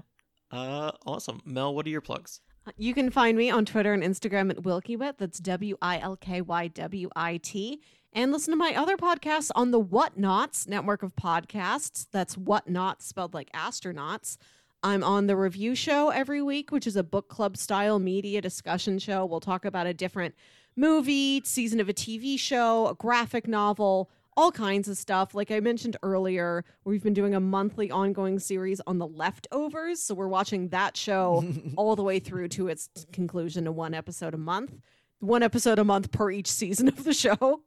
Uh, 0.52 0.92
awesome. 1.06 1.40
Mel, 1.44 1.74
what 1.74 1.86
are 1.86 1.90
your 1.90 2.00
plugs? 2.00 2.40
You 2.76 2.92
can 2.92 3.10
find 3.10 3.38
me 3.38 3.50
on 3.50 3.64
Twitter 3.64 3.92
and 3.94 4.02
Instagram 4.02 4.50
at 4.50 4.58
Wilkywit. 4.58 5.14
That's 5.18 5.38
W 5.38 5.76
I 5.80 5.98
L 5.98 6.16
K 6.16 6.40
Y 6.42 6.68
W 6.68 7.08
I 7.16 7.38
T. 7.38 7.80
And 8.12 8.32
listen 8.32 8.50
to 8.52 8.56
my 8.56 8.74
other 8.74 8.96
podcasts 8.96 9.50
on 9.54 9.70
the 9.70 9.80
Whatnots 9.80 10.68
network 10.68 11.02
of 11.02 11.14
podcasts. 11.16 12.06
That's 12.12 12.36
Whatnots 12.36 13.02
spelled 13.02 13.32
like 13.32 13.50
astronauts. 13.52 14.36
I'm 14.82 15.04
on 15.04 15.26
the 15.26 15.36
review 15.36 15.74
show 15.74 16.08
every 16.08 16.40
week, 16.40 16.72
which 16.72 16.86
is 16.86 16.96
a 16.96 17.02
book 17.02 17.28
club 17.28 17.56
style 17.56 17.98
media 17.98 18.40
discussion 18.40 18.98
show. 18.98 19.26
We'll 19.26 19.40
talk 19.40 19.64
about 19.64 19.86
a 19.86 19.92
different 19.92 20.34
movie, 20.74 21.42
season 21.44 21.80
of 21.80 21.88
a 21.88 21.92
TV 21.92 22.38
show, 22.38 22.88
a 22.88 22.94
graphic 22.94 23.46
novel, 23.46 24.10
all 24.36 24.50
kinds 24.50 24.88
of 24.88 24.96
stuff. 24.96 25.34
Like 25.34 25.50
I 25.50 25.60
mentioned 25.60 25.98
earlier, 26.02 26.64
we've 26.84 27.02
been 27.02 27.12
doing 27.12 27.34
a 27.34 27.40
monthly 27.40 27.90
ongoing 27.90 28.38
series 28.38 28.80
on 28.86 28.98
the 28.98 29.06
leftovers. 29.06 30.00
So 30.00 30.14
we're 30.14 30.28
watching 30.28 30.68
that 30.68 30.96
show 30.96 31.44
all 31.76 31.94
the 31.94 32.02
way 32.02 32.18
through 32.18 32.48
to 32.48 32.68
its 32.68 32.88
conclusion 33.12 33.66
in 33.66 33.74
one 33.74 33.92
episode 33.92 34.32
a 34.32 34.38
month, 34.38 34.78
one 35.18 35.42
episode 35.42 35.78
a 35.78 35.84
month 35.84 36.10
per 36.10 36.30
each 36.30 36.48
season 36.48 36.88
of 36.88 37.04
the 37.04 37.12
show. 37.12 37.62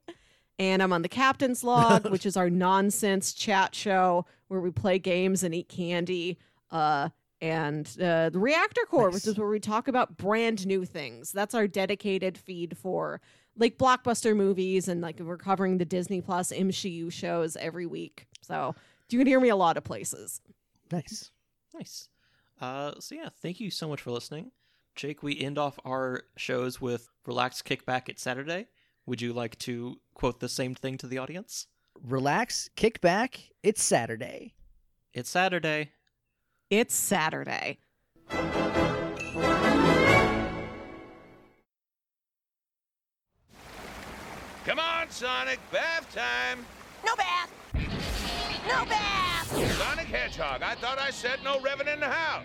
And 0.58 0.82
I'm 0.82 0.94
on 0.94 1.04
the 1.04 1.10
Captain's 1.10 1.64
Log, 1.64 2.10
which 2.12 2.26
is 2.26 2.38
our 2.38 2.50
nonsense 2.50 3.34
chat 3.34 3.76
show 3.76 4.26
where 4.48 4.62
we 4.62 4.72
play 4.72 4.98
games 4.98 5.44
and 5.44 5.54
eat 5.54 5.70
candy. 5.70 6.40
Uh, 6.74 7.10
and 7.40 7.88
uh, 8.02 8.30
the 8.30 8.40
Reactor 8.40 8.82
Core, 8.90 9.10
which 9.12 9.28
is 9.28 9.38
where 9.38 9.48
we 9.48 9.60
talk 9.60 9.88
about 9.88 10.18
brand 10.18 10.66
new 10.66 10.86
things. 10.86 11.32
That's 11.32 11.54
our 11.54 11.68
dedicated 11.68 12.38
feed 12.38 12.78
for 12.78 13.22
like 13.58 13.78
blockbuster 13.78 14.36
movies 14.36 14.88
and 14.88 15.02
like 15.02 15.20
we're 15.20 15.38
covering 15.38 15.78
the 15.78 15.86
Disney 15.86 16.22
Plus 16.22 16.52
MCU 16.52 17.12
shows 17.12 17.56
every 17.58 17.86
week. 17.86 18.28
So 18.42 18.76
you 19.10 19.20
can 19.20 19.28
hear 19.28 19.40
me 19.40 19.50
a 19.50 19.56
lot 19.56 19.78
of 19.78 19.84
places. 19.84 20.42
Nice. 20.92 21.32
Nice. 21.74 22.10
Uh, 22.60 22.94
so 23.00 23.16
yeah, 23.16 23.30
thank 23.42 23.60
you 23.60 23.70
so 23.70 23.88
much 23.88 24.02
for 24.02 24.12
listening. 24.12 24.52
Jake, 24.96 25.24
we 25.24 25.40
end 25.40 25.58
off 25.58 25.80
our 25.86 26.24
shows 26.38 26.80
with 26.80 27.10
relax 27.26 27.62
kickback 27.62 28.10
at 28.10 28.20
Saturday. 28.20 28.68
Would 29.06 29.22
you 29.22 29.34
like 29.34 29.58
to 29.60 30.00
quote 30.14 30.40
the 30.40 30.50
same 30.50 30.76
thing 30.76 30.98
to 31.00 31.08
the 31.08 31.18
audience? 31.18 31.68
Relax, 32.02 32.70
kick 32.76 33.02
back. 33.02 33.50
It's 33.64 33.84
Saturday. 33.84 34.54
It's 35.14 35.30
Saturday. 35.30 35.92
It's 36.76 36.96
Saturday. 36.96 37.78
Come 38.32 38.50
on, 44.80 45.12
Sonic, 45.12 45.60
bath 45.72 46.12
time. 46.16 46.66
No 47.06 47.16
bath! 47.16 47.52
No 48.68 48.86
bath! 48.86 49.78
Sonic 49.78 50.08
Hedgehog, 50.08 50.64
I 50.64 50.74
thought 50.74 50.98
I 50.98 51.12
said 51.12 51.44
no 51.44 51.60
revving 51.60 51.94
in 51.94 52.00
the 52.00 52.10
house. 52.10 52.44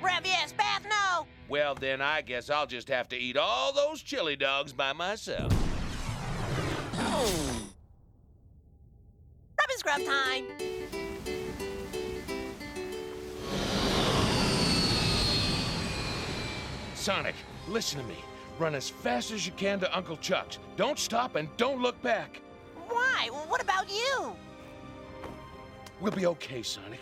Rev, 0.00 0.24
yes, 0.24 0.52
bath, 0.52 0.86
no! 0.88 1.26
Well, 1.48 1.74
then 1.74 2.00
I 2.00 2.22
guess 2.22 2.50
I'll 2.50 2.68
just 2.68 2.86
have 2.86 3.08
to 3.08 3.16
eat 3.16 3.36
all 3.36 3.72
those 3.72 4.02
chili 4.02 4.36
dogs 4.36 4.72
by 4.72 4.92
myself. 4.92 5.52
Rub 6.92 7.28
and 9.68 9.78
scrub 9.78 10.04
time! 10.04 10.44
Sonic, 17.04 17.34
listen 17.68 18.00
to 18.00 18.06
me. 18.06 18.16
Run 18.58 18.74
as 18.74 18.88
fast 18.88 19.30
as 19.30 19.44
you 19.44 19.52
can 19.58 19.78
to 19.80 19.94
Uncle 19.94 20.16
Chuck's. 20.16 20.58
Don't 20.76 20.98
stop 20.98 21.36
and 21.36 21.54
don't 21.58 21.82
look 21.82 22.00
back. 22.00 22.40
Why? 22.88 23.28
What 23.46 23.60
about 23.60 23.90
you? 23.90 24.34
We'll 26.00 26.12
be 26.12 26.24
okay, 26.24 26.62
Sonic. 26.62 27.00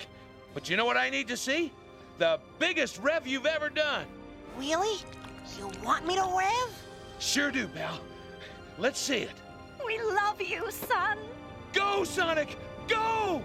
But 0.54 0.68
you 0.68 0.76
know 0.76 0.84
what 0.84 0.96
I 0.96 1.08
need 1.08 1.28
to 1.28 1.36
see? 1.36 1.72
The 2.18 2.40
biggest 2.58 2.98
rev 2.98 3.28
you've 3.28 3.46
ever 3.46 3.68
done. 3.68 4.06
Really? 4.58 4.98
You 5.56 5.70
want 5.84 6.04
me 6.04 6.16
to 6.16 6.34
rev? 6.36 6.74
Sure 7.20 7.52
do, 7.52 7.68
pal. 7.68 8.00
Let's 8.78 8.98
see 8.98 9.18
it. 9.18 9.36
We 9.86 10.00
love 10.02 10.42
you, 10.42 10.68
son! 10.72 11.16
Go, 11.72 12.02
Sonic! 12.02 12.56
Go! 12.88 13.40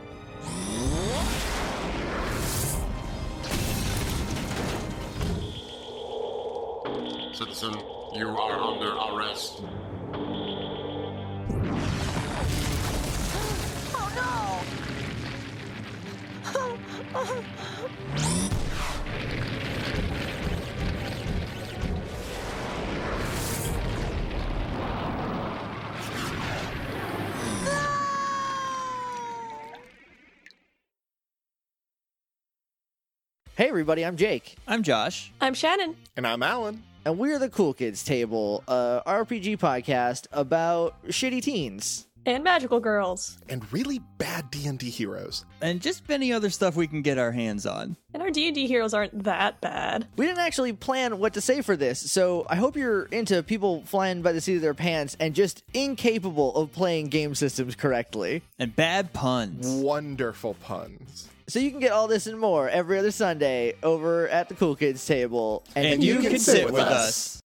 Citizen, 7.37 7.75
you 8.15 8.29
are 8.29 8.59
under 8.59 8.95
arrest. 8.95 9.61
Oh 13.93 14.09
no! 14.15 14.63
Hey, 33.55 33.69
everybody, 33.69 34.03
I'm 34.03 34.17
Jake. 34.17 34.55
I'm 34.67 34.81
Josh. 34.81 35.31
I'm 35.39 35.53
Shannon. 35.53 35.97
And 36.15 36.25
I'm 36.25 36.41
Alan. 36.41 36.81
And 37.05 37.17
we're 37.17 37.39
the 37.39 37.49
Cool 37.49 37.73
Kids 37.73 38.03
Table, 38.03 38.63
uh, 38.67 39.01
a 39.05 39.11
RPG 39.23 39.57
podcast 39.59 40.27
about 40.31 40.95
shitty 41.07 41.41
teens. 41.41 42.03
And 42.25 42.43
magical 42.43 42.81
girls. 42.81 43.37
and 43.47 43.63
really 43.71 43.99
bad 44.17 44.51
D&D 44.51 44.89
heroes. 44.89 45.45
And 45.61 45.79
just 45.81 46.09
many 46.09 46.33
other 46.33 46.49
stuff 46.49 46.75
we 46.75 46.85
can 46.85 47.01
get 47.01 47.17
our 47.17 47.31
hands 47.31 47.65
on. 47.65 47.95
And 48.13 48.21
our 48.21 48.29
D&D 48.29 48.67
heroes 48.67 48.93
aren't 48.93 49.23
that 49.23 49.61
bad. 49.61 50.05
We 50.17 50.25
didn't 50.25 50.39
actually 50.41 50.73
plan 50.73 51.19
what 51.19 51.35
to 51.35 51.41
say 51.41 51.61
for 51.61 51.77
this, 51.77 52.11
so 52.11 52.45
I 52.49 52.57
hope 52.57 52.75
you're 52.75 53.03
into 53.05 53.41
people 53.43 53.83
flying 53.85 54.21
by 54.23 54.33
the 54.33 54.41
seat 54.41 54.57
of 54.57 54.61
their 54.61 54.73
pants 54.73 55.15
and 55.21 55.33
just 55.33 55.63
incapable 55.73 56.53
of 56.57 56.73
playing 56.73 57.07
game 57.07 57.33
systems 57.33 57.75
correctly. 57.75 58.41
And 58.59 58.75
bad 58.75 59.13
puns. 59.13 59.65
Wonderful 59.65 60.55
puns. 60.55 61.29
So 61.49 61.59
you 61.59 61.71
can 61.71 61.79
get 61.79 61.93
all 61.93 62.09
this 62.09 62.27
and 62.27 62.37
more 62.37 62.69
every 62.69 62.99
other 62.99 63.11
Sunday 63.11 63.75
over 63.81 64.27
at 64.27 64.49
the 64.49 64.55
Cool 64.55 64.75
Kids 64.75 65.05
Table. 65.05 65.63
And, 65.77 66.03
you, 66.03 66.19
can 66.19 66.39
sit 66.39 66.65
with 66.65 66.81
us. 66.81 67.41